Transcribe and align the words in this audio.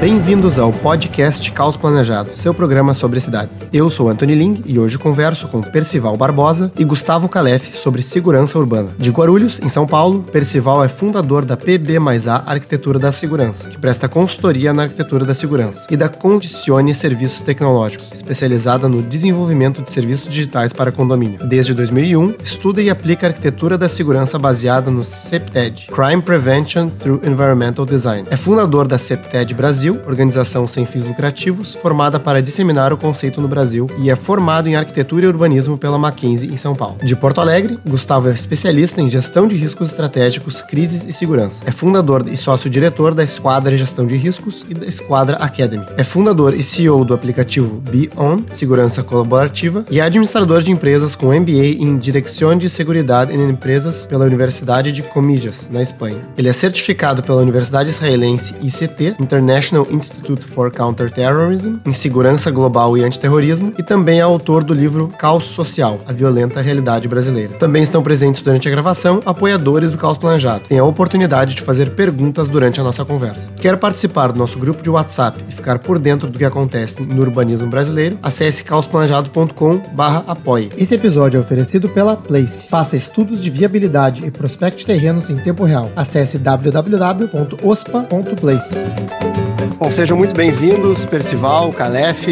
Bem-vindos 0.00 0.60
ao 0.60 0.72
podcast 0.72 1.50
Caos 1.50 1.76
Planejado, 1.76 2.30
seu 2.36 2.54
programa 2.54 2.94
sobre 2.94 3.18
cidades. 3.18 3.68
Eu 3.72 3.90
sou 3.90 4.08
Anthony 4.08 4.36
Ling 4.36 4.62
e 4.64 4.78
hoje 4.78 4.96
converso 4.96 5.48
com 5.48 5.60
Percival 5.60 6.16
Barbosa 6.16 6.70
e 6.78 6.84
Gustavo 6.84 7.28
Calef 7.28 7.76
sobre 7.76 8.00
segurança 8.00 8.56
urbana. 8.60 8.90
De 8.96 9.10
Guarulhos, 9.10 9.58
em 9.58 9.68
São 9.68 9.88
Paulo, 9.88 10.22
Percival 10.22 10.84
é 10.84 10.88
fundador 10.88 11.44
da 11.44 11.56
PB 11.56 11.98
mais 11.98 12.28
A 12.28 12.36
Arquitetura 12.46 12.96
da 12.96 13.10
Segurança, 13.10 13.68
que 13.70 13.76
presta 13.76 14.08
consultoria 14.08 14.72
na 14.72 14.84
arquitetura 14.84 15.24
da 15.24 15.34
segurança, 15.34 15.84
e 15.90 15.96
da 15.96 16.08
Condicione 16.08 16.94
Serviços 16.94 17.40
Tecnológicos, 17.40 18.06
especializada 18.12 18.88
no 18.88 19.02
desenvolvimento 19.02 19.82
de 19.82 19.90
serviços 19.90 20.32
digitais 20.32 20.72
para 20.72 20.92
condomínio. 20.92 21.44
Desde 21.44 21.74
2001, 21.74 22.36
estuda 22.44 22.80
e 22.80 22.88
aplica 22.88 23.26
arquitetura 23.26 23.76
da 23.76 23.88
segurança 23.88 24.38
baseada 24.38 24.92
no 24.92 25.04
CEPTED, 25.04 25.88
Crime 25.88 26.22
Prevention 26.22 26.88
Through 26.88 27.26
Environmental 27.26 27.84
Design. 27.84 28.28
É 28.30 28.36
fundador 28.36 28.86
da 28.86 28.96
CEPTED 28.96 29.54
Brasil, 29.54 29.88
organização 30.06 30.66
sem 30.68 30.84
fins 30.86 31.04
lucrativos, 31.04 31.74
formada 31.74 32.18
para 32.20 32.42
disseminar 32.42 32.92
o 32.92 32.96
conceito 32.96 33.40
no 33.40 33.48
Brasil 33.48 33.88
e 33.98 34.10
é 34.10 34.16
formado 34.16 34.68
em 34.68 34.76
arquitetura 34.76 35.24
e 35.24 35.28
urbanismo 35.28 35.76
pela 35.76 35.98
Mackenzie 35.98 36.52
em 36.52 36.56
São 36.56 36.74
Paulo. 36.74 36.96
De 37.02 37.16
Porto 37.16 37.40
Alegre, 37.40 37.78
Gustavo 37.86 38.28
é 38.28 38.32
especialista 38.32 39.00
em 39.00 39.10
gestão 39.10 39.48
de 39.48 39.56
riscos 39.56 39.90
estratégicos, 39.90 40.62
crises 40.62 41.04
e 41.04 41.12
segurança. 41.12 41.62
É 41.66 41.70
fundador 41.70 42.24
e 42.30 42.36
sócio-diretor 42.36 43.14
da 43.14 43.24
Esquadra 43.24 43.76
Gestão 43.76 44.06
de 44.06 44.16
Riscos 44.16 44.66
e 44.68 44.74
da 44.74 44.86
Esquadra 44.86 45.36
Academy. 45.36 45.84
É 45.96 46.04
fundador 46.04 46.54
e 46.54 46.62
CEO 46.62 47.04
do 47.04 47.14
aplicativo 47.14 47.80
Be 47.80 48.10
On, 48.16 48.42
Segurança 48.50 49.02
Colaborativa, 49.02 49.84
e 49.90 50.00
é 50.00 50.02
administrador 50.02 50.62
de 50.62 50.70
empresas 50.70 51.14
com 51.14 51.26
MBA 51.26 51.78
em 51.80 51.96
Direção 51.96 52.56
de 52.56 52.68
Seguridade 52.68 53.34
em 53.34 53.48
Empresas 53.48 54.06
pela 54.06 54.24
Universidade 54.24 54.92
de 54.92 55.02
Comillas, 55.02 55.68
na 55.70 55.82
Espanha. 55.82 56.18
Ele 56.36 56.48
é 56.48 56.52
certificado 56.52 57.22
pela 57.22 57.40
Universidade 57.40 57.90
Israelense 57.90 58.54
ICT, 58.62 59.16
International 59.20 59.77
International 59.78 59.86
Institute 59.90 60.44
for 60.44 60.70
Counterterrorism, 60.70 61.76
em 61.84 61.92
Segurança 61.92 62.50
Global 62.50 62.96
e 62.96 63.04
Antiterrorismo, 63.04 63.72
e 63.78 63.82
também 63.82 64.18
é 64.18 64.22
autor 64.22 64.64
do 64.64 64.74
livro 64.74 65.08
Caos 65.18 65.44
Social, 65.44 66.00
a 66.06 66.12
Violenta 66.12 66.60
Realidade 66.60 67.06
Brasileira. 67.06 67.54
Também 67.54 67.82
estão 67.82 68.02
presentes 68.02 68.42
durante 68.42 68.68
a 68.68 68.70
gravação 68.70 69.22
apoiadores 69.24 69.92
do 69.92 69.98
Caos 69.98 70.18
Planejado. 70.18 70.64
Tem 70.68 70.78
a 70.78 70.84
oportunidade 70.84 71.54
de 71.54 71.62
fazer 71.62 71.90
perguntas 71.90 72.48
durante 72.48 72.80
a 72.80 72.84
nossa 72.84 73.04
conversa. 73.04 73.50
Quer 73.52 73.76
participar 73.76 74.32
do 74.32 74.38
nosso 74.38 74.58
grupo 74.58 74.82
de 74.82 74.90
WhatsApp 74.90 75.44
e 75.48 75.52
ficar 75.52 75.78
por 75.78 75.98
dentro 75.98 76.28
do 76.28 76.38
que 76.38 76.44
acontece 76.44 77.02
no 77.02 77.20
urbanismo 77.20 77.68
brasileiro? 77.68 78.18
Acesse 78.22 78.64
caosplanejado.com 78.64 79.80
apoie. 80.26 80.70
Esse 80.76 80.94
episódio 80.94 81.38
é 81.38 81.40
oferecido 81.40 81.88
pela 81.88 82.16
Place. 82.16 82.68
Faça 82.68 82.96
estudos 82.96 83.40
de 83.40 83.50
viabilidade 83.50 84.24
e 84.24 84.30
prospecte 84.30 84.84
terrenos 84.84 85.30
em 85.30 85.36
tempo 85.36 85.64
real. 85.64 85.90
Acesse 85.94 86.38
www.ospa.place. 86.38 88.78
Bom, 89.76 89.92
sejam 89.92 90.16
muito 90.16 90.34
bem-vindos, 90.34 91.04
Percival, 91.06 91.72
Calef. 91.72 92.26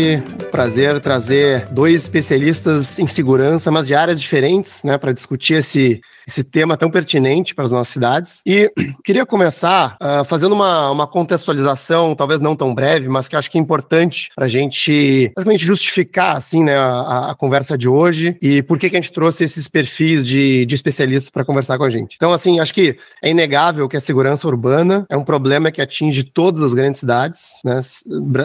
Prazer 0.50 1.00
trazer 1.00 1.66
dois 1.72 2.02
especialistas 2.02 2.98
em 2.98 3.06
segurança, 3.06 3.70
mas 3.70 3.86
de 3.86 3.94
áreas 3.94 4.20
diferentes, 4.20 4.82
né, 4.82 4.96
para 4.96 5.12
discutir 5.12 5.54
esse, 5.54 6.00
esse 6.26 6.42
tema 6.42 6.76
tão 6.76 6.90
pertinente 6.90 7.54
para 7.54 7.64
as 7.64 7.72
nossas 7.72 7.92
cidades. 7.92 8.42
E 8.44 8.70
queria 9.04 9.24
começar 9.24 9.96
uh, 10.02 10.24
fazendo 10.24 10.52
uma, 10.54 10.90
uma 10.90 11.06
contextualização, 11.06 12.14
talvez 12.14 12.40
não 12.40 12.56
tão 12.56 12.74
breve, 12.74 13.08
mas 13.08 13.28
que 13.28 13.36
acho 13.36 13.50
que 13.50 13.58
é 13.58 13.60
importante 13.60 14.30
para 14.34 14.46
a 14.46 14.48
gente 14.48 15.32
basicamente 15.36 15.64
justificar 15.64 16.36
assim, 16.36 16.64
né, 16.64 16.76
a, 16.76 17.30
a, 17.30 17.34
conversa 17.34 17.78
de 17.78 17.88
hoje 17.88 18.36
e 18.42 18.62
por 18.62 18.78
que, 18.78 18.90
que 18.90 18.96
a 18.96 19.00
gente 19.00 19.12
trouxe 19.12 19.44
esses 19.44 19.68
perfis 19.68 20.26
de, 20.26 20.66
de 20.66 20.74
especialistas 20.74 21.30
para 21.30 21.44
conversar 21.44 21.78
com 21.78 21.84
a 21.84 21.90
gente. 21.90 22.16
Então, 22.16 22.32
assim, 22.32 22.58
acho 22.58 22.74
que 22.74 22.96
é 23.22 23.30
inegável 23.30 23.88
que 23.88 23.96
a 23.96 24.00
segurança 24.00 24.48
urbana 24.48 25.06
é 25.08 25.16
um 25.16 25.24
problema 25.24 25.70
que 25.70 25.80
atinge 25.80 26.24
todas 26.24 26.62
as 26.62 26.74
grandes 26.74 27.00
cidades 27.00 27.60
né, 27.64 27.78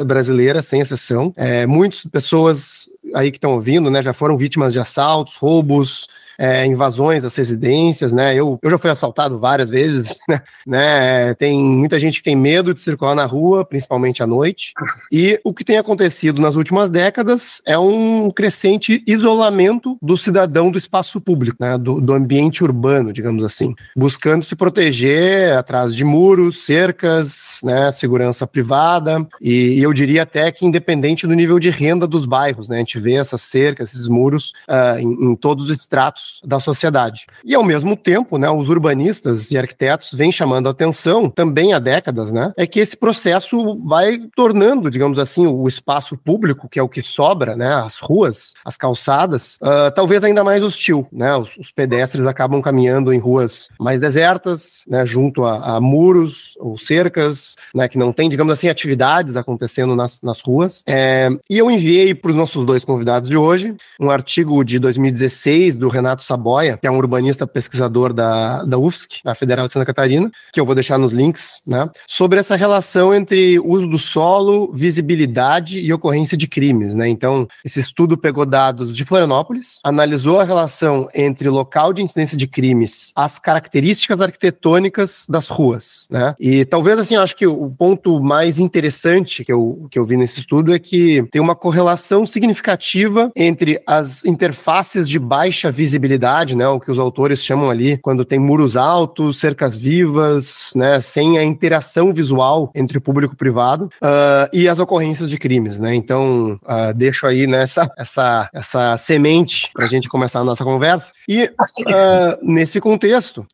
brasileiras, 0.06 0.66
sem 0.68 0.82
exceção. 0.82 1.34
É, 1.36 1.66
muitas 1.66 2.06
pessoas 2.06 2.90
aí 3.16 3.32
que 3.32 3.38
estão 3.38 3.54
ouvindo, 3.54 3.90
né, 3.90 4.02
já 4.02 4.14
foram 4.14 4.38
vítimas 4.38 4.74
de 4.74 4.80
assaltos, 4.80 5.36
roubos, 5.36 6.08
é, 6.42 6.66
invasões 6.66 7.24
às 7.24 7.36
residências, 7.36 8.12
né? 8.12 8.34
Eu, 8.34 8.58
eu 8.64 8.72
já 8.72 8.78
fui 8.80 8.90
assaltado 8.90 9.38
várias 9.38 9.70
vezes, 9.70 10.12
né? 10.28 10.42
né? 10.66 11.36
Tem 11.36 11.62
muita 11.62 12.00
gente 12.00 12.18
que 12.18 12.24
tem 12.24 12.36
medo 12.36 12.74
de 12.74 12.82
circular 12.82 13.14
na 13.14 13.26
rua, 13.26 13.64
principalmente 13.64 14.24
à 14.24 14.28
noite. 14.28 14.74
E 15.12 15.40
o 15.44 15.54
que 15.54 15.64
tem 15.64 15.78
acontecido 15.78 16.42
nas 16.42 16.56
últimas 16.56 16.90
décadas 16.90 17.62
é 17.64 17.78
um 17.78 18.32
crescente 18.32 19.04
isolamento 19.06 20.00
do 20.02 20.18
cidadão 20.18 20.72
do 20.72 20.80
espaço 20.80 21.22
público, 21.22 21.58
né? 21.60 21.78
Do, 21.78 22.02
do 22.02 22.12
ambiente 22.12 22.64
urbano, 22.64 23.14
digamos 23.14 23.46
assim, 23.46 23.76
buscando 23.96 24.44
se 24.44 24.56
proteger 24.56 25.56
atrás 25.56 25.96
de 25.96 26.04
muros, 26.04 26.66
cercas, 26.66 27.60
né? 27.64 27.92
Segurança 27.92 28.48
privada 28.48 29.28
e, 29.40 29.76
e 29.76 29.84
eu 29.84 29.94
diria 29.94 30.24
até 30.24 30.52
que 30.52 30.66
independente 30.66 31.28
do 31.28 31.36
nível 31.36 31.60
de 31.60 31.70
renda 31.70 32.08
dos 32.08 32.26
bairros, 32.26 32.68
né? 32.68 32.78
A 32.78 32.80
gente 32.80 33.00
vê 33.00 33.14
essas 33.14 33.44
cercas, 33.44 33.94
esses 33.94 34.08
muros 34.08 34.54
uh, 34.68 34.98
em, 34.98 35.32
em 35.32 35.36
todos 35.36 35.66
os 35.66 35.78
estratos 35.78 36.31
da 36.44 36.60
sociedade. 36.60 37.26
E 37.44 37.56
ao 37.56 37.64
mesmo 37.64 37.96
tempo, 37.96 38.38
né, 38.38 38.50
os 38.50 38.70
urbanistas 38.70 39.52
e 39.52 39.58
arquitetos 39.58 40.12
vêm 40.14 40.32
chamando 40.32 40.68
a 40.68 40.72
atenção, 40.72 41.30
também 41.30 41.74
há 41.74 41.80
décadas, 41.80 42.32
né, 42.32 42.54
é 42.58 42.66
que 42.66 42.80
esse 42.80 42.96
processo 42.96 43.80
vai 43.86 44.20
tornando, 44.36 44.90
digamos 44.90 45.20
assim, 45.20 45.48
o 45.48 45.68
espaço 45.68 46.18
público, 46.18 46.70
que 46.70 46.80
é 46.80 46.84
o 46.84 46.90
que 46.90 47.02
sobra, 47.02 47.56
né, 47.56 47.74
as 47.74 48.00
ruas, 48.00 48.54
as 48.66 48.78
calçadas, 48.78 49.58
uh, 49.62 49.92
talvez 49.94 50.24
ainda 50.24 50.44
mais 50.44 50.64
hostil, 50.64 51.08
né, 51.12 51.36
os, 51.36 51.58
os, 51.58 51.72
pedestres 51.72 52.26
acabam 52.28 52.62
caminhando 52.62 53.14
em 53.14 53.18
ruas 53.18 53.70
mais 53.80 54.02
desertas, 54.02 54.84
né, 54.88 55.06
junto 55.06 55.44
a, 55.44 55.78
a 55.78 55.82
muros 55.82 56.56
ou 56.60 56.78
cercas, 56.78 57.56
né, 57.74 57.88
que 57.88 57.98
não 57.98 58.12
tem, 58.12 58.30
digamos 58.30 58.54
assim, 58.54 58.70
atividades 58.70 59.36
acontecendo 59.36 59.96
nas, 59.96 60.22
nas 60.22 60.42
ruas. 60.42 60.84
É, 60.88 61.30
e 61.50 61.58
eu 61.58 61.72
enviei 61.72 62.14
para 62.14 62.32
os 62.32 62.38
nossos 62.38 62.66
dois 62.66 62.84
convidados 62.84 63.30
de 63.30 63.38
hoje 63.38 63.76
um 64.00 64.10
artigo 64.10 64.64
de 64.64 64.80
2016 64.80 65.78
do 65.78 65.90
Renato 65.90 66.11
Renato 66.12 66.24
Saboia, 66.24 66.78
que 66.78 66.88
é 66.88 66.92
um 66.92 66.98
urbanista 66.98 67.48
pesquisador 67.48 68.14
da, 68.14 68.64
da 68.64 68.78
UFSC, 68.78 69.22
da 69.24 69.34
Federal 69.34 69.68
de 69.68 69.74
Santa 69.74 69.86
Catarina, 69.86 70.30
que 70.54 70.60
eu 70.60 70.66
vou 70.66 70.76
deixar 70.76 70.98
nos 70.98 71.14
links, 71.14 71.62
né? 71.66 71.90
Sobre 72.08 72.40
essa 72.40 72.56
relação 72.56 73.14
entre 73.14 73.60
uso 73.60 73.88
do 73.88 73.98
solo, 73.98 74.72
visibilidade 74.74 75.80
e 75.80 75.94
ocorrência 75.94 76.38
de 76.38 76.48
crimes, 76.48 76.94
né? 76.94 77.08
Então, 77.08 77.48
esse 77.64 77.80
estudo 77.80 78.18
pegou 78.18 78.46
dados 78.46 78.96
de 78.96 79.06
Florianópolis, 79.06 79.80
analisou 79.84 80.40
a 80.40 80.44
relação 80.44 81.08
entre 81.14 81.50
local 81.50 81.94
de 81.94 82.02
incidência 82.02 82.38
de 82.38 82.48
crimes, 82.48 83.12
as 83.16 83.40
características 83.40 84.22
arquitetônicas 84.22 85.26
das 85.30 85.48
ruas, 85.48 86.08
né? 86.10 86.36
E 86.40 86.66
talvez, 86.66 87.00
assim, 87.00 87.16
eu 87.16 87.22
acho 87.22 87.36
que 87.36 87.48
o 87.48 87.70
ponto 87.70 88.22
mais 88.22 88.60
interessante 88.60 89.46
que 89.46 89.54
eu, 89.54 89.88
que 89.90 89.98
eu 89.98 90.06
vi 90.06 90.18
nesse 90.18 90.40
estudo 90.40 90.74
é 90.74 90.80
que 90.80 91.24
tem 91.32 91.42
uma 91.42 91.56
correlação 91.56 92.26
significativa 92.26 93.32
entre 93.36 93.82
as 93.88 94.26
interfaces 94.26 95.08
de 95.08 95.20
baixa 95.20 95.72
visibilidade 95.72 96.01
visibilidade, 96.02 96.56
né, 96.56 96.68
o 96.68 96.80
que 96.80 96.92
os 96.92 97.00
autores 97.00 97.44
chamam 97.44 97.70
ali 97.70 97.98
quando 97.98 98.26
tem 98.26 98.40
muros 98.40 98.76
altos, 98.76 99.40
cercas 99.40 99.76
vivas, 99.76 100.72
né, 100.76 101.00
sem 101.00 101.38
a 101.38 101.44
interação 101.44 102.12
visual 102.14 102.72
entre 102.74 103.00
público 103.00 103.34
e 103.34 103.38
privado, 103.38 103.86
uh, 104.02 104.50
e 104.52 104.68
as 104.68 104.80
ocorrências 104.80 105.30
de 105.30 105.38
crimes, 105.38 105.80
né? 105.80 105.94
Então, 105.94 106.60
uh, 106.64 106.94
deixo 106.96 107.28
aí 107.28 107.46
nessa 107.46 107.90
essa, 107.98 108.50
essa 108.54 108.98
semente 108.98 109.70
para 109.74 109.86
a 109.86 109.88
gente 109.88 110.10
começar 110.10 110.40
a 110.40 110.44
nossa 110.44 110.64
conversa. 110.64 111.14
E 111.28 111.44
uh, 111.46 112.38
nesse 112.42 112.80
contexto, 112.80 113.46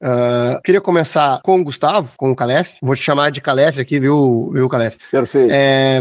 queria 0.64 0.80
começar 0.80 1.42
com 1.44 1.60
o 1.60 1.64
Gustavo, 1.64 2.10
com 2.16 2.32
o 2.32 2.36
Calef. 2.36 2.78
Vou 2.82 2.96
te 2.96 3.04
chamar 3.04 3.32
de 3.32 3.42
Calef 3.42 3.80
aqui, 3.80 4.00
viu, 4.00 4.52
viu 4.54 4.70
Calef? 4.70 4.98
Perfeito. 5.12 5.52
É, 5.52 6.00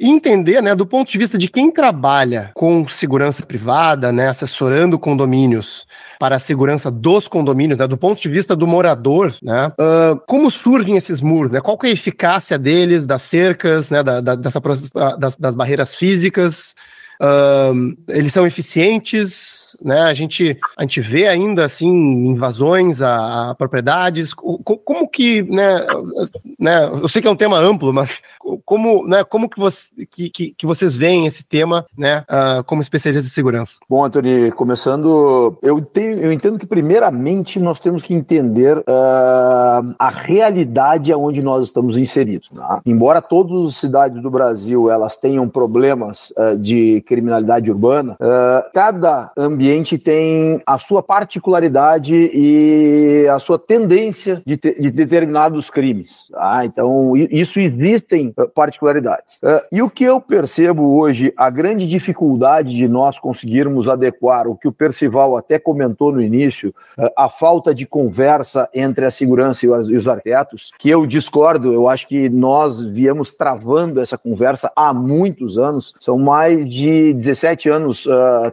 entender, 0.00 0.62
né, 0.62 0.74
do 0.74 0.86
ponto 0.86 1.10
de 1.10 1.18
vista 1.18 1.38
de 1.38 1.48
quem 1.48 1.70
trabalha 1.70 2.50
com 2.54 2.88
segurança 2.88 3.44
privada, 3.44 4.10
né, 4.10 4.28
assessorando 4.28 4.98
condomínios 5.04 5.86
para 6.18 6.36
a 6.36 6.38
segurança 6.38 6.90
dos 6.90 7.28
condomínios, 7.28 7.78
né, 7.78 7.86
do 7.86 7.98
ponto 7.98 8.18
de 8.22 8.28
vista 8.30 8.56
do 8.56 8.66
morador, 8.66 9.34
né, 9.42 9.66
uh, 9.78 10.18
como 10.26 10.50
surgem 10.50 10.96
esses 10.96 11.20
muros, 11.20 11.52
né, 11.52 11.60
qual 11.60 11.78
é 11.82 11.88
a 11.88 11.90
eficácia 11.90 12.58
deles, 12.58 13.04
das 13.04 13.20
cercas, 13.22 13.90
né, 13.90 14.02
da, 14.02 14.22
da, 14.22 14.34
dessa, 14.34 14.62
das, 15.18 15.36
das 15.36 15.54
barreiras 15.54 15.94
físicas, 15.94 16.74
Uh, 17.22 17.96
eles 18.08 18.32
são 18.32 18.44
eficientes, 18.44 19.63
né? 19.82 20.02
A 20.02 20.14
gente, 20.14 20.58
a 20.76 20.82
gente 20.82 21.00
vê 21.00 21.26
ainda 21.26 21.64
assim 21.64 21.88
invasões 21.88 23.00
a, 23.00 23.50
a 23.50 23.54
propriedades. 23.54 24.34
Como, 24.34 24.58
como 24.62 25.08
que, 25.08 25.42
né, 25.42 25.80
né? 26.58 26.84
Eu 26.86 27.08
sei 27.08 27.22
que 27.22 27.28
é 27.28 27.30
um 27.30 27.36
tema 27.36 27.58
amplo, 27.58 27.92
mas 27.92 28.22
como, 28.64 29.06
né? 29.06 29.24
Como 29.24 29.48
que, 29.48 29.58
você, 29.58 29.88
que, 30.10 30.30
que, 30.30 30.54
que 30.56 30.66
vocês 30.66 30.96
veem 30.96 31.26
esse 31.26 31.44
tema, 31.44 31.86
né? 31.96 32.24
Uh, 32.28 32.64
como 32.64 32.82
especialistas 32.82 33.24
de 33.24 33.34
segurança? 33.34 33.78
Bom, 33.88 34.04
Antônio, 34.04 34.52
começando, 34.54 35.56
eu, 35.62 35.80
tenho, 35.80 36.18
eu 36.18 36.32
entendo 36.32 36.58
que 36.58 36.66
primeiramente 36.66 37.58
nós 37.58 37.80
temos 37.80 38.02
que 38.02 38.14
entender 38.14 38.78
uh, 38.78 39.94
a 39.98 40.08
realidade 40.10 41.12
aonde 41.12 41.42
nós 41.42 41.66
estamos 41.66 41.96
inseridos. 41.96 42.50
Né? 42.52 42.62
Embora 42.86 43.20
todas 43.20 43.68
as 43.68 43.76
cidades 43.76 44.22
do 44.22 44.30
Brasil 44.30 44.90
elas 44.90 45.16
tenham 45.16 45.48
problemas 45.48 46.32
uh, 46.36 46.56
de 46.58 47.02
criminalidade 47.06 47.70
urbana, 47.70 48.16
cada 48.72 49.30
ambiente 49.36 49.63
ambiente 49.64 49.96
tem 49.96 50.62
a 50.66 50.76
sua 50.76 51.02
particularidade 51.02 52.14
e 52.14 53.26
a 53.28 53.38
sua 53.38 53.58
tendência 53.58 54.42
de, 54.44 54.58
te, 54.58 54.78
de 54.78 54.90
determinados 54.90 55.70
crimes. 55.70 56.28
Tá? 56.30 56.64
Então, 56.66 57.16
isso 57.16 57.58
existem 57.58 58.34
uh, 58.36 58.46
particularidades. 58.48 59.38
Uh, 59.38 59.62
e 59.72 59.80
o 59.80 59.88
que 59.88 60.04
eu 60.04 60.20
percebo 60.20 60.98
hoje, 60.98 61.32
a 61.36 61.48
grande 61.48 61.88
dificuldade 61.88 62.74
de 62.74 62.86
nós 62.86 63.18
conseguirmos 63.18 63.88
adequar 63.88 64.46
o 64.46 64.54
que 64.54 64.68
o 64.68 64.72
Percival 64.72 65.36
até 65.36 65.58
comentou 65.58 66.12
no 66.12 66.20
início, 66.20 66.74
uh, 66.98 67.08
a 67.16 67.30
falta 67.30 67.74
de 67.74 67.86
conversa 67.86 68.68
entre 68.74 69.06
a 69.06 69.10
segurança 69.10 69.64
e 69.64 69.70
os, 69.70 69.88
os 69.88 70.08
arquitetos, 70.08 70.72
que 70.78 70.90
eu 70.90 71.06
discordo, 71.06 71.72
eu 71.72 71.88
acho 71.88 72.06
que 72.06 72.28
nós 72.28 72.82
viemos 72.82 73.32
travando 73.32 74.00
essa 74.00 74.18
conversa 74.18 74.70
há 74.76 74.92
muitos 74.92 75.56
anos, 75.56 75.94
são 76.00 76.18
mais 76.18 76.68
de 76.68 77.14
17 77.14 77.68
anos 77.68 78.06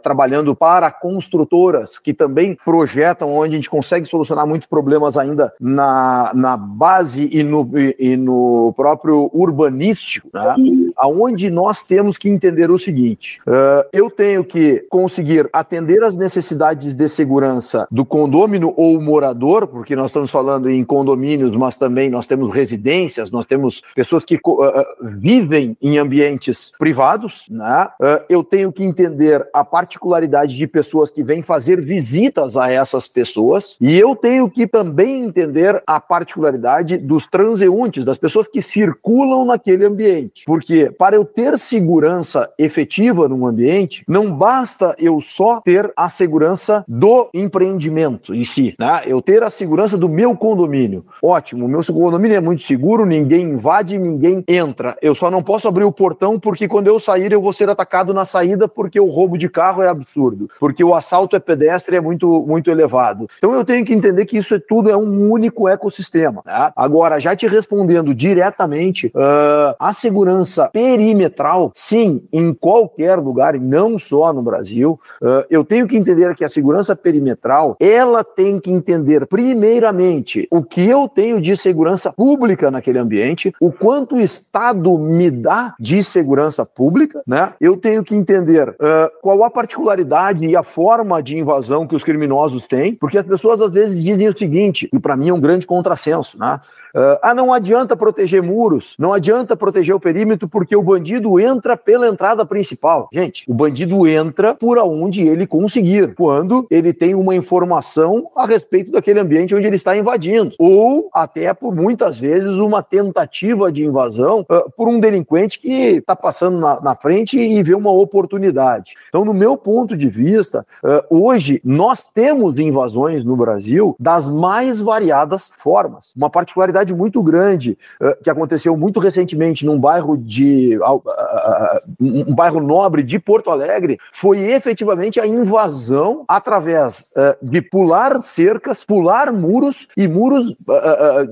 trabalhando 0.04 0.56
para 0.56 0.92
construtoras 1.02 1.98
que 1.98 2.14
também 2.14 2.56
projetam 2.64 3.34
onde 3.34 3.54
a 3.54 3.58
gente 3.58 3.70
consegue 3.70 4.08
solucionar 4.08 4.46
muitos 4.46 4.68
problemas 4.68 5.18
ainda 5.18 5.52
na, 5.60 6.32
na 6.36 6.56
base 6.56 7.28
e 7.32 7.44
no, 7.44 7.68
e, 7.78 7.96
e 8.00 8.18
no 8.18 8.74
próprio 8.78 9.30
urbanístico, 9.34 10.30
né? 10.34 10.56
aonde 10.96 11.50
nós 11.50 11.82
temos 11.82 12.18
que 12.18 12.30
entender 12.30 12.70
o 12.70 12.78
seguinte: 12.78 13.42
uh, 13.48 13.88
eu 13.92 14.10
tenho 14.10 14.44
que 14.44 14.86
conseguir 14.90 15.50
atender 15.52 16.04
as 16.04 16.16
necessidades 16.16 16.94
de 16.94 17.10
segurança 17.10 17.88
do 17.90 18.06
condômino 18.06 18.74
ou 18.78 19.02
morador, 19.02 19.68
porque 19.68 19.96
nós 19.96 20.12
estamos 20.12 20.30
falando 20.30 20.70
em 20.70 20.84
condomínios, 20.84 21.52
mas 21.56 21.78
também 21.78 22.10
nós 22.10 22.28
temos 22.28 22.54
residências, 22.54 23.32
nós 23.32 23.46
temos 23.46 23.82
pessoas 23.96 24.24
que 24.24 24.36
uh, 24.36 24.62
vivem 25.02 25.76
em 25.82 25.98
ambientes 25.98 26.74
privados, 26.78 27.46
né? 27.50 27.90
Uh, 28.00 28.24
eu 28.30 28.44
tenho 28.44 28.72
que 28.72 28.84
entender 28.84 29.48
a 29.54 29.64
particularidade 29.66 30.56
de 30.56 30.68
pessoas 30.68 30.91
que 31.14 31.24
vêm 31.24 31.42
fazer 31.42 31.82
visitas 31.82 32.58
a 32.58 32.72
essas 32.72 33.08
pessoas 33.08 33.78
e 33.80 33.98
eu 33.98 34.16
tenho 34.16 34.50
que 34.50 34.68
também 34.68 35.24
entender 35.24 35.82
a 35.88 36.00
particularidade 36.00 36.98
dos 36.98 37.28
transeuntes, 37.28 38.04
das 38.04 38.18
pessoas 38.18 38.48
que 38.48 38.62
circulam 38.62 39.46
naquele 39.46 39.86
ambiente. 39.86 40.44
Porque 40.46 40.92
para 40.92 41.16
eu 41.16 41.24
ter 41.24 41.58
segurança 41.58 42.52
efetiva 42.58 43.28
num 43.28 43.46
ambiente, 43.46 44.04
não 44.08 44.32
basta 44.32 44.96
eu 45.00 45.20
só 45.20 45.62
ter 45.62 45.92
a 45.96 46.10
segurança 46.10 46.84
do 46.88 47.30
empreendimento 47.34 48.34
em 48.34 48.44
si, 48.44 48.76
né? 48.78 49.02
Eu 49.06 49.22
ter 49.22 49.44
a 49.44 49.50
segurança 49.50 49.98
do 49.98 50.10
meu 50.10 50.36
condomínio. 50.36 51.06
Ótimo, 51.24 51.68
meu 51.68 51.82
condomínio 51.84 52.38
é 52.38 52.42
muito 52.42 52.64
seguro, 52.64 53.06
ninguém 53.06 53.52
invade, 53.52 53.98
ninguém 53.98 54.44
entra. 54.48 54.98
Eu 55.02 55.16
só 55.16 55.32
não 55.32 55.42
posso 55.42 55.68
abrir 55.68 55.84
o 55.84 55.92
portão 55.92 56.40
porque 56.40 56.68
quando 56.68 56.88
eu 56.88 57.00
sair 57.00 57.32
eu 57.32 57.42
vou 57.42 57.54
ser 57.54 57.70
atacado 57.70 58.14
na 58.14 58.26
saída 58.26 58.68
porque 58.68 59.00
o 59.00 59.08
roubo 59.08 59.38
de 59.38 59.50
carro 59.50 59.82
é 59.82 59.88
absurdo, 59.88 60.50
porque 60.60 60.81
o 60.84 60.94
assalto 60.94 61.36
é 61.36 61.40
pedestre 61.40 61.96
é 61.96 62.02
muito 62.02 62.46
muito 62.48 62.70
elevado. 62.70 63.28
Então 63.38 63.54
eu 63.54 63.64
tenho 63.66 63.86
que 63.86 63.94
entender 63.94 64.26
que 64.26 64.38
isso 64.38 64.56
é 64.56 64.60
tudo 64.60 64.90
é 64.90 64.96
um 64.96 65.30
único 65.30 65.68
ecossistema. 65.68 66.42
Né? 66.46 66.72
Agora, 66.76 67.20
já 67.20 67.36
te 67.36 67.48
respondendo 67.48 68.14
diretamente, 68.14 69.08
uh, 69.08 69.76
a 69.80 69.94
segurança 69.94 70.70
perimetral, 70.72 71.72
sim, 71.74 72.24
em 72.32 72.54
qualquer 72.54 73.16
lugar, 73.18 73.56
e 73.56 73.60
não 73.60 73.98
só 73.98 74.32
no 74.34 74.42
Brasil, 74.42 75.00
uh, 75.22 75.46
eu 75.50 75.64
tenho 75.64 75.88
que 75.88 75.98
entender 75.98 76.36
que 76.36 76.44
a 76.44 76.50
segurança 76.50 76.96
perimetral, 76.96 77.76
ela 77.80 78.24
tem 78.24 78.60
que 78.60 78.72
entender, 78.72 79.26
primeiramente, 79.28 80.48
o 80.52 80.64
que 80.64 80.88
eu 80.88 81.08
tenho 81.08 81.42
de 81.42 81.56
segurança 81.56 82.12
pública 82.14 82.72
naquele 82.72 83.00
ambiente, 83.00 83.54
o 83.60 83.72
quanto 83.72 84.16
o 84.16 84.22
Estado 84.22 84.98
me 84.98 85.30
dá 85.30 85.76
de 85.80 86.04
segurança 86.04 86.66
pública, 86.66 87.22
né? 87.26 87.54
Eu 87.60 87.78
tenho 87.78 88.04
que 88.04 88.16
entender 88.16 88.70
uh, 88.70 88.76
qual 89.22 89.44
a 89.44 89.50
particularidade 89.50 90.48
e 90.48 90.56
a 90.56 90.61
forma 90.64 91.22
de 91.22 91.38
invasão 91.38 91.88
que 91.88 91.96
os 91.96 92.04
criminosos 92.04 92.66
têm, 92.66 92.96
porque 92.96 93.18
as 93.18 93.26
pessoas 93.26 93.62
às 93.62 93.74
vezes 93.74 94.04
dizem 94.04 94.28
o 94.28 94.38
seguinte, 94.38 94.90
e 94.92 95.00
para 95.00 95.18
mim 95.18 95.30
é 95.30 95.34
um 95.34 95.40
grande 95.40 95.66
contrassenso, 95.66 96.38
né? 96.38 96.60
Uh, 96.96 97.18
ah, 97.22 97.34
não 97.34 97.54
adianta 97.54 97.96
proteger 97.96 98.44
muros, 98.44 98.96
não 99.00 99.14
adianta 99.14 99.56
proteger 99.56 99.96
o 99.96 100.00
perímetro 100.00 100.48
porque 100.48 100.76
o 100.76 100.84
bandido 100.84 101.40
entra 101.40 101.78
pela 101.78 102.08
entrada 102.08 102.46
principal. 102.46 103.10
Gente, 103.14 103.50
o 103.50 103.54
bandido 103.54 104.08
entra 104.08 104.54
por 104.56 104.78
onde 104.78 105.22
ele 105.22 105.48
conseguir, 105.48 106.14
quando 106.16 106.68
ele 106.70 106.94
tem 106.94 107.16
uma 107.16 107.36
informação 107.36 108.30
a 108.36 108.46
respeito 108.46 108.92
daquele 108.92 109.20
ambiente 109.20 109.56
onde 109.56 109.66
ele 109.66 109.76
está 109.76 109.96
invadindo, 109.96 110.54
ou 110.60 111.10
até 111.14 111.54
por 111.54 111.74
muitas 111.74 112.18
vezes 112.18 112.50
uma 112.50 112.84
tentativa 112.84 113.72
de 113.72 113.86
invasão 113.86 114.42
uh, 114.42 114.70
por 114.76 114.88
um 114.88 115.00
delinquente 115.00 115.60
que 115.60 115.98
está 115.98 116.16
passando 116.16 116.60
na, 116.60 116.82
na, 116.82 116.96
frente 116.96 117.38
e 117.38 117.64
vê 117.64 117.74
uma 117.74 117.92
oportunidade. 117.92 118.94
Então, 119.10 119.24
no 119.24 119.34
meu 119.34 119.56
ponto 119.56 119.96
de 119.96 120.10
vista, 120.10 120.66
uh, 120.84 121.24
hoje 121.24 121.62
nós 121.64 122.04
temos 122.04 122.60
invasões 122.60 123.24
no 123.24 123.36
Brasil 123.36 123.96
das 124.00 124.30
mais 124.30 124.82
variadas 124.82 125.52
formas. 125.58 126.12
Uma 126.16 126.30
particularidade 126.30 126.81
muito 126.90 127.22
grande 127.22 127.78
uh, 128.02 128.24
que 128.24 128.30
aconteceu 128.30 128.76
muito 128.76 129.00
recentemente 129.00 129.66
num 129.66 129.80
bairro 129.80 130.18
de 130.18 130.78
uh, 130.80 130.96
uh, 130.96 131.80
um 132.00 132.34
bairro 132.34 132.60
nobre 132.60 133.04
de 133.04 133.20
Porto 133.20 133.50
Alegre 133.52 134.00
foi 134.12 134.40
efetivamente 134.40 135.20
a 135.20 135.28
invasão 135.28 136.26
através 136.28 137.12
de 137.42 137.62
pular 137.62 138.22
cercas, 138.22 138.84
pular 138.84 139.32
muros 139.32 139.88
e 139.96 140.08
muros 140.08 140.56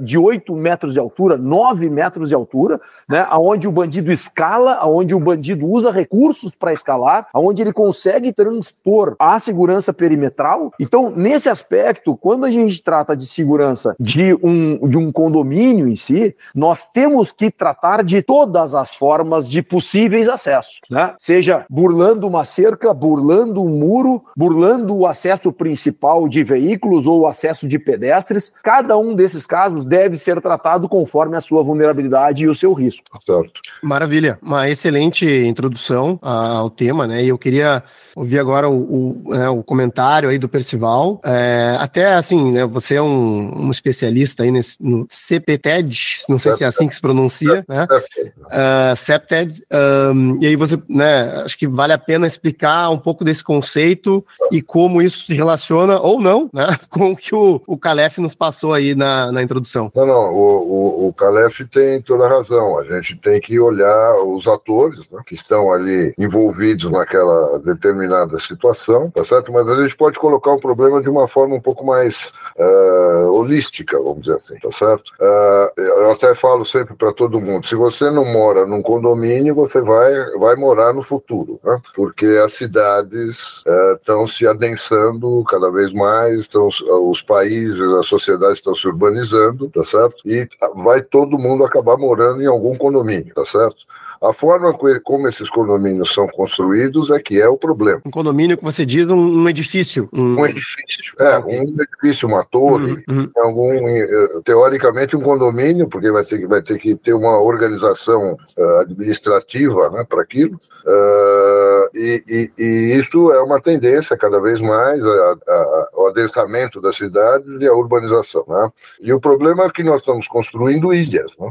de 0.01 0.17
8 0.17 0.55
metros 0.55 0.93
de 0.93 0.99
altura, 0.99 1.37
9 1.37 1.89
metros 1.89 2.29
de 2.29 2.35
altura, 2.35 2.79
né, 3.09 3.25
aonde 3.29 3.67
o 3.67 3.71
bandido 3.71 4.11
escala, 4.11 4.75
aonde 4.75 5.15
o 5.15 5.19
bandido 5.19 5.65
usa 5.65 5.91
recursos 5.91 6.55
para 6.55 6.71
escalar, 6.71 7.27
aonde 7.33 7.61
ele 7.61 7.73
consegue 7.73 8.31
transpor 8.31 9.15
a 9.17 9.39
segurança 9.39 9.91
perimetral. 9.91 10.71
Então, 10.79 11.09
nesse 11.09 11.49
aspecto, 11.49 12.15
quando 12.15 12.45
a 12.45 12.51
gente 12.51 12.81
trata 12.83 13.17
de 13.17 13.25
segurança 13.25 13.95
de 13.99 14.33
um, 14.43 14.87
de 14.87 14.97
um 14.97 15.11
condomínio 15.11 15.87
em 15.87 15.95
si, 15.95 16.35
nós 16.53 16.85
temos 16.85 17.31
que 17.31 17.49
tratar 17.49 18.03
de 18.03 18.21
todas 18.21 18.75
as 18.75 18.93
formas 18.93 19.49
de 19.49 19.61
possíveis 19.61 20.29
acessos, 20.29 20.79
né? 20.89 21.13
Seja 21.17 21.65
burlando 21.69 22.27
uma 22.27 22.45
cerca, 22.45 22.93
burlando 22.93 23.63
um 23.63 23.69
muro, 23.69 24.23
burlando 24.35 24.95
o 24.95 25.07
acesso 25.07 25.51
principal 25.51 26.27
de 26.27 26.43
veículos 26.43 27.07
ou 27.07 27.21
o 27.21 27.27
acesso 27.27 27.67
de 27.67 27.79
pedestres. 27.79 28.53
Cada 28.63 28.97
um 28.97 29.15
desses 29.15 29.45
casos 29.45 29.83
deve 29.83 30.17
ser 30.17 30.39
tratado 30.41 30.87
conforme 30.87 31.35
a 31.35 31.41
sua 31.41 31.63
vulnerabilidade 31.63 32.43
e 32.43 32.49
o 32.49 32.55
seu 32.55 32.73
risco. 32.73 32.98
Certo. 33.21 33.61
Maravilha. 33.81 34.37
Uma 34.41 34.69
excelente 34.69 35.25
introdução 35.25 36.19
ao 36.21 36.69
tema, 36.69 37.07
né? 37.07 37.23
E 37.23 37.29
eu 37.29 37.37
queria 37.37 37.83
ouvir 38.15 38.39
agora 38.39 38.69
o, 38.69 39.23
o, 39.25 39.29
né, 39.29 39.49
o 39.49 39.63
comentário 39.63 40.29
aí 40.29 40.37
do 40.37 40.49
Percival. 40.49 41.19
É, 41.23 41.75
até 41.79 42.13
assim, 42.13 42.51
né? 42.51 42.65
Você 42.65 42.95
é 42.95 43.01
um, 43.01 43.67
um 43.67 43.71
especialista 43.71 44.43
aí 44.43 44.51
nesse, 44.51 44.77
no 44.81 45.07
CPTED, 45.09 46.19
não 46.27 46.37
sei 46.37 46.51
se 46.53 46.63
é 46.63 46.67
assim 46.67 46.87
que 46.87 46.95
se 46.95 47.01
pronuncia, 47.01 47.65
né? 47.67 47.87
Uh, 47.89 48.95
CEPTED. 48.95 49.63
Um, 49.71 50.39
e 50.41 50.47
aí 50.47 50.55
você, 50.55 50.81
né, 50.87 51.43
acho 51.45 51.57
que 51.57 51.67
vale 51.67 51.93
a 51.93 51.97
pena 51.97 52.27
explicar 52.27 52.89
um 52.89 52.97
pouco 52.97 53.23
desse 53.23 53.43
conceito 53.43 54.25
e 54.51 54.61
como 54.61 55.01
isso 55.01 55.25
se 55.25 55.33
relaciona, 55.33 55.99
ou 55.99 56.19
não, 56.19 56.49
né, 56.53 56.77
com 56.89 57.11
o 57.11 57.15
que 57.15 57.33
o, 57.33 57.61
o 57.65 57.77
Calef 57.77 58.19
nos 58.19 58.35
passou 58.35 58.73
aí 58.73 58.95
na, 58.95 59.31
na 59.31 59.41
introdução. 59.41 59.91
Não, 59.95 60.05
não, 60.05 60.33
o, 60.33 61.05
o, 61.05 61.07
o 61.07 61.13
Calef 61.13 61.65
tem 61.71 62.01
toda 62.01 62.25
a 62.25 62.29
razão. 62.29 62.79
Gente 62.89 63.15
tem 63.17 63.39
que 63.39 63.59
olhar 63.59 64.15
os 64.23 64.47
atores 64.47 65.09
né, 65.09 65.21
que 65.25 65.35
estão 65.35 65.71
ali 65.71 66.13
envolvidos 66.17 66.91
naquela 66.91 67.59
determinada 67.59 68.39
situação, 68.39 69.11
tá 69.11 69.23
certo? 69.23 69.51
Mas 69.51 69.69
a 69.69 69.81
gente 69.81 69.95
pode 69.95 70.17
colocar 70.19 70.51
o 70.51 70.59
problema 70.59 71.01
de 71.01 71.09
uma 71.09 71.27
forma 71.27 71.55
um 71.55 71.61
pouco 71.61 71.85
mais 71.85 72.31
uh, 72.57 73.31
holística, 73.31 73.97
vamos 73.97 74.21
dizer 74.21 74.35
assim, 74.35 74.55
tá 74.59 74.71
certo? 74.71 75.11
Uh, 75.19 75.81
eu 75.81 76.11
até 76.11 76.33
falo 76.33 76.65
sempre 76.65 76.95
para 76.95 77.13
todo 77.13 77.41
mundo: 77.41 77.65
se 77.65 77.75
você 77.75 78.09
não 78.09 78.25
mora 78.25 78.65
num 78.65 78.81
condomínio, 78.81 79.53
você 79.53 79.81
vai, 79.81 80.13
vai 80.37 80.55
morar 80.55 80.93
no 80.93 81.03
futuro, 81.03 81.59
né? 81.63 81.79
porque 81.95 82.25
as 82.43 82.53
cidades 82.53 83.63
estão 83.99 84.23
uh, 84.23 84.27
se 84.27 84.47
adensando 84.47 85.43
cada 85.45 85.69
vez 85.69 85.93
mais, 85.93 86.47
tão, 86.47 86.67
os 86.67 87.21
países, 87.21 87.79
as 87.79 88.07
sociedades 88.07 88.57
estão 88.57 88.75
se 88.75 88.87
urbanizando, 88.87 89.69
tá 89.69 89.83
certo? 89.83 90.17
E 90.25 90.47
vai 90.75 91.01
todo 91.01 91.37
mundo 91.37 91.63
acabar 91.63 91.97
morando 91.97 92.41
em 92.41 92.45
algum 92.47 92.77
condomínio, 92.79 93.33
tá 93.35 93.45
certo? 93.45 93.77
A 94.21 94.33
forma 94.33 94.77
como 95.03 95.29
esses 95.29 95.49
condomínios 95.49 96.13
são 96.13 96.27
construídos 96.27 97.09
é 97.09 97.19
que 97.19 97.39
é 97.39 97.47
o 97.47 97.55
problema. 97.55 98.01
Um 98.05 98.11
condomínio 98.11 98.57
que 98.57 98.63
você 98.63 98.85
diz 98.85 99.07
um, 99.07 99.15
um 99.15 99.47
edifício. 99.47 100.09
Um... 100.11 100.35
um... 100.35 100.45
edifício, 100.45 101.13
é, 101.19 101.39
um 101.39 101.63
edifício, 101.81 102.27
uma 102.27 102.43
torre, 102.43 103.01
uhum, 103.07 103.15
uhum. 103.15 103.31
algum, 103.37 103.87
eh, 103.87 104.27
teoricamente 104.43 105.15
um 105.15 105.21
condomínio, 105.21 105.87
porque 105.87 106.11
vai 106.11 106.25
ter, 106.25 106.45
vai 106.47 106.61
ter 106.61 106.77
que 106.79 106.95
ter 106.95 107.13
uma 107.13 107.39
organização 107.39 108.37
uh, 108.57 108.79
administrativa 108.81 109.89
né, 109.89 110.03
para 110.07 110.21
aquilo. 110.21 110.55
Uh, 110.85 111.97
e, 111.97 112.23
e, 112.27 112.51
e, 112.61 112.99
isso 112.99 113.31
é 113.31 113.41
uma 113.41 113.61
tendência 113.61 114.17
cada 114.17 114.41
vez 114.41 114.59
mais, 114.59 115.01
a, 115.05 115.37
a, 115.47 115.89
o 115.93 116.07
adensamento 116.07 116.81
das 116.81 116.97
cidades 116.97 117.47
e 117.59 117.65
a 117.65 117.73
urbanização. 117.73 118.43
Né? 118.47 118.69
E 118.99 119.13
o 119.13 119.19
problema 119.19 119.63
é 119.63 119.69
que 119.69 119.83
nós 119.83 120.01
estamos 120.01 120.27
construindo 120.27 120.93
ilhas. 120.93 121.31
Né? 121.39 121.49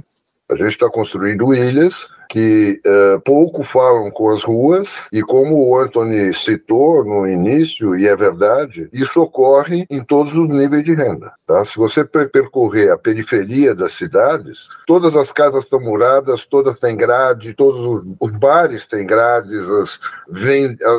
A 0.51 0.57
gente 0.57 0.71
está 0.71 0.91
construindo 0.91 1.55
ilhas 1.55 2.11
que 2.29 2.81
uh, 2.87 3.21
pouco 3.21 3.63
falam 3.63 4.11
com 4.11 4.29
as 4.31 4.43
ruas 4.43 4.95
e 5.13 5.23
como 5.23 5.67
o 5.67 5.79
Anthony 5.79 6.35
citou 6.35 7.05
no 7.05 7.27
início 7.27 7.99
e 7.99 8.07
é 8.07 8.15
verdade, 8.15 8.89
isso 8.93 9.23
ocorre 9.23 9.87
em 9.89 10.03
todos 10.03 10.33
os 10.33 10.49
níveis 10.49 10.85
de 10.85 10.95
renda. 10.95 11.33
Tá? 11.47 11.65
Se 11.65 11.77
você 11.77 12.05
percorrer 12.05 12.91
a 12.91 12.99
periferia 12.99 13.75
das 13.75 13.93
cidades, 13.93 14.69
todas 14.87 15.17
as 15.17 15.33
casas 15.33 15.65
estão 15.65 15.81
muradas, 15.81 16.45
todas 16.45 16.79
têm 16.79 16.97
grade, 16.97 17.55
todos 17.55 17.81
os, 17.81 18.17
os 18.21 18.35
bares 18.35 18.87
têm 18.87 19.07
grades, 19.07 19.69
as, 19.69 20.01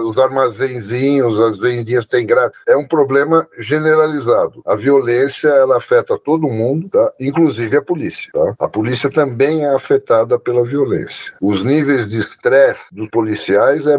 os 0.05 0.17
armazenzinhos, 0.17 1.39
as 1.39 1.59
vendinhas 1.59 2.05
têm 2.05 2.25
grade. 2.25 2.53
É 2.67 2.75
um 2.75 2.87
problema 2.87 3.47
generalizado. 3.57 4.61
A 4.65 4.75
violência 4.75 5.49
ela 5.49 5.77
afeta 5.77 6.17
todo 6.17 6.47
mundo, 6.47 6.89
tá? 6.89 7.13
inclusive 7.19 7.77
a 7.77 7.81
polícia. 7.81 8.29
Tá? 8.33 8.55
A 8.59 8.67
polícia 8.67 9.09
também 9.11 9.63
é 9.63 9.73
afetada 9.73 10.39
pela 10.39 10.63
violência. 10.63 11.18
Os 11.41 11.63
níveis 11.63 12.07
de 12.07 12.17
estresse 12.17 12.93
dos 12.93 13.09
policiais 13.09 13.85
é, 13.87 13.97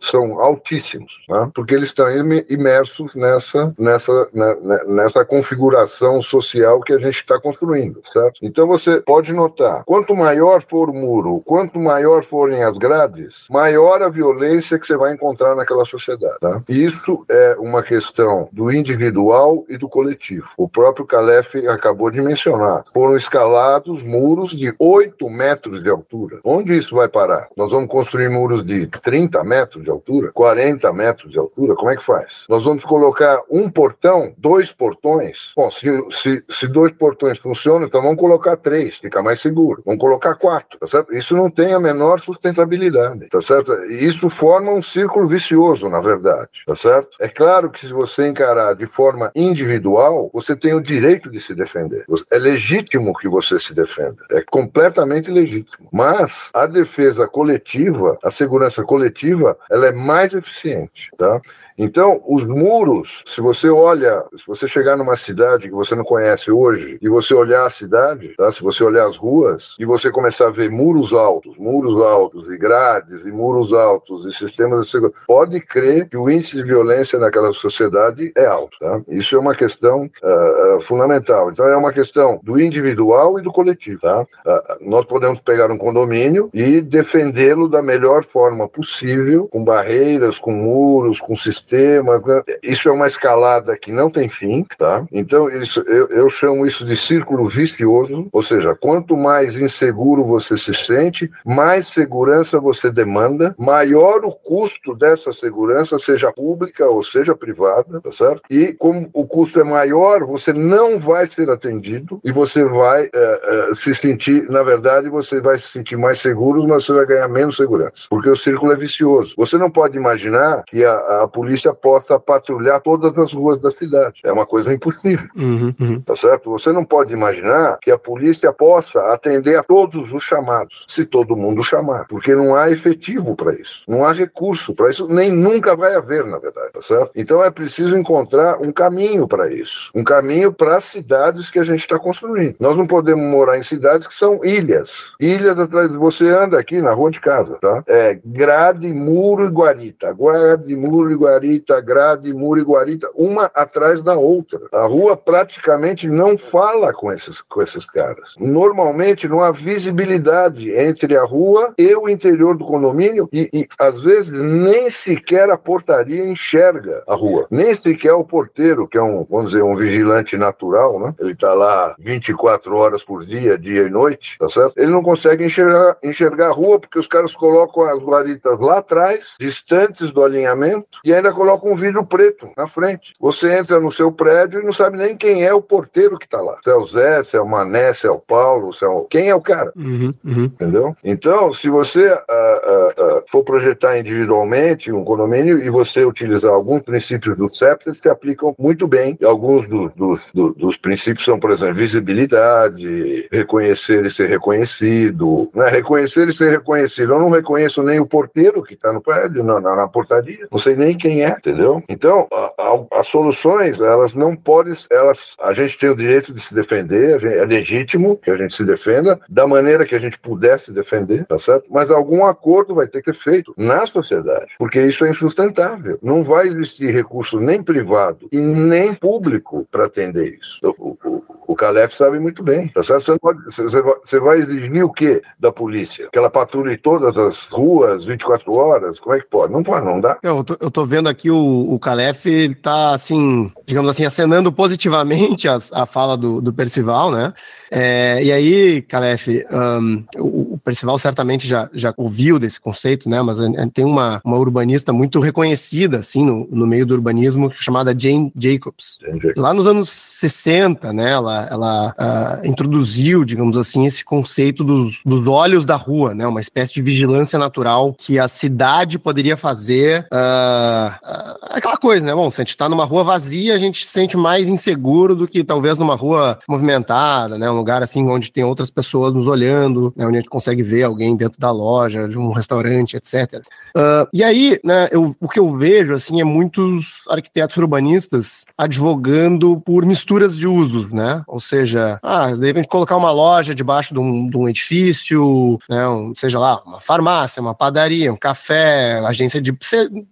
são 0.00 0.40
altíssimos, 0.40 1.22
né? 1.28 1.50
porque 1.54 1.74
eles 1.74 1.88
estão 1.88 2.06
imersos 2.48 3.14
nessa, 3.14 3.74
nessa, 3.78 4.28
né, 4.32 4.56
né, 4.62 4.78
nessa 4.86 5.24
configuração 5.24 6.22
social 6.22 6.80
que 6.80 6.92
a 6.92 6.98
gente 6.98 7.16
está 7.16 7.40
construindo, 7.40 8.00
certo? 8.04 8.38
Então 8.42 8.66
você 8.66 9.00
pode 9.00 9.32
notar, 9.32 9.84
quanto 9.84 10.14
maior 10.14 10.62
for 10.68 10.90
o 10.90 10.94
muro, 10.94 11.42
quanto 11.44 11.78
maior 11.78 12.22
forem 12.22 12.62
as 12.62 12.76
grades, 12.76 13.46
maior 13.50 14.02
a 14.02 14.08
violência 14.08 14.78
que 14.78 14.86
você 14.86 14.96
vai 14.96 15.12
encontrar 15.12 15.54
naquela 15.54 15.84
sociedade. 15.84 16.38
Tá? 16.40 16.62
Isso 16.68 17.24
é 17.28 17.56
uma 17.58 17.82
questão 17.82 18.48
do 18.52 18.70
individual 18.70 19.64
e 19.68 19.76
do 19.76 19.88
coletivo. 19.88 20.48
O 20.56 20.68
próprio 20.68 21.06
Calef 21.06 21.54
acabou 21.68 22.10
de 22.10 22.20
mencionar. 22.20 22.84
Foram 22.92 23.16
escalados 23.16 24.02
muros 24.02 24.50
de 24.50 24.74
8 24.78 25.28
metros 25.28 25.82
de 25.82 25.88
altura. 25.88 26.40
Onde 26.44 26.61
Onde 26.62 26.78
isso 26.78 26.94
vai 26.94 27.08
parar? 27.08 27.48
Nós 27.56 27.72
vamos 27.72 27.88
construir 27.88 28.28
muros 28.28 28.64
de 28.64 28.86
30 28.86 29.42
metros 29.42 29.82
de 29.82 29.90
altura, 29.90 30.30
40 30.32 30.92
metros 30.92 31.32
de 31.32 31.36
altura? 31.36 31.74
Como 31.74 31.90
é 31.90 31.96
que 31.96 32.04
faz? 32.04 32.44
Nós 32.48 32.64
vamos 32.64 32.84
colocar 32.84 33.40
um 33.50 33.68
portão, 33.68 34.32
dois 34.38 34.70
portões? 34.70 35.50
Bom, 35.56 35.68
se, 35.72 35.88
se, 36.12 36.44
se 36.48 36.68
dois 36.68 36.92
portões 36.92 37.36
funcionam, 37.38 37.88
então 37.88 38.00
vamos 38.00 38.16
colocar 38.16 38.56
três, 38.56 38.98
fica 38.98 39.20
mais 39.20 39.40
seguro. 39.40 39.82
Vamos 39.84 40.00
colocar 40.00 40.36
quatro, 40.36 40.78
tá 40.78 40.86
certo? 40.86 41.12
Isso 41.12 41.36
não 41.36 41.50
tem 41.50 41.74
a 41.74 41.80
menor 41.80 42.20
sustentabilidade, 42.20 43.26
tá 43.26 43.42
certo? 43.42 43.72
E 43.86 44.04
isso 44.04 44.30
forma 44.30 44.70
um 44.70 44.80
círculo 44.80 45.26
vicioso, 45.26 45.88
na 45.88 46.00
verdade, 46.00 46.48
tá 46.64 46.76
certo? 46.76 47.16
É 47.18 47.26
claro 47.26 47.72
que 47.72 47.80
se 47.80 47.92
você 47.92 48.28
encarar 48.28 48.76
de 48.76 48.86
forma 48.86 49.32
individual, 49.34 50.30
você 50.32 50.54
tem 50.54 50.74
o 50.74 50.80
direito 50.80 51.28
de 51.28 51.40
se 51.40 51.56
defender. 51.56 52.04
É 52.30 52.38
legítimo 52.38 53.12
que 53.14 53.28
você 53.28 53.58
se 53.58 53.74
defenda. 53.74 54.22
É 54.30 54.42
completamente 54.42 55.28
legítimo. 55.28 55.88
Mas 55.92 56.51
a 56.52 56.66
defesa 56.66 57.26
coletiva, 57.26 58.18
a 58.22 58.30
segurança 58.30 58.82
coletiva, 58.84 59.56
ela 59.70 59.86
é 59.86 59.92
mais 59.92 60.34
eficiente, 60.34 61.10
tá? 61.16 61.40
Então, 61.76 62.20
os 62.26 62.44
muros, 62.44 63.22
se 63.26 63.40
você 63.40 63.68
olha, 63.68 64.24
se 64.36 64.46
você 64.46 64.68
chegar 64.68 64.96
numa 64.96 65.16
cidade 65.16 65.68
que 65.68 65.74
você 65.74 65.94
não 65.94 66.04
conhece 66.04 66.50
hoje 66.50 66.98
e 67.00 67.08
você 67.08 67.34
olhar 67.34 67.66
a 67.66 67.70
cidade, 67.70 68.34
tá? 68.36 68.52
se 68.52 68.62
você 68.62 68.84
olhar 68.84 69.06
as 69.06 69.16
ruas 69.16 69.74
e 69.78 69.84
você 69.84 70.10
começar 70.10 70.48
a 70.48 70.50
ver 70.50 70.70
muros 70.70 71.12
altos, 71.12 71.56
muros 71.56 72.00
altos 72.00 72.48
e 72.48 72.56
grades 72.56 73.20
e 73.24 73.30
muros 73.30 73.72
altos 73.72 74.26
e 74.26 74.32
sistemas 74.32 74.84
de 74.84 74.90
segurança, 74.90 75.16
pode 75.26 75.60
crer 75.60 76.08
que 76.08 76.16
o 76.16 76.30
índice 76.30 76.56
de 76.56 76.62
violência 76.62 77.18
naquela 77.18 77.52
sociedade 77.52 78.32
é 78.36 78.46
alto. 78.46 78.76
Tá? 78.78 79.00
Isso 79.08 79.34
é 79.36 79.38
uma 79.38 79.54
questão 79.54 80.10
uh, 80.22 80.76
uh, 80.76 80.80
fundamental. 80.80 81.50
Então, 81.50 81.66
é 81.66 81.76
uma 81.76 81.92
questão 81.92 82.40
do 82.42 82.60
individual 82.60 83.38
e 83.38 83.42
do 83.42 83.52
coletivo. 83.52 84.00
Tá? 84.00 84.22
Uh, 84.22 84.88
nós 84.88 85.04
podemos 85.06 85.40
pegar 85.40 85.70
um 85.70 85.78
condomínio 85.78 86.50
e 86.52 86.80
defendê-lo 86.80 87.68
da 87.68 87.82
melhor 87.82 88.24
forma 88.24 88.68
possível, 88.68 89.48
com 89.48 89.64
barreiras, 89.64 90.38
com 90.38 90.52
muros, 90.52 91.20
com 91.20 91.34
sistemas 91.34 91.61
sistema. 91.62 92.22
Isso 92.62 92.88
é 92.88 92.92
uma 92.92 93.06
escalada 93.06 93.76
que 93.76 93.92
não 93.92 94.10
tem 94.10 94.28
fim, 94.28 94.66
tá? 94.76 95.04
Então, 95.12 95.48
isso, 95.48 95.80
eu, 95.86 96.08
eu 96.08 96.30
chamo 96.30 96.66
isso 96.66 96.84
de 96.84 96.96
círculo 96.96 97.48
vicioso, 97.48 98.28
ou 98.32 98.42
seja, 98.42 98.74
quanto 98.74 99.16
mais 99.16 99.56
inseguro 99.56 100.24
você 100.24 100.56
se 100.56 100.74
sente, 100.74 101.30
mais 101.44 101.86
segurança 101.88 102.58
você 102.58 102.90
demanda, 102.90 103.54
maior 103.58 104.24
o 104.24 104.32
custo 104.32 104.94
dessa 104.94 105.32
segurança, 105.32 105.98
seja 105.98 106.32
pública 106.32 106.86
ou 106.86 107.02
seja 107.02 107.34
privada, 107.34 108.00
tá 108.00 108.12
certo? 108.12 108.42
E 108.50 108.72
como 108.72 109.08
o 109.12 109.26
custo 109.26 109.60
é 109.60 109.64
maior, 109.64 110.24
você 110.24 110.52
não 110.52 110.98
vai 110.98 111.26
ser 111.26 111.48
atendido 111.50 112.20
e 112.24 112.32
você 112.32 112.64
vai 112.64 113.08
é, 113.12 113.68
é, 113.70 113.74
se 113.74 113.94
sentir, 113.94 114.48
na 114.50 114.62
verdade, 114.62 115.08
você 115.08 115.40
vai 115.40 115.58
se 115.58 115.68
sentir 115.68 115.96
mais 115.96 116.20
seguro, 116.20 116.66
mas 116.66 116.84
você 116.84 116.92
vai 116.92 117.06
ganhar 117.06 117.28
menos 117.28 117.56
segurança, 117.56 118.06
porque 118.10 118.28
o 118.28 118.36
círculo 118.36 118.72
é 118.72 118.76
vicioso. 118.76 119.34
Você 119.36 119.56
não 119.56 119.70
pode 119.70 119.96
imaginar 119.96 120.62
que 120.66 120.84
a, 120.84 121.22
a 121.22 121.28
polícia 121.28 121.51
polícia 121.52 121.74
possa 121.74 122.18
patrulhar 122.18 122.80
todas 122.80 123.16
as 123.18 123.32
ruas 123.32 123.58
da 123.58 123.70
cidade. 123.70 124.20
É 124.24 124.32
uma 124.32 124.46
coisa 124.46 124.72
impossível. 124.72 125.28
Uhum, 125.36 125.74
uhum. 125.78 126.00
Tá 126.00 126.16
certo? 126.16 126.50
Você 126.50 126.72
não 126.72 126.84
pode 126.84 127.12
imaginar 127.12 127.78
que 127.82 127.90
a 127.90 127.98
polícia 127.98 128.50
possa 128.52 129.12
atender 129.12 129.56
a 129.56 129.62
todos 129.62 130.12
os 130.12 130.22
chamados, 130.22 130.86
se 130.88 131.04
todo 131.04 131.36
mundo 131.36 131.62
chamar, 131.62 132.06
porque 132.08 132.34
não 132.34 132.54
há 132.54 132.70
efetivo 132.70 133.36
para 133.36 133.52
isso. 133.54 133.82
Não 133.86 134.04
há 134.04 134.12
recurso 134.12 134.74
para 134.74 134.90
isso, 134.90 135.06
nem 135.08 135.30
nunca 135.30 135.76
vai 135.76 135.94
haver, 135.94 136.24
na 136.24 136.38
verdade, 136.38 136.72
tá 136.72 136.80
certo? 136.80 137.10
Então 137.14 137.44
é 137.44 137.50
preciso 137.50 137.96
encontrar 137.96 138.58
um 138.58 138.72
caminho 138.72 139.28
para 139.28 139.52
isso, 139.52 139.90
um 139.94 140.02
caminho 140.02 140.52
para 140.52 140.76
as 140.76 140.84
cidades 140.84 141.50
que 141.50 141.58
a 141.58 141.64
gente 141.64 141.80
está 141.80 141.98
construindo. 141.98 142.56
Nós 142.58 142.76
não 142.76 142.86
podemos 142.86 143.24
morar 143.24 143.58
em 143.58 143.62
cidades 143.62 144.06
que 144.06 144.14
são 144.14 144.42
ilhas. 144.42 145.12
Ilhas 145.20 145.58
atrás 145.58 145.90
de 145.90 145.98
você 145.98 146.30
anda 146.30 146.58
aqui 146.58 146.80
na 146.80 146.92
rua 146.92 147.10
de 147.10 147.20
casa, 147.20 147.58
tá? 147.60 147.84
É 147.86 148.18
grade, 148.24 148.90
muro 148.92 149.44
e 149.44 149.48
guarita. 149.48 150.14
Grade, 150.14 150.74
muro 150.74 151.10
e 151.12 151.14
guarita 151.14 151.41
Guarita, 151.42 151.80
Grade, 151.80 152.32
Muro 152.32 152.62
Guarita, 152.62 153.10
uma 153.16 153.50
atrás 153.54 154.00
da 154.00 154.14
outra. 154.14 154.60
A 154.72 154.86
rua 154.86 155.16
praticamente 155.16 156.08
não 156.08 156.38
fala 156.38 156.92
com 156.92 157.12
esses, 157.12 157.40
com 157.40 157.60
esses 157.60 157.84
caras. 157.86 158.30
Normalmente 158.38 159.26
não 159.26 159.42
há 159.42 159.50
visibilidade 159.50 160.70
entre 160.70 161.16
a 161.16 161.24
rua 161.24 161.74
e 161.76 161.94
o 161.96 162.08
interior 162.08 162.56
do 162.56 162.64
condomínio 162.64 163.28
e, 163.32 163.50
e 163.52 163.68
às 163.76 164.02
vezes 164.02 164.30
nem 164.32 164.88
sequer 164.88 165.50
a 165.50 165.58
portaria 165.58 166.24
enxerga 166.24 167.02
a 167.08 167.14
rua. 167.14 167.46
Nem 167.50 167.74
sequer 167.74 168.12
o 168.12 168.24
porteiro, 168.24 168.86
que 168.86 168.96
é 168.96 169.02
um, 169.02 169.26
vamos 169.28 169.50
dizer, 169.50 169.64
um 169.64 169.74
vigilante 169.74 170.36
natural, 170.36 171.00
né? 171.00 171.14
Ele 171.18 171.32
está 171.32 171.52
lá 171.54 171.96
24 171.98 172.76
horas 172.76 173.02
por 173.02 173.24
dia, 173.24 173.58
dia 173.58 173.82
e 173.82 173.90
noite, 173.90 174.36
tá 174.38 174.48
certo? 174.48 174.74
Ele 174.76 174.92
não 174.92 175.02
consegue 175.02 175.44
enxergar, 175.44 175.96
enxergar 176.02 176.48
a 176.48 176.52
rua 176.52 176.78
porque 176.78 176.98
os 176.98 177.08
caras 177.08 177.34
colocam 177.34 177.88
as 177.88 177.98
guaritas 177.98 178.58
lá 178.60 178.78
atrás, 178.78 179.34
distantes 179.40 180.12
do 180.12 180.22
alinhamento, 180.22 180.98
e 181.04 181.12
ainda 181.12 181.31
coloca 181.32 181.68
um 181.68 181.76
vidro 181.76 182.04
preto 182.04 182.50
na 182.56 182.66
frente. 182.66 183.12
Você 183.20 183.56
entra 183.56 183.80
no 183.80 183.90
seu 183.90 184.10
prédio 184.12 184.60
e 184.60 184.64
não 184.64 184.72
sabe 184.72 184.96
nem 184.96 185.16
quem 185.16 185.44
é 185.44 185.52
o 185.52 185.62
porteiro 185.62 186.18
que 186.18 186.26
está 186.26 186.40
lá. 186.40 186.58
Se 186.62 186.70
é 186.70 186.74
o 186.74 186.86
Zé, 186.86 187.22
se 187.22 187.36
é 187.36 187.40
o 187.40 187.48
Mané, 187.48 187.94
se 187.94 188.06
é 188.06 188.10
o 188.10 188.18
Paulo, 188.18 188.72
se 188.72 188.84
é 188.84 188.88
o... 188.88 189.02
quem 189.04 189.28
é 189.28 189.34
o 189.34 189.40
cara. 189.40 189.72
Uhum, 189.76 190.14
uhum. 190.24 190.44
Entendeu? 190.44 190.96
Então, 191.04 191.52
se 191.54 191.68
você 191.68 192.12
uh, 192.12 192.14
uh, 192.14 193.18
uh, 193.18 193.24
for 193.28 193.44
projetar 193.44 193.98
individualmente 193.98 194.92
um 194.92 195.04
condomínio 195.04 195.62
e 195.62 195.70
você 195.70 196.04
utilizar 196.04 196.52
alguns 196.52 196.82
princípios 196.82 197.36
do 197.36 197.48
CEPS, 197.48 197.98
se 197.98 198.08
aplicam 198.08 198.54
muito 198.58 198.86
bem. 198.86 199.18
Alguns 199.24 199.68
do, 199.68 199.88
do, 199.90 200.20
do, 200.34 200.54
dos 200.54 200.76
princípios 200.76 201.24
são, 201.24 201.38
por 201.38 201.50
exemplo, 201.50 201.74
visibilidade, 201.74 203.28
reconhecer 203.30 204.04
e 204.06 204.10
ser 204.10 204.28
reconhecido. 204.28 205.50
Né? 205.54 205.68
Reconhecer 205.68 206.28
e 206.28 206.32
ser 206.32 206.50
reconhecido. 206.50 207.12
Eu 207.12 207.20
não 207.20 207.30
reconheço 207.30 207.82
nem 207.82 208.00
o 208.00 208.06
porteiro 208.06 208.62
que 208.62 208.74
está 208.74 208.92
no 208.92 209.00
prédio, 209.00 209.42
na, 209.42 209.60
na, 209.60 209.76
na 209.76 209.88
portaria. 209.88 210.46
Não 210.50 210.58
sei 210.58 210.76
nem 210.76 210.96
quem 210.96 211.21
é, 211.24 211.30
entendeu? 211.30 211.82
Então, 211.88 212.26
a, 212.32 212.52
a, 212.58 213.00
as 213.00 213.06
soluções, 213.06 213.80
elas 213.80 214.14
não 214.14 214.34
podem, 214.34 214.72
elas, 214.90 215.36
a 215.40 215.52
gente 215.52 215.78
tem 215.78 215.90
o 215.90 215.96
direito 215.96 216.32
de 216.32 216.40
se 216.40 216.54
defender, 216.54 217.20
gente, 217.20 217.34
é 217.34 217.44
legítimo 217.44 218.16
que 218.16 218.30
a 218.30 218.36
gente 218.36 218.54
se 218.54 218.64
defenda 218.64 219.20
da 219.28 219.46
maneira 219.46 219.86
que 219.86 219.94
a 219.94 220.00
gente 220.00 220.18
pudesse 220.18 220.72
defender, 220.72 221.24
tá 221.26 221.38
certo? 221.38 221.66
Mas 221.70 221.90
algum 221.90 222.24
acordo 222.24 222.74
vai 222.74 222.86
ter 222.86 223.02
que 223.02 223.12
ser 223.12 223.14
feito 223.14 223.54
na 223.56 223.86
sociedade, 223.86 224.52
porque 224.58 224.80
isso 224.80 225.04
é 225.04 225.10
insustentável. 225.10 225.98
Não 226.02 226.24
vai 226.24 226.48
existir 226.48 226.92
recurso 226.92 227.38
nem 227.38 227.62
privado 227.62 228.28
e 228.32 228.38
nem 228.38 228.94
público 228.94 229.66
para 229.70 229.86
atender 229.86 230.38
isso. 230.40 230.58
O, 230.78 230.96
o, 231.04 231.22
o 231.46 231.56
Calef 231.56 231.94
sabe 231.94 232.18
muito 232.18 232.42
bem, 232.42 232.68
tá 232.68 232.82
certo? 232.82 233.04
Você, 233.04 233.18
pode, 233.18 233.44
você, 233.44 233.82
você 233.82 234.20
vai 234.20 234.38
exigir 234.38 234.84
o 234.84 234.92
quê 234.92 235.22
da 235.38 235.52
polícia? 235.52 236.08
Que 236.10 236.18
ela 236.18 236.30
patrulhe 236.30 236.76
todas 236.76 237.16
as 237.16 237.46
ruas 237.48 238.04
24 238.04 238.52
horas? 238.54 238.98
Como 238.98 239.14
é 239.14 239.20
que 239.20 239.26
pode? 239.26 239.52
Não 239.52 239.62
pode, 239.62 239.84
não 239.84 240.00
dá. 240.00 240.18
Eu 240.22 240.42
tô, 240.42 240.56
eu 240.60 240.70
tô 240.70 240.86
vendo 240.86 241.08
aqui 241.12 241.30
o, 241.30 241.72
o 241.72 241.78
Calef 241.78 242.26
tá, 242.60 242.90
assim, 242.90 243.50
digamos 243.66 243.88
assim, 243.90 244.04
acenando 244.04 244.52
positivamente 244.52 245.48
a, 245.48 245.58
a 245.72 245.86
fala 245.86 246.16
do, 246.16 246.40
do 246.40 246.52
Percival, 246.52 247.12
né? 247.12 247.32
É, 247.70 248.22
e 248.22 248.32
aí, 248.32 248.82
Calef, 248.82 249.28
um, 249.50 250.04
o, 250.18 250.51
Percival 250.64 250.98
certamente 250.98 251.46
já, 251.46 251.68
já 251.72 251.92
ouviu 251.96 252.38
desse 252.38 252.60
conceito, 252.60 253.08
né? 253.08 253.20
Mas 253.22 253.38
tem 253.72 253.84
uma, 253.84 254.20
uma 254.24 254.36
urbanista 254.36 254.92
muito 254.92 255.20
reconhecida, 255.20 255.98
assim, 255.98 256.24
no, 256.24 256.48
no 256.50 256.66
meio 256.66 256.86
do 256.86 256.94
urbanismo, 256.94 257.50
chamada 257.52 257.94
Jane 257.98 258.32
Jacobs. 258.36 258.98
Lá 259.36 259.52
nos 259.52 259.66
anos 259.66 259.88
60, 259.90 260.92
né? 260.92 261.10
Ela, 261.10 261.48
ela 261.50 261.94
uh, 261.98 262.46
introduziu, 262.46 263.24
digamos 263.24 263.56
assim, 263.56 263.86
esse 263.86 264.04
conceito 264.04 264.62
dos, 264.62 265.00
dos 265.04 265.26
olhos 265.26 265.64
da 265.66 265.76
rua, 265.76 266.14
né? 266.14 266.26
Uma 266.26 266.40
espécie 266.40 266.74
de 266.74 266.82
vigilância 266.82 267.38
natural 267.38 267.94
que 267.96 268.18
a 268.18 268.28
cidade 268.28 268.98
poderia 268.98 269.36
fazer. 269.36 270.06
Uh, 270.12 270.88
uh, 270.92 271.38
aquela 271.50 271.76
coisa, 271.76 272.04
né? 272.04 272.14
Bom, 272.14 272.30
se 272.30 272.40
a 272.40 272.44
gente 272.44 272.50
está 272.50 272.68
numa 272.68 272.84
rua 272.84 273.04
vazia, 273.04 273.54
a 273.54 273.58
gente 273.58 273.84
se 273.84 273.92
sente 273.92 274.16
mais 274.16 274.48
inseguro 274.48 275.14
do 275.14 275.26
que 275.26 275.42
talvez 275.42 275.78
numa 275.78 275.96
rua 275.96 276.38
movimentada, 276.48 277.38
né? 277.38 277.50
Um 277.50 277.56
lugar 277.56 277.82
assim 277.82 278.06
onde 278.08 278.30
tem 278.30 278.44
outras 278.44 278.70
pessoas 278.70 279.14
nos 279.14 279.26
olhando, 279.26 279.92
né? 279.96 280.06
onde 280.06 280.16
a 280.16 280.20
gente 280.20 280.30
consegue 280.30 280.51
ver 280.60 280.82
alguém 280.82 281.14
dentro 281.14 281.38
da 281.38 281.52
loja, 281.52 282.08
de 282.08 282.18
um 282.18 282.32
restaurante, 282.32 282.96
etc. 282.96 283.40
Uh, 283.76 284.08
e 284.12 284.24
aí, 284.24 284.58
né, 284.64 284.88
eu, 284.90 285.14
o 285.20 285.28
que 285.28 285.38
eu 285.38 285.56
vejo 285.56 285.92
assim 285.92 286.20
é 286.20 286.24
muitos 286.24 287.04
arquitetos 287.08 287.56
urbanistas 287.56 288.44
advogando 288.58 289.60
por 289.60 289.86
misturas 289.86 290.36
de 290.36 290.48
usos, 290.48 290.90
né? 290.90 291.22
Ou 291.28 291.38
seja, 291.38 292.00
ah, 292.02 292.32
de 292.32 292.46
repente 292.46 292.66
colocar 292.66 292.96
uma 292.96 293.12
loja 293.12 293.54
debaixo 293.54 293.94
de 293.94 294.00
um, 294.00 294.28
de 294.28 294.36
um 294.36 294.48
edifício, 294.48 295.58
né? 295.68 295.86
Um, 295.88 296.12
seja 296.14 296.38
lá, 296.38 296.60
uma 296.66 296.80
farmácia, 296.80 297.40
uma 297.40 297.54
padaria, 297.54 298.12
um 298.12 298.16
café, 298.16 299.00
agência 299.06 299.40
de. 299.40 299.52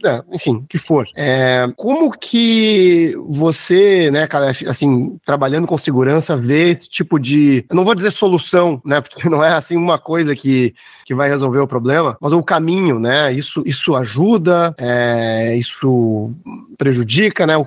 Né, 0.02 0.22
enfim, 0.32 0.56
o 0.56 0.66
que 0.66 0.78
for. 0.78 1.08
É, 1.16 1.66
como 1.76 2.10
que 2.10 3.14
você, 3.28 4.10
né, 4.10 4.28
assim, 4.68 5.18
trabalhando 5.24 5.66
com 5.66 5.78
segurança, 5.78 6.36
vê 6.36 6.72
esse 6.72 6.88
tipo 6.88 7.18
de. 7.18 7.64
Não 7.72 7.84
vou 7.84 7.94
dizer 7.94 8.10
solução, 8.10 8.80
né? 8.84 9.00
Porque 9.00 9.28
não 9.28 9.42
é 9.42 9.52
assim 9.52 9.76
uma 9.76 9.98
coisa 9.98 10.29
que, 10.34 10.74
que 11.04 11.14
vai 11.14 11.28
resolver 11.28 11.58
o 11.58 11.66
problema, 11.66 12.16
mas 12.20 12.32
o 12.32 12.42
caminho, 12.42 12.98
né? 12.98 13.32
Isso, 13.32 13.62
isso 13.66 13.94
ajuda, 13.94 14.74
é, 14.78 15.56
isso 15.56 16.32
prejudica, 16.76 17.46
né? 17.46 17.56
O, 17.56 17.66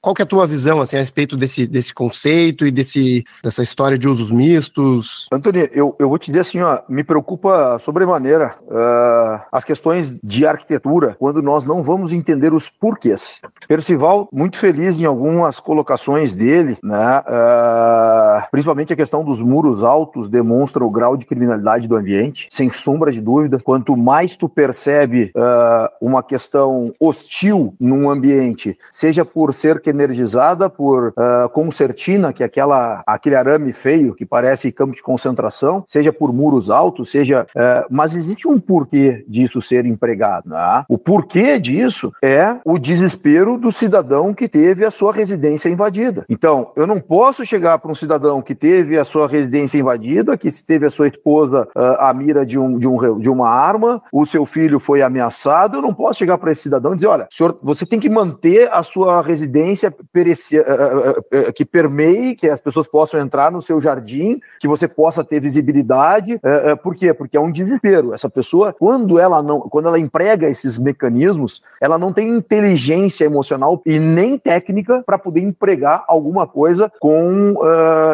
qual 0.00 0.14
que 0.14 0.20
é 0.20 0.24
a 0.24 0.26
tua 0.26 0.46
visão 0.46 0.80
assim, 0.82 0.96
a 0.96 0.98
respeito 0.98 1.36
desse, 1.36 1.66
desse 1.66 1.94
conceito 1.94 2.66
e 2.66 2.70
desse, 2.70 3.24
dessa 3.42 3.62
história 3.62 3.96
de 3.96 4.06
usos 4.06 4.30
mistos? 4.30 5.26
Antônio, 5.32 5.68
eu, 5.72 5.96
eu 5.98 6.08
vou 6.08 6.18
te 6.18 6.26
dizer 6.26 6.40
assim, 6.40 6.60
ó, 6.60 6.80
me 6.88 7.02
preocupa 7.02 7.78
sobremaneira 7.78 8.54
uh, 8.62 9.46
as 9.50 9.64
questões 9.64 10.18
de 10.22 10.46
arquitetura 10.46 11.16
quando 11.18 11.40
nós 11.40 11.64
não 11.64 11.82
vamos 11.82 12.12
entender 12.12 12.52
os 12.52 12.68
porquês. 12.68 13.40
Percival, 13.66 14.28
muito 14.30 14.58
feliz 14.58 14.98
em 15.00 15.06
algumas 15.06 15.58
colocações 15.58 16.34
dele, 16.34 16.76
né? 16.82 17.20
Uh, 17.20 18.50
principalmente 18.50 18.92
a 18.92 18.96
questão 18.96 19.24
dos 19.24 19.40
muros 19.40 19.82
altos 19.82 20.28
demonstra 20.28 20.84
o 20.84 20.90
grau 20.90 21.16
de 21.16 21.24
criminalidade 21.24 21.83
do 21.88 21.96
ambiente, 21.96 22.48
sem 22.50 22.70
sombra 22.70 23.10
de 23.12 23.20
dúvida. 23.20 23.58
Quanto 23.62 23.96
mais 23.96 24.36
tu 24.36 24.48
percebe 24.48 25.32
uh, 25.36 25.88
uma 26.00 26.22
questão 26.22 26.92
hostil 27.00 27.74
num 27.78 28.10
ambiente, 28.10 28.76
seja 28.92 29.24
por 29.24 29.52
cerca 29.54 29.90
energizada, 29.90 30.68
por 30.68 31.08
uh, 31.08 31.48
concertina, 31.50 32.32
que 32.32 32.42
é 32.42 32.46
aquela, 32.46 33.02
aquele 33.06 33.36
arame 33.36 33.72
feio 33.72 34.14
que 34.14 34.24
parece 34.24 34.72
campo 34.72 34.94
de 34.94 35.02
concentração, 35.02 35.84
seja 35.86 36.12
por 36.12 36.32
muros 36.32 36.70
altos, 36.70 37.10
seja. 37.10 37.46
Uh, 37.54 37.86
mas 37.90 38.14
existe 38.14 38.48
um 38.48 38.58
porquê 38.58 39.24
disso 39.28 39.60
ser 39.62 39.86
empregado. 39.86 40.50
Né? 40.50 40.84
O 40.88 40.98
porquê 40.98 41.58
disso 41.58 42.12
é 42.22 42.56
o 42.64 42.78
desespero 42.78 43.58
do 43.58 43.70
cidadão 43.70 44.34
que 44.34 44.48
teve 44.48 44.84
a 44.84 44.90
sua 44.90 45.12
residência 45.12 45.68
invadida. 45.68 46.24
Então, 46.28 46.72
eu 46.76 46.86
não 46.86 47.00
posso 47.00 47.44
chegar 47.44 47.78
para 47.78 47.90
um 47.90 47.94
cidadão 47.94 48.42
que 48.42 48.54
teve 48.54 48.98
a 48.98 49.04
sua 49.04 49.28
residência 49.28 49.78
invadida, 49.78 50.36
que 50.36 50.50
teve 50.62 50.86
a 50.86 50.90
sua 50.90 51.08
esposa 51.08 51.68
uh, 51.74 52.00
à 52.00 52.14
mira 52.14 52.46
de, 52.46 52.58
um, 52.58 52.78
de, 52.78 52.86
um, 52.86 53.18
de 53.18 53.28
uma 53.28 53.48
arma, 53.48 54.02
o 54.12 54.24
seu 54.24 54.46
filho 54.46 54.78
foi 54.78 55.02
ameaçado, 55.02 55.78
eu 55.78 55.82
não 55.82 55.92
posso 55.92 56.18
chegar 56.18 56.38
para 56.38 56.52
esse 56.52 56.62
cidadão 56.62 56.92
e 56.92 56.96
dizer, 56.96 57.08
olha, 57.08 57.28
senhor, 57.30 57.58
você 57.62 57.84
tem 57.84 57.98
que 57.98 58.08
manter 58.08 58.70
a 58.72 58.82
sua 58.82 59.20
residência 59.20 59.94
perecia, 60.12 60.62
uh, 60.62 61.48
uh, 61.48 61.52
que 61.52 61.64
permeie, 61.64 62.34
que 62.34 62.48
as 62.48 62.60
pessoas 62.60 62.86
possam 62.86 63.20
entrar 63.20 63.50
no 63.50 63.60
seu 63.60 63.80
jardim, 63.80 64.40
que 64.60 64.68
você 64.68 64.86
possa 64.86 65.24
ter 65.24 65.40
visibilidade. 65.40 66.40
por 66.82 66.94
quê? 66.94 67.12
Porque 67.12 67.36
é 67.36 67.40
um 67.40 67.50
desespero. 67.50 68.14
Essa 68.14 68.28
pessoa, 68.28 68.72
quando 68.72 69.18
ela 69.18 69.42
não, 69.42 69.60
quando 69.60 69.88
ela 69.88 69.98
emprega 69.98 70.48
esses 70.48 70.78
mecanismos, 70.78 71.62
ela 71.80 71.98
não 71.98 72.12
tem 72.12 72.28
inteligência 72.28 73.24
emocional 73.24 73.80
e 73.84 73.98
nem 73.98 74.38
técnica 74.38 75.02
para 75.04 75.18
poder 75.18 75.40
empregar 75.40 76.04
alguma 76.06 76.46
coisa 76.46 76.92
com 77.00 77.54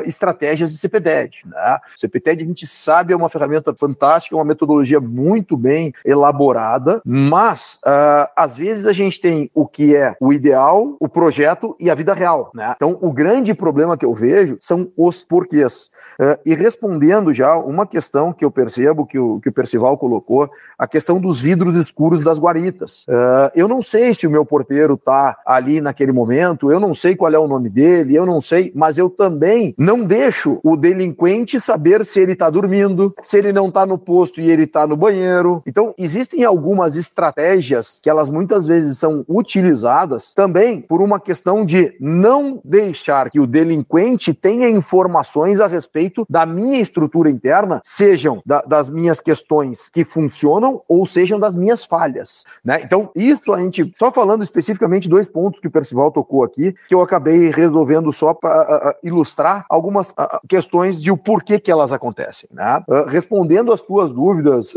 estratégias 0.04 0.72
de 0.72 0.78
CPTED. 0.78 1.42
Né? 1.46 1.78
O 1.96 2.00
CPTED, 2.00 2.42
a 2.42 2.46
gente 2.46 2.66
sabe, 2.66 3.12
é 3.12 3.16
uma 3.16 3.28
ferramenta 3.28 3.49
fantástica, 3.76 4.34
é 4.34 4.38
uma 4.38 4.44
metodologia 4.44 5.00
muito 5.00 5.56
bem 5.56 5.92
elaborada, 6.04 7.00
mas 7.04 7.78
às 8.36 8.56
vezes 8.56 8.86
a 8.86 8.92
gente 8.92 9.20
tem 9.20 9.50
o 9.54 9.66
que 9.66 9.94
é 9.94 10.14
o 10.20 10.32
ideal, 10.32 10.96
o 11.00 11.08
projeto 11.08 11.76
e 11.78 11.90
a 11.90 11.94
vida 11.94 12.14
real, 12.14 12.50
né? 12.54 12.74
Então, 12.76 12.98
o 13.00 13.12
grande 13.12 13.54
problema 13.54 13.96
que 13.96 14.04
eu 14.04 14.14
vejo 14.14 14.56
são 14.60 14.90
os 14.96 15.22
porquês. 15.22 15.90
Uh, 16.20 16.36
e 16.44 16.54
respondendo 16.54 17.32
já 17.32 17.56
uma 17.56 17.86
questão 17.86 18.32
que 18.32 18.44
eu 18.44 18.50
percebo 18.50 19.06
que 19.06 19.18
o, 19.18 19.40
que 19.40 19.48
o 19.48 19.52
Percival 19.52 19.96
colocou, 19.96 20.48
a 20.78 20.86
questão 20.86 21.20
dos 21.20 21.40
vidros 21.40 21.74
escuros 21.74 22.22
das 22.22 22.38
guaritas. 22.38 23.06
Uh, 23.08 23.50
eu 23.54 23.68
não 23.68 23.82
sei 23.82 24.12
se 24.14 24.26
o 24.26 24.30
meu 24.30 24.44
porteiro 24.44 24.96
tá 24.96 25.38
ali 25.46 25.80
naquele 25.80 26.12
momento, 26.12 26.70
eu 26.70 26.80
não 26.80 26.94
sei 26.94 27.16
qual 27.16 27.32
é 27.32 27.38
o 27.38 27.48
nome 27.48 27.68
dele, 27.68 28.14
eu 28.14 28.26
não 28.26 28.40
sei, 28.40 28.72
mas 28.74 28.98
eu 28.98 29.08
também 29.08 29.74
não 29.78 30.04
deixo 30.04 30.60
o 30.62 30.76
delinquente 30.76 31.60
saber 31.60 32.04
se 32.04 32.20
ele 32.20 32.34
tá 32.34 32.50
dormindo, 32.50 33.14
se 33.22 33.38
ele 33.40 33.52
não 33.52 33.70
tá 33.70 33.84
no 33.84 33.98
posto 33.98 34.40
e 34.40 34.50
ele 34.50 34.66
tá 34.66 34.86
no 34.86 34.96
banheiro. 34.96 35.62
Então, 35.66 35.94
existem 35.98 36.44
algumas 36.44 36.96
estratégias 36.96 37.98
que 38.02 38.08
elas 38.08 38.30
muitas 38.30 38.66
vezes 38.66 38.98
são 38.98 39.24
utilizadas 39.28 40.32
também 40.32 40.80
por 40.80 41.02
uma 41.02 41.18
questão 41.18 41.64
de 41.64 41.94
não 42.00 42.60
deixar 42.64 43.30
que 43.30 43.40
o 43.40 43.46
delinquente 43.46 44.32
tenha 44.32 44.68
informações 44.68 45.60
a 45.60 45.66
respeito 45.66 46.26
da 46.28 46.46
minha 46.46 46.80
estrutura 46.80 47.30
interna, 47.30 47.80
sejam 47.84 48.42
da, 48.44 48.62
das 48.62 48.88
minhas 48.88 49.20
questões 49.20 49.88
que 49.88 50.04
funcionam 50.04 50.82
ou 50.88 51.06
sejam 51.06 51.40
das 51.40 51.56
minhas 51.56 51.84
falhas. 51.84 52.44
Né? 52.64 52.80
Então, 52.82 53.10
isso 53.14 53.52
a 53.52 53.60
gente, 53.60 53.90
só 53.94 54.12
falando 54.12 54.42
especificamente 54.42 55.08
dois 55.08 55.26
pontos 55.26 55.60
que 55.60 55.66
o 55.66 55.70
Percival 55.70 56.10
tocou 56.10 56.44
aqui, 56.44 56.74
que 56.88 56.94
eu 56.94 57.00
acabei 57.00 57.50
resolvendo 57.50 58.12
só 58.12 58.34
para 58.34 58.96
ilustrar 59.02 59.64
algumas 59.68 60.12
questões 60.48 61.00
de 61.00 61.10
o 61.10 61.16
porquê 61.16 61.58
que 61.58 61.70
elas 61.70 61.92
acontecem. 61.92 62.48
Né? 62.52 62.82
Uh, 62.88 63.06
respondendo 63.30 63.72
às 63.72 63.80
tuas 63.80 64.12
dúvidas, 64.12 64.74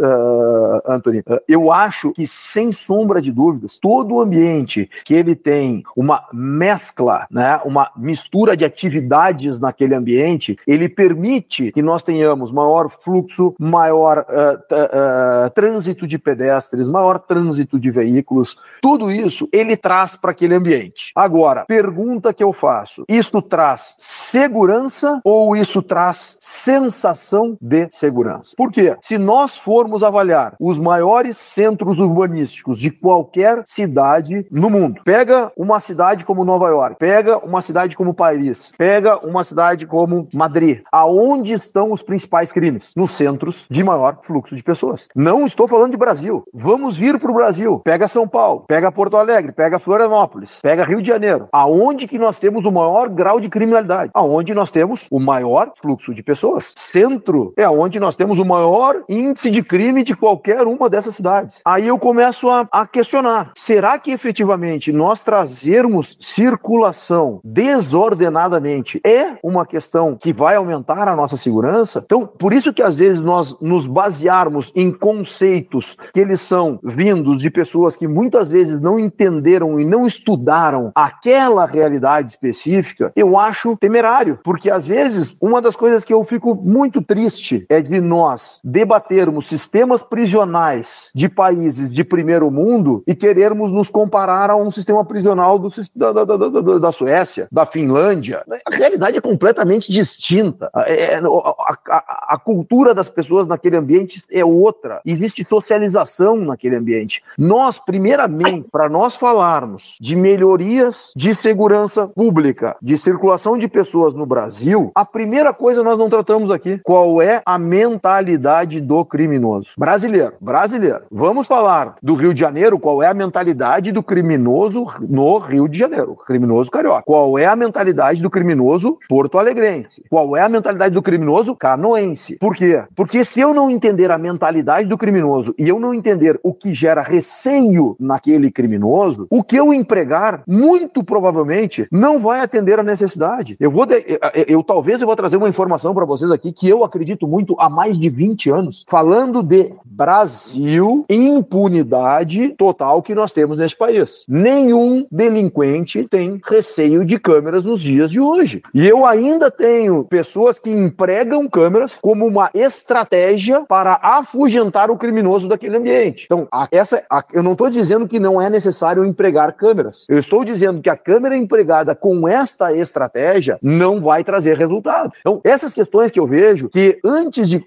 Anthony, 0.85 1.23
eu 1.47 1.71
acho 1.71 2.11
que, 2.11 2.27
sem 2.27 2.71
sombra 2.71 3.19
de 3.19 3.31
dúvidas, 3.31 3.79
todo 3.79 4.21
ambiente 4.21 4.87
que 5.03 5.15
ele 5.15 5.35
tem 5.35 5.83
uma 5.97 6.23
mescla, 6.31 7.25
né, 7.31 7.59
uma 7.65 7.89
mistura 7.97 8.55
de 8.55 8.63
atividades 8.63 9.59
naquele 9.59 9.95
ambiente, 9.95 10.55
ele 10.67 10.87
permite 10.87 11.71
que 11.71 11.81
nós 11.81 12.03
tenhamos 12.03 12.51
maior 12.51 12.89
fluxo, 12.89 13.55
maior 13.59 14.19
uh, 14.19 15.47
uh, 15.47 15.49
trânsito 15.55 16.05
de 16.05 16.19
pedestres, 16.19 16.87
maior 16.87 17.17
trânsito 17.17 17.79
de 17.79 17.89
veículos. 17.89 18.55
Tudo 18.81 19.11
isso 19.11 19.49
ele 19.51 19.75
traz 19.75 20.15
para 20.15 20.31
aquele 20.31 20.53
ambiente. 20.53 21.11
Agora, 21.15 21.65
pergunta 21.65 22.33
que 22.33 22.43
eu 22.43 22.53
faço: 22.53 23.03
isso 23.09 23.41
traz 23.41 23.95
segurança 23.97 25.19
ou 25.23 25.55
isso 25.55 25.81
traz 25.81 26.37
sensação 26.39 27.57
de 27.59 27.89
segurança? 27.91 28.42
Por 28.56 28.71
quê? 28.71 28.95
Se 29.01 29.17
nós 29.17 29.56
formos 29.56 30.03
avaliar 30.03 30.56
os 30.60 30.79
maiores 30.79 31.38
centros 31.38 31.99
urbanísticos 31.99 32.79
de 32.79 32.91
qualquer 32.91 33.63
cidade 33.65 34.45
no 34.51 34.69
mundo, 34.69 35.01
pega 35.06 35.51
uma 35.58 35.79
cidade 35.79 36.25
como 36.25 36.43
Nova 36.43 36.67
York, 36.67 36.97
pega 36.99 37.38
uma 37.38 37.62
cidade 37.62 37.95
como 37.95 38.13
Paris, 38.13 38.71
pega 38.77 39.17
uma 39.25 39.43
cidade 39.43 39.86
como 39.86 40.27
Madrid. 40.34 40.82
Aonde 40.91 41.53
estão 41.53 41.91
os 41.91 42.01
principais 42.01 42.51
crimes? 42.51 42.93
Nos 42.95 43.12
centros 43.12 43.65
de 43.69 43.84
maior 43.84 44.17
fluxo 44.23 44.56
de 44.56 44.63
pessoas. 44.63 45.08
Não 45.15 45.45
estou 45.45 45.67
falando 45.67 45.91
de 45.91 45.97
Brasil. 45.97 46.43
Vamos 46.53 46.97
vir 46.97 47.19
para 47.19 47.32
o 47.32 47.36
Brasil. 47.36 47.79
Pega 47.84 48.08
São 48.08 48.27
Paulo, 48.27 48.65
pega 48.67 48.91
Porto 48.91 49.17
Alegre, 49.17 49.51
pega 49.51 49.79
Florianópolis, 49.79 50.60
pega 50.62 50.84
Rio 50.84 51.01
de 51.01 51.08
Janeiro. 51.08 51.47
Aonde 51.51 52.08
que 52.08 52.17
nós 52.17 52.39
temos 52.39 52.65
o 52.65 52.71
maior 52.71 53.10
grau 53.10 53.39
de 53.39 53.49
criminalidade? 53.49 54.12
Aonde 54.13 54.53
nós 54.53 54.71
temos 54.71 55.08
o 55.12 55.19
maior 55.19 55.71
fluxo 55.79 56.13
de 56.13 56.23
pessoas. 56.23 56.71
Centro 56.75 57.53
é 57.58 57.67
onde 57.67 57.99
nós 57.99 58.15
temos 58.15 58.22
o 58.31 58.45
maior 58.45 59.03
índice 59.07 59.49
de 59.49 59.63
crime 59.63 60.03
de 60.03 60.15
qualquer 60.15 60.65
uma 60.67 60.89
dessas 60.89 61.15
cidades. 61.15 61.62
Aí 61.65 61.88
eu 61.88 61.97
começo 61.97 62.49
a, 62.49 62.67
a 62.71 62.86
questionar: 62.86 63.51
será 63.57 63.97
que 63.97 64.12
efetivamente 64.12 64.91
nós 64.91 65.21
trazermos 65.21 66.17
circulação 66.19 67.39
desordenadamente 67.43 68.99
é 69.05 69.38
uma 69.43 69.65
questão 69.65 70.15
que 70.15 70.33
vai 70.33 70.55
aumentar 70.55 71.07
a 71.07 71.15
nossa 71.15 71.38
segurança. 71.38 72.01
Então, 72.05 72.25
por 72.25 72.53
isso 72.53 72.73
que 72.73 72.81
às 72.81 72.95
vezes 72.95 73.21
nós 73.21 73.59
nos 73.62 73.86
basearmos 73.86 74.71
em 74.75 74.91
conceitos 74.91 75.95
que 76.13 76.19
eles 76.19 76.41
são 76.41 76.79
vindos 76.83 77.41
de 77.41 77.49
pessoas 77.49 77.95
que 77.95 78.07
muitas 78.07 78.49
vezes 78.49 78.79
não 78.79 78.99
entenderam 78.99 79.79
e 79.79 79.86
não 79.86 80.05
estudaram 80.05 80.91
aquela 80.95 81.65
realidade 81.65 82.31
específica, 82.31 83.12
eu 83.15 83.38
acho 83.38 83.77
temerário, 83.77 84.39
porque 84.43 84.69
às 84.69 84.86
vezes 84.86 85.36
uma 85.41 85.62
das 85.62 85.75
coisas 85.75 86.03
que 86.03 86.13
eu 86.13 86.23
fico 86.23 86.55
muito 86.55 87.01
triste 87.01 87.65
é 87.69 87.81
de 87.81 87.99
nós 88.13 88.62
debatermos 88.63 89.47
sistemas 89.47 90.04
prisionais 90.04 91.10
de 91.15 91.28
países 91.28 91.91
de 91.91 92.04
primeiro 92.04 92.52
mundo 92.52 93.04
e 93.08 93.15
querermos 93.15 93.71
nos 93.71 93.89
comparar 93.89 94.52
a 94.52 94.56
um 94.56 94.69
sistema 94.69 95.04
prisional 95.04 95.58
do, 95.58 95.69
da, 95.95 96.12
da, 96.12 96.23
da, 96.26 96.78
da 96.78 96.91
Suécia, 96.91 97.47
da 97.52 97.65
Finlândia. 97.65 98.43
A 98.67 98.76
realidade 98.76 99.17
é 99.17 99.21
completamente 99.21 99.91
distinta. 99.91 100.69
É, 100.86 101.15
é 101.15 101.15
a, 101.15 101.76
a, 101.89 102.36
a 102.36 102.38
cultura 102.38 102.93
das 102.93 103.10
pessoas 103.10 103.47
naquele 103.47 103.78
ambiente 103.78 104.21
é 104.32 104.45
outra. 104.45 105.02
Existe 105.04 105.43
socialização 105.43 106.38
naquele 106.38 106.76
ambiente. 106.76 107.23
Nós, 107.36 107.80
primeiramente, 107.80 108.69
para 108.69 108.88
nós 108.88 109.15
falarmos 109.15 109.95
de 109.99 110.15
melhorias 110.15 111.12
de 111.15 111.34
segurança 111.34 112.08
pública, 112.08 112.78
de 112.80 112.95
circulação 112.95 113.58
de 113.58 113.67
pessoas 113.67 114.13
no 114.13 114.28
Brasil, 114.28 114.91
a 114.93 115.04
primeira 115.04 115.52
coisa 115.52 115.82
nós 115.82 115.97
não 115.97 116.12
tratamos 116.12 116.52
aqui. 116.52 116.80
Qual 116.84 117.19
é 117.19 117.41
a 117.43 117.58
mentalidade 118.03 118.81
do 118.81 119.05
criminoso? 119.05 119.69
Brasileiro. 119.77 120.33
Brasileiro. 120.41 121.03
Vamos 121.09 121.47
falar 121.47 121.95
do 122.03 122.15
Rio 122.15 122.33
de 122.33 122.41
Janeiro, 122.41 122.77
qual 122.77 123.01
é 123.01 123.07
a 123.07 123.13
mentalidade 123.13 123.93
do 123.93 124.03
criminoso 124.03 124.85
no 124.99 125.37
Rio 125.37 125.69
de 125.69 125.79
Janeiro, 125.79 126.17
criminoso 126.27 126.69
carioca. 126.69 127.03
Qual 127.03 127.39
é 127.39 127.45
a 127.45 127.55
mentalidade 127.55 128.21
do 128.21 128.29
criminoso 128.29 128.99
porto-alegrense? 129.07 130.03
Qual 130.09 130.35
é 130.35 130.41
a 130.41 130.49
mentalidade 130.49 130.93
do 130.93 131.01
criminoso 131.01 131.55
canoense? 131.55 132.37
Por 132.39 132.53
quê? 132.55 132.83
Porque 132.93 133.23
se 133.23 133.39
eu 133.39 133.53
não 133.53 133.69
entender 133.69 134.11
a 134.11 134.17
mentalidade 134.17 134.89
do 134.89 134.97
criminoso 134.97 135.55
e 135.57 135.69
eu 135.69 135.79
não 135.79 135.93
entender 135.93 136.37
o 136.43 136.53
que 136.53 136.73
gera 136.73 137.01
receio 137.01 137.95
naquele 137.97 138.51
criminoso, 138.51 139.27
o 139.29 139.41
que 139.41 139.55
eu 139.55 139.73
empregar, 139.73 140.43
muito 140.45 141.05
provavelmente, 141.05 141.87
não 141.89 142.19
vai 142.19 142.41
atender 142.41 142.79
a 142.79 142.83
necessidade. 142.83 143.55
Eu 143.61 143.71
vou, 143.71 143.85
de, 143.85 144.03
eu, 144.05 144.19
eu, 144.47 144.63
talvez 144.63 144.99
eu 144.99 145.07
vou 145.07 145.15
trazer 145.15 145.37
uma 145.37 145.47
informação 145.47 145.93
para 145.93 146.03
vocês 146.03 146.31
aqui 146.31 146.51
que 146.51 146.67
eu 146.67 146.83
acredito 146.83 147.25
muito 147.25 147.55
há 147.57 147.69
mais 147.69 147.92
de 147.97 148.10
20 148.10 148.49
anos, 148.49 148.86
falando 148.89 149.41
de 149.41 149.71
Brasil, 149.86 151.06
impunidade 151.10 152.49
total 152.58 153.01
que 153.01 153.13
nós 153.13 153.32
temos 153.32 153.60
nesse 153.60 153.77
país. 153.77 154.23
Nenhum 154.27 155.06
delinquente 155.12 156.08
tem 156.10 156.41
receio 156.43 157.06
de 157.06 157.19
câmeras 157.19 157.63
nos 157.63 157.82
dias 157.82 158.10
de 158.10 158.19
hoje. 158.19 158.63
E 158.73 158.88
eu 158.88 159.06
ainda 159.06 159.51
tenho 159.51 160.03
pessoas 160.06 160.58
que 160.58 160.71
empregam 160.71 161.47
câmeras 161.47 161.97
como 162.01 162.25
uma 162.25 162.49
estratégia 162.53 163.62
para 163.67 163.99
afugentar 164.01 164.89
o 164.89 164.97
criminoso 164.97 165.47
daquele 165.47 165.77
ambiente. 165.77 166.25
Então, 166.25 166.47
a, 166.51 166.67
essa, 166.71 167.03
a, 167.10 167.23
eu 167.32 167.43
não 167.43 167.51
estou 167.51 167.69
dizendo 167.69 168.08
que 168.08 168.19
não 168.19 168.41
é 168.41 168.49
necessário 168.49 169.06
empregar 169.06 169.53
câmeras. 169.53 170.06
Eu 170.10 170.17
estou 170.17 170.43
dizendo 170.43 170.82
que 170.82 170.89
a 170.89 170.97
câmera 170.97 171.38
empregada 171.38 171.95
com 171.95 172.27
esta 172.27 172.75
estratégia 172.75 173.60
não 173.62 174.01
vai 174.01 174.23
trazer 174.23 174.58
resultado. 174.58 175.13
Então, 175.19 175.39
essas 175.43 175.73
questões 175.73 176.12
que 176.12 176.19
eu 176.19 176.25
vejo 176.27 176.69
que 176.69 176.99
antes 177.03 177.49
de. 177.49 177.63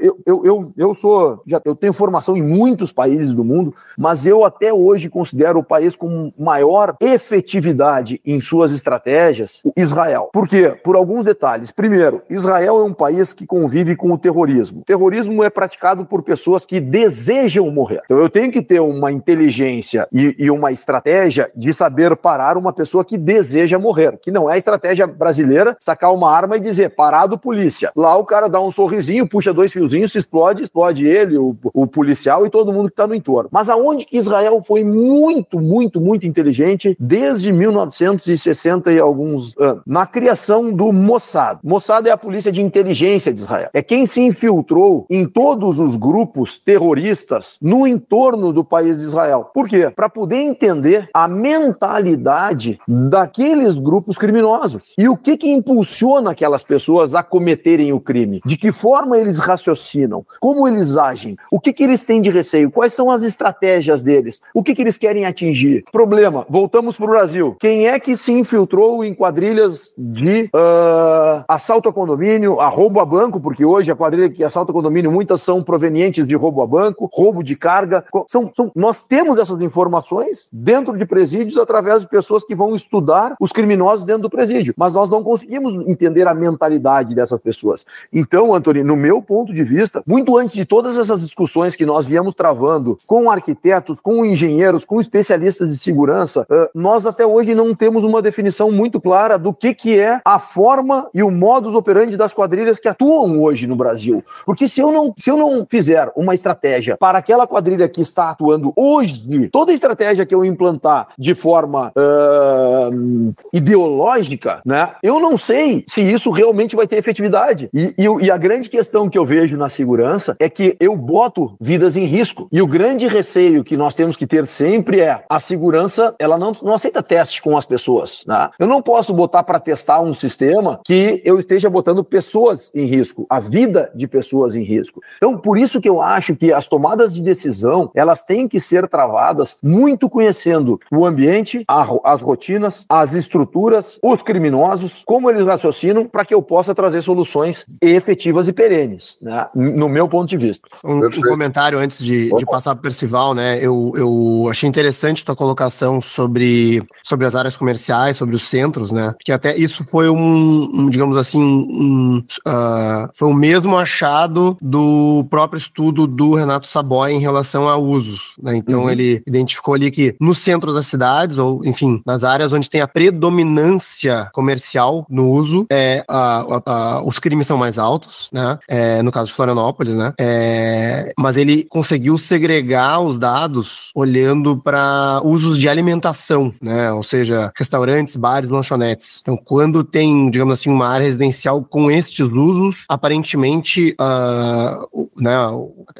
Eu, 0.00 0.18
eu, 0.26 0.44
eu, 0.44 0.72
eu 0.76 0.94
sou. 0.94 1.42
Já, 1.46 1.60
eu 1.64 1.74
tenho 1.74 1.92
formação 1.92 2.36
em 2.36 2.42
muitos 2.42 2.92
países 2.92 3.32
do 3.32 3.44
mundo, 3.44 3.74
mas 3.96 4.26
eu 4.26 4.44
até 4.44 4.72
hoje 4.72 5.08
considero 5.08 5.58
o 5.58 5.64
país 5.64 5.94
com 5.96 6.32
maior 6.38 6.96
efetividade 7.00 8.20
em 8.24 8.40
suas 8.40 8.72
estratégias, 8.72 9.62
Israel. 9.76 10.30
Por 10.32 10.48
quê? 10.48 10.76
Por 10.82 10.96
alguns 10.96 11.24
detalhes. 11.24 11.70
Primeiro, 11.70 12.22
Israel 12.28 12.78
é 12.78 12.84
um 12.84 12.92
país 12.92 13.32
que 13.32 13.46
convive 13.46 13.96
com 13.96 14.12
o 14.12 14.18
terrorismo. 14.18 14.80
O 14.80 14.84
terrorismo 14.84 15.42
é 15.42 15.50
praticado 15.50 16.04
por 16.04 16.22
pessoas 16.22 16.64
que 16.66 16.80
desejam 16.80 17.70
morrer. 17.70 18.02
Então 18.04 18.18
eu 18.18 18.28
tenho 18.28 18.50
que 18.50 18.62
ter 18.62 18.80
uma 18.80 19.10
inteligência 19.12 20.06
e, 20.12 20.34
e 20.38 20.50
uma 20.50 20.72
estratégia 20.72 21.50
de 21.54 21.72
saber 21.72 22.16
parar 22.16 22.56
uma 22.56 22.72
pessoa 22.72 23.04
que 23.04 23.16
deseja 23.18 23.78
morrer, 23.78 24.18
que 24.20 24.30
não 24.30 24.48
é 24.50 24.54
a 24.54 24.58
estratégia 24.58 25.06
brasileira 25.06 25.76
sacar 25.80 26.12
uma 26.12 26.30
arma 26.30 26.56
e 26.56 26.60
dizer 26.60 26.90
parado 26.90 27.38
polícia. 27.38 27.90
Lá 27.96 28.16
o 28.16 28.24
cara 28.24 28.48
dá 28.48 28.60
um 28.60 28.70
sorrisinho, 28.70 29.28
puxa 29.28 29.43
dois 29.52 29.72
fiozinhos, 29.72 30.14
explode, 30.14 30.62
explode 30.62 31.06
ele, 31.06 31.36
o, 31.36 31.56
o 31.72 31.86
policial 31.86 32.46
e 32.46 32.50
todo 32.50 32.72
mundo 32.72 32.86
que 32.86 32.92
está 32.92 33.06
no 33.06 33.14
entorno. 33.14 33.48
Mas 33.52 33.68
aonde 33.68 34.06
que 34.06 34.16
Israel 34.16 34.62
foi 34.62 34.84
muito, 34.84 35.60
muito, 35.60 36.00
muito 36.00 36.26
inteligente 36.26 36.96
desde 36.98 37.52
1960 37.52 38.92
e 38.92 38.98
alguns 38.98 39.54
anos? 39.58 39.82
Na 39.86 40.06
criação 40.06 40.72
do 40.72 40.92
Mossad. 40.92 41.58
Mossad 41.62 42.06
é 42.06 42.10
a 42.10 42.16
polícia 42.16 42.50
de 42.50 42.62
inteligência 42.62 43.32
de 43.32 43.40
Israel. 43.40 43.70
É 43.72 43.82
quem 43.82 44.06
se 44.06 44.22
infiltrou 44.22 45.06
em 45.10 45.26
todos 45.26 45.78
os 45.78 45.96
grupos 45.96 46.58
terroristas 46.58 47.58
no 47.60 47.86
entorno 47.86 48.52
do 48.52 48.64
país 48.64 48.98
de 48.98 49.04
Israel. 49.04 49.50
Por 49.52 49.68
quê? 49.68 49.90
Para 49.94 50.08
poder 50.08 50.36
entender 50.36 51.08
a 51.12 51.28
mentalidade 51.28 52.78
daqueles 52.86 53.78
grupos 53.78 54.18
criminosos 54.18 54.94
e 54.98 55.08
o 55.08 55.16
que 55.16 55.36
que 55.36 55.50
impulsiona 55.50 56.30
aquelas 56.30 56.62
pessoas 56.62 57.14
a 57.14 57.22
cometerem 57.22 57.92
o 57.92 58.00
crime, 58.00 58.40
de 58.44 58.56
que 58.56 58.72
forma 58.72 59.18
eles 59.18 59.33
raciocinam, 59.38 60.24
como 60.40 60.66
eles 60.68 60.96
agem, 60.96 61.36
o 61.50 61.60
que 61.60 61.72
que 61.72 61.84
eles 61.84 62.04
têm 62.04 62.20
de 62.20 62.30
receio, 62.30 62.70
quais 62.70 62.94
são 62.94 63.10
as 63.10 63.24
estratégias 63.24 64.02
deles, 64.02 64.40
o 64.52 64.62
que 64.62 64.74
que 64.74 64.82
eles 64.82 64.98
querem 64.98 65.24
atingir. 65.24 65.84
Problema, 65.92 66.46
voltamos 66.48 66.96
para 66.96 67.06
o 67.06 67.08
Brasil. 67.08 67.56
Quem 67.60 67.88
é 67.88 67.98
que 67.98 68.16
se 68.16 68.32
infiltrou 68.32 69.04
em 69.04 69.14
quadrilhas 69.14 69.92
de 69.96 70.44
uh, 70.54 71.44
assalto 71.48 71.88
a 71.88 71.92
condomínio, 71.92 72.60
a 72.60 72.68
roubo 72.68 73.00
a 73.00 73.04
banco, 73.04 73.40
porque 73.40 73.64
hoje 73.64 73.90
a 73.90 73.96
quadrilha 73.96 74.28
que 74.28 74.44
assalta 74.44 74.72
condomínio, 74.72 75.10
muitas 75.10 75.42
são 75.42 75.62
provenientes 75.62 76.26
de 76.28 76.34
roubo 76.34 76.62
a 76.62 76.66
banco, 76.66 77.08
roubo 77.12 77.42
de 77.42 77.56
carga. 77.56 78.04
São, 78.28 78.50
são, 78.54 78.70
nós 78.74 79.02
temos 79.02 79.40
essas 79.40 79.60
informações 79.60 80.48
dentro 80.52 80.96
de 80.96 81.06
presídios 81.06 81.58
através 81.58 82.02
de 82.02 82.08
pessoas 82.08 82.44
que 82.44 82.54
vão 82.54 82.74
estudar 82.74 83.34
os 83.40 83.52
criminosos 83.52 84.04
dentro 84.04 84.22
do 84.22 84.30
presídio, 84.30 84.74
mas 84.76 84.92
nós 84.92 85.10
não 85.10 85.22
conseguimos 85.22 85.74
entender 85.86 86.26
a 86.26 86.34
mentalidade 86.34 87.14
dessas 87.14 87.40
pessoas. 87.40 87.84
Então, 88.12 88.54
Antônio, 88.54 88.84
no 88.84 88.96
meu 88.96 89.22
ponto 89.24 89.52
de 89.52 89.64
vista, 89.64 90.02
muito 90.06 90.36
antes 90.36 90.54
de 90.54 90.64
todas 90.64 90.96
essas 90.96 91.22
discussões 91.22 91.74
que 91.74 91.86
nós 91.86 92.06
viemos 92.06 92.34
travando 92.34 92.96
com 93.06 93.30
arquitetos, 93.30 94.00
com 94.00 94.24
engenheiros, 94.24 94.84
com 94.84 95.00
especialistas 95.00 95.70
de 95.70 95.78
segurança, 95.78 96.46
nós 96.74 97.06
até 97.06 97.26
hoje 97.26 97.54
não 97.54 97.74
temos 97.74 98.04
uma 98.04 98.22
definição 98.22 98.70
muito 98.70 99.00
clara 99.00 99.38
do 99.38 99.52
que, 99.52 99.74
que 99.74 99.98
é 99.98 100.20
a 100.24 100.38
forma 100.38 101.08
e 101.14 101.22
o 101.22 101.30
modus 101.30 101.74
operandi 101.74 102.16
das 102.16 102.32
quadrilhas 102.32 102.78
que 102.78 102.88
atuam 102.88 103.42
hoje 103.42 103.66
no 103.66 103.76
Brasil. 103.76 104.22
Porque 104.44 104.68
se 104.68 104.80
eu 104.80 104.92
não, 104.92 105.14
se 105.16 105.30
eu 105.30 105.36
não 105.36 105.66
fizer 105.68 106.10
uma 106.16 106.34
estratégia 106.34 106.96
para 106.96 107.18
aquela 107.18 107.46
quadrilha 107.46 107.88
que 107.88 108.00
está 108.00 108.30
atuando 108.30 108.72
hoje, 108.76 109.48
toda 109.50 109.72
estratégia 109.72 110.26
que 110.26 110.34
eu 110.34 110.44
implantar 110.44 111.08
de 111.18 111.34
forma 111.34 111.92
uh, 111.96 113.34
ideológica, 113.52 114.60
né, 114.64 114.90
eu 115.02 115.20
não 115.20 115.36
sei 115.36 115.84
se 115.88 116.00
isso 116.00 116.30
realmente 116.30 116.76
vai 116.76 116.86
ter 116.86 116.96
efetividade. 116.96 117.68
E, 117.72 117.94
e, 117.96 118.24
e 118.24 118.30
a 118.30 118.36
grande 118.36 118.68
questão 118.68 119.03
que 119.08 119.18
eu 119.18 119.26
vejo 119.26 119.56
na 119.56 119.68
segurança 119.68 120.36
é 120.38 120.48
que 120.48 120.76
eu 120.80 120.96
boto 120.96 121.56
vidas 121.60 121.96
em 121.96 122.04
risco. 122.04 122.48
E 122.52 122.60
o 122.60 122.66
grande 122.66 123.06
receio 123.06 123.64
que 123.64 123.76
nós 123.76 123.94
temos 123.94 124.16
que 124.16 124.26
ter 124.26 124.46
sempre 124.46 125.00
é 125.00 125.24
a 125.28 125.40
segurança, 125.40 126.14
ela 126.18 126.38
não, 126.38 126.52
não 126.62 126.74
aceita 126.74 127.02
teste 127.02 127.42
com 127.42 127.56
as 127.56 127.66
pessoas. 127.66 128.24
Né? 128.26 128.50
Eu 128.58 128.66
não 128.66 128.82
posso 128.82 129.12
botar 129.12 129.42
para 129.42 129.60
testar 129.60 130.00
um 130.00 130.14
sistema 130.14 130.80
que 130.84 131.20
eu 131.24 131.40
esteja 131.40 131.68
botando 131.70 132.04
pessoas 132.04 132.70
em 132.74 132.84
risco, 132.86 133.26
a 133.28 133.40
vida 133.40 133.90
de 133.94 134.06
pessoas 134.06 134.54
em 134.54 134.62
risco. 134.62 135.00
Então, 135.16 135.36
por 135.36 135.58
isso 135.58 135.80
que 135.80 135.88
eu 135.88 136.00
acho 136.00 136.36
que 136.36 136.52
as 136.52 136.66
tomadas 136.66 137.12
de 137.12 137.22
decisão, 137.22 137.90
elas 137.94 138.22
têm 138.22 138.48
que 138.48 138.60
ser 138.60 138.88
travadas 138.88 139.58
muito 139.62 140.08
conhecendo 140.08 140.80
o 140.90 141.04
ambiente, 141.04 141.64
a, 141.68 141.86
as 142.04 142.22
rotinas, 142.22 142.84
as 142.88 143.14
estruturas, 143.14 143.98
os 144.02 144.22
criminosos, 144.22 145.02
como 145.04 145.30
eles 145.30 145.44
raciocinam, 145.44 146.06
para 146.06 146.24
que 146.24 146.34
eu 146.34 146.42
possa 146.42 146.74
trazer 146.74 147.02
soluções 147.02 147.64
efetivas 147.82 148.48
e 148.48 148.52
perenes, 148.52 148.93
né? 149.22 149.46
no 149.54 149.88
meu 149.88 150.08
ponto 150.08 150.28
de 150.28 150.36
vista. 150.36 150.68
Um, 150.84 151.06
um 151.06 151.22
comentário 151.22 151.78
antes 151.78 152.02
de, 152.04 152.34
de 152.36 152.44
passar 152.44 152.74
para 152.74 152.80
o 152.80 152.82
Percival, 152.82 153.34
né? 153.34 153.58
Eu, 153.58 153.92
eu 153.96 154.48
achei 154.50 154.68
interessante 154.68 155.24
tua 155.24 155.36
colocação 155.36 156.00
sobre, 156.00 156.82
sobre 157.04 157.26
as 157.26 157.36
áreas 157.36 157.56
comerciais, 157.56 158.16
sobre 158.16 158.34
os 158.34 158.48
centros, 158.48 158.90
né? 158.90 159.12
Porque 159.12 159.32
até 159.32 159.56
isso 159.56 159.88
foi 159.88 160.08
um, 160.08 160.70
um 160.74 160.90
digamos 160.90 161.16
assim, 161.16 161.40
um, 161.40 162.18
uh, 162.46 163.08
foi 163.14 163.28
o 163.28 163.34
mesmo 163.34 163.76
achado 163.78 164.56
do 164.60 165.24
próprio 165.30 165.58
estudo 165.58 166.06
do 166.06 166.34
Renato 166.34 166.66
Saboy 166.66 167.12
em 167.12 167.20
relação 167.20 167.68
a 167.68 167.76
usos, 167.76 168.34
né? 168.42 168.56
Então 168.56 168.82
uhum. 168.82 168.90
ele 168.90 169.22
identificou 169.26 169.74
ali 169.74 169.90
que 169.90 170.16
nos 170.20 170.38
centros 170.38 170.74
das 170.74 170.86
cidades, 170.86 171.38
ou 171.38 171.64
enfim, 171.64 172.02
nas 172.04 172.24
áreas 172.24 172.52
onde 172.52 172.64
onde 172.64 172.70
tem 172.70 172.80
a 172.80 172.88
predominância 172.88 174.30
comercial 174.32 175.06
no 175.08 175.30
uso, 175.30 175.66
é, 175.70 176.02
a, 176.08 176.40
a, 176.40 176.62
a, 176.66 177.02
os 177.02 177.18
crimes 177.18 177.46
são 177.46 177.58
mais 177.58 177.78
altos, 177.78 178.30
né? 178.32 178.58
É, 178.68 178.83
no 179.02 179.12
caso 179.12 179.28
de 179.28 179.34
Florianópolis, 179.34 179.94
né? 179.94 180.12
É, 180.18 181.12
mas 181.18 181.36
ele 181.36 181.64
conseguiu 181.64 182.18
segregar 182.18 183.00
os 183.00 183.18
dados 183.18 183.90
olhando 183.94 184.56
para 184.56 185.20
usos 185.24 185.58
de 185.58 185.68
alimentação, 185.68 186.52
né? 186.60 186.92
Ou 186.92 187.02
seja, 187.02 187.52
restaurantes, 187.56 188.16
bares, 188.16 188.50
lanchonetes. 188.50 189.20
Então, 189.22 189.36
quando 189.36 189.84
tem, 189.84 190.30
digamos 190.30 190.54
assim, 190.54 190.70
uma 190.70 190.88
área 190.88 191.04
residencial 191.04 191.62
com 191.64 191.90
estes 191.90 192.20
usos, 192.20 192.84
aparentemente, 192.88 193.94
uh, 194.00 195.08
né, 195.16 195.34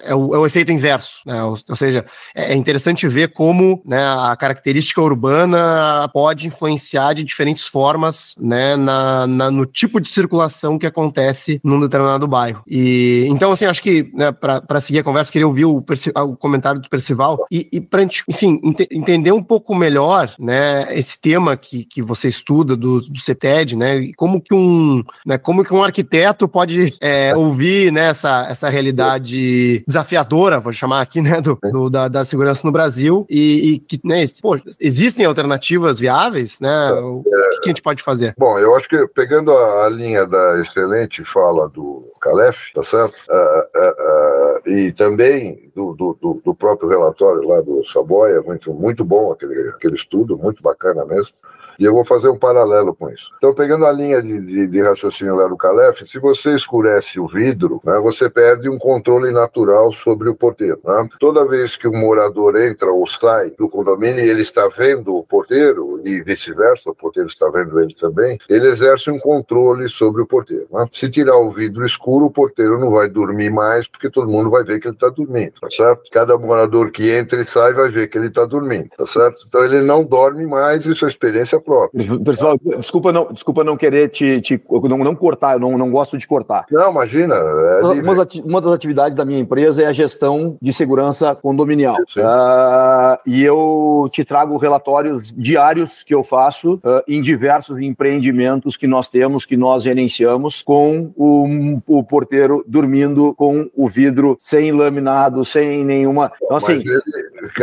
é 0.03 0.15
o, 0.15 0.35
é 0.35 0.39
o, 0.39 0.47
efeito 0.47 0.73
inverso, 0.73 1.21
né? 1.27 1.43
Ou, 1.43 1.59
ou 1.69 1.77
seja, 1.77 2.05
é, 2.35 2.53
é 2.53 2.57
interessante 2.57 3.07
ver 3.09 3.29
como 3.29 3.83
né, 3.85 4.05
a 4.05 4.35
característica 4.37 5.01
urbana 5.01 6.09
pode 6.13 6.47
influenciar 6.47 7.15
de 7.15 7.25
diferentes 7.25 7.67
formas 7.67 8.35
né, 8.39 8.77
na, 8.77 9.27
na, 9.27 9.51
no 9.51 9.67
tipo 9.67 10.01
de 10.01 10.09
circulação 10.09 10.79
que 10.79 10.87
acontece 10.87 11.61
num 11.63 11.81
determinado 11.81 12.27
bairro. 12.27 12.63
E 12.77 13.25
então, 13.29 13.53
assim, 13.53 13.67
acho 13.67 13.81
que 13.81 14.11
né, 14.13 14.33
para 14.33 14.81
seguir 14.81 14.99
a 14.99 15.05
conversa, 15.05 15.31
queria 15.31 15.47
ouvir 15.47 15.65
o, 15.65 15.77
o 15.77 16.37
comentário 16.37 16.81
do 16.81 16.89
Percival 16.89 17.47
e, 17.49 17.69
e 17.71 17.81
para 17.81 18.03
enfim, 18.03 18.61
ent 18.65 18.81
entender 18.91 19.31
um 19.31 19.43
pouco 19.43 19.77
melhor 19.77 20.35
né, 20.41 20.89
esse 20.91 21.21
tema 21.21 21.57
que, 21.57 21.85
que 21.85 22.03
você 22.03 22.27
estuda 22.27 22.75
do, 22.77 23.01
do 23.01 23.21
CETED, 23.21 23.77
né? 23.77 23.99
E 23.99 24.15
como 24.15 24.41
que 24.41 24.53
um, 24.53 25.05
né, 25.25 25.39
como 25.39 25.65
que 25.65 25.73
um 25.73 25.85
arquiteto 25.85 26.49
pode 26.49 26.93
é, 27.01 27.33
ouvir 27.39 27.93
né, 27.93 28.09
essa, 28.09 28.49
essa 28.51 28.69
realidade 28.69 29.85
desafiadora, 29.87 30.59
vou 30.59 30.73
chamar 30.73 31.01
aqui, 31.01 31.23
né, 31.23 31.41
do, 31.41 31.57
do 31.71 31.89
da, 31.89 32.09
da, 32.09 32.25
segurança 32.25 32.63
no 32.65 32.73
Brasil 32.73 33.25
e, 33.31 33.75
e 33.75 33.79
que, 33.79 34.01
né, 34.03 34.25
pô, 34.43 34.59
existem 34.81 35.25
alternativas 35.25 36.01
viáveis, 36.01 36.59
né? 36.59 36.91
O 36.91 37.23
que, 37.23 37.31
que, 37.61 37.67
a 37.67 37.69
gente 37.69 37.83
pode 37.83 38.03
fazer? 38.03 38.35
Bom, 38.37 38.59
eu 38.59 38.75
acho 38.75 38.89
que 38.89 39.07
pegando 39.15 39.53
a, 39.53 39.87
a 39.87 39.89
linha 39.89 40.27
da 40.27 40.61
excelente 40.61 41.23
fala 41.23 41.69
do 41.69 42.11
Calef, 42.21 42.64
tá 42.73 42.83
certo? 42.83 43.15
Uh, 43.29 43.79
uh, 43.79 44.69
uh, 44.69 44.71
e 44.71 44.93
também 44.93 45.71
do, 45.75 45.95
do, 45.95 46.41
do, 46.45 46.55
próprio 46.55 46.89
relatório 46.89 47.47
lá 47.49 47.61
do 47.61 47.85
Saboia, 47.85 48.41
muito, 48.43 48.73
muito 48.73 49.05
bom 49.05 49.33
aquele, 49.33 49.69
aquele 49.71 49.97
estudo, 49.97 50.37
muito 50.37 50.63
bacana 50.63 51.05
mesmo. 51.05 51.33
E 51.79 51.85
eu 51.85 51.93
vou 51.93 52.05
fazer 52.05 52.29
um 52.29 52.39
paralelo 52.39 52.95
com 52.95 53.11
isso. 53.11 53.31
Então, 53.37 53.53
pegando 53.53 53.85
a 53.85 53.93
linha 53.93 54.23
de, 54.23 54.39
de, 54.41 54.67
de 54.69 54.83
raciocínio 54.83 55.35
lá 55.35 55.49
do 55.49 55.57
Calef, 55.57 56.07
se 56.07 56.19
você 56.19 56.55
escurece 56.55 57.19
o 57.19 57.27
vidro, 57.27 57.81
né, 57.85 57.99
você 57.99 58.31
perde 58.31 58.69
um 58.69 58.79
controle 58.79 59.33
natural 59.33 59.93
sobre 59.93 60.29
o 60.29 60.35
porteiro. 60.35 60.79
Né? 60.85 61.09
Toda 61.19 61.47
vez 61.47 61.77
que 61.77 61.89
o 61.89 61.93
morador 61.93 62.57
entra 62.57 62.93
ou 62.93 63.07
sai 63.07 63.51
do 63.51 63.69
condomínio 63.69 64.25
ele 64.25 64.43
está 64.43 64.69
vendo 64.69 65.17
o 65.17 65.25
porteiro, 65.25 66.01
e 66.05 66.21
vice-versa, 66.23 66.91
o 66.91 66.95
porteiro 66.95 67.29
está 67.29 67.49
vendo 67.49 67.81
ele 67.81 67.95
também, 67.95 68.39
ele 68.49 68.69
exerce 68.69 69.11
um 69.11 69.19
controle 69.19 69.89
sobre 69.89 70.23
o 70.23 70.27
porteiro. 70.27 70.67
Né? 70.71 70.87
Se 70.93 71.09
tirar 71.09 71.37
o 71.37 71.51
vidro 71.51 71.85
escuro, 71.85 72.27
o 72.27 72.31
porteiro 72.31 72.79
não 72.79 72.91
vai 72.91 73.09
dormir 73.09 73.51
mais, 73.51 73.89
porque 73.89 74.11
todo 74.11 74.31
mundo 74.31 74.51
vai 74.51 74.63
ver 74.63 74.79
que 74.79 74.87
ele 74.87 74.95
está 74.95 75.09
dormindo, 75.09 75.55
tá 75.65 75.71
certo? 75.71 76.11
Cada 76.11 76.39
morador 76.39 76.91
que 76.91 77.11
entra 77.11 77.41
e 77.41 77.45
sai 77.45 77.73
vai 77.73 77.91
ver 77.91 78.09
que 78.09 78.19
ele 78.19 78.29
está 78.29 78.45
dormindo, 78.45 78.89
tá 78.97 79.07
certo? 79.07 79.45
Então 79.47 79.65
ele 79.65 79.83
não 79.83 80.05
dorme 80.05 80.47
mais, 80.47 80.87
isso 80.87 81.05
é 81.05 81.09
experiência 81.09 81.61
própria. 81.61 82.19
Pessoal, 82.21 82.59
desculpa 82.79 83.13
não, 83.13 83.33
desculpa 83.33 83.65
não 83.65 83.77
querer 83.77 84.09
te, 84.09 84.41
te 84.41 84.63
não, 84.71 84.99
não 84.99 85.15
cortar, 85.15 85.55
eu 85.55 85.61
não, 85.61 85.77
não 85.77 85.91
gosto 85.91 86.17
de 86.17 86.27
cortar. 86.27 86.67
Não, 86.71 86.91
imagina. 86.91 87.35
É 87.35 87.81
uma, 87.83 88.27
uma, 88.45 88.61
das 88.61 88.73
atividades 88.73 89.17
da 89.17 89.25
minha 89.25 89.41
empresa 89.41 89.83
é 89.83 89.87
a 89.87 89.93
gestão 89.93 90.57
de 90.61 90.73
segurança 90.73 91.35
condominial. 91.35 91.97
Uh, 92.17 93.19
e 93.27 93.43
eu 93.43 94.09
te 94.13 94.25
trago 94.25 94.57
relatórios 94.57 95.33
diários 95.37 96.03
que 96.03 96.15
eu 96.15 96.23
faço 96.23 96.75
uh, 96.75 97.03
em 97.07 97.21
diversos 97.23 97.81
empreendimentos 97.81 98.77
que 98.77 98.87
nós 98.87 99.09
temos, 99.09 99.45
que 99.45 99.57
nós 99.57 99.83
gerenciamos, 99.83 100.63
com 100.63 101.13
o, 101.17 101.81
o 101.87 102.05
porteiro 102.05 102.65
dormindo 102.67 103.35
com 103.35 103.71
o 103.75 103.89
vidro 103.89 104.37
sem 104.39 104.73
laminado, 104.73 105.45
sem 105.55 105.85
nenhuma. 105.85 106.33
Então, 106.43 106.57
assim, 106.57 106.73
ele, 106.73 107.01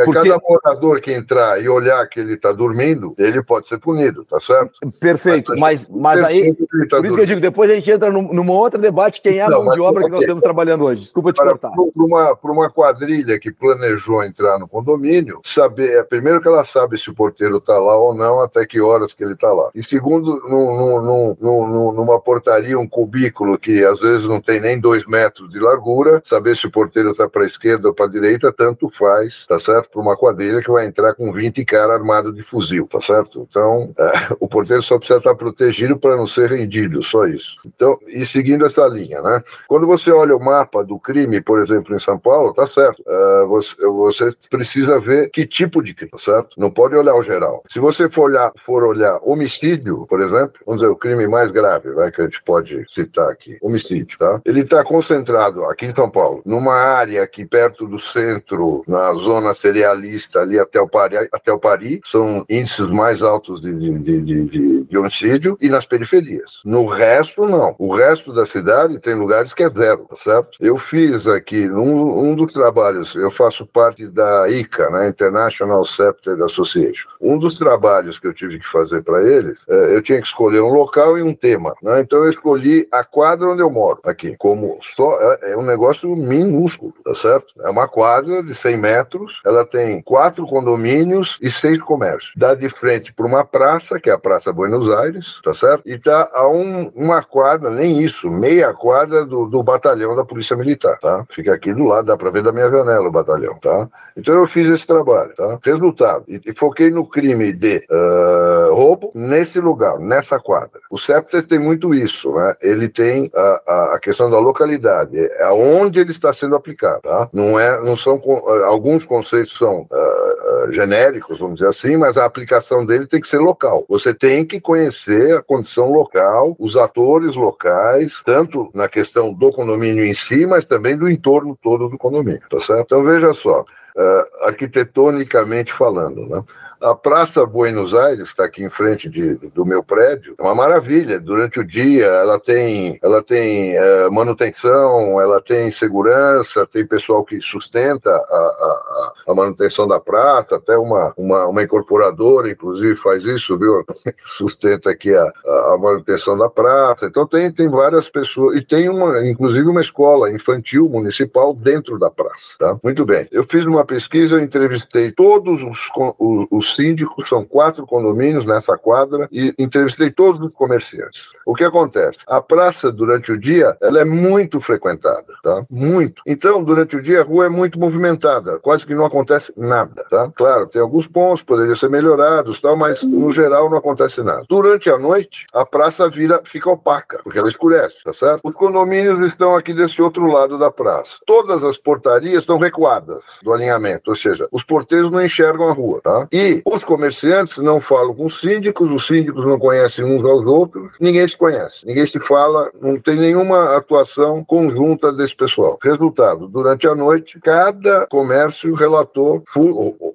porque... 0.05 0.13
cada 0.13 0.39
morador 0.39 1.01
que 1.01 1.11
entrar 1.11 1.61
e 1.61 1.67
olhar 1.67 2.07
que 2.07 2.19
ele 2.19 2.33
está 2.33 2.51
dormindo, 2.53 3.13
ele 3.17 3.43
pode 3.43 3.67
ser 3.67 3.79
punido, 3.79 4.23
tá 4.23 4.39
certo? 4.39 4.79
Perfeito, 4.99 5.53
mas, 5.57 5.89
mas 5.89 6.23
aí, 6.23 6.53
tá 6.89 6.97
por 6.97 7.05
isso 7.05 7.15
que 7.15 7.21
eu 7.21 7.25
digo, 7.25 7.41
depois 7.41 7.69
a 7.69 7.73
gente 7.73 7.91
entra 7.91 8.09
num, 8.09 8.33
num 8.33 8.49
outro 8.49 8.79
debate, 8.79 9.21
quem 9.21 9.39
é 9.39 9.41
a 9.41 9.49
mão 9.49 9.73
de 9.73 9.81
obra 9.81 10.03
que 10.03 10.09
nós 10.09 10.21
estamos 10.21 10.41
trabalhando 10.41 10.85
hoje. 10.85 11.01
Desculpa 11.01 11.33
te 11.33 11.37
Para, 11.37 11.51
cortar. 11.51 11.71
Para 11.71 12.03
uma, 12.03 12.37
uma 12.43 12.69
quadrilha 12.69 13.37
que 13.39 13.51
planejou 13.51 14.23
entrar 14.23 14.57
no 14.57 14.67
condomínio, 14.67 15.41
saber, 15.43 15.97
é, 15.97 16.03
primeiro 16.03 16.41
que 16.41 16.47
ela 16.47 16.63
sabe 16.63 16.97
se 16.97 17.09
o 17.09 17.13
porteiro 17.13 17.57
está 17.57 17.77
lá 17.77 17.97
ou 17.97 18.15
não, 18.15 18.39
até 18.39 18.65
que 18.65 18.79
horas 18.79 19.13
que 19.13 19.23
ele 19.23 19.33
está 19.33 19.51
lá. 19.51 19.69
E 19.75 19.83
segundo, 19.83 20.41
num, 20.47 21.01
num, 21.01 21.37
num, 21.41 21.91
numa 21.91 22.19
portaria, 22.19 22.79
um 22.79 22.87
cubículo 22.87 23.57
que 23.57 23.83
às 23.83 23.99
vezes 23.99 24.25
não 24.25 24.39
tem 24.39 24.61
nem 24.61 24.79
dois 24.79 25.05
metros 25.05 25.49
de 25.49 25.59
largura, 25.59 26.21
saber 26.23 26.55
se 26.55 26.67
o 26.67 26.71
porteiro 26.71 27.11
está 27.11 27.27
para 27.27 27.43
a 27.43 27.45
esquerda 27.45 27.80
ou 27.85 27.93
para 27.93 28.07
direita, 28.07 28.51
tanto 28.51 28.89
faz, 28.89 29.45
tá 29.45 29.59
certo? 29.59 29.89
Para 29.89 30.01
uma 30.01 30.17
quadrilha 30.17 30.61
que 30.61 30.71
vai 30.71 30.85
entrar 30.85 31.13
com 31.13 31.31
20 31.31 31.63
caras 31.65 31.95
armados 31.95 32.33
de 32.33 32.41
fuzil, 32.41 32.87
tá 32.87 33.01
certo? 33.01 33.47
Então, 33.49 33.93
é, 33.97 34.35
o 34.39 34.47
porteiro 34.47 34.81
só 34.81 34.97
precisa 34.97 35.19
estar 35.19 35.35
protegido 35.35 35.97
para 35.97 36.15
não 36.15 36.27
ser 36.27 36.51
rendido, 36.51 37.03
só 37.03 37.25
isso. 37.25 37.55
Então, 37.65 37.97
e 38.07 38.25
seguindo 38.25 38.65
essa 38.65 38.85
linha, 38.87 39.21
né? 39.21 39.43
Quando 39.67 39.87
você 39.87 40.11
olha 40.11 40.35
o 40.35 40.43
mapa 40.43 40.83
do 40.83 40.99
crime, 40.99 41.41
por 41.41 41.59
exemplo, 41.59 41.95
em 41.95 41.99
São 41.99 42.17
Paulo, 42.17 42.53
tá 42.53 42.69
certo. 42.69 43.01
Uh, 43.01 43.47
você, 43.47 43.75
você, 43.87 44.31
precisa 44.49 44.99
ver 44.99 45.29
que 45.29 45.45
tipo 45.45 45.81
de 45.81 45.93
crime, 45.93 46.11
tá 46.11 46.17
certo? 46.17 46.49
Não 46.57 46.69
pode 46.69 46.95
olhar 46.95 47.15
o 47.15 47.23
geral. 47.23 47.63
Se 47.69 47.79
você 47.79 48.09
for 48.09 48.29
olhar, 48.29 48.51
for 48.57 48.83
olhar 48.83 49.19
homicídio, 49.23 50.05
por 50.07 50.21
exemplo, 50.21 50.53
vamos 50.65 50.81
dizer, 50.81 50.91
o 50.91 50.95
crime 50.95 51.27
mais 51.27 51.51
grave, 51.51 51.91
vai, 51.91 52.11
que 52.11 52.21
a 52.21 52.25
gente 52.25 52.41
pode 52.43 52.83
citar 52.87 53.29
aqui, 53.29 53.57
homicídio, 53.61 54.17
tá? 54.17 54.41
Ele 54.45 54.61
está 54.61 54.83
concentrado 54.83 55.65
aqui 55.65 55.85
em 55.85 55.95
São 55.95 56.09
Paulo, 56.09 56.41
numa 56.45 56.75
área 56.75 57.23
aqui 57.23 57.45
perto 57.45 57.70
do 57.79 57.99
centro, 57.99 58.83
na 58.87 59.13
zona 59.13 59.53
cerealista 59.53 60.39
ali 60.41 60.59
até 60.59 60.79
o 60.79 60.87
Pari, 60.87 61.17
até 61.31 61.51
o 61.51 61.59
Pari 61.59 62.01
são 62.05 62.45
índices 62.49 62.89
mais 62.91 63.21
altos 63.21 63.61
de, 63.61 63.73
de, 63.73 63.99
de, 63.99 64.43
de, 64.43 64.83
de 64.83 64.97
homicídio, 64.97 65.57
e 65.59 65.69
nas 65.69 65.85
periferias. 65.85 66.59
No 66.65 66.85
resto, 66.85 67.45
não. 67.47 67.75
O 67.77 67.95
resto 67.95 68.33
da 68.33 68.45
cidade 68.45 68.99
tem 68.99 69.13
lugares 69.13 69.53
que 69.53 69.63
é 69.63 69.69
zero, 69.69 70.05
tá 70.09 70.15
certo? 70.17 70.57
Eu 70.59 70.77
fiz 70.77 71.27
aqui, 71.27 71.67
num 71.67 72.31
um 72.31 72.35
dos 72.35 72.51
trabalhos, 72.53 73.15
eu 73.15 73.31
faço 73.31 73.65
parte 73.65 74.07
da 74.07 74.49
ICA, 74.49 74.89
né, 74.89 75.07
International 75.09 75.85
Septic 75.85 76.39
Association. 76.41 77.09
Um 77.19 77.37
dos 77.37 77.55
trabalhos 77.55 78.19
que 78.19 78.27
eu 78.27 78.33
tive 78.33 78.59
que 78.59 78.67
fazer 78.67 79.03
para 79.03 79.23
eles, 79.23 79.65
é, 79.67 79.95
eu 79.95 80.01
tinha 80.01 80.19
que 80.19 80.27
escolher 80.27 80.61
um 80.61 80.69
local 80.69 81.17
e 81.17 81.21
um 81.21 81.33
tema, 81.33 81.73
né? 81.81 82.01
Então 82.01 82.23
eu 82.23 82.29
escolhi 82.29 82.87
a 82.91 83.03
quadra 83.03 83.49
onde 83.49 83.61
eu 83.61 83.69
moro, 83.69 83.99
aqui, 84.03 84.35
como 84.37 84.77
só 84.81 85.19
é, 85.19 85.51
é 85.51 85.57
um 85.57 85.63
negócio 85.63 86.15
minúsculo, 86.15 86.93
tá 87.03 87.13
certo? 87.13 87.53
É 87.63 87.69
uma 87.69 87.87
quadra 87.87 88.43
de 88.43 88.53
100 88.53 88.77
metros, 88.77 89.41
ela 89.45 89.65
tem 89.65 90.01
quatro 90.01 90.45
condomínios 90.45 91.37
e 91.41 91.49
seis 91.49 91.81
comércios. 91.81 92.33
Dá 92.35 92.53
de 92.55 92.69
frente 92.69 93.13
para 93.13 93.25
uma 93.25 93.43
praça, 93.43 93.99
que 93.99 94.09
é 94.09 94.13
a 94.13 94.17
Praça 94.17 94.51
Buenos 94.51 94.93
Aires, 94.93 95.39
tá 95.43 95.53
certo? 95.53 95.83
E 95.85 95.97
tá 95.97 96.29
a 96.33 96.47
um, 96.47 96.91
uma 96.95 97.23
quadra, 97.23 97.69
nem 97.69 98.01
isso, 98.01 98.29
meia 98.29 98.73
quadra 98.73 99.25
do, 99.25 99.45
do 99.45 99.63
batalhão 99.63 100.15
da 100.15 100.25
Polícia 100.25 100.55
Militar, 100.55 100.97
tá? 100.99 101.25
Fica 101.29 101.53
aqui 101.53 101.73
do 101.73 101.85
lado, 101.85 102.05
dá 102.05 102.17
para 102.17 102.29
ver 102.29 102.43
da 102.43 102.51
minha 102.51 102.69
janela 102.69 103.07
o 103.07 103.11
batalhão, 103.11 103.57
tá? 103.59 103.87
Então 104.15 104.33
eu 104.35 104.47
fiz 104.47 104.67
esse 104.67 104.85
trabalho, 104.85 105.33
tá? 105.35 105.59
Resultado, 105.63 106.25
e, 106.27 106.41
e 106.45 106.53
foquei 106.53 106.89
no 106.89 107.07
crime 107.07 107.53
de 107.53 107.85
uh, 107.89 108.73
roubo 108.73 109.11
nesse 109.13 109.59
lugar, 109.59 109.99
nessa 109.99 110.39
quadra. 110.39 110.79
O 110.89 110.97
Scepter 110.97 111.45
tem 111.45 111.59
muito 111.59 111.93
isso, 111.93 112.33
né? 112.33 112.55
Ele 112.61 112.89
tem 112.89 113.31
a, 113.35 113.93
a, 113.95 113.99
questão 113.99 114.29
da 114.29 114.39
localidade, 114.39 115.17
é 115.17 115.43
aonde 115.43 115.99
ele 115.99 116.11
está 116.11 116.33
sendo 116.33 116.55
aplicado, 116.55 117.01
tá? 117.01 117.29
Não 117.31 117.50
é, 117.59 117.81
não 117.81 117.95
são 117.95 118.15
uh, 118.17 118.63
alguns 118.65 119.05
conceitos 119.05 119.57
são 119.57 119.81
uh, 119.81 120.71
genéricos, 120.71 121.39
vamos 121.39 121.55
dizer 121.55 121.69
assim, 121.69 121.97
mas 121.97 122.17
a 122.17 122.25
aplicação 122.25 122.85
dele 122.85 123.07
tem 123.07 123.21
que 123.21 123.27
ser 123.27 123.39
local. 123.39 123.85
Você 123.87 124.13
tem 124.13 124.45
que 124.45 124.59
conhecer 124.59 125.37
a 125.37 125.41
condição 125.41 125.91
local, 125.91 126.55
os 126.59 126.75
atores 126.75 127.35
locais, 127.35 128.21
tanto 128.25 128.69
na 128.73 128.87
questão 128.87 129.33
do 129.33 129.51
condomínio 129.51 130.05
em 130.05 130.13
si, 130.13 130.45
mas 130.45 130.65
também 130.65 130.97
do 130.97 131.09
entorno 131.09 131.57
todo 131.61 131.89
do 131.89 131.97
condomínio, 131.97 132.41
tá 132.49 132.59
certo? 132.59 132.85
Então 132.85 133.03
veja 133.03 133.33
só, 133.33 133.61
uh, 133.61 134.45
arquitetonicamente 134.45 135.73
falando, 135.73 136.27
né? 136.27 136.43
A 136.81 136.95
Praça 136.95 137.45
Buenos 137.45 137.93
Aires, 137.93 138.29
está 138.29 138.45
aqui 138.45 138.63
em 138.63 138.69
frente 138.69 139.07
de, 139.07 139.35
do 139.35 139.63
meu 139.63 139.83
prédio, 139.83 140.33
é 140.39 140.41
uma 140.41 140.55
maravilha. 140.55 141.19
Durante 141.19 141.59
o 141.59 141.63
dia, 141.63 142.07
ela 142.07 142.39
tem, 142.39 142.97
ela 143.03 143.21
tem 143.21 143.77
é, 143.77 144.09
manutenção, 144.09 145.21
ela 145.21 145.39
tem 145.39 145.69
segurança, 145.69 146.65
tem 146.65 146.83
pessoal 146.83 147.23
que 147.23 147.39
sustenta 147.39 148.09
a, 148.09 148.15
a, 148.15 149.13
a, 149.27 149.35
manutenção 149.35 149.87
da 149.87 149.99
praça, 149.99 150.55
até 150.55 150.75
uma, 150.75 151.13
uma, 151.15 151.45
uma 151.45 151.61
incorporadora, 151.61 152.49
inclusive, 152.49 152.95
faz 152.95 153.25
isso, 153.25 153.59
viu? 153.59 153.85
Sustenta 154.25 154.89
aqui 154.89 155.13
a, 155.15 155.31
a 155.73 155.77
manutenção 155.77 156.35
da 156.35 156.49
praça. 156.49 157.05
Então, 157.05 157.27
tem, 157.27 157.51
tem 157.51 157.69
várias 157.69 158.09
pessoas, 158.09 158.57
e 158.57 158.61
tem, 158.65 158.89
uma, 158.89 159.23
inclusive, 159.27 159.67
uma 159.67 159.81
escola 159.81 160.31
infantil 160.31 160.89
municipal 160.89 161.53
dentro 161.53 161.99
da 161.99 162.09
praça. 162.09 162.55
Tá? 162.57 162.75
Muito 162.83 163.05
bem. 163.05 163.27
Eu 163.31 163.43
fiz 163.43 163.65
uma 163.65 163.85
pesquisa, 163.85 164.35
eu 164.35 164.39
entrevistei 164.39 165.11
todos 165.11 165.61
os, 165.61 165.91
os, 166.17 166.47
os 166.49 166.70
os 166.70 166.70
síndicos, 166.75 167.29
são 167.29 167.43
quatro 167.45 167.85
condomínios 167.85 168.45
nessa 168.45 168.77
quadra, 168.77 169.27
e 169.31 169.53
entrevistei 169.57 170.09
todos 170.09 170.41
os 170.41 170.53
comerciantes. 170.53 171.21
O 171.45 171.55
que 171.55 171.63
acontece? 171.63 172.19
A 172.27 172.41
praça, 172.41 172.91
durante 172.91 173.31
o 173.31 173.37
dia, 173.37 173.75
ela 173.81 173.99
é 173.99 174.05
muito 174.05 174.59
frequentada, 174.59 175.33
tá? 175.43 175.65
Muito. 175.69 176.21
Então, 176.25 176.63
durante 176.63 176.95
o 176.95 177.01
dia, 177.01 177.21
a 177.21 177.23
rua 177.23 177.45
é 177.45 177.49
muito 177.49 177.79
movimentada, 177.79 178.59
quase 178.59 178.85
que 178.85 178.95
não 178.95 179.05
acontece 179.05 179.51
nada, 179.57 180.05
tá? 180.09 180.31
Claro, 180.35 180.67
tem 180.67 180.81
alguns 180.81 181.07
pontos, 181.07 181.43
poderiam 181.43 181.75
ser 181.75 181.89
melhorados, 181.89 182.59
tal, 182.59 182.75
mas 182.75 183.03
no 183.03 183.31
geral 183.31 183.69
não 183.69 183.77
acontece 183.77 184.21
nada. 184.21 184.45
Durante 184.47 184.89
a 184.89 184.97
noite, 184.97 185.45
a 185.53 185.65
praça 185.65 186.09
vira, 186.09 186.41
fica 186.43 186.69
opaca, 186.69 187.19
porque 187.23 187.39
ela 187.39 187.49
escurece, 187.49 188.03
tá 188.03 188.13
certo? 188.13 188.41
Os 188.43 188.55
condomínios 188.55 189.19
estão 189.25 189.55
aqui 189.55 189.73
desse 189.73 190.01
outro 190.01 190.25
lado 190.31 190.57
da 190.57 190.71
praça. 190.71 191.17
Todas 191.25 191.63
as 191.63 191.77
portarias 191.77 192.43
estão 192.43 192.57
recuadas 192.57 193.23
do 193.41 193.53
alinhamento, 193.53 194.11
ou 194.11 194.15
seja, 194.15 194.47
os 194.51 194.63
porteiros 194.63 195.11
não 195.11 195.23
enxergam 195.23 195.69
a 195.69 195.73
rua, 195.73 196.01
tá? 196.03 196.27
E 196.31 196.61
os 196.65 196.83
comerciantes 196.83 197.57
não 197.57 197.81
falam 197.81 198.13
com 198.13 198.25
os 198.25 198.39
síndicos, 198.39 198.89
os 198.91 199.07
síndicos 199.07 199.45
não 199.45 199.59
conhecem 199.59 200.05
uns 200.05 200.23
aos 200.23 200.45
outros, 200.45 200.91
ninguém 200.99 201.23
se 201.31 201.37
conhece, 201.37 201.85
ninguém 201.85 202.05
se 202.05 202.19
fala, 202.19 202.71
não 202.79 202.99
tem 202.99 203.15
nenhuma 203.15 203.75
atuação 203.75 204.43
conjunta 204.43 205.11
desse 205.11 205.35
pessoal. 205.35 205.79
Resultado, 205.81 206.47
durante 206.47 206.87
a 206.87 206.95
noite, 206.95 207.39
cada 207.41 208.05
comércio 208.07 208.73
relatou 208.73 209.43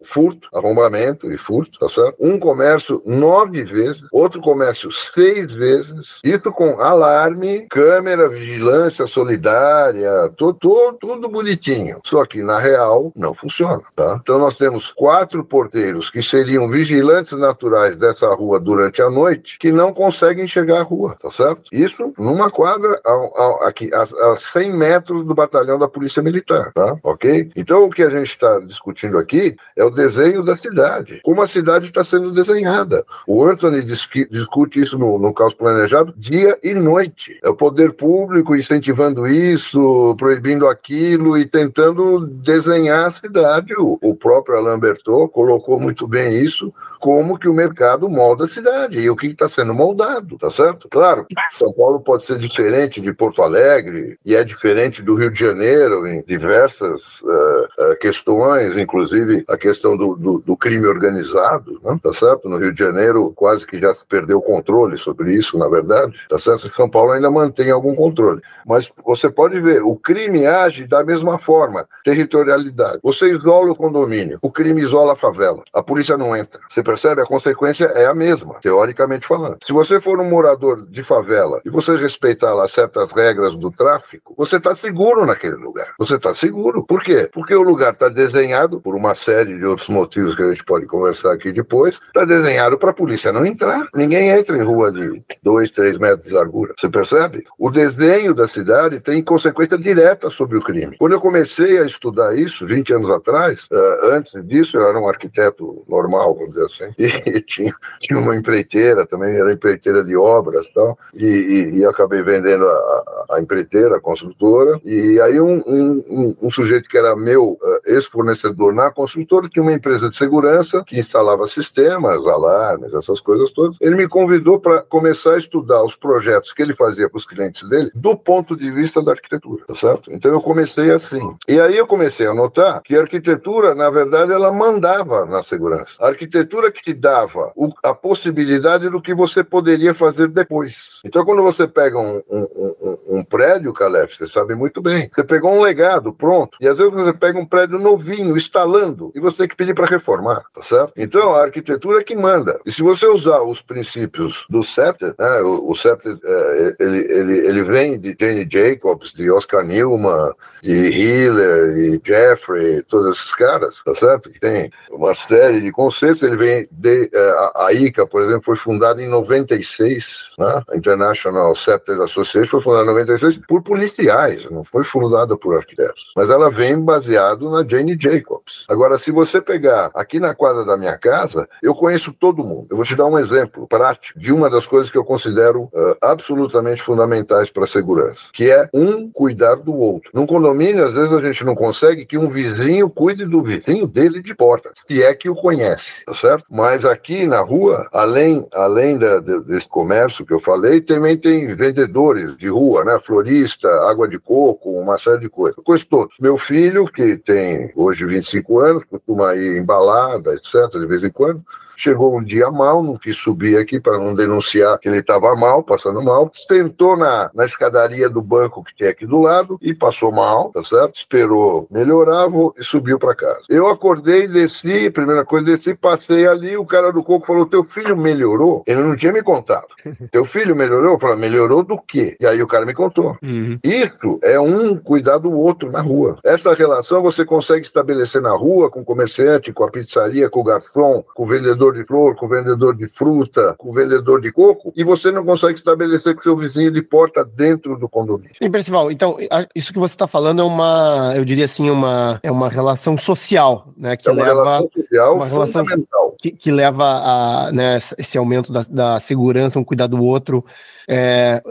furto, 0.02 0.48
arrombamento 0.54 1.32
e 1.32 1.38
furto, 1.38 1.78
tá 1.78 1.88
certo? 1.88 2.16
Um 2.20 2.38
comércio 2.38 3.02
nove 3.04 3.64
vezes, 3.64 4.04
outro 4.12 4.40
comércio 4.40 4.90
seis 4.92 5.52
vezes, 5.52 6.20
isso 6.22 6.50
com 6.52 6.80
alarme, 6.80 7.66
câmera, 7.68 8.28
vigilância 8.28 9.06
solidária, 9.06 10.30
tudo, 10.36 10.92
tudo 11.00 11.28
bonitinho. 11.28 12.00
Só 12.04 12.24
que, 12.24 12.42
na 12.42 12.58
real, 12.58 13.12
não 13.14 13.34
funciona, 13.34 13.82
tá? 13.94 14.18
Então, 14.20 14.38
nós 14.38 14.54
temos 14.56 14.92
quatro 14.92 15.44
porteiros 15.44 16.10
que 16.10 16.22
seriam 16.22 16.68
vigilantes 16.68 17.32
naturais 17.32 17.96
dessa 17.96 18.28
rua 18.34 18.58
durante 18.58 19.00
a 19.02 19.10
noite, 19.10 19.58
que 19.58 19.72
não 19.72 19.92
conseguem 19.92 20.46
chegar 20.46 20.80
à 20.80 20.82
rua, 20.82 21.05
tá 21.14 21.30
certo? 21.30 21.62
Isso 21.72 22.12
numa 22.18 22.50
quadra 22.50 23.00
a, 23.04 23.10
a, 23.10 23.68
aqui, 23.68 23.90
a, 23.92 24.32
a 24.32 24.36
100 24.36 24.76
metros 24.76 25.24
do 25.24 25.34
batalhão 25.34 25.78
da 25.78 25.88
Polícia 25.88 26.22
Militar, 26.22 26.72
tá? 26.72 26.96
Ok? 27.02 27.50
Então, 27.54 27.84
o 27.84 27.90
que 27.90 28.02
a 28.02 28.10
gente 28.10 28.30
está 28.30 28.58
discutindo 28.60 29.18
aqui 29.18 29.56
é 29.76 29.84
o 29.84 29.90
desenho 29.90 30.42
da 30.42 30.56
cidade, 30.56 31.20
como 31.22 31.42
a 31.42 31.46
cidade 31.46 31.88
está 31.88 32.02
sendo 32.02 32.32
desenhada. 32.32 33.04
O 33.26 33.44
Anthony 33.44 33.82
discute 33.82 34.80
isso 34.80 34.98
no, 34.98 35.18
no 35.18 35.32
caos 35.32 35.54
planejado 35.54 36.14
dia 36.16 36.58
e 36.62 36.74
noite. 36.74 37.38
É 37.42 37.48
o 37.48 37.54
poder 37.54 37.92
público 37.92 38.56
incentivando 38.56 39.26
isso, 39.26 40.14
proibindo 40.16 40.66
aquilo 40.68 41.38
e 41.38 41.46
tentando 41.46 42.26
desenhar 42.26 43.06
a 43.06 43.10
cidade. 43.10 43.74
O, 43.76 43.98
o 44.02 44.14
próprio 44.14 44.58
Alain 44.58 44.78
Bertot 44.78 45.30
colocou 45.32 45.78
muito 45.78 46.06
bem 46.06 46.42
isso 46.42 46.72
como 47.06 47.38
que 47.38 47.48
o 47.48 47.54
mercado 47.54 48.08
molda 48.08 48.46
a 48.46 48.48
cidade 48.48 48.98
e 48.98 49.08
o 49.08 49.14
que 49.14 49.28
está 49.28 49.48
sendo 49.48 49.72
moldado, 49.72 50.36
tá 50.38 50.50
certo? 50.50 50.88
Claro, 50.88 51.24
São 51.52 51.72
Paulo 51.72 52.00
pode 52.00 52.24
ser 52.24 52.36
diferente 52.36 53.00
de 53.00 53.12
Porto 53.12 53.44
Alegre 53.44 54.18
e 54.26 54.34
é 54.34 54.42
diferente 54.42 55.02
do 55.02 55.14
Rio 55.14 55.30
de 55.30 55.38
Janeiro 55.38 56.04
em 56.04 56.20
diversas 56.26 57.20
uh, 57.20 57.68
uh, 57.92 57.98
questões, 58.00 58.76
inclusive 58.76 59.44
a 59.46 59.56
questão 59.56 59.96
do, 59.96 60.16
do, 60.16 60.42
do 60.44 60.56
crime 60.56 60.84
organizado, 60.84 61.80
né? 61.84 61.96
tá 62.02 62.12
certo? 62.12 62.48
No 62.48 62.56
Rio 62.56 62.72
de 62.72 62.80
Janeiro 62.80 63.32
quase 63.36 63.64
que 63.64 63.80
já 63.80 63.94
se 63.94 64.04
perdeu 64.04 64.38
o 64.38 64.42
controle 64.42 64.98
sobre 64.98 65.32
isso, 65.32 65.56
na 65.56 65.68
verdade, 65.68 66.12
tá 66.28 66.40
certo? 66.40 66.74
São 66.74 66.90
Paulo 66.90 67.12
ainda 67.12 67.30
mantém 67.30 67.70
algum 67.70 67.94
controle, 67.94 68.42
mas 68.66 68.90
você 69.04 69.30
pode 69.30 69.60
ver, 69.60 69.80
o 69.80 69.94
crime 69.94 70.44
age 70.44 70.88
da 70.88 71.04
mesma 71.04 71.38
forma, 71.38 71.86
territorialidade. 72.02 72.98
Você 73.00 73.30
isola 73.30 73.70
o 73.70 73.76
condomínio, 73.76 74.40
o 74.42 74.50
crime 74.50 74.82
isola 74.82 75.12
a 75.12 75.16
favela, 75.16 75.62
a 75.72 75.84
polícia 75.84 76.18
não 76.18 76.36
entra. 76.36 76.58
Você 76.68 76.82
percebe? 76.96 77.20
A 77.20 77.26
consequência 77.26 77.84
é 77.94 78.06
a 78.06 78.14
mesma, 78.14 78.54
teoricamente 78.60 79.26
falando. 79.26 79.58
Se 79.62 79.72
você 79.72 80.00
for 80.00 80.18
um 80.18 80.28
morador 80.28 80.86
de 80.86 81.04
favela 81.04 81.60
e 81.64 81.70
você 81.70 81.94
respeitar 81.96 82.54
lá 82.54 82.66
certas 82.66 83.10
regras 83.12 83.54
do 83.54 83.70
tráfico, 83.70 84.34
você 84.36 84.56
está 84.56 84.74
seguro 84.74 85.26
naquele 85.26 85.56
lugar. 85.56 85.92
Você 85.98 86.16
está 86.16 86.32
seguro. 86.32 86.84
Por 86.84 87.02
quê? 87.02 87.28
Porque 87.32 87.54
o 87.54 87.62
lugar 87.62 87.92
está 87.92 88.08
desenhado, 88.08 88.80
por 88.80 88.96
uma 88.96 89.14
série 89.14 89.56
de 89.58 89.64
outros 89.64 89.88
motivos 89.88 90.34
que 90.34 90.42
a 90.42 90.48
gente 90.48 90.64
pode 90.64 90.86
conversar 90.86 91.32
aqui 91.32 91.52
depois, 91.52 92.00
está 92.06 92.24
desenhado 92.24 92.78
para 92.78 92.90
a 92.90 92.94
polícia 92.94 93.30
não 93.30 93.44
entrar. 93.44 93.86
Ninguém 93.94 94.30
entra 94.30 94.56
em 94.56 94.62
rua 94.62 94.90
de 94.90 95.22
2, 95.42 95.70
3 95.70 95.98
metros 95.98 96.26
de 96.26 96.32
largura. 96.32 96.74
Você 96.78 96.88
percebe? 96.88 97.44
O 97.58 97.70
desenho 97.70 98.34
da 98.34 98.48
cidade 98.48 99.00
tem 99.00 99.22
consequência 99.22 99.76
direta 99.76 100.30
sobre 100.30 100.56
o 100.56 100.62
crime. 100.62 100.96
Quando 100.98 101.12
eu 101.12 101.20
comecei 101.20 101.78
a 101.78 101.84
estudar 101.84 102.36
isso, 102.36 102.66
20 102.66 102.94
anos 102.94 103.10
atrás, 103.10 103.66
uh, 103.70 104.12
antes 104.12 104.32
disso, 104.46 104.78
eu 104.78 104.88
era 104.88 104.98
um 104.98 105.08
arquiteto 105.08 105.84
normal, 105.88 106.34
vamos 106.34 106.54
dizer 106.54 106.64
assim, 106.64 106.85
E 107.26 107.40
tinha, 107.40 107.74
tinha 108.00 108.18
uma 108.18 108.36
empreiteira 108.36 109.06
também, 109.06 109.36
era 109.36 109.52
empreiteira 109.52 110.04
de 110.04 110.16
obras 110.16 110.68
tal, 110.68 110.98
e, 111.14 111.26
e, 111.26 111.78
e 111.78 111.84
acabei 111.84 112.22
vendendo 112.22 112.66
a, 112.66 113.26
a, 113.30 113.40
empreiteira, 113.40 113.96
a 113.96 114.00
construtora. 114.00 114.80
E 114.84 115.20
aí 115.20 115.40
um, 115.40 115.62
um, 115.66 116.36
um 116.42 116.50
sujeito 116.50 116.88
que 116.88 116.96
era 116.96 117.16
meu 117.16 117.52
uh, 117.52 117.80
ex-fornecedor 117.84 118.72
na 118.72 118.90
construtora 118.90 119.48
tinha 119.48 119.62
uma 119.62 119.72
empresa 119.72 120.08
de 120.08 120.16
segurança 120.16 120.84
que 120.86 120.98
instalava 120.98 121.46
sistemas, 121.46 122.26
alarmes, 122.26 122.92
essas 122.94 123.20
coisas 123.20 123.50
todas. 123.52 123.76
Ele 123.80 123.96
me 123.96 124.08
convidou 124.08 124.60
para 124.60 124.82
começar 124.82 125.34
a 125.34 125.38
estudar 125.38 125.82
os 125.82 125.96
projetos 125.96 126.52
que 126.52 126.62
ele 126.62 126.74
fazia 126.74 127.08
para 127.08 127.18
os 127.18 127.26
clientes 127.26 127.68
dele 127.68 127.90
do 127.94 128.16
ponto 128.16 128.56
de 128.56 128.70
vista 128.70 129.02
da 129.02 129.12
arquitetura, 129.12 129.64
tá 129.66 129.74
certo? 129.74 130.12
Então 130.12 130.30
eu 130.30 130.40
comecei 130.40 130.90
assim. 130.90 131.36
E 131.48 131.58
aí 131.58 131.76
eu 131.76 131.86
comecei 131.86 132.26
a 132.26 132.34
notar 132.34 132.80
que 132.82 132.96
a 132.96 133.00
arquitetura, 133.00 133.74
na 133.74 133.90
verdade, 133.90 134.32
ela 134.32 134.52
mandava 134.52 135.24
na 135.24 135.42
segurança. 135.42 135.94
A 136.00 136.08
arquitetura 136.08 136.65
que 136.70 136.82
te 136.82 136.92
dava 136.92 137.52
o, 137.54 137.68
a 137.82 137.94
possibilidade 137.94 138.88
do 138.88 139.00
que 139.00 139.14
você 139.14 139.42
poderia 139.42 139.94
fazer 139.94 140.28
depois. 140.28 140.90
Então, 141.04 141.24
quando 141.24 141.42
você 141.42 141.66
pega 141.66 141.98
um, 141.98 142.22
um, 142.30 142.46
um, 142.80 143.18
um 143.18 143.24
prédio, 143.24 143.72
Calef, 143.72 144.16
você 144.16 144.26
sabe 144.26 144.54
muito 144.54 144.80
bem, 144.80 145.08
você 145.12 145.24
pegou 145.24 145.52
um 145.52 145.60
legado 145.60 146.12
pronto, 146.12 146.56
e 146.60 146.68
às 146.68 146.76
vezes 146.76 146.92
você 146.92 147.12
pega 147.12 147.38
um 147.38 147.46
prédio 147.46 147.78
novinho, 147.78 148.36
instalando, 148.36 149.12
e 149.14 149.20
você 149.20 149.38
tem 149.38 149.48
que 149.48 149.56
pedir 149.56 149.74
para 149.74 149.86
reformar, 149.86 150.44
tá 150.54 150.62
certo? 150.62 150.92
Então, 150.96 151.34
a 151.34 151.42
arquitetura 151.42 152.00
é 152.00 152.04
que 152.04 152.14
manda. 152.14 152.60
E 152.64 152.72
se 152.72 152.82
você 152.82 153.06
usar 153.06 153.42
os 153.42 153.60
princípios 153.62 154.44
do 154.48 154.62
Scepter, 154.62 155.14
né, 155.18 155.40
o, 155.42 155.70
o 155.70 155.74
Scepter, 155.74 156.18
é, 156.22 156.74
ele, 156.80 156.98
ele, 157.12 157.38
ele 157.46 157.62
vem 157.62 157.98
de 157.98 158.16
Jane 158.18 158.48
Jacobs, 158.50 159.12
de 159.12 159.30
Oscar 159.30 159.64
Newman, 159.64 160.32
de 160.62 160.72
Hiller, 160.72 161.76
e 161.78 162.00
Jeffrey, 162.04 162.82
todos 162.82 163.18
esses 163.18 163.34
caras, 163.34 163.76
tá 163.84 163.94
certo? 163.94 164.30
Que 164.30 164.40
tem 164.40 164.70
uma 164.90 165.14
série 165.14 165.60
de 165.60 165.70
conceitos, 165.70 166.22
ele 166.22 166.36
vem 166.36 166.55
de, 166.70 167.10
é, 167.12 167.50
a 167.54 167.72
ICA, 167.72 168.06
por 168.06 168.22
exemplo, 168.22 168.44
foi 168.44 168.56
fundada 168.56 169.02
em 169.02 169.08
96, 169.08 170.06
né? 170.38 170.62
a 170.70 170.76
International 170.76 171.54
Scepter 171.54 172.00
Association 172.00 172.48
foi 172.48 172.60
fundada 172.60 172.84
em 172.84 172.88
96 172.88 173.38
por 173.48 173.62
policiais, 173.62 174.48
não 174.50 174.64
foi 174.64 174.84
fundada 174.84 175.36
por 175.36 175.56
arquitetos. 175.56 176.12
Mas 176.16 176.30
ela 176.30 176.50
vem 176.50 176.80
baseado 176.80 177.50
na 177.50 177.66
Jane 177.66 177.96
Jacobs. 177.98 178.64
Agora, 178.68 178.98
se 178.98 179.10
você 179.10 179.40
pegar 179.40 179.90
aqui 179.94 180.20
na 180.20 180.34
quadra 180.34 180.64
da 180.64 180.76
minha 180.76 180.96
casa, 180.96 181.48
eu 181.62 181.74
conheço 181.74 182.12
todo 182.12 182.44
mundo. 182.44 182.66
Eu 182.70 182.76
vou 182.76 182.84
te 182.84 182.96
dar 182.96 183.06
um 183.06 183.18
exemplo 183.18 183.66
prático 183.66 184.18
de 184.18 184.32
uma 184.32 184.48
das 184.48 184.66
coisas 184.66 184.90
que 184.90 184.98
eu 184.98 185.04
considero 185.04 185.64
uh, 185.64 185.96
absolutamente 186.00 186.82
fundamentais 186.82 187.50
para 187.50 187.64
a 187.64 187.68
segurança, 187.68 188.28
que 188.32 188.50
é 188.50 188.68
um 188.72 189.10
cuidar 189.10 189.56
do 189.56 189.74
outro. 189.74 190.10
Num 190.12 190.26
condomínio, 190.26 190.84
às 190.84 190.92
vezes 190.92 191.12
a 191.12 191.20
gente 191.20 191.44
não 191.44 191.54
consegue 191.54 192.06
que 192.06 192.18
um 192.18 192.30
vizinho 192.30 192.88
cuide 192.88 193.24
do 193.24 193.42
vizinho 193.42 193.86
dele 193.86 194.22
de 194.22 194.34
porta, 194.34 194.70
se 194.74 195.02
é 195.02 195.14
que 195.14 195.28
o 195.28 195.34
conhece, 195.34 196.04
tá 196.04 196.14
certo? 196.14 196.45
Mas 196.48 196.84
aqui 196.84 197.26
na 197.26 197.40
rua, 197.40 197.88
além, 197.92 198.46
além 198.52 198.98
da, 198.98 199.18
desse 199.18 199.68
comércio 199.68 200.24
que 200.24 200.32
eu 200.32 200.38
falei, 200.38 200.80
também 200.80 201.16
tem 201.16 201.52
vendedores 201.54 202.36
de 202.36 202.48
rua, 202.48 202.84
né? 202.84 203.00
Florista, 203.00 203.68
água 203.88 204.06
de 204.08 204.18
coco, 204.18 204.70
uma 204.70 204.96
série 204.96 205.20
de 205.20 205.28
coisas. 205.28 205.62
Coisa 205.64 205.84
todos. 205.88 206.14
Meu 206.20 206.38
filho, 206.38 206.86
que 206.86 207.16
tem 207.16 207.72
hoje 207.74 208.06
25 208.06 208.60
anos, 208.60 208.84
costuma 208.84 209.34
ir 209.34 209.58
embalada, 209.58 210.34
etc., 210.34 210.70
de 210.72 210.86
vez 210.86 211.02
em 211.02 211.10
quando, 211.10 211.42
Chegou 211.76 212.16
um 212.16 212.22
dia 212.22 212.50
mal, 212.50 212.82
não 212.82 212.96
quis 212.96 213.16
subir 213.16 213.56
aqui 213.58 213.78
para 213.78 213.98
não 213.98 214.14
denunciar 214.14 214.78
que 214.78 214.88
ele 214.88 214.98
estava 214.98 215.34
mal, 215.36 215.62
passando 215.62 216.02
mal. 216.02 216.30
Sentou 216.34 216.96
na, 216.96 217.30
na 217.34 217.44
escadaria 217.44 218.08
do 218.08 218.22
banco 218.22 218.64
que 218.64 218.74
tem 218.74 218.88
aqui 218.88 219.06
do 219.06 219.20
lado 219.20 219.58
e 219.60 219.74
passou 219.74 220.10
mal, 220.10 220.50
tá 220.50 220.62
certo? 220.62 220.96
Esperou 220.96 221.66
melhorar 221.70 222.26
e 222.58 222.64
subiu 222.64 222.98
para 222.98 223.14
casa. 223.14 223.42
Eu 223.48 223.68
acordei, 223.68 224.26
desci, 224.26 224.90
primeira 224.90 225.24
coisa, 225.24 225.46
desci, 225.46 225.74
passei 225.74 226.26
ali, 226.26 226.56
o 226.56 226.64
cara 226.64 226.92
do 226.92 227.02
coco 227.02 227.26
falou: 227.26 227.46
Teu 227.46 227.64
filho 227.64 227.96
melhorou? 227.96 228.64
Ele 228.66 228.80
não 228.80 228.96
tinha 228.96 229.12
me 229.12 229.22
contado. 229.22 229.66
Teu 230.10 230.24
filho 230.24 230.56
melhorou? 230.56 230.94
Eu 230.94 230.98
falei: 230.98 231.16
Melhorou 231.16 231.62
do 231.62 231.78
quê? 231.78 232.16
E 232.18 232.26
aí 232.26 232.42
o 232.42 232.46
cara 232.46 232.64
me 232.64 232.74
contou. 232.74 233.16
Uhum. 233.22 233.58
Isso 233.62 234.18
é 234.22 234.38
um 234.40 234.76
cuidar 234.76 235.18
do 235.18 235.32
outro 235.32 235.70
na 235.70 235.80
rua. 235.80 236.18
Essa 236.24 236.54
relação 236.54 237.02
você 237.02 237.24
consegue 237.24 237.66
estabelecer 237.66 238.22
na 238.22 238.32
rua, 238.32 238.70
com 238.70 238.80
o 238.80 238.84
comerciante, 238.84 239.52
com 239.52 239.64
a 239.64 239.70
pizzaria, 239.70 240.30
com 240.30 240.40
o 240.40 240.44
garçom, 240.44 241.04
com 241.14 241.24
o 241.24 241.26
vendedor 241.26 241.65
vendedor 241.66 241.72
de 241.74 241.84
flor, 241.84 242.16
com 242.16 242.26
o 242.26 242.28
vendedor 242.28 242.76
de 242.76 242.88
fruta, 242.88 243.54
com 243.58 243.70
o 243.70 243.72
vendedor 243.72 244.20
de 244.20 244.32
coco, 244.32 244.72
e 244.76 244.84
você 244.84 245.10
não 245.10 245.24
consegue 245.24 245.54
estabelecer 245.54 246.14
com 246.14 246.22
seu 246.22 246.36
vizinho 246.36 246.70
de 246.70 246.82
porta 246.82 247.24
dentro 247.24 247.76
do 247.78 247.88
condomínio. 247.88 248.34
Sim, 248.40 248.50
Percival, 248.50 248.90
então, 248.90 249.16
isso 249.54 249.72
que 249.72 249.78
você 249.78 249.94
está 249.94 250.06
falando 250.06 250.40
é 250.40 250.44
uma, 250.44 251.14
eu 251.16 251.24
diria 251.24 251.44
assim, 251.44 251.70
uma, 251.70 252.20
é 252.22 252.30
uma 252.30 252.48
relação 252.48 252.96
social, 252.96 253.68
né? 253.76 253.96
Que 253.96 254.08
é 254.08 254.12
uma 254.12 254.22
leva 254.22 254.42
relação 254.42 254.70
social 254.74 255.14
uma 255.16 255.26
relação 255.26 255.64
fundamental 255.64 256.05
que, 256.18 256.30
que 256.30 256.50
leva 256.50 256.84
a 256.84 257.52
né, 257.52 257.76
esse 257.76 258.18
aumento 258.18 258.52
da, 258.52 258.62
da 258.68 259.00
segurança, 259.00 259.58
um 259.58 259.64
cuidar 259.64 259.86
do 259.86 260.02
outro, 260.02 260.44
é, 260.88 261.42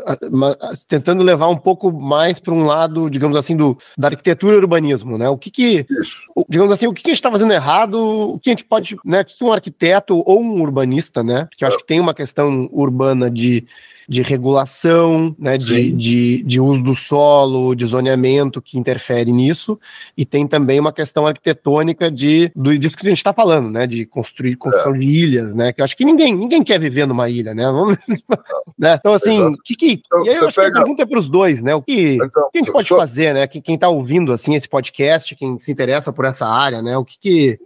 tentando 0.87 1.23
levar 1.23 1.47
um 1.49 1.57
pouco 1.57 1.91
mais 1.91 2.39
para 2.39 2.53
um 2.53 2.65
lado, 2.65 3.09
digamos 3.09 3.35
assim, 3.37 3.55
do, 3.55 3.77
da 3.97 4.07
arquitetura 4.07 4.55
e 4.55 4.59
urbanismo, 4.59 5.17
né? 5.17 5.29
O 5.29 5.37
que 5.37 5.51
que, 5.51 5.85
digamos 6.47 6.71
assim, 6.71 6.87
o 6.87 6.93
que, 6.93 7.01
que 7.01 7.09
a 7.09 7.13
gente 7.13 7.17
está 7.17 7.31
fazendo 7.31 7.53
errado, 7.53 7.95
o 7.95 8.39
que 8.39 8.49
a 8.49 8.53
gente 8.53 8.65
pode, 8.65 8.95
né, 9.03 9.23
que 9.23 9.43
um 9.43 9.51
arquiteto 9.51 10.23
ou 10.25 10.41
um 10.41 10.61
urbanista, 10.61 11.23
né? 11.23 11.45
Porque 11.45 11.63
eu 11.63 11.67
acho 11.67 11.77
que 11.77 11.85
tem 11.85 11.99
uma 11.99 12.13
questão 12.13 12.69
urbana 12.71 13.29
de 13.29 13.65
de 14.07 14.21
regulação, 14.21 15.35
né, 15.37 15.57
de, 15.57 15.91
de, 15.91 16.43
de, 16.43 16.59
uso 16.59 16.81
do 16.81 16.95
solo, 16.95 17.75
de 17.75 17.85
zoneamento 17.85 18.61
que 18.61 18.77
interfere 18.77 19.31
nisso, 19.31 19.79
e 20.15 20.25
tem 20.25 20.47
também 20.47 20.79
uma 20.79 20.93
questão 20.93 21.25
arquitetônica 21.25 22.11
de, 22.11 22.51
do, 22.55 22.77
disso 22.77 22.95
que 22.95 23.05
a 23.05 23.09
gente 23.09 23.17
está 23.17 23.33
falando, 23.33 23.69
né, 23.69 23.87
de 23.87 24.05
construir 24.05 24.55
construção 24.55 24.95
é. 24.95 24.99
de 24.99 25.05
ilhas, 25.05 25.55
né, 25.55 25.73
que 25.73 25.81
eu 25.81 25.85
acho 25.85 25.97
que 25.97 26.05
ninguém, 26.05 26.35
ninguém 26.35 26.63
quer 26.63 26.79
viver 26.79 27.07
numa 27.07 27.29
ilha, 27.29 27.53
né, 27.53 27.65
Vamos, 27.65 27.97
né? 28.77 28.97
então 28.99 29.13
assim, 29.13 29.53
que, 29.63 29.75
que, 29.75 30.01
então, 30.05 30.25
e 30.25 30.29
aí 30.29 30.35
eu 30.35 30.47
acho 30.47 30.55
pega... 30.55 30.71
que 30.71 30.77
a 30.77 30.81
pergunta 30.81 31.03
é 31.03 31.05
para 31.05 31.19
os 31.19 31.29
dois, 31.29 31.61
né, 31.61 31.73
o 31.73 31.81
que, 31.81 32.15
então, 32.15 32.49
que 32.51 32.57
a 32.57 32.61
gente 32.61 32.71
pode 32.71 32.89
fazer, 32.89 33.33
né, 33.33 33.47
que 33.47 33.61
quem 33.61 33.75
está 33.75 33.89
ouvindo, 33.89 34.31
assim, 34.31 34.55
esse 34.55 34.69
podcast, 34.69 35.35
quem 35.35 35.57
se 35.57 35.71
interessa 35.71 36.13
por 36.13 36.25
essa 36.25 36.47
área, 36.47 36.81
né, 36.81 36.97
o 36.97 37.03
que 37.03 37.19
que... 37.19 37.59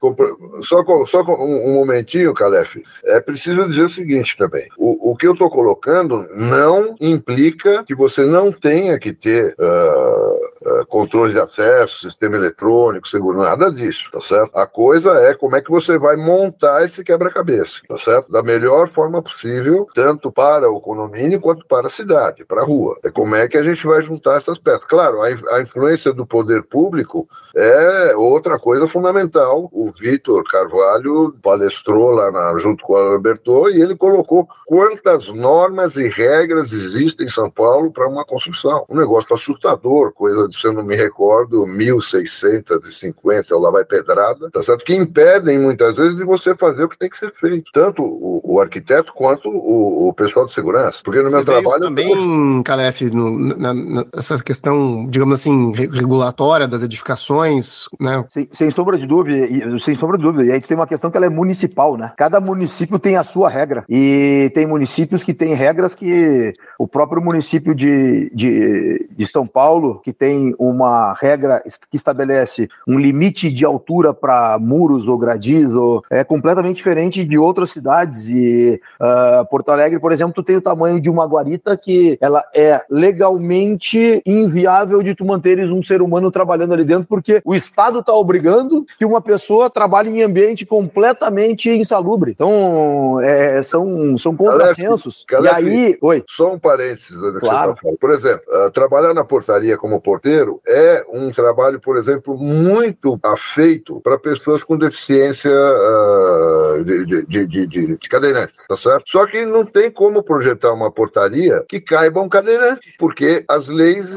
Só, 0.64 0.84
só 1.06 1.22
um, 1.24 1.72
um 1.72 1.74
momentinho, 1.74 2.34
Calef, 2.34 2.82
é 3.04 3.20
preciso 3.20 3.68
dizer 3.68 3.84
o 3.84 3.90
seguinte 3.90 4.38
também, 4.38 4.68
o, 4.78 5.12
o 5.12 5.16
que 5.16 5.28
eu 5.28 5.34
estou 5.34 5.50
colocando 5.50 6.29
não 6.36 6.96
implica 7.00 7.84
que 7.84 7.96
você 7.96 8.24
não 8.24 8.52
tenha 8.52 8.98
que 9.00 9.14
ter 9.14 9.56
uh, 9.60 10.39
uh, 10.66 10.86
controle 10.88 11.34
de 11.34 11.40
acesso, 11.40 12.10
sistema 12.10 12.36
eletrônico, 12.36 13.08
seguro, 13.08 13.40
nada 13.40 13.72
disso, 13.72 14.10
tá 14.12 14.22
certo? 14.22 14.52
A 14.56 14.66
coisa 14.66 15.12
é 15.22 15.34
como 15.34 15.56
é 15.56 15.62
que 15.62 15.72
você 15.72 15.98
vai 15.98 16.16
montar 16.16 16.84
esse 16.84 17.04
quebra-cabeça, 17.04 17.82
tá 17.88 17.98
certo? 17.98 18.32
Da 18.32 18.44
melhor 18.44 18.88
forma 18.88 19.22
possível, 19.22 19.88
tanto 19.94 20.32
para 20.32 20.70
o 20.70 20.82
condomínio 20.82 21.40
quanto 21.40 21.66
para 21.66 21.88
a 21.88 21.92
cidade, 21.92 22.46
para 22.46 22.62
a 22.62 22.66
rua. 22.66 22.98
É 23.04 23.10
como 23.10 23.36
é 23.36 23.48
que 23.48 23.58
a 23.58 23.64
gente 23.64 23.86
vai 23.86 24.02
juntar 24.02 24.38
essas 24.38 24.58
peças. 24.58 24.86
Claro, 24.86 25.22
a, 25.22 25.28
a 25.56 25.62
influência 25.62 26.14
do 26.14 26.26
poder 26.26 26.64
público 26.64 27.28
é 27.56 28.16
outra 28.16 28.58
coisa 28.60 28.88
fundamental. 28.88 29.70
O 29.72 29.92
Vitor 29.92 30.44
Carvalho 30.44 31.36
palestrou 31.42 32.12
lá 32.12 32.32
na, 32.32 32.58
junto 32.58 32.84
com 32.84 32.96
a 32.96 33.14
Alberto 33.14 33.70
e 33.70 33.82
ele 33.82 33.96
colocou 33.96 34.48
quantas 34.66 35.30
normas 35.30 35.96
e 35.96 36.08
regras 36.08 36.72
existem 36.72 37.28
em 37.28 37.30
São 37.30 37.50
Paulo 37.50 37.92
para 37.92 38.08
uma 38.08 38.26
construção. 38.26 38.86
Um 38.90 38.96
negócio 38.96 39.34
assustador, 39.34 40.14
coisa 40.14 40.48
se 40.52 40.66
eu 40.68 40.74
não 40.74 40.84
me 40.84 40.96
recordo, 40.96 41.66
1650, 41.66 43.58
lá 43.58 43.72
vai 43.72 43.84
pedrada, 43.84 44.50
tá 44.52 44.62
certo? 44.64 44.86
Que 44.86 44.96
impedem 44.96 45.60
muitas 45.60 45.96
vezes 45.96 46.16
de 46.16 46.24
você 46.24 46.56
fazer 46.56 46.84
o 46.84 46.90
que 46.90 46.98
tem 46.98 47.10
que 47.10 47.18
ser 47.18 47.34
feito. 47.34 47.72
Tanto 47.74 48.04
o, 48.04 48.42
o 48.44 48.60
arquiteto 48.60 49.14
quanto 49.14 49.50
o, 49.50 50.10
o, 50.10 50.14
pessoal 50.14 50.46
de 50.46 50.52
segurança. 50.52 51.02
Porque 51.04 51.22
no 51.22 51.30
você 51.30 51.36
meu 51.38 51.46
trabalho. 51.46 51.82
também, 51.82 52.14
tô... 52.14 52.64
Calef, 52.64 53.02
no, 53.10 53.32
na, 53.58 53.74
na, 53.74 54.06
essa 54.14 54.38
questão, 54.38 55.08
digamos 55.10 55.40
assim, 55.40 55.72
regulatória 55.74 56.68
das 56.68 56.84
edificações, 56.84 57.88
né? 58.00 58.24
Sem, 58.30 58.50
sem 58.52 58.72
sombra 58.72 58.98
de 58.98 59.06
dúvida, 59.06 59.46
e, 59.46 59.80
sem 59.80 59.96
sombra 59.96 60.18
de 60.18 60.24
dúvida. 60.24 60.46
E 60.46 60.52
aí 60.52 60.62
tem 60.62 60.78
uma 60.78 60.88
questão 60.88 61.10
que 61.10 61.18
ela 61.18 61.26
é 61.26 61.30
municipal, 61.30 61.98
né? 61.98 62.14
Cada 62.18 62.40
município 62.40 63.00
tem 63.00 63.16
a 63.16 63.24
sua 63.24 63.50
regra. 63.50 63.86
E 63.90 64.52
tem 64.54 64.66
municípios 64.66 65.24
que 65.24 65.34
têm 65.34 65.54
regras 65.54 65.96
que 65.96 66.54
o 66.78 66.88
próprio 66.88 67.22
município 67.22 67.74
de, 67.76 68.32
de, 68.34 69.10
de 69.12 69.26
São 69.26 69.46
Paulo, 69.46 70.02
que 70.04 70.14
tem 70.14 70.39
uma 70.58 71.14
regra 71.14 71.64
que 71.90 71.96
estabelece 71.96 72.68
um 72.88 72.98
limite 72.98 73.52
de 73.52 73.66
altura 73.66 74.14
para 74.14 74.58
muros 74.60 75.08
ou 75.08 75.18
gradis, 75.18 75.72
ou, 75.74 76.04
é 76.10 76.24
completamente 76.24 76.78
diferente 76.78 77.24
de 77.26 77.38
outras 77.38 77.72
cidades. 77.72 78.30
E 78.30 78.82
uh, 79.00 79.46
Porto 79.50 79.70
Alegre, 79.70 80.00
por 80.00 80.12
exemplo, 80.12 80.34
tu 80.34 80.44
tem 80.44 80.56
o 80.56 80.62
tamanho 80.62 81.00
de 81.00 81.10
uma 81.10 81.26
guarita 81.26 81.76
que 81.78 82.18
ela 82.22 82.44
é 82.54 82.82
legalmente 82.90 84.22
inviável 84.26 85.02
de 85.02 85.16
tu 85.16 85.26
manteres 85.26 85.72
um 85.72 85.84
ser 85.84 86.02
humano 86.02 86.32
trabalhando 86.32 86.74
ali 86.74 86.84
dentro, 86.84 87.08
porque 87.08 87.42
o 87.44 87.56
Estado 87.56 88.00
está 88.00 88.14
obrigando 88.14 88.86
que 88.98 89.06
uma 89.06 89.22
pessoa 89.22 89.70
trabalhe 89.70 90.10
em 90.10 90.24
ambiente 90.24 90.66
completamente 90.66 91.70
insalubre. 91.70 92.32
Então, 92.32 93.20
é, 93.22 93.62
são, 93.62 94.18
são 94.18 94.36
contrassensos. 94.36 95.26
e 95.42 95.48
aí, 95.48 95.98
Oi. 96.02 96.24
Só 96.28 96.54
um 96.54 96.60
parênteses 96.60 97.10
do 97.10 97.40
claro. 97.40 97.76
tá 97.76 97.90
Por 98.00 98.12
exemplo, 98.12 98.44
uh, 98.48 98.72
trabalhar 98.72 99.14
na 99.14 99.24
portaria 99.24 99.78
como 99.78 100.00
porteiro 100.00 100.29
é 100.68 101.06
um 101.12 101.32
trabalho, 101.32 101.80
por 101.80 101.98
exemplo, 101.98 102.38
muito 102.38 103.20
afeito 103.24 104.00
para 104.02 104.18
pessoas 104.18 104.64
com 104.64 104.78
deficiência 104.78 105.52
uh, 105.52 106.84
de, 106.84 107.06
de, 107.06 107.26
de, 107.26 107.68
de, 107.68 107.98
de 107.98 108.10
cadeirante, 108.10 108.54
tá 108.68 108.78
certo? 108.78 109.04
Só 109.08 109.26
que 109.26 109.46
não 109.46 109.66
tem 109.66 109.92
como 109.92 110.24
projetar 110.24 110.74
uma 110.74 110.92
portaria 110.92 111.64
que 111.68 111.80
caiba 111.80 112.22
um 112.22 112.30
cadeirante, 112.30 112.94
porque 112.98 113.44
as 113.48 113.68
leis 113.68 114.16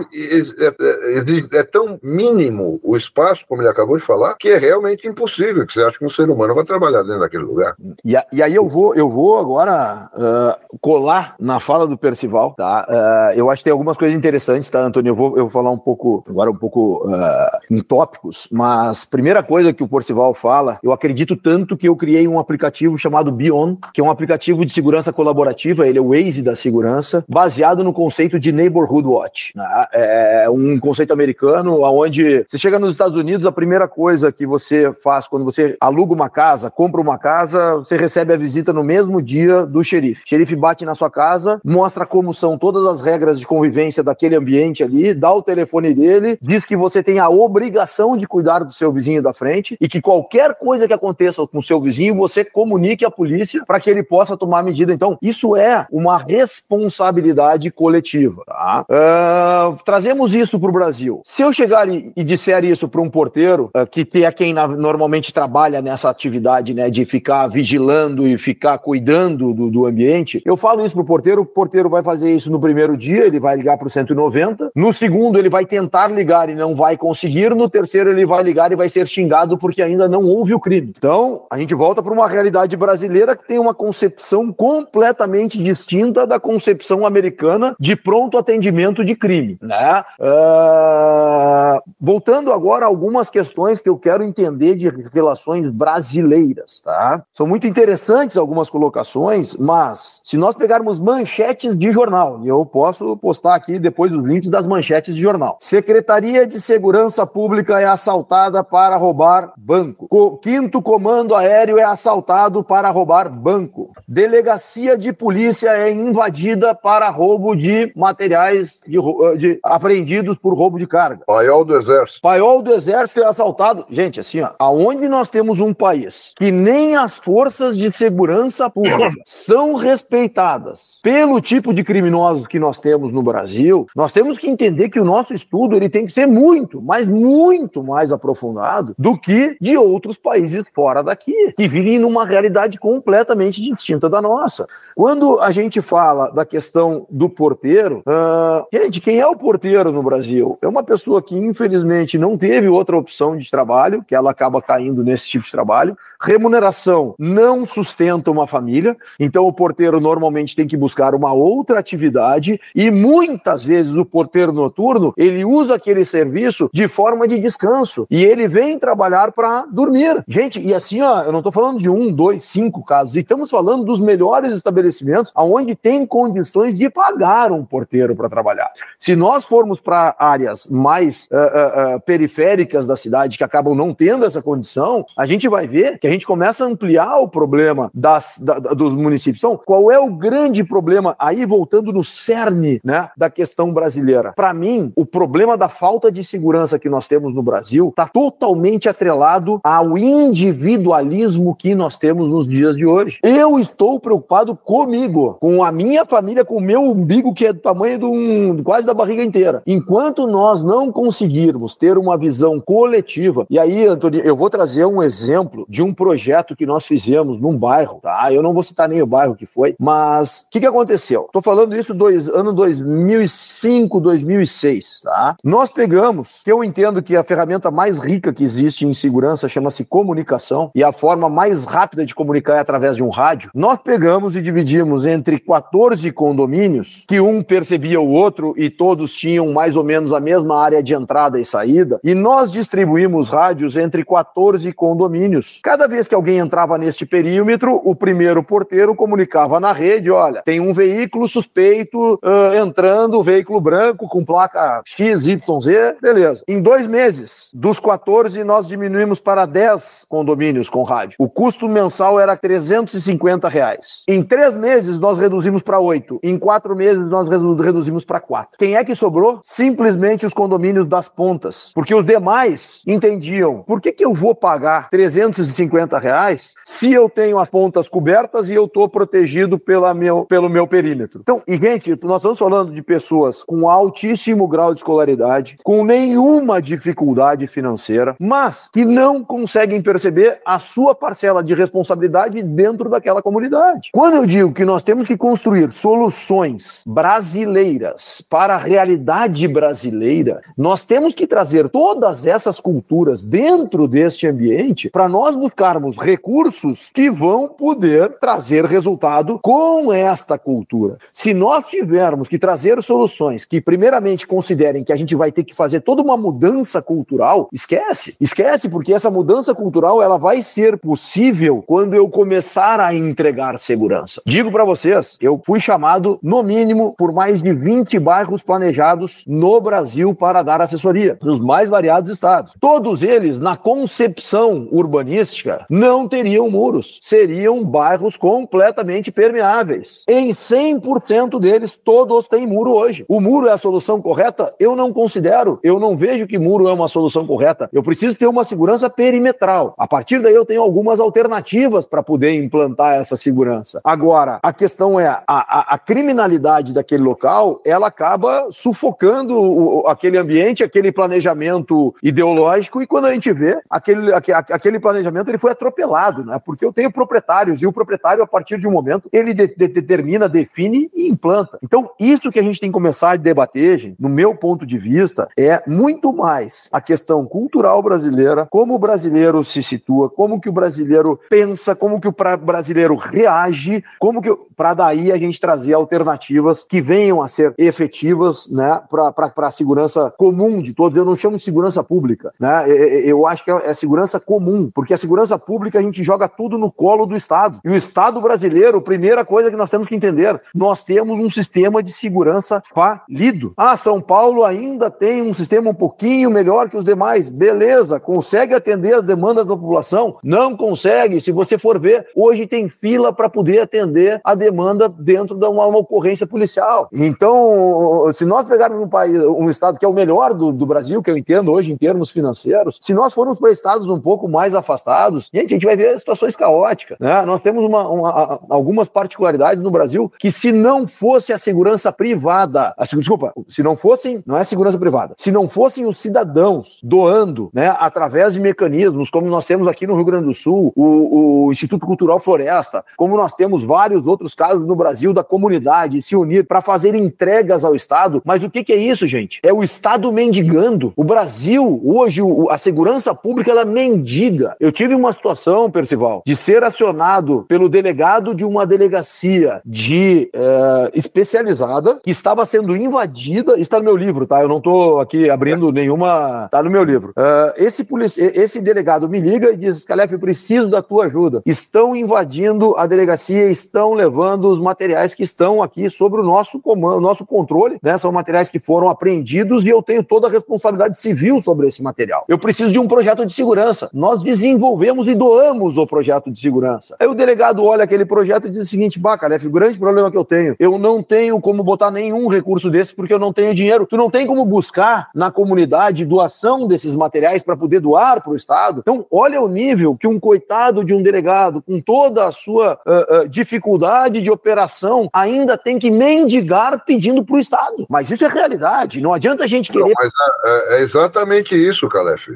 é, 0.59 0.67
é, 0.69 1.59
é 1.59 1.63
tão 1.63 1.99
mínimo 2.03 2.81
o 2.83 2.97
espaço, 2.97 3.45
como 3.49 3.63
ele 3.63 3.69
acabou 3.69 3.97
de 3.97 4.03
falar, 4.03 4.35
que 4.35 4.49
é 4.49 4.59
realmente 4.59 5.09
impossível 5.09 5.67
que 5.67 5.73
você 5.73 5.83
acha 5.83 5.99
que 5.99 6.05
um 6.05 6.11
ser 6.11 6.29
humano 6.29 6.55
vai 6.55 6.65
trabalhar 6.65 7.03
dentro 7.03 7.21
daquele 7.21 7.45
lugar. 7.45 7.75
E, 8.05 8.15
e 8.33 8.43
aí 8.43 8.55
eu 8.55 8.69
vou, 8.69 8.95
eu 8.95 9.09
vou 9.09 9.39
agora 9.39 10.11
uh, 10.15 10.79
colar 10.81 11.35
na 11.39 11.61
fala 11.61 11.87
do 11.87 11.97
Percival, 11.99 12.55
tá? 12.55 12.87
Uh, 12.89 13.39
eu 13.39 13.51
acho 13.51 13.61
que 13.61 13.65
tem 13.65 13.73
algumas 13.73 13.97
coisas 13.97 14.17
interessantes, 14.17 14.69
tá, 14.71 14.81
Antônio? 14.81 15.11
Eu 15.11 15.15
vou, 15.15 15.37
eu 15.37 15.45
vou 15.45 15.51
falar 15.51 15.71
um 15.71 15.79
pouco, 15.79 16.02
agora 16.29 16.51
um 16.51 16.57
pouco 16.57 17.07
uh, 17.07 17.59
em 17.71 17.81
tópicos, 17.81 18.49
mas 18.51 19.05
primeira 19.05 19.43
coisa 19.43 19.73
que 19.73 19.83
o 19.83 19.89
Percival 19.89 20.35
fala, 20.35 20.79
eu 20.83 20.93
acredito 20.93 21.37
tanto 21.37 21.77
que 21.77 21.89
eu 21.89 21.97
criei 21.97 22.27
um 22.27 22.39
aplicativo 22.39 22.99
chamado 22.99 23.33
Bion, 23.33 23.77
que 23.93 24.01
é 24.01 24.05
um 24.05 24.11
aplicativo 24.11 24.65
de 24.65 24.73
segurança 24.73 25.13
colaborativa, 25.13 25.87
ele 25.87 25.99
é 25.99 26.03
o 26.03 26.09
Waze 26.09 26.43
da 26.43 26.57
segurança, 26.57 27.25
baseado 27.29 27.85
no 27.85 27.93
conceito 27.93 28.39
de 28.39 28.53
Neighborhood 28.53 29.07
Watch. 29.07 29.53
Né? 29.57 29.87
É 29.93 30.51
um 30.51 30.79
conceito 30.79 31.13
americano, 31.13 31.81
onde 31.83 32.45
você 32.47 32.59
chega 32.59 32.79
nos 32.79 32.93
Estados 32.93 33.17
Unidos, 33.17 33.47
a 33.47 33.53
primeira 33.53 33.87
coisa 33.87 34.33
que 34.33 34.47
você 34.47 34.93
faz 34.93 35.27
quando 35.27 35.45
você 35.45 35.77
aluga 35.81 36.13
uma 36.13 36.29
casa, 36.29 36.71
compra 36.71 37.01
uma 37.01 37.19
casa, 37.19 37.77
você 37.77 37.97
recebe 37.97 38.33
a 38.33 38.37
visita 38.37 38.73
no 38.73 38.83
mesmo 38.83 39.21
dia 39.23 39.65
do 39.67 39.83
xerife. 39.85 40.23
O 40.25 40.29
xerife 40.29 40.57
bate 40.57 40.85
na 40.85 40.95
sua 40.95 41.11
casa, 41.11 41.61
mostra 41.65 42.07
como 42.07 42.33
são 42.35 42.59
todas 42.59 42.87
as 42.87 43.01
regras 43.01 43.39
de 43.39 43.47
convivência 43.47 44.03
daquele 44.03 44.37
ambiente 44.37 44.83
ali, 44.83 45.15
dá 45.15 45.33
o 45.33 45.43
telefone 45.43 45.92
dele, 45.95 46.39
diz 46.41 46.65
que 46.65 46.77
você 46.77 47.03
tem 47.03 47.19
a 47.19 47.29
obrigação 47.29 48.17
de 48.17 48.27
cuidar 48.27 48.61
do 48.61 48.73
seu 48.73 48.93
vizinho 48.93 49.23
da 49.23 49.33
frente 49.33 49.77
e 49.81 49.89
que 49.89 50.01
qualquer 50.01 50.55
coisa 50.55 50.87
que 50.87 50.93
aconteça 50.93 51.47
com 51.47 51.59
o 51.59 51.63
seu 51.63 51.81
vizinho, 51.81 52.15
você 52.15 52.45
comunique 52.45 53.05
à 53.05 53.11
polícia 53.11 53.65
para 53.67 53.81
que 53.81 53.91
ele 53.91 54.03
possa 54.03 54.37
tomar 54.37 54.63
medida. 54.63 54.93
Então, 54.93 55.19
isso 55.21 55.57
é 55.57 55.87
uma 55.91 56.19
responsabilidade 56.19 57.71
coletiva. 57.71 58.43
Tá? 58.47 58.85
Uh, 58.89 59.77
trazemos 59.85 60.35
isso 60.35 60.59
para 60.59 60.69
o 60.69 60.73
Brasil. 60.73 61.23
Se 61.25 61.43
eu 61.43 61.53
chegar 61.53 61.89
e, 61.89 62.13
e 62.17 62.25
disser 62.25 62.65
isso 62.65 62.89
para 62.89 63.01
um 63.01 63.11
porteiro, 63.11 63.71
uh, 63.77 63.87
que, 63.87 64.25
é 64.25 64.33
quem 64.33 64.53
na, 64.53 64.67
normalmente 64.67 65.33
trabalha 65.33 65.83
nessa 65.83 66.11
atividade 66.11 66.75
né, 66.75 66.91
de 66.91 67.05
ficar 67.05 67.47
vigilando 67.49 68.27
e 68.27 68.37
ficar 68.39 68.79
cuidando 68.79 69.53
do, 69.53 69.71
do 69.71 69.87
ambiente, 69.87 70.43
eu 70.45 70.57
falo 70.57 70.85
isso 70.85 70.95
para 70.95 71.03
o 71.03 71.07
porteiro, 71.07 71.45
porteiro 71.45 71.89
vai 71.89 72.03
fazer 72.03 72.35
isso 72.35 72.51
no 72.51 72.61
primeiro 72.61 72.97
dia, 72.97 73.27
ele 73.27 73.41
vai 73.41 73.57
ligar 73.57 73.77
para 73.77 73.87
o 73.87 73.91
190. 73.91 74.71
No 74.75 74.93
segundo, 74.93 75.39
ele 75.39 75.49
vai 75.49 75.67
tentar 75.67 75.82
ligar 76.11 76.49
e 76.49 76.55
não 76.55 76.75
vai 76.75 76.97
conseguir. 76.97 77.55
No 77.55 77.69
terceiro, 77.69 78.11
ele 78.11 78.27
vai 78.27 78.43
ligar 78.43 78.73
e 78.73 78.77
vai 78.77 78.89
ser 78.89 79.07
xingado 79.07 79.57
porque 79.59 79.83
ainda 79.83 80.09
não 80.09 80.25
houve 80.25 80.55
o 80.55 80.61
crime. 80.61 80.93
Então, 80.97 81.45
a 81.51 81.59
gente 81.59 81.75
volta 81.75 82.03
para 82.03 82.13
uma 82.13 82.29
realidade 82.29 82.77
brasileira 82.77 83.37
que 83.37 83.47
tem 83.47 83.59
uma 83.59 83.75
concepção 83.75 84.53
completamente 84.53 85.63
distinta 85.63 86.27
da 86.27 86.39
concepção 86.39 87.07
americana 87.07 87.75
de 87.79 87.97
pronto 87.97 88.39
atendimento 88.39 89.05
de 89.05 89.15
crime. 89.15 89.59
Né? 89.61 90.05
Uh... 90.21 91.83
Voltando 92.01 92.53
agora 92.53 92.85
a 92.85 92.89
algumas 92.89 93.31
questões 93.31 93.81
que 93.81 93.89
eu 93.89 93.97
quero 93.97 94.23
entender 94.23 94.75
de 94.75 94.89
relações 95.13 95.71
brasileiras. 95.71 96.81
Tá? 96.81 97.23
São 97.33 97.47
muito 97.47 97.67
interessantes 97.67 98.37
algumas 98.37 98.69
colocações, 98.69 99.57
mas 99.57 100.21
se 100.25 100.37
nós 100.37 100.55
pegarmos 100.55 101.01
manchetes 101.01 101.77
de 101.77 101.93
jornal. 101.93 102.41
E 102.43 102.49
eu 102.49 102.65
posso 102.67 103.17
postar 103.17 103.55
aqui 103.55 103.79
depois 103.79 104.13
os 104.13 104.25
links 104.25 104.51
das 104.51 104.67
manchetes 104.67 105.15
de 105.15 105.21
jornal. 105.21 105.57
Secretaria 105.73 106.47
de 106.47 106.61
Segurança 106.61 107.27
Pública 107.27 107.81
é 107.81 107.87
assaltada 107.87 108.63
para 108.63 108.95
roubar 108.95 109.55
banco. 109.57 110.07
Co 110.07 110.37
Quinto 110.37 110.83
Comando 110.83 111.35
Aéreo 111.35 111.79
é 111.79 111.83
assaltado 111.83 112.63
para 112.63 112.91
roubar 112.91 113.31
banco. 113.31 113.91
Delegacia 114.07 114.99
de 114.99 115.15
Polícia 115.15 115.71
é 115.71 115.91
invadida 115.91 116.75
para 116.75 117.09
roubo 117.09 117.57
de 117.57 117.91
materiais 117.97 118.81
de, 118.87 118.99
eh, 118.99 119.37
de 119.39 119.61
apreendidos 119.63 120.37
por 120.37 120.53
roubo 120.53 120.79
de 120.79 120.87
carga. 120.87 121.25
Paiol 121.25 121.65
do 121.65 121.75
Exército. 121.75 122.21
Paiol 122.21 122.61
do 122.61 122.75
Exército 122.75 123.21
é 123.21 123.25
assaltado. 123.25 123.87
Gente, 123.89 124.21
assim, 124.21 124.43
ó, 124.43 124.51
aonde 124.59 125.09
nós 125.09 125.31
temos 125.31 125.59
um 125.59 125.73
país 125.73 126.35
que 126.37 126.53
nem 126.53 126.97
as 126.97 127.17
forças 127.17 127.79
de 127.79 127.91
segurança 127.91 128.69
pública 128.69 129.11
são 129.25 129.75
respeitadas 129.75 131.01
pelo 131.03 131.41
tipo 131.41 131.73
de 131.73 131.83
criminosos 131.83 132.47
que 132.47 132.59
nós 132.59 132.79
temos 132.79 133.11
no 133.11 133.23
Brasil, 133.23 133.87
nós 133.97 134.13
temos 134.13 134.37
que 134.37 134.51
entender 134.51 134.91
que 134.91 135.01
o 135.01 135.05
nosso, 135.07 135.33
estudo 135.33 135.62
ele 135.71 135.89
tem 135.89 136.07
que 136.07 136.13
ser 136.13 136.27
muito, 136.27 136.81
mas 136.83 137.09
muito 137.09 137.83
mais 137.83 138.13
aprofundado 138.13 138.95
do 138.99 139.19
que 139.19 139.57
de 139.61 139.77
outros 139.77 140.17
países 140.17 140.71
fora 140.75 141.03
daqui, 141.03 141.53
que 141.57 141.69
vivem 141.69 141.99
numa 141.99 142.25
realidade 142.25 142.79
completamente 142.79 143.63
distinta 143.63 144.09
da 144.09 144.21
nossa. 144.21 144.67
Quando 144.95 145.41
a 145.41 145.51
gente 145.51 145.81
fala 145.81 146.31
da 146.31 146.45
questão 146.45 147.07
do 147.11 147.29
porteiro, 147.29 148.03
uh, 148.07 148.67
gente, 148.73 149.01
quem 149.01 149.19
é 149.19 149.27
o 149.27 149.37
porteiro 149.37 149.91
no 149.91 150.03
Brasil? 150.03 150.59
É 150.61 150.69
uma 150.69 150.83
pessoa 150.83 151.23
que, 151.23 151.37
infelizmente, 151.37 152.19
não 152.19 152.37
teve 152.37 152.69
outra 152.69 152.97
opção 152.97 153.37
de 153.37 153.51
trabalho, 153.51 154.05
que 154.07 154.15
ela 154.15 154.31
acaba 154.31 154.61
caindo 154.61 155.03
nesse 155.03 155.29
tipo 155.29 155.45
de 155.45 155.51
trabalho. 155.51 155.97
Remuneração 156.23 157.17
não 157.19 157.67
sustenta 157.67 158.31
uma 158.31 158.47
família, 158.47 158.97
então 159.19 159.45
o 159.45 159.53
porteiro 159.53 160.01
normalmente 160.01 160.55
tem 160.55 160.69
que 160.69 160.77
buscar 160.77 161.17
uma 161.17 161.33
outra 161.33 161.81
atividade 161.81 162.61
e 162.75 162.93
muitas 162.93 163.65
vezes 163.65 163.97
o 163.97 164.05
porteiro 164.05 164.53
noturno 164.53 165.13
ele 165.17 165.45
usa 165.45 165.75
aquele 165.75 166.05
serviço 166.05 166.71
de 166.73 166.87
forma 166.87 167.27
de 167.27 167.41
descanso 167.41 168.07
e 168.09 168.25
ele 168.25 168.47
vem 168.47 168.79
trabalhar 168.79 169.33
para 169.33 169.67
dormir. 169.67 170.23
Gente, 170.29 170.61
e 170.61 170.73
assim, 170.73 171.01
ó, 171.01 171.23
eu 171.23 171.33
não 171.33 171.41
estou 171.41 171.51
falando 171.51 171.81
de 171.81 171.89
um, 171.89 172.13
dois, 172.13 172.45
cinco 172.45 172.85
casos, 172.85 173.17
estamos 173.17 173.51
falando 173.51 173.85
dos 173.85 173.99
melhores 173.99 174.57
estabelecimentos 174.57 175.33
aonde 175.35 175.75
tem 175.75 176.07
condições 176.07 176.79
de 176.79 176.89
pagar 176.89 177.51
um 177.51 177.65
porteiro 177.65 178.15
para 178.15 178.29
trabalhar. 178.29 178.71
Se 178.97 179.17
nós 179.17 179.45
formos 179.45 179.81
para 179.81 180.15
áreas 180.17 180.69
mais 180.69 181.29
uh, 181.33 181.35
uh, 181.35 181.97
uh, 181.97 182.01
periféricas 182.01 182.87
da 182.87 182.95
cidade 182.95 183.37
que 183.37 183.43
acabam 183.43 183.75
não 183.75 183.93
tendo 183.93 184.25
essa 184.25 184.41
condição, 184.41 185.05
a 185.17 185.27
gente 185.27 185.49
vai 185.49 185.67
ver 185.67 185.99
que 185.99 186.07
a 186.07 186.12
gente 186.13 186.27
começa 186.27 186.65
a 186.65 186.69
ampliar 186.69 187.19
o 187.19 187.29
problema 187.29 187.91
das, 187.95 188.39
da, 188.41 188.59
dos 188.59 188.93
municípios. 188.93 189.43
Então, 189.43 189.61
qual 189.65 189.91
é 189.91 189.99
o 189.99 190.11
grande 190.11 190.65
problema? 190.65 191.15
Aí, 191.19 191.45
voltando 191.45 191.93
no 191.93 192.05
cerne 192.05 192.81
né, 192.85 193.09
da 193.17 193.31
questão 193.31 193.73
brasileira. 193.73 194.33
Para 194.35 194.55
mim, 194.55 194.93
o 194.97 195.05
problema 195.05 195.57
da 195.57 195.69
falta 195.69 196.11
de 196.11 196.23
segurança 196.23 196.79
que 196.79 196.89
nós 196.89 197.09
temos 197.09 197.35
no 197.35 197.43
Brasil 197.43 197.89
está 197.89 198.07
totalmente 198.07 198.89
atrelado 198.89 199.61
ao 199.63 199.97
individualismo 199.99 201.55
que 201.55 201.75
nós 201.75 201.99
temos 201.99 202.29
nos 202.29 202.47
dias 202.47 202.77
de 202.77 202.87
hoje. 202.87 203.19
Eu 203.23 203.59
estou 203.59 203.99
preocupado 203.99 204.57
comigo, 204.57 205.37
com 205.41 205.63
a 205.63 205.73
minha 205.73 206.05
família, 206.05 206.45
com 206.45 206.57
o 206.57 206.61
meu 206.61 206.83
umbigo, 206.83 207.35
que 207.35 207.47
é 207.47 207.53
do 207.53 207.61
tamanho 207.61 207.99
de 207.99 208.05
um, 208.05 208.63
quase 208.63 208.87
da 208.87 208.95
barriga 208.95 209.23
inteira. 209.23 209.63
Enquanto 209.67 210.27
nós 210.27 210.63
não 210.63 210.93
conseguirmos 210.93 211.77
ter 211.77 211.97
uma 211.99 212.17
visão 212.17 212.61
coletiva, 212.61 213.47
e 213.49 213.59
aí, 213.59 213.87
Antônio, 213.87 214.21
eu 214.21 214.37
vou 214.37 214.51
trazer 214.51 214.85
um 214.85 215.03
exemplo 215.03 215.67
de 215.69 215.83
um 215.83 215.93
projeto 216.03 216.57
que 216.57 216.67
nós 216.67 216.85
fizemos 216.85 217.41
num 217.41 217.57
bairro, 217.57 218.01
tá? 218.03 218.33
Eu 218.33 218.43
não 218.43 218.53
vou 218.53 218.65
citar 218.65 218.89
nem 218.89 219.01
o 219.01 219.07
bairro 219.07 219.37
que 219.37 219.47
foi, 219.47 219.77
mas 219.79 220.41
o 220.41 220.51
que, 220.51 220.59
que 220.59 220.67
aconteceu? 220.67 221.29
Tô 221.33 221.41
falando 221.41 221.77
isso 221.77 221.95
dois, 221.95 222.29
ano 222.29 222.53
2005, 222.53 224.01
2006, 224.01 225.03
tá? 225.05 225.37
Nós 225.45 225.69
pegamos, 225.69 226.41
que 226.45 226.51
eu 226.51 226.65
entendo 226.65 227.01
que 227.01 227.17
a 227.17 227.23
ferramenta 227.23 227.71
mais 227.71 228.01
rica 228.01 228.33
que 228.33 228.43
existe 228.43 228.85
em 228.85 228.93
segurança 228.93 229.49
chama-se 229.49 229.85
comunicação, 229.85 230.73
e 230.75 230.83
a 230.83 230.91
forma 230.91 231.29
mais 231.29 231.65
rápida 231.65 232.05
de 232.05 232.17
comunicar 232.17 232.57
é 232.57 232.59
através 232.59 232.97
de 232.97 233.03
um 233.05 233.09
rádio. 233.09 233.53
Nós 233.55 233.79
pegamos 233.79 234.35
e 234.35 234.43
dividimos 234.43 235.07
entre 235.07 235.39
14 235.39 236.11
condomínios, 236.11 237.05
que 237.07 237.21
um 237.21 237.45
percebia 237.45 238.01
o 238.01 238.11
outro 238.11 238.55
e 238.57 238.69
todos 238.69 239.15
tinham 239.15 239.53
mais 239.53 239.77
ou 239.77 239.85
menos 239.85 240.13
a 240.13 240.19
mesma 240.19 240.61
área 240.61 240.83
de 240.83 240.95
entrada 240.95 241.39
e 241.39 241.45
saída, 241.45 242.01
e 242.03 242.13
nós 242.13 242.51
distribuímos 242.51 243.29
rádios 243.29 243.77
entre 243.77 244.05
14 244.05 244.73
condomínios. 244.73 245.61
Cada 245.63 245.87
vez 245.93 246.09
que 246.09 246.15
alguém 246.15 246.39
entrava 246.39 246.77
neste 246.77 247.07
perímetro, 247.07 247.81
o 247.85 247.95
primeiro 247.95 248.43
porteiro 248.43 248.95
comunicava 248.97 249.61
na 249.61 249.73
rede: 249.73 250.11
olha, 250.11 250.43
tem 250.43 250.59
um 250.59 250.73
veículo 250.73 251.29
suspeito 251.29 252.15
uh, 252.15 252.55
entrando, 252.57 253.23
veículo 253.23 253.61
branco 253.61 254.09
com 254.09 254.25
placa 254.25 254.83
XYZ, 254.85 255.99
beleza. 256.01 256.43
Em 256.49 256.61
dois 256.61 256.87
meses, 256.87 257.51
dos 257.55 257.79
14, 257.79 258.43
nós 258.43 258.67
diminuímos 258.67 259.21
para 259.21 259.47
10 259.47 260.07
condomínios 260.09 260.69
com 260.69 260.83
rádio. 260.83 261.17
O 261.19 261.29
custo 261.29 261.69
mensal 261.69 262.19
era 262.19 262.37
350 262.37 263.49
reais. 263.49 264.03
Em 264.09 264.23
três 264.23 264.57
meses, 264.57 264.99
nós 264.99 265.19
reduzimos 265.19 265.63
para 265.63 265.79
8. 265.79 266.21
Em 266.23 266.39
quatro 266.39 266.75
meses, 266.75 267.07
nós 267.09 267.29
reduzimos 267.29 268.05
para 268.05 268.19
4. 268.19 268.59
Quem 268.59 268.77
é 268.77 268.85
que 268.85 268.95
sobrou? 268.95 269.41
Simplesmente 269.43 270.25
os 270.25 270.33
condomínios 270.33 270.89
das 270.89 271.09
pontas. 271.09 271.71
Porque 271.75 271.95
os 271.95 272.05
demais 272.05 272.83
entendiam: 272.87 273.63
por 273.67 273.81
que, 273.81 273.93
que 273.93 274.05
eu 274.05 274.15
vou 274.15 274.35
pagar 274.35 274.89
350 274.91 275.82
reais 275.91 276.55
se 276.65 276.93
eu 276.93 277.09
tenho 277.09 277.39
as 277.39 277.49
pontas 277.49 277.89
cobertas 277.89 278.49
e 278.49 278.55
eu 278.55 278.65
estou 278.65 278.89
protegido 278.89 279.59
pela 279.59 279.93
meu, 279.95 280.25
pelo 280.25 280.49
meu 280.49 280.67
perímetro? 280.67 281.21
Então, 281.23 281.43
e 281.47 281.57
gente, 281.57 281.99
nós 282.03 282.23
estamos 282.23 282.39
falando 282.39 282.73
de 282.73 282.83
pessoas 282.83 283.43
com 283.43 283.69
altíssimo 283.69 284.47
grau 284.47 284.75
de 284.75 284.81
escolaridade, 284.81 285.57
com 285.63 285.85
nenhuma 285.85 286.61
dificuldade 286.61 287.47
financeira, 287.47 288.17
mas 288.19 288.69
que 288.73 288.85
não 288.85 289.25
conseguem 289.25 289.83
perceber 289.83 290.41
a 290.47 290.59
sua 290.59 290.95
parcela 290.95 291.43
de 291.43 291.55
responsabilidade 291.55 292.43
dentro 292.43 292.89
daquela 292.89 293.23
comunidade. 293.23 293.91
Quando 293.93 294.17
eu 294.17 294.27
digo 294.27 294.53
que 294.53 294.65
nós 294.65 294.83
temos 294.83 295.07
que 295.07 295.17
construir 295.17 295.73
soluções 295.73 296.83
brasileiras 296.87 298.25
para 298.29 298.55
a 298.55 298.59
realidade 298.59 299.47
brasileira, 299.49 300.41
nós 300.57 300.85
temos 300.85 301.15
que 301.15 301.27
trazer 301.27 301.69
todas 301.69 302.27
essas 302.27 302.61
culturas 302.61 303.25
dentro 303.25 303.89
deste 303.89 304.27
ambiente 304.27 304.91
para 304.91 305.09
nós 305.09 305.35
buscarmos 305.63 305.97
recursos 305.97 306.91
que 306.93 307.09
vão 307.09 307.47
poder 307.47 308.19
trazer 308.19 308.65
resultado 308.65 309.39
com 309.41 309.93
esta 309.93 310.37
cultura. 310.37 310.99
Se 311.13 311.33
nós 311.33 311.69
tivermos 311.69 312.27
que 312.27 312.37
trazer 312.37 312.83
soluções 312.83 313.45
que, 313.45 313.61
primeiramente, 313.61 314.27
considerem 314.27 314.83
que 314.83 314.93
a 314.93 314.97
gente 314.97 315.15
vai 315.15 315.31
ter 315.31 315.45
que 315.45 315.55
fazer 315.55 315.81
toda 315.81 316.03
uma 316.03 316.17
mudança 316.17 316.83
cultural, 316.83 317.49
esquece. 317.53 318.17
Esquece, 318.21 318.69
porque 318.69 318.93
essa 318.93 319.09
mudança 319.09 319.55
cultural 319.55 320.03
ela 320.03 320.19
vai 320.19 320.43
ser 320.43 320.77
possível 320.77 321.63
quando 321.65 321.95
eu 321.95 322.09
começar 322.09 322.81
a 322.81 322.93
entregar 322.93 323.57
segurança. 323.61 324.21
Digo 324.27 324.51
para 324.51 324.65
vocês, 324.65 325.17
eu 325.21 325.41
fui 325.47 325.61
chamado, 325.61 326.19
no 326.21 326.43
mínimo, 326.43 326.93
por 326.99 327.13
mais 327.13 327.41
de 327.41 327.55
20 327.55 328.01
bairros 328.01 328.43
planejados 328.43 329.23
no 329.29 329.61
Brasil 329.61 330.13
para 330.13 330.43
dar 330.43 330.61
assessoria, 330.61 331.17
dos 331.23 331.39
mais 331.39 331.69
variados 331.69 332.11
estados. 332.11 332.57
Todos 332.61 333.05
eles, 333.05 333.39
na 333.39 333.57
concepção 333.57 334.67
urbanística, 334.73 335.52
não 335.69 336.09
teriam 336.09 336.51
muros, 336.51 336.99
seriam 337.03 337.65
bairros 337.65 338.17
completamente 338.17 339.11
permeáveis. 339.11 340.05
Em 340.09 340.31
100% 340.31 341.41
deles, 341.41 341.77
todos 341.77 342.29
têm 342.29 342.47
muro 342.47 342.73
hoje. 342.73 343.05
O 343.09 343.21
muro 343.21 343.49
é 343.49 343.53
a 343.53 343.59
solução 343.59 344.01
correta? 344.01 344.55
Eu 344.59 344.77
não 344.77 344.93
considero, 344.93 345.59
eu 345.63 345.79
não 345.79 345.97
vejo 345.97 346.27
que 346.27 346.39
muro 346.39 346.69
é 346.69 346.73
uma 346.73 346.89
solução 346.89 347.27
correta. 347.27 347.69
Eu 347.73 347.83
preciso 347.83 348.17
ter 348.17 348.27
uma 348.27 348.45
segurança 348.45 348.89
perimetral. 348.91 349.75
A 349.79 349.87
partir 349.87 350.21
daí, 350.21 350.35
eu 350.35 350.45
tenho 350.45 350.63
algumas 350.63 351.01
alternativas 351.01 351.87
para 351.87 352.03
poder 352.03 352.35
implantar 352.35 352.95
essa 352.95 353.17
segurança. 353.17 353.81
Agora, 353.85 354.39
a 354.43 354.53
questão 354.53 354.99
é 354.99 355.07
a, 355.07 355.23
a, 355.27 355.75
a 355.75 355.79
criminalidade 355.79 356.73
daquele 356.73 357.03
local, 357.03 357.61
ela 357.65 357.87
acaba 357.87 358.47
sufocando 358.51 359.39
o, 359.39 359.87
aquele 359.87 360.19
ambiente, 360.19 360.65
aquele 360.65 360.93
planejamento 360.93 361.95
ideológico, 362.03 362.83
e 362.83 362.87
quando 362.87 363.07
a 363.07 363.13
gente 363.15 363.33
vê, 363.33 363.61
aquele, 363.69 364.13
aquele 364.13 364.79
planejamento 364.79 365.29
ele 365.29 365.39
foi 365.43 365.51
atropelado, 365.51 366.25
né? 366.25 366.41
Porque 366.45 366.65
eu 366.65 366.73
tenho 366.73 366.93
proprietários, 366.93 367.61
e 367.61 367.67
o 367.67 367.73
proprietário, 367.73 368.23
a 368.23 368.27
partir 368.27 368.59
de 368.59 368.69
um 368.69 368.71
momento, 368.71 369.09
ele 369.13 369.35
de, 369.35 369.49
de, 369.49 369.69
determina, 369.69 370.29
define 370.29 370.89
e 370.95 371.09
implanta. 371.09 371.59
Então, 371.63 371.91
isso 371.99 372.31
que 372.31 372.39
a 372.39 372.43
gente 372.43 372.61
tem 372.61 372.69
que 372.69 372.75
começar 372.75 373.11
a 373.11 373.17
debater, 373.17 373.79
gente, 373.79 373.97
no 373.99 374.09
meu 374.09 374.35
ponto 374.37 374.65
de 374.65 374.79
vista, 374.79 375.29
é 375.37 375.61
muito 375.67 376.13
mais 376.13 376.69
a 376.73 376.81
questão 376.81 377.25
cultural 377.25 377.83
brasileira, 377.83 378.47
como 378.49 378.75
o 378.75 378.79
brasileiro 378.79 379.43
se 379.43 379.63
situa, 379.63 380.09
como 380.09 380.41
que 380.41 380.49
o 380.49 380.53
brasileiro 380.53 381.19
pensa, 381.29 381.75
como 381.75 382.01
que 382.01 382.09
o 382.09 382.15
brasileiro 382.41 382.95
reage, 382.95 383.85
como 383.99 384.23
que 384.23 384.31
para 384.57 384.75
daí 384.75 385.11
a 385.11 385.19
gente 385.19 385.41
trazer 385.41 385.75
alternativas 385.75 386.65
que 386.65 386.81
venham 386.81 387.21
a 387.21 387.27
ser 387.27 387.53
efetivas, 387.59 388.49
né, 388.49 388.81
para 388.89 389.33
a 389.37 389.51
segurança 389.51 390.13
comum 390.17 390.63
de 390.63 390.73
todos. 390.73 390.97
Eu 390.97 391.05
não 391.05 391.17
chamo 391.17 391.37
de 391.37 391.43
segurança 391.43 391.83
pública, 391.83 392.33
né? 392.39 392.69
Eu 393.05 393.27
acho 393.27 393.45
que 393.45 393.51
é 393.51 393.75
segurança 393.75 394.21
comum, 394.21 394.71
porque 394.73 394.95
a 394.95 394.97
pública 395.39 395.79
a 395.79 395.83
gente 395.83 396.03
joga 396.03 396.29
tudo 396.29 396.59
no 396.59 396.71
colo 396.71 397.07
do 397.07 397.17
Estado. 397.17 397.61
E 397.65 397.69
o 397.69 397.77
Estado 397.77 398.21
brasileiro, 398.21 398.81
primeira 398.81 399.25
coisa 399.25 399.51
que 399.51 399.57
nós 399.57 399.71
temos 399.71 399.89
que 399.89 399.95
entender, 399.95 400.41
nós 400.55 400.85
temos 400.85 401.19
um 401.19 401.31
sistema 401.31 401.83
de 401.83 401.93
segurança 401.93 402.63
falido. 402.75 403.53
Ah, 403.57 403.77
São 403.77 404.01
Paulo 404.01 404.45
ainda 404.45 404.91
tem 404.91 405.23
um 405.23 405.35
sistema 405.35 405.71
um 405.71 405.75
pouquinho 405.75 406.31
melhor 406.31 406.69
que 406.69 406.77
os 406.77 406.85
demais. 406.85 407.31
Beleza, 407.31 408.01
consegue 408.01 408.55
atender 408.55 408.95
as 408.95 409.05
demandas 409.05 409.49
da 409.49 409.57
população? 409.57 410.17
Não 410.25 410.57
consegue. 410.57 411.21
Se 411.21 411.33
você 411.33 411.59
for 411.59 411.79
ver, 411.79 412.07
hoje 412.15 412.47
tem 412.47 412.69
fila 412.69 413.13
para 413.13 413.29
poder 413.29 413.61
atender 413.61 414.21
a 414.25 414.35
demanda 414.35 414.89
dentro 414.89 415.37
de 415.37 415.47
uma, 415.47 415.67
uma, 415.67 415.79
ocorrência 415.79 416.27
policial. 416.27 416.89
Então, 416.93 418.11
se 418.13 418.25
nós 418.25 418.45
pegarmos 418.45 418.79
um 418.79 418.89
país, 418.89 419.23
um 419.25 419.49
estado 419.49 419.79
que 419.79 419.85
é 419.85 419.89
o 419.89 419.93
melhor 419.93 420.35
do, 420.35 420.53
do 420.53 420.67
Brasil, 420.67 421.03
que 421.03 421.11
eu 421.11 421.17
entendo 421.17 421.51
hoje 421.53 421.73
em 421.73 421.77
termos 421.77 422.11
financeiros, 422.11 422.79
se 422.81 422.95
nós 422.95 423.13
formos 423.13 423.39
para 423.39 423.51
estados 423.51 423.89
um 423.89 424.01
pouco 424.01 424.29
mais 424.29 424.55
afastados, 424.55 425.22
gente, 425.33 425.47
a 425.47 425.57
gente 425.57 425.67
vai 425.67 425.77
ver 425.77 425.99
situações 425.99 426.37
caóticas. 426.37 426.99
Né? 427.01 427.23
Nós 427.23 427.41
temos 427.41 427.65
uma, 427.65 427.89
uma, 427.89 428.41
algumas 428.51 428.89
particularidades 428.89 429.63
no 429.63 429.71
Brasil 429.71 430.13
que, 430.19 430.31
se 430.31 430.53
não 430.53 430.87
fosse 430.87 431.33
a 431.33 431.39
segurança 431.39 431.93
privada, 431.93 432.75
a, 432.77 432.85
desculpa, 432.85 433.33
se 433.49 433.63
não 433.63 433.77
fossem, 433.77 434.23
não 434.27 434.37
é 434.37 434.43
é 434.43 434.45
segurança 434.45 434.79
privada. 434.79 435.15
Se 435.17 435.33
não 435.33 435.49
fossem 435.49 435.87
os 435.87 435.99
cidadãos 435.99 436.81
doando, 436.83 437.51
né, 437.55 437.75
através 437.79 438.35
de 438.35 438.41
mecanismos 438.41 439.09
como 439.09 439.27
nós 439.29 439.47
temos 439.47 439.67
aqui 439.67 439.87
no 439.87 439.95
Rio 439.95 440.05
Grande 440.05 440.27
do 440.27 440.35
Sul, 440.35 440.73
o, 440.77 441.47
o 441.47 441.53
Instituto 441.53 441.87
Cultural 441.87 442.21
Floresta, 442.21 442.85
como 442.97 443.17
nós 443.17 443.35
temos 443.35 443.65
vários 443.65 444.07
outros 444.07 444.35
casos 444.35 444.67
no 444.67 444.77
Brasil 444.77 445.13
da 445.13 445.25
comunidade 445.25 446.03
se 446.03 446.15
unir 446.15 446.47
para 446.47 446.61
fazer 446.61 446.95
entregas 446.95 447.65
ao 447.65 447.75
Estado. 447.75 448.21
Mas 448.25 448.43
o 448.43 448.51
que, 448.51 448.63
que, 448.63 448.73
é 448.73 448.77
isso, 448.77 449.07
gente? 449.07 449.41
É 449.43 449.53
o 449.53 449.63
Estado 449.63 450.13
mendigando. 450.13 450.93
O 450.97 451.05
Brasil, 451.05 451.81
hoje, 451.85 452.21
a 452.51 452.59
segurança 452.59 453.15
pública, 453.15 453.51
ela 453.51 453.65
mendiga. 453.65 454.57
Eu 454.59 454.73
tive 454.73 454.95
uma 454.95 455.12
situação, 455.13 455.71
Percival, 455.71 456.23
de 456.27 456.35
ser 456.37 456.63
acionado 456.65 457.45
pelo 457.49 457.69
delegado 457.69 458.35
de 458.35 458.45
uma 458.45 458.67
delegacia 458.67 459.61
de 459.65 460.31
uh, 460.35 460.91
especializada 460.95 462.01
que 462.03 462.11
estava 462.11 462.45
sendo 462.45 462.77
invadida. 462.77 463.59
Está 463.59 463.79
no 463.79 463.85
meu 463.85 463.97
livro, 463.97 464.27
tá? 464.27 464.43
Eu 464.43 464.49
não 464.49 464.59
estou 464.59 465.01
aqui 465.01 465.31
abrindo 465.31 465.73
nenhuma. 465.73 466.49
Tá 466.51 466.63
no 466.63 466.71
meu 466.71 466.85
livro. 466.85 467.11
Uh, 467.11 467.53
esse, 467.57 467.85
polici... 467.85 468.21
esse 468.21 468.61
delegado 468.61 469.09
me 469.09 469.21
liga 469.21 469.53
e 469.53 469.57
diz: 469.57 469.85
Calef, 469.85 470.17
preciso 470.19 470.69
da 470.69 470.83
tua 470.83 471.07
ajuda. 471.07 471.43
Estão 471.45 471.95
invadindo 471.97 472.77
a 472.77 472.87
delegacia, 472.87 473.51
estão 473.51 473.95
levando 473.95 474.49
os 474.51 474.61
materiais 474.61 475.15
que 475.15 475.23
estão 475.23 475.63
aqui 475.63 475.89
sobre 475.91 476.21
o 476.21 476.25
nosso 476.25 476.61
comando, 476.61 477.01
nosso 477.01 477.27
controle, 477.27 477.79
né? 477.83 477.97
São 477.99 478.13
materiais 478.13 478.49
que 478.49 478.59
foram 478.59 478.89
apreendidos 478.89 479.65
e 479.65 479.69
eu 479.69 479.83
tenho 479.83 480.03
toda 480.03 480.29
a 480.29 480.31
responsabilidade 480.31 480.99
civil 480.99 481.41
sobre 481.41 481.67
esse 481.67 481.83
material. 481.83 482.25
Eu 482.29 482.39
preciso 482.39 482.73
de 482.73 482.79
um 482.79 482.89
projeto 482.89 483.25
de 483.27 483.35
segurança. 483.35 483.91
Nós 483.93 484.23
desenvolvemos 484.23 485.02
e 485.09 485.15
doamos 485.15 485.79
o 485.79 485.87
projeto 485.87 486.31
de 486.31 486.41
segurança. 486.41 486.97
Aí 486.99 487.07
o 487.07 487.15
delegado 487.15 487.65
olha 487.65 487.85
aquele 487.85 488.05
projeto 488.05 488.47
e 488.47 488.51
diz 488.51 488.67
o 488.67 488.71
seguinte: 488.71 488.99
Bah, 488.99 489.19
Calef, 489.19 489.47
o 489.47 489.51
grande 489.51 489.79
problema 489.79 490.11
que 490.11 490.17
eu 490.17 490.25
tenho, 490.25 490.57
eu 490.59 490.79
não 490.79 491.03
tenho 491.03 491.41
como 491.41 491.63
botar 491.63 491.91
nenhum 491.91 492.29
recurso 492.29 492.71
desse 492.71 492.95
porque 492.95 493.13
eu 493.13 493.19
não 493.19 493.33
tenho 493.33 493.55
dinheiro. 493.55 493.87
Tu 493.87 493.97
não 493.97 494.11
tem 494.11 494.27
como 494.27 494.45
buscar 494.45 495.09
na 495.15 495.31
comunidade 495.31 496.05
doação 496.05 496.67
desses 496.67 496.95
materiais 496.95 497.43
para 497.43 497.57
poder 497.57 497.81
doar 497.81 498.23
para 498.23 498.33
o 498.33 498.37
Estado. 498.37 498.81
Então, 498.81 499.07
olha 499.11 499.41
o 499.41 499.49
nível 499.49 499.97
que 499.97 500.07
um 500.07 500.19
coitado 500.19 500.85
de 500.85 500.95
um 500.95 501.03
delegado, 501.03 501.63
com 501.63 501.81
toda 501.81 502.27
a 502.27 502.33
sua 502.33 502.79
uh, 502.87 503.23
uh, 503.23 503.29
dificuldade 503.29 504.21
de 504.21 504.31
operação, 504.31 505.09
ainda 505.13 505.57
tem 505.57 505.79
que 505.79 505.91
mendigar 505.91 506.85
pedindo 506.85 507.25
para 507.25 507.37
o 507.37 507.39
Estado. 507.39 507.87
Mas 507.89 508.11
isso 508.11 508.25
é 508.25 508.29
realidade. 508.29 509.01
Não 509.01 509.13
adianta 509.13 509.45
a 509.45 509.47
gente 509.47 509.71
querer. 509.71 509.85
Não, 509.85 509.93
mas 509.97 510.13
é, 510.45 510.77
é, 510.77 510.81
exatamente 510.83 511.55
isso, 511.55 511.89
Calef. 511.89 512.29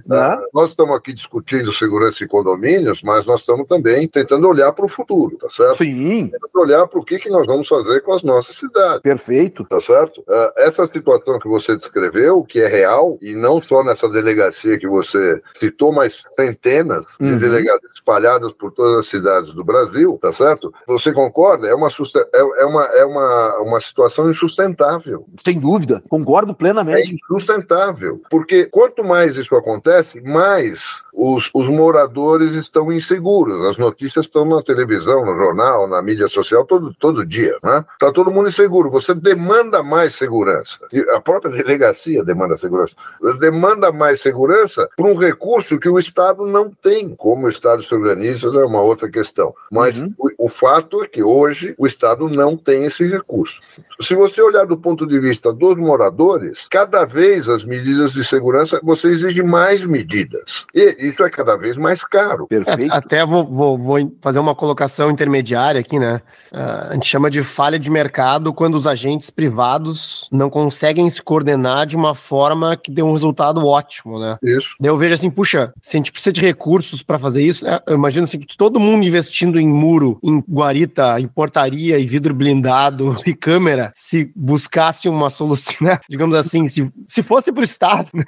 Nós 0.52 0.70
estamos 0.70 0.96
aqui 0.96 1.12
discutindo 1.12 1.72
segurança 1.72 2.24
em 2.24 2.26
condomínios, 2.56 3.02
mas 3.02 3.26
nós 3.26 3.40
estamos 3.40 3.66
também 3.66 4.08
tentando 4.08 4.48
olhar 4.48 4.72
para 4.72 4.84
o 4.84 4.88
futuro, 4.88 5.36
tá 5.36 5.48
certo? 5.50 5.76
Sim. 5.76 6.28
Tentando 6.28 6.50
olhar 6.56 6.86
para 6.86 6.98
o 6.98 7.04
que, 7.04 7.18
que 7.18 7.30
nós 7.30 7.46
vamos 7.46 7.68
fazer 7.68 8.00
com 8.00 8.12
as 8.12 8.22
nossas 8.22 8.56
cidades. 8.56 9.02
Perfeito. 9.02 9.64
Tá 9.68 9.80
certo? 9.80 10.20
Uh, 10.22 10.50
essa 10.56 10.86
situação 10.86 11.38
que 11.38 11.48
você 11.48 11.76
descreveu, 11.76 12.42
que 12.42 12.60
é 12.60 12.66
real, 12.66 13.18
e 13.20 13.34
não 13.34 13.60
só 13.60 13.84
nessa 13.84 14.08
delegacia 14.08 14.78
que 14.78 14.88
você 14.88 15.40
citou, 15.58 15.92
mas 15.92 16.22
centenas 16.34 17.04
uhum. 17.20 17.32
de 17.32 17.38
delegados 17.38 17.90
espalhadas 17.94 18.52
por 18.52 18.72
todas 18.72 19.00
as 19.00 19.06
cidades 19.06 19.52
do 19.52 19.64
Brasil, 19.64 20.18
tá 20.22 20.32
certo? 20.32 20.72
Você 20.86 21.12
concorda? 21.12 21.68
É 21.68 21.74
uma, 21.74 21.88
é, 21.88 22.62
é 22.62 22.64
uma, 22.64 22.84
é 22.84 23.04
uma, 23.04 23.58
uma 23.60 23.80
situação 23.80 24.30
insustentável. 24.30 25.26
Sem 25.38 25.58
dúvida, 25.58 26.02
concordo 26.08 26.54
plenamente. 26.54 27.10
É 27.10 27.12
insustentável, 27.12 28.20
porque 28.30 28.66
quanto 28.66 29.04
mais 29.04 29.36
isso 29.36 29.54
acontece, 29.56 30.20
mais 30.20 31.04
os, 31.16 31.50
os 31.54 31.66
moradores 31.66 32.52
estão 32.52 32.92
inseguros. 32.92 33.64
As 33.64 33.78
notícias 33.78 34.26
estão 34.26 34.44
na 34.44 34.62
televisão, 34.62 35.24
no 35.24 35.34
jornal, 35.34 35.88
na 35.88 36.02
mídia 36.02 36.28
social, 36.28 36.66
todo, 36.66 36.94
todo 36.94 37.24
dia. 37.24 37.56
Né? 37.64 37.82
Está 37.94 38.12
todo 38.12 38.30
mundo 38.30 38.48
inseguro. 38.48 38.90
Você 38.90 39.14
demanda 39.14 39.82
mais 39.82 40.14
segurança. 40.14 40.78
E 40.92 41.00
a 41.10 41.20
própria 41.20 41.50
delegacia 41.50 42.22
demanda 42.22 42.58
segurança. 42.58 42.94
Demanda 43.40 43.90
mais 43.90 44.20
segurança 44.20 44.88
por 44.94 45.06
um 45.06 45.16
recurso 45.16 45.80
que 45.80 45.88
o 45.88 45.98
Estado 45.98 46.44
não 46.44 46.70
tem. 46.70 47.16
Como 47.16 47.46
o 47.46 47.50
Estado 47.50 47.82
se 47.82 47.94
organiza 47.94 48.48
é 48.48 48.64
uma 48.64 48.82
outra 48.82 49.10
questão. 49.10 49.54
Mas 49.72 49.98
uhum. 49.98 50.12
o, 50.18 50.46
o 50.46 50.48
fato 50.50 51.02
é 51.02 51.08
que 51.08 51.22
hoje 51.22 51.74
o 51.78 51.86
Estado 51.86 52.28
não 52.28 52.58
tem 52.58 52.84
esse 52.84 53.06
recurso. 53.06 53.62
Se 54.00 54.14
você 54.14 54.42
olhar 54.42 54.66
do 54.66 54.76
ponto 54.76 55.06
de 55.06 55.18
vista 55.18 55.52
dos 55.52 55.76
moradores, 55.76 56.66
cada 56.70 57.04
vez 57.04 57.48
as 57.48 57.64
medidas 57.64 58.12
de 58.12 58.24
segurança, 58.24 58.80
você 58.82 59.08
exige 59.08 59.42
mais 59.42 59.84
medidas. 59.84 60.66
E 60.74 60.96
isso 60.98 61.24
é 61.24 61.30
cada 61.30 61.56
vez 61.56 61.76
mais 61.76 62.04
caro. 62.04 62.46
Perfeito. 62.46 62.92
É, 62.92 62.96
até 62.96 63.24
vou, 63.24 63.44
vou, 63.44 63.78
vou, 63.78 64.12
fazer 64.20 64.38
uma 64.38 64.54
colocação 64.54 65.10
intermediária 65.10 65.80
aqui, 65.80 65.98
né? 65.98 66.20
Uh, 66.52 66.90
a 66.90 66.94
gente 66.94 67.06
chama 67.06 67.30
de 67.30 67.42
falha 67.42 67.78
de 67.78 67.90
mercado 67.90 68.52
quando 68.52 68.74
os 68.74 68.86
agentes 68.86 69.30
privados 69.30 70.28
não 70.30 70.50
conseguem 70.50 71.08
se 71.08 71.22
coordenar 71.22 71.86
de 71.86 71.96
uma 71.96 72.14
forma 72.14 72.76
que 72.76 72.90
dê 72.90 73.02
um 73.02 73.12
resultado 73.12 73.66
ótimo, 73.66 74.18
né? 74.18 74.38
Isso. 74.42 74.74
Daí 74.78 74.90
eu 74.90 74.98
vejo 74.98 75.14
assim, 75.14 75.30
puxa, 75.30 75.72
se 75.80 75.96
a 75.96 75.98
gente 75.98 76.12
precisa 76.12 76.32
de 76.32 76.42
recursos 76.42 77.02
para 77.02 77.18
fazer 77.18 77.42
isso, 77.42 77.64
né? 77.64 77.80
eu 77.86 77.94
imagino 77.94 78.24
assim 78.24 78.38
que 78.38 78.56
todo 78.56 78.80
mundo 78.80 79.04
investindo 79.04 79.58
em 79.58 79.68
muro, 79.68 80.18
em 80.22 80.42
guarita, 80.48 81.18
em 81.20 81.26
portaria 81.26 81.98
e 81.98 82.06
vidro 82.06 82.34
blindado 82.34 83.16
e 83.26 83.34
câmera, 83.34 83.85
se 83.94 84.32
buscasse 84.34 85.08
uma 85.08 85.30
solução, 85.30 85.74
né? 85.86 85.98
digamos 86.08 86.34
assim, 86.36 86.68
se, 86.68 86.90
se 87.06 87.22
fosse 87.22 87.52
para 87.52 87.60
o 87.60 87.64
Estado, 87.64 88.08
né? 88.12 88.24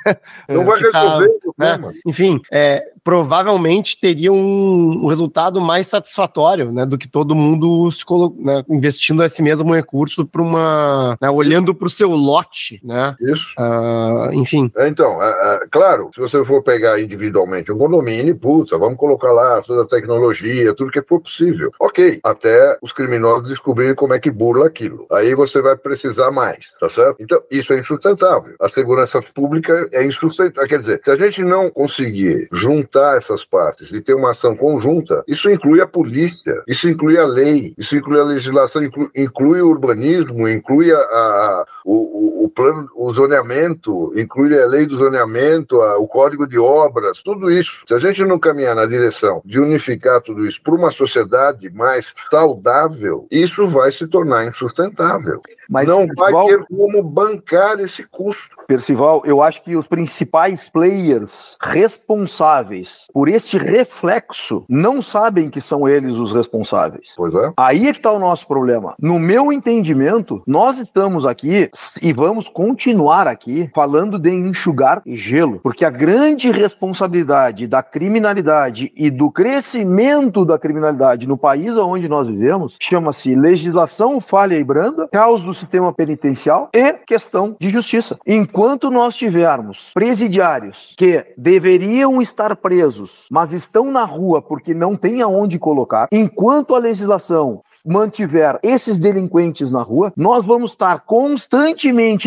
Não 0.48 0.64
vai 0.64 0.80
resolver 0.80 1.28
tá, 1.28 1.34
o 1.34 1.40
problema. 1.40 1.92
Né? 1.92 2.00
Enfim, 2.06 2.40
é, 2.52 2.84
provavelmente 3.02 3.98
teria 3.98 4.32
um, 4.32 5.04
um, 5.04 5.06
resultado 5.08 5.60
mais 5.60 5.86
satisfatório, 5.86 6.72
né, 6.72 6.84
do 6.84 6.98
que 6.98 7.08
todo 7.08 7.34
mundo 7.34 7.90
se 7.92 8.04
né, 8.38 8.64
investindo 8.68 9.22
esse 9.22 9.42
mesmo 9.42 9.74
recurso 9.74 10.26
para 10.26 10.42
uma, 10.42 11.16
né, 11.20 11.30
olhando 11.30 11.74
para 11.74 11.86
o 11.86 11.90
seu 11.90 12.10
lote, 12.10 12.80
né? 12.82 13.14
Isso. 13.20 13.54
Uh, 13.58 14.32
enfim. 14.32 14.70
É, 14.76 14.88
então, 14.88 15.22
é, 15.22 15.28
é, 15.28 15.60
claro, 15.70 16.10
se 16.14 16.20
você 16.20 16.44
for 16.44 16.62
pegar 16.62 17.00
individualmente 17.00 17.72
um 17.72 17.78
condomínio, 17.78 18.36
putz, 18.36 18.70
vamos 18.70 18.96
colocar 18.96 19.32
lá 19.32 19.62
toda 19.62 19.82
a 19.82 19.86
tecnologia, 19.86 20.74
tudo 20.74 20.90
que 20.90 21.02
for 21.02 21.20
possível. 21.20 21.70
Ok, 21.80 22.20
até 22.22 22.78
os 22.82 22.92
criminosos 22.92 23.48
descobrirem 23.48 23.94
como 23.94 24.14
é 24.14 24.18
que 24.18 24.30
burla 24.30 24.66
aquilo. 24.66 25.06
Aí 25.12 25.34
você 25.34 25.60
vai 25.60 25.76
precisar 25.76 26.30
mais, 26.30 26.70
tá 26.80 26.88
certo? 26.88 27.16
Então, 27.20 27.40
isso 27.50 27.72
é 27.72 27.78
insustentável. 27.78 28.54
A 28.60 28.68
segurança 28.68 29.20
pública 29.22 29.88
é 29.92 30.04
insustentável. 30.04 30.68
Quer 30.68 30.80
dizer, 30.80 31.00
se 31.04 31.10
a 31.10 31.16
gente 31.16 31.42
não 31.42 31.70
conseguir 31.70 32.48
juntar 32.52 32.87
essas 33.16 33.44
partes 33.44 33.90
e 33.90 34.00
ter 34.00 34.14
uma 34.14 34.30
ação 34.30 34.56
conjunta, 34.56 35.22
isso 35.26 35.50
inclui 35.50 35.80
a 35.80 35.86
polícia, 35.86 36.62
isso 36.66 36.88
inclui 36.88 37.18
a 37.18 37.26
lei, 37.26 37.74
isso 37.76 37.96
inclui 37.96 38.20
a 38.20 38.24
legislação, 38.24 38.82
inclui, 38.84 39.08
inclui 39.14 39.60
o 39.60 39.68
urbanismo, 39.68 40.48
inclui 40.48 40.92
a, 40.92 40.98
a 40.98 41.66
o, 41.90 42.44
o, 42.44 42.48
plano, 42.50 42.88
o 42.94 43.12
zoneamento, 43.14 44.12
inclui 44.14 44.60
a 44.60 44.66
lei 44.66 44.84
do 44.84 44.96
zoneamento, 44.96 45.80
a, 45.80 45.96
o 45.96 46.06
código 46.06 46.46
de 46.46 46.58
obras, 46.58 47.22
tudo 47.22 47.50
isso. 47.50 47.82
Se 47.86 47.94
a 47.94 47.98
gente 47.98 48.22
não 48.24 48.38
caminhar 48.38 48.76
na 48.76 48.84
direção 48.84 49.40
de 49.44 49.58
unificar 49.58 50.20
tudo 50.20 50.46
isso 50.46 50.60
para 50.62 50.74
uma 50.74 50.90
sociedade 50.90 51.70
mais 51.70 52.14
saudável, 52.30 53.26
isso 53.30 53.66
vai 53.66 53.90
se 53.90 54.06
tornar 54.06 54.46
insustentável. 54.46 55.40
Mas 55.68 55.86
não 55.86 56.06
Percival, 56.06 56.32
vai 56.32 56.46
ter 56.46 56.66
como 56.66 57.02
bancar 57.02 57.78
esse 57.80 58.02
custo. 58.04 58.56
Percival, 58.66 59.22
eu 59.26 59.42
acho 59.42 59.62
que 59.62 59.76
os 59.76 59.86
principais 59.86 60.68
players 60.68 61.58
responsáveis 61.60 63.06
por 63.12 63.28
este 63.28 63.58
reflexo 63.58 64.64
não 64.68 65.02
sabem 65.02 65.50
que 65.50 65.60
são 65.60 65.86
eles 65.86 66.16
os 66.16 66.32
responsáveis. 66.32 67.12
Pois 67.14 67.34
é. 67.34 67.52
Aí 67.56 67.86
é 67.86 67.92
que 67.92 67.98
está 67.98 68.10
o 68.10 68.18
nosso 68.18 68.46
problema. 68.46 68.94
No 68.98 69.18
meu 69.18 69.52
entendimento, 69.52 70.42
nós 70.46 70.78
estamos 70.78 71.26
aqui 71.26 71.68
e 72.02 72.12
vamos 72.12 72.48
continuar 72.48 73.26
aqui 73.26 73.70
falando 73.74 74.18
de 74.18 74.30
enxugar 74.30 75.02
gelo, 75.06 75.60
porque 75.62 75.84
a 75.84 75.90
grande 75.90 76.50
responsabilidade 76.50 77.66
da 77.66 77.82
criminalidade 77.82 78.92
e 78.96 79.10
do 79.10 79.30
crescimento 79.30 80.44
da 80.44 80.58
criminalidade 80.58 81.26
no 81.26 81.36
país 81.36 81.76
onde 81.76 82.08
nós 82.08 82.26
vivemos 82.26 82.76
chama-se 82.80 83.34
legislação 83.34 84.20
falha 84.20 84.56
e 84.56 84.64
branda, 84.64 85.08
caos 85.08 85.42
do 85.42 85.54
sistema 85.54 85.92
penitencial 85.92 86.68
e 86.74 86.92
questão 86.94 87.56
de 87.60 87.68
justiça. 87.68 88.18
Enquanto 88.26 88.90
nós 88.90 89.16
tivermos 89.16 89.90
presidiários 89.94 90.94
que 90.96 91.24
deveriam 91.36 92.20
estar 92.20 92.56
presos, 92.56 93.26
mas 93.30 93.52
estão 93.52 93.90
na 93.90 94.04
rua 94.04 94.42
porque 94.42 94.74
não 94.74 94.96
tem 94.96 95.22
aonde 95.22 95.58
colocar, 95.58 96.08
enquanto 96.10 96.74
a 96.74 96.78
legislação 96.78 97.60
mantiver 97.86 98.58
esses 98.62 98.98
delinquentes 98.98 99.70
na 99.70 99.82
rua, 99.82 100.12
nós 100.16 100.44
vamos 100.44 100.72
estar 100.72 101.00
constantemente 101.00 101.67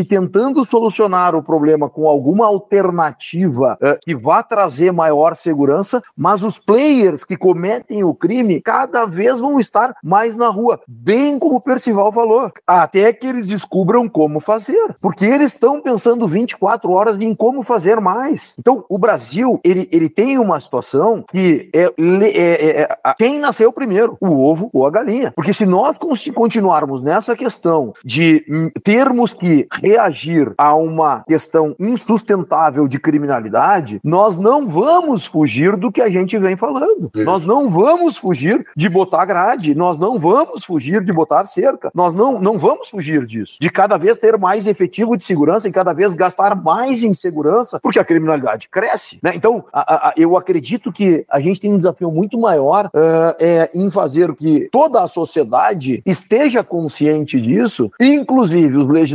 tentando 0.04 0.66
solucionar 0.66 1.36
o 1.36 1.44
problema 1.44 1.89
com 1.89 2.08
alguma 2.08 2.46
alternativa 2.46 3.78
uh, 3.82 3.98
que 4.02 4.16
vá 4.16 4.42
trazer 4.44 4.92
maior 4.92 5.36
segurança, 5.36 6.02
mas 6.16 6.44
os 6.44 6.58
players 6.58 7.24
que 7.24 7.38
cometem 7.38 8.04
o 8.04 8.14
crime 8.14 8.62
cada 8.62 9.06
vez 9.06 9.39
vão 9.39 9.60
estar 9.60 9.96
mais 10.04 10.38
na 10.38 10.50
rua, 10.50 10.80
bem 10.88 11.38
como 11.39 11.56
o 11.56 11.62
Percival 11.62 12.12
falou, 12.12 12.52
até 12.66 13.12
que 13.14 13.28
eles 13.28 13.48
descubram 13.48 14.08
como 14.08 14.39
fazer, 14.39 14.96
porque 15.02 15.26
eles 15.26 15.54
estão 15.54 15.82
pensando 15.82 16.28
24 16.28 16.92
horas 16.92 17.20
em 17.20 17.36
como 17.36 17.62
fazer 17.64 18.00
mais. 18.00 18.56
Então, 18.58 18.84
o 18.89 18.98
Brasil, 18.98 19.60
ele, 19.64 19.88
ele 19.92 20.10
tem 20.10 20.38
uma 20.38 20.60
situação 20.60 21.24
que 21.30 21.70
é, 21.74 21.84
é, 21.84 22.82
é, 22.82 22.82
é 22.82 23.14
quem 23.18 23.39
nasceu 23.39 23.72
primeiro, 23.72 24.18
o 24.20 24.44
ovo 24.44 24.70
ou 24.74 24.86
a 24.86 24.89
galinha. 24.89 25.32
Porque 25.36 25.54
se 25.54 25.66
nós 25.66 25.98
continuarmos 26.34 27.02
nessa 27.02 27.36
questão 27.36 27.94
de 28.04 28.44
termos 28.84 29.20
temos 29.22 29.34
que 29.34 29.67
reagir 29.72 30.51
a 30.57 30.74
uma 30.74 31.24
questão 31.28 31.76
insustentável 31.80 32.88
de 32.88 32.99
criminalidade, 32.99 33.99
nós 34.03 34.38
não 34.38 34.67
vamos 34.67 35.28
fugir 35.28 35.76
do 35.76 35.91
que 35.91 36.01
a 36.01 36.09
gente 36.09 36.38
vem 36.39 36.55
falando. 36.55 37.11
Isso. 37.13 37.24
Nós 37.24 37.45
não 37.45 37.69
vamos 37.69 38.17
fugir 38.17 38.65
de 38.76 38.89
botar 38.89 39.26
grade, 39.26 39.76
nós 39.76 39.97
não 39.99 40.17
vamos 40.17 40.63
fugir 40.63 41.03
de 41.03 41.13
botar 41.13 41.45
cerca, 41.45 41.91
nós 41.93 42.13
não, 42.13 42.41
não 42.41 42.57
vamos 42.57 42.89
fugir 42.89 43.26
disso. 43.28 43.57
De 43.61 43.69
cada 43.69 43.95
vez 43.97 44.17
ter 44.17 44.38
mais 44.38 44.65
efetivo 44.65 45.15
de 45.15 45.24
segurança 45.24 45.67
e 45.67 45.72
cada 45.72 45.93
vez 45.93 46.13
gastar 46.13 46.55
mais 46.55 47.03
em 47.03 47.13
segurança, 47.13 47.80
porque 47.82 47.99
a 47.99 48.05
criminalidade 48.05 48.69
cresce. 48.69 49.19
Né? 49.22 49.34
Então, 49.36 49.63
a, 49.72 50.09
a, 50.09 50.13
eu 50.17 50.36
acredito 50.36 50.91
que 50.91 51.26
a 51.30 51.39
gente 51.39 51.59
tem 51.59 51.72
um 51.72 51.78
desafio 51.78 52.11
muito 52.11 52.39
maior 52.39 52.88
uh, 52.88 53.36
é, 53.39 53.69
em 53.74 53.91
fazer 53.91 54.34
que 54.34 54.67
toda 54.72 55.03
a 55.03 55.07
sociedade 55.07 56.01
esteja 56.05 56.63
consciente 56.63 57.39
disso, 57.39 57.91
inclusive 57.99 58.78
os 58.78 58.88
legisladores 58.88 59.11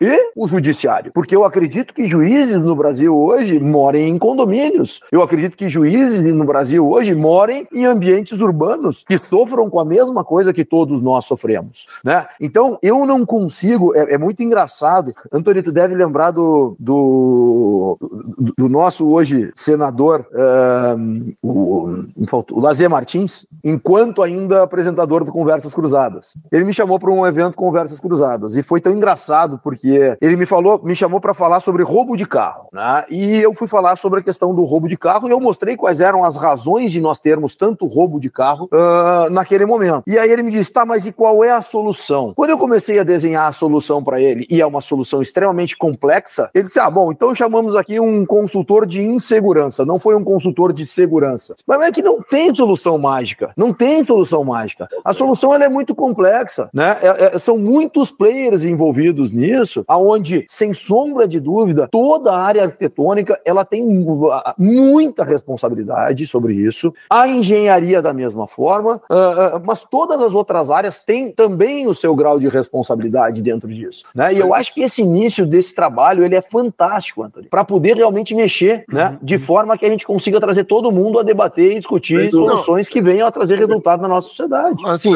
e 0.00 0.30
o 0.36 0.46
judiciário. 0.46 1.12
Porque 1.12 1.34
eu 1.34 1.44
acredito 1.44 1.94
que 1.94 2.08
juízes 2.08 2.56
no 2.56 2.76
Brasil 2.76 3.16
hoje 3.16 3.58
morem 3.58 4.08
em 4.08 4.18
condomínios. 4.18 5.00
Eu 5.10 5.22
acredito 5.22 5.56
que 5.56 5.68
juízes 5.68 6.22
no 6.22 6.44
Brasil 6.44 6.88
hoje 6.88 7.14
morem 7.14 7.66
em 7.72 7.84
ambientes 7.84 8.40
urbanos 8.40 9.04
que 9.06 9.18
sofram 9.18 9.68
com 9.70 9.80
a 9.80 9.84
mesma 9.84 10.24
coisa 10.24 10.52
que 10.52 10.64
todos 10.64 11.00
nós 11.00 11.24
sofremos. 11.24 11.86
Né? 12.04 12.26
Então, 12.40 12.78
eu 12.82 13.06
não 13.06 13.24
consigo, 13.24 13.94
é, 13.94 14.14
é 14.14 14.18
muito 14.18 14.42
engraçado. 14.42 15.14
Antônio, 15.32 15.62
tu 15.62 15.72
deve 15.72 15.94
lembrar 15.94 16.30
do, 16.30 16.76
do, 16.78 17.98
do 18.56 18.68
nosso 18.68 19.08
hoje 19.08 19.50
senador, 19.54 20.26
uh, 20.32 21.34
o, 21.42 21.88
o 22.52 22.60
Lazer 22.60 22.90
Martins, 22.90 23.46
enquanto 23.62 24.22
ainda 24.22 24.62
apresentador 24.62 25.24
do 25.24 25.32
Conversas 25.32 25.74
Cruzadas. 25.74 26.34
Ele 26.52 26.64
me 26.64 26.72
chamou 26.72 26.98
para 26.98 27.10
um 27.10 27.26
evento 27.26 27.56
Conversas 27.56 28.00
Cruzadas 28.00 28.56
e 28.56 28.62
foi 28.62 28.80
tão 28.80 28.92
engraçado 28.92 29.13
porque 29.62 30.16
ele 30.20 30.36
me 30.36 30.46
falou, 30.46 30.80
me 30.82 30.94
chamou 30.94 31.20
para 31.20 31.34
falar 31.34 31.60
sobre 31.60 31.82
roubo 31.82 32.16
de 32.16 32.26
carro, 32.26 32.68
né? 32.72 33.04
E 33.08 33.36
eu 33.38 33.54
fui 33.54 33.68
falar 33.68 33.96
sobre 33.96 34.20
a 34.20 34.22
questão 34.22 34.54
do 34.54 34.64
roubo 34.64 34.88
de 34.88 34.96
carro 34.96 35.28
e 35.28 35.30
eu 35.30 35.40
mostrei 35.40 35.76
quais 35.76 36.00
eram 36.00 36.24
as 36.24 36.36
razões 36.36 36.92
de 36.92 37.00
nós 37.00 37.18
termos 37.18 37.54
tanto 37.54 37.86
roubo 37.86 38.18
de 38.18 38.30
carro 38.30 38.68
uh, 38.72 39.30
naquele 39.30 39.66
momento. 39.66 40.02
E 40.06 40.18
aí 40.18 40.30
ele 40.30 40.42
me 40.42 40.50
disse, 40.50 40.72
tá, 40.72 40.84
mas 40.84 41.06
e 41.06 41.12
qual 41.12 41.44
é 41.44 41.50
a 41.50 41.62
solução? 41.62 42.32
Quando 42.34 42.50
eu 42.50 42.58
comecei 42.58 42.98
a 42.98 43.04
desenhar 43.04 43.46
a 43.46 43.52
solução 43.52 44.02
para 44.02 44.20
ele 44.20 44.46
e 44.50 44.60
é 44.60 44.66
uma 44.66 44.80
solução 44.80 45.22
extremamente 45.22 45.76
complexa, 45.76 46.50
ele 46.54 46.66
disse, 46.66 46.80
ah, 46.80 46.90
bom, 46.90 47.12
então 47.12 47.34
chamamos 47.34 47.76
aqui 47.76 48.00
um 48.00 48.24
consultor 48.26 48.86
de 48.86 49.02
insegurança, 49.02 49.84
não 49.84 49.98
foi 49.98 50.14
um 50.14 50.24
consultor 50.24 50.72
de 50.72 50.86
segurança. 50.86 51.54
Mas 51.66 51.82
é 51.82 51.92
que 51.92 52.02
não 52.02 52.20
tem 52.20 52.52
solução 52.52 52.98
mágica, 52.98 53.52
não 53.56 53.72
tem 53.72 54.04
solução 54.04 54.44
mágica. 54.44 54.88
A 55.04 55.12
solução 55.12 55.54
ela 55.54 55.64
é 55.64 55.68
muito 55.68 55.94
complexa, 55.94 56.68
né? 56.72 56.98
É, 57.02 57.34
é, 57.34 57.38
são 57.38 57.58
muitos 57.58 58.10
players 58.10 58.64
envolvidos 58.64 59.03
nisso, 59.12 59.84
aonde 59.86 60.44
sem 60.48 60.72
sombra 60.72 61.26
de 61.26 61.40
dúvida 61.40 61.88
toda 61.90 62.32
a 62.32 62.40
área 62.40 62.64
arquitetônica 62.64 63.40
ela 63.44 63.64
tem 63.64 63.84
muita 64.58 65.24
responsabilidade 65.24 66.26
sobre 66.26 66.54
isso. 66.54 66.92
A 67.10 67.28
engenharia 67.28 68.00
da 68.00 68.12
mesma 68.12 68.46
forma, 68.46 69.00
uh, 69.10 69.56
uh, 69.56 69.62
mas 69.64 69.82
todas 69.82 70.20
as 70.20 70.34
outras 70.34 70.70
áreas 70.70 71.02
têm 71.02 71.30
também 71.32 71.86
o 71.86 71.94
seu 71.94 72.14
grau 72.14 72.38
de 72.38 72.48
responsabilidade 72.48 73.42
dentro 73.42 73.68
disso, 73.68 74.04
né? 74.14 74.32
E 74.32 74.38
eu 74.38 74.54
acho 74.54 74.72
que 74.72 74.82
esse 74.82 75.02
início 75.02 75.46
desse 75.46 75.74
trabalho 75.74 76.24
ele 76.24 76.34
é 76.34 76.42
fantástico, 76.42 77.22
Antônio, 77.22 77.48
para 77.50 77.64
poder 77.64 77.96
realmente 77.96 78.34
mexer, 78.34 78.84
né? 78.88 79.10
Uhum. 79.10 79.18
De 79.22 79.38
forma 79.38 79.76
que 79.76 79.86
a 79.86 79.88
gente 79.88 80.06
consiga 80.06 80.40
trazer 80.40 80.64
todo 80.64 80.92
mundo 80.92 81.18
a 81.18 81.22
debater 81.22 81.72
e 81.72 81.78
discutir 81.78 82.30
soluções 82.30 82.88
que 82.88 83.00
venham 83.00 83.26
a 83.26 83.30
trazer 83.30 83.58
resultado 83.58 84.00
na 84.00 84.08
nossa 84.08 84.28
sociedade. 84.28 84.82
Assim, 84.86 85.12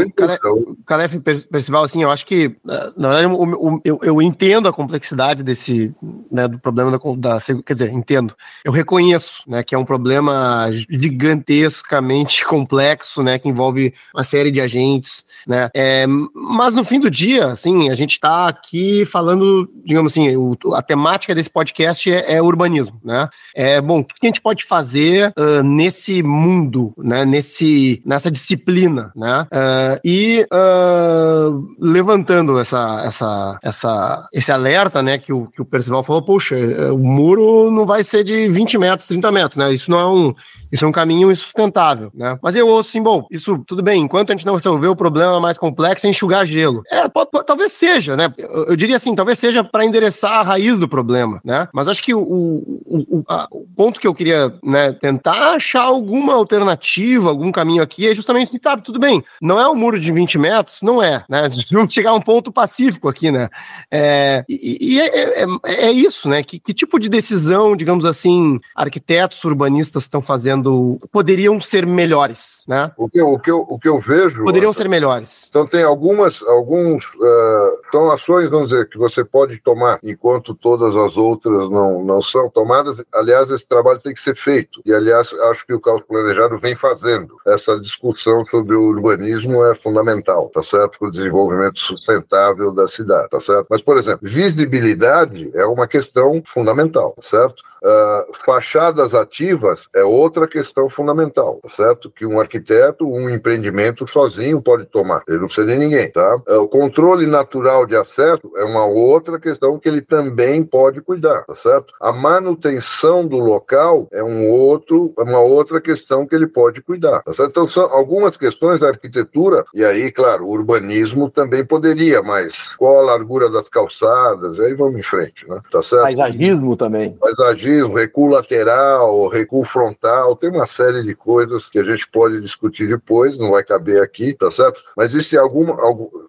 Calef 0.87 1.19
Percival, 1.51 1.85
assim, 1.85 2.03
eu 2.03 2.11
acho 2.11 2.27
que, 2.27 2.57
eh, 2.69 2.93
na 2.97 3.09
verdade, 3.09 3.35
eu, 3.35 3.78
eu, 3.85 3.99
eu 4.03 4.23
entendo 4.23 4.69
a 4.69 4.73
complexidade 4.73 5.43
desse, 5.43 5.95
né, 6.31 6.49
do 6.49 6.59
problema 6.59 6.91
da, 6.91 6.99
da, 7.17 7.41
quer 7.65 7.73
dizer, 7.73 7.93
entendo. 7.93 8.35
Eu 8.65 8.73
reconheço, 8.73 9.43
né, 9.47 9.63
que 9.63 9.75
é 9.75 9.79
um 9.79 9.85
problema 9.85 10.69
gigantescamente 10.89 12.45
complexo, 12.47 13.23
né, 13.23 13.39
que 13.39 13.49
envolve 13.49 13.95
uma 14.15 14.25
série 14.25 14.51
de 14.51 14.61
agentes, 14.61 15.25
né, 15.47 15.69
é, 15.75 16.07
mas 16.35 16.75
no 16.75 16.85
fim 16.85 17.01
do 17.01 17.11
dia, 17.11 17.47
assim, 17.47 17.91
a 17.91 17.95
gente 17.95 18.13
está 18.13 18.49
aqui 18.49 19.05
falando, 19.05 19.71
digamos 19.85 20.13
assim, 20.13 20.37
o, 20.37 20.57
a 20.75 20.83
temática 20.83 21.35
desse 21.35 21.51
podcast 21.51 22.13
é, 22.13 22.35
é, 22.35 22.43
urbanismo, 22.43 23.01
né, 23.05 23.29
é, 23.55 23.81
bom, 23.81 24.01
o 24.01 24.05
que 24.05 24.15
a 24.23 24.27
gente 24.27 24.41
pode 24.41 24.65
fazer 24.65 25.33
uh, 25.39 25.63
nesse 25.63 26.23
mundo, 26.23 26.93
né, 26.99 27.25
nesse, 27.25 28.03
nessa 28.05 28.31
disciplina, 28.31 29.13
né, 29.15 29.43
uh, 29.43 30.01
e 30.05 30.47
uh, 30.53 31.69
levantando 31.79 32.59
essa, 32.59 33.03
essa, 33.05 33.59
essa, 33.69 34.27
esse 34.33 34.51
alerta, 34.51 35.03
né, 35.03 35.19
que 35.19 35.33
o, 35.33 35.47
que 35.47 35.63
o 35.63 35.65
Percival 35.65 36.03
falou, 36.03 36.23
poxa, 36.23 36.57
eh, 36.57 36.91
o 36.91 36.99
muro 36.99 37.71
não 37.71 37.87
vai 37.87 38.03
ser 38.03 38.25
de 38.25 38.49
20 38.49 38.79
metros, 38.79 39.07
30 39.07 39.33
metros, 39.33 39.57
né? 39.57 39.73
Isso 39.73 39.91
não 39.91 39.99
é 39.99 40.07
um, 40.07 40.35
isso 40.71 40.85
é 40.85 40.89
um 40.89 40.93
caminho 40.93 41.31
insustentável, 41.31 42.11
né? 42.15 42.39
Mas 42.43 42.55
eu 42.55 42.69
ouço 42.69 42.91
assim, 42.91 43.03
bom, 43.03 43.27
isso 43.31 43.63
tudo 43.67 43.83
bem, 43.83 44.03
enquanto 44.03 44.31
a 44.31 44.35
gente 44.35 44.47
não 44.47 44.55
resolver 44.55 44.89
o 44.89 44.97
problema 44.97 45.41
mais 45.41 45.59
complexo, 45.59 46.07
é 46.07 46.11
enxugar 46.11 46.47
gelo. 46.47 46.83
É, 46.91 47.09
pode, 47.09 47.31
pode, 47.31 47.47
talvez 47.47 47.73
seja, 47.73 48.17
né? 48.17 48.33
Eu, 48.37 48.67
eu, 48.67 48.77
diria 48.77 48.97
assim, 48.97 49.15
talvez 49.15 49.39
seja 49.39 49.65
para 49.65 49.85
endereçar 49.85 50.41
a 50.41 50.43
raiz 50.43 50.79
do 50.79 50.89
problema, 50.89 51.41
né? 51.45 51.69
Mas 51.73 51.89
acho 51.89 52.03
que 52.03 52.15
o, 52.15 52.21
o, 52.21 53.19
o, 53.19 53.25
a, 53.29 53.47
o 53.51 53.67
ponto 53.75 54.01
que 54.01 54.07
eu 54.07 54.15
queria, 54.15 54.53
né, 54.63 54.93
tentar 54.93 55.55
achar 55.55 55.83
alguma 55.83 56.35
alternativa, 56.35 57.29
algum 57.29 57.51
caminho 57.51 57.83
aqui, 57.83 58.09
é 58.09 58.15
justamente 58.15 58.49
assim, 58.49 58.59
tá, 58.59 58.77
tudo 58.77 58.99
bem, 58.99 59.23
não 59.41 59.59
é 59.59 59.69
um 59.69 59.75
muro 59.75 59.99
de 59.99 60.13
20 60.13 60.39
metros, 60.39 60.83
não 60.83 61.03
é, 61.03 61.25
né? 61.29 61.49
Vamos 61.73 61.93
chegar 61.93 62.11
a 62.11 62.15
um 62.15 62.21
ponto 62.21 62.53
pacífico 62.53 63.09
aqui, 63.09 63.31
né? 63.31 63.49
É, 63.91 64.45
e, 64.49 64.95
e 64.95 65.01
é, 65.01 65.43
é, 65.43 65.47
é, 65.65 65.93
isso, 65.93 66.29
né? 66.29 66.43
Que, 66.43 66.59
que 66.59 66.75
tipo 66.75 66.99
de 66.99 67.09
decisão, 67.09 67.75
digamos 67.75 68.05
assim, 68.05 68.61
arquitetos, 68.75 69.43
urbanistas 69.45 70.03
estão 70.03 70.21
fazendo 70.21 70.99
poderiam 71.11 71.59
ser 71.61 71.87
melhores, 71.87 72.65
né? 72.69 72.93
O 72.97 73.09
que, 73.09 73.21
o 73.23 73.39
que, 73.39 73.51
eu, 73.51 73.67
o 73.69 73.79
que 73.79 73.89
eu 73.89 73.99
vejo. 74.01 74.45
Poderiam 74.45 74.73
ser 74.73 74.89
melhores. 74.89 75.47
Então, 75.49 75.67
tem 75.67 75.83
algumas. 75.83 76.43
alguns 76.43 77.05
uh, 77.15 77.91
São 77.91 78.11
ações, 78.11 78.51
vamos 78.51 78.71
dizer, 78.71 78.89
que 78.89 78.99
você 78.99 79.25
pode 79.25 79.59
tomar 79.61 79.99
enquanto 80.03 80.55
todas 80.55 80.95
as 80.95 81.17
outras 81.17 81.71
não, 81.71 82.05
não 82.05 82.21
são 82.21 82.51
tomadas. 82.51 83.03
Aliás, 83.15 83.51
esse 83.51 83.67
trabalho 83.67 84.01
tem 84.01 84.13
que 84.13 84.21
ser 84.21 84.37
feito. 84.37 84.83
E, 84.85 84.93
aliás, 84.93 85.33
acho 85.51 85.67
que 85.67 85.73
o 85.73 85.81
caos 85.81 86.03
planejado 86.03 86.59
vem 86.59 86.77
fazendo. 86.77 87.37
Essa 87.47 87.81
discussão 87.81 88.45
sobre 88.45 88.77
o 88.77 88.83
urbanismo 88.83 89.65
é 89.65 89.75
fundamental, 89.75 90.51
tá 90.51 90.63
certo? 90.63 90.99
Para 90.99 91.09
o 91.09 91.11
desenvolvimento 91.11 91.79
sustentável 91.79 92.73
da 92.73 92.87
cidade, 92.87 93.31
tá 93.31 93.41
certo? 93.41 93.48
Mas, 93.69 93.81
por 93.81 93.97
exemplo, 93.97 94.21
visibilidade 94.23 95.51
é 95.55 95.65
uma 95.65 95.87
questão 95.87 96.43
fundamental, 96.47 97.15
certo? 97.21 97.63
Uh, 97.81 98.35
fachadas 98.45 99.15
ativas 99.15 99.89
é 99.95 100.03
outra 100.03 100.49
questão 100.49 100.89
fundamental, 100.91 101.61
tá 101.63 101.69
certo? 101.69 102.11
Que 102.11 102.27
um 102.27 102.41
arquiteto, 102.41 103.07
um 103.07 103.31
empreendimento 103.31 104.05
sozinho 104.05 104.61
pode 104.61 104.85
tomar, 104.87 105.23
ele 105.29 105.39
não 105.39 105.47
precisa 105.47 105.69
de 105.69 105.77
ninguém, 105.77 106.11
tá? 106.11 106.37
Uh, 106.49 106.63
o 106.63 106.69
controle 106.69 107.25
natural 107.25 107.87
de 107.87 107.95
acesso 107.95 108.51
é 108.57 108.65
uma 108.65 108.85
outra 108.85 109.39
questão 109.39 109.79
que 109.79 109.89
ele 109.89 110.03
também 110.03 110.65
pode 110.65 111.01
cuidar, 111.01 111.45
tá 111.45 111.55
certo? 111.55 111.95
A 112.01 112.13
manutenção 112.13 113.25
do 113.25 113.39
local 113.39 114.09
é 114.11 114.25
um 114.25 114.49
outro, 114.49 115.13
é 115.17 115.23
uma 115.23 115.41
outra 115.41 115.81
questão 115.81 116.27
que 116.27 116.35
ele 116.35 116.49
pode 116.49 116.83
cuidar, 116.83 117.23
tá 117.23 117.33
certo? 117.33 117.51
Então 117.51 117.69
são 117.69 117.85
algumas 117.93 118.37
questões 118.37 118.81
da 118.81 118.89
arquitetura 118.89 119.65
e 119.73 119.85
aí, 119.85 120.11
claro, 120.11 120.47
o 120.47 120.51
urbanismo 120.51 121.31
também 121.31 121.65
poderia, 121.65 122.23
mas 122.23 122.75
qual 122.75 122.99
a 122.99 123.03
largura 123.29 123.51
das 123.51 123.69
calçadas? 123.69 124.59
Aí 124.59 124.75
vamos 124.75 124.99
em 124.99 125.03
frente, 125.03 125.47
né? 125.49 125.61
Tá 125.71 125.83
certo? 125.83 126.03
Paisagismo 126.03 126.77
também. 126.77 127.13
Paisagismo 127.13 127.95
recuo 127.95 128.29
lateral, 128.29 129.29
recuo 129.29 129.65
frontal, 129.65 130.35
tem 130.35 130.51
uma 130.51 130.67
série 130.67 131.03
de 131.03 131.15
coisas 131.15 131.69
que 131.69 131.79
a 131.79 131.85
gente 131.85 132.09
pode 132.09 132.41
discutir 132.41 132.89
depois, 132.89 133.37
não 133.37 133.51
vai 133.51 133.63
caber 133.63 134.03
aqui, 134.03 134.35
tá 134.35 134.51
certo? 134.51 134.83
Mas 134.97 135.11
existe 135.11 135.37
alguma, 135.37 135.75